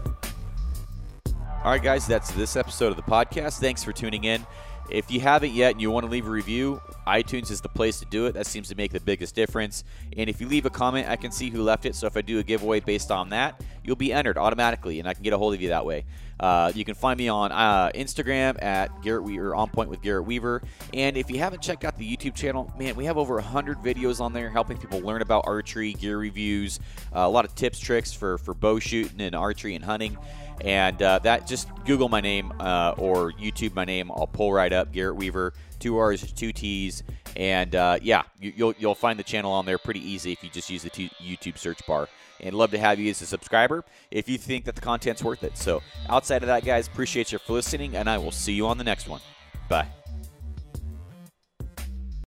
All 1.64 1.72
right, 1.72 1.82
guys, 1.82 2.06
that's 2.06 2.32
this 2.34 2.56
episode 2.56 2.92
of 2.92 2.96
the 2.96 3.02
podcast. 3.04 3.60
Thanks 3.60 3.84
for 3.84 3.92
tuning 3.92 4.24
in. 4.26 4.46
If 4.90 5.10
you 5.10 5.20
haven't 5.20 5.54
yet 5.54 5.72
and 5.72 5.82
you 5.82 5.90
want 5.90 6.06
to 6.06 6.12
leave 6.12 6.28
a 6.28 6.30
review, 6.30 6.82
iTunes 7.08 7.50
is 7.50 7.62
the 7.62 7.70
place 7.70 8.00
to 8.00 8.06
do 8.06 8.28
it. 8.28 8.34
That 8.34 8.46
seems 8.46 8.70
to 8.70 8.76
make 8.76 8.92
the 8.92 9.00
biggest 9.00 9.36
difference. 9.36 9.84
And 10.16 10.30
if 10.30 10.40
you 10.40 10.48
leave 10.48 10.66
a 10.66 10.70
comment, 10.70 11.10
I 11.10 11.16
can 11.16 11.32
see 11.32 11.50
who 11.50 11.64
left 11.64 11.86
it. 11.86 11.96
So 11.96 12.08
if 12.08 12.16
I 12.16 12.22
do 12.22 12.40
a 12.40 12.44
giveaway 12.44 12.80
based 12.80 13.12
on 13.12 13.30
that, 13.30 13.64
you'll 13.84 13.96
be 13.96 14.14
entered 14.14 14.38
automatically, 14.38 15.00
and 15.00 15.08
I 15.08 15.14
can 15.14 15.24
get 15.24 15.34
a 15.34 15.38
hold 15.38 15.54
of 15.54 15.62
you 15.62 15.70
that 15.70 15.86
way. 15.86 16.06
Uh, 16.40 16.72
you 16.76 16.84
can 16.84 16.96
find 16.96 17.18
me 17.18 17.30
on 17.30 17.52
uh, 17.52 17.90
Instagram 17.96 18.62
at 18.62 19.02
Garrett 19.02 19.24
Weaver, 19.24 19.56
on 19.56 19.70
point 19.70 19.90
with 19.90 20.02
Garrett 20.02 20.26
Weaver. 20.26 20.62
And 20.94 21.16
if 21.16 21.32
you 21.32 21.40
haven't 21.40 21.62
checked 21.62 21.86
out 21.86 21.98
the 21.98 22.18
YouTube 22.18 22.36
channel, 22.36 22.72
man, 22.78 22.96
we 22.96 23.06
have 23.06 23.18
over 23.18 23.36
100 23.36 23.78
videos 23.80 24.20
on 24.20 24.34
there 24.34 24.50
helping 24.50 24.78
people 24.78 25.00
learn 25.00 25.22
about 25.22 25.46
archery, 25.48 25.94
gear 25.94 26.18
reviews, 26.18 26.80
uh, 27.16 27.20
a 27.20 27.30
lot 27.30 27.46
of 27.46 27.56
tips, 27.56 27.80
tricks 27.80 28.12
for, 28.12 28.38
for 28.38 28.54
bow 28.54 28.80
shooting 28.80 29.22
and 29.22 29.34
archery 29.34 29.76
and 29.76 29.86
hunting. 29.86 30.18
And 30.62 31.02
uh, 31.02 31.20
that 31.20 31.48
just 31.48 31.68
Google 31.86 32.10
my 32.10 32.22
name 32.22 32.54
uh, 32.60 32.96
or 32.98 33.32
YouTube 33.34 33.76
my 33.76 33.86
name. 33.86 34.12
I'll 34.12 34.28
pull 34.28 34.54
right 34.54 34.72
up 34.72 34.92
Garrett 34.92 35.16
Weaver, 35.16 35.54
two 35.80 35.98
R's, 35.98 36.32
two 36.32 36.52
T's, 36.54 37.04
and 37.36 37.76
uh, 37.76 38.00
yeah, 38.02 38.24
you, 38.40 38.54
you'll 38.56 38.74
you'll 38.78 38.96
find 38.96 39.20
the 39.20 39.24
channel 39.24 39.52
on 39.52 39.66
there 39.66 39.78
pretty 39.78 40.00
easy 40.00 40.32
if 40.32 40.44
you 40.44 40.50
just 40.50 40.70
use 40.70 40.84
the 40.84 40.90
YouTube 40.90 41.58
search 41.58 41.86
bar. 41.86 42.08
And 42.42 42.54
love 42.54 42.72
to 42.72 42.78
have 42.78 43.00
you 43.00 43.10
as 43.10 43.22
a 43.22 43.26
subscriber 43.26 43.86
if 44.12 44.28
you 44.28 44.38
think 44.38 44.66
that 44.66 44.76
the 44.76 44.82
content's 44.82 45.24
worth 45.24 45.44
it. 45.44 45.58
So 45.58 45.82
outside 46.10 46.44
of 46.44 46.48
that, 46.48 46.66
guys, 46.66 46.88
appreciate 46.88 47.32
you 47.32 47.40
for 47.40 47.54
listening, 47.54 47.96
and 47.96 48.10
I 48.10 48.18
will 48.18 48.32
see 48.32 48.54
you 48.54 48.68
on 48.68 48.78
the 48.78 48.84
next 48.84 49.08
one. 49.08 49.22
Bye. 49.70 49.88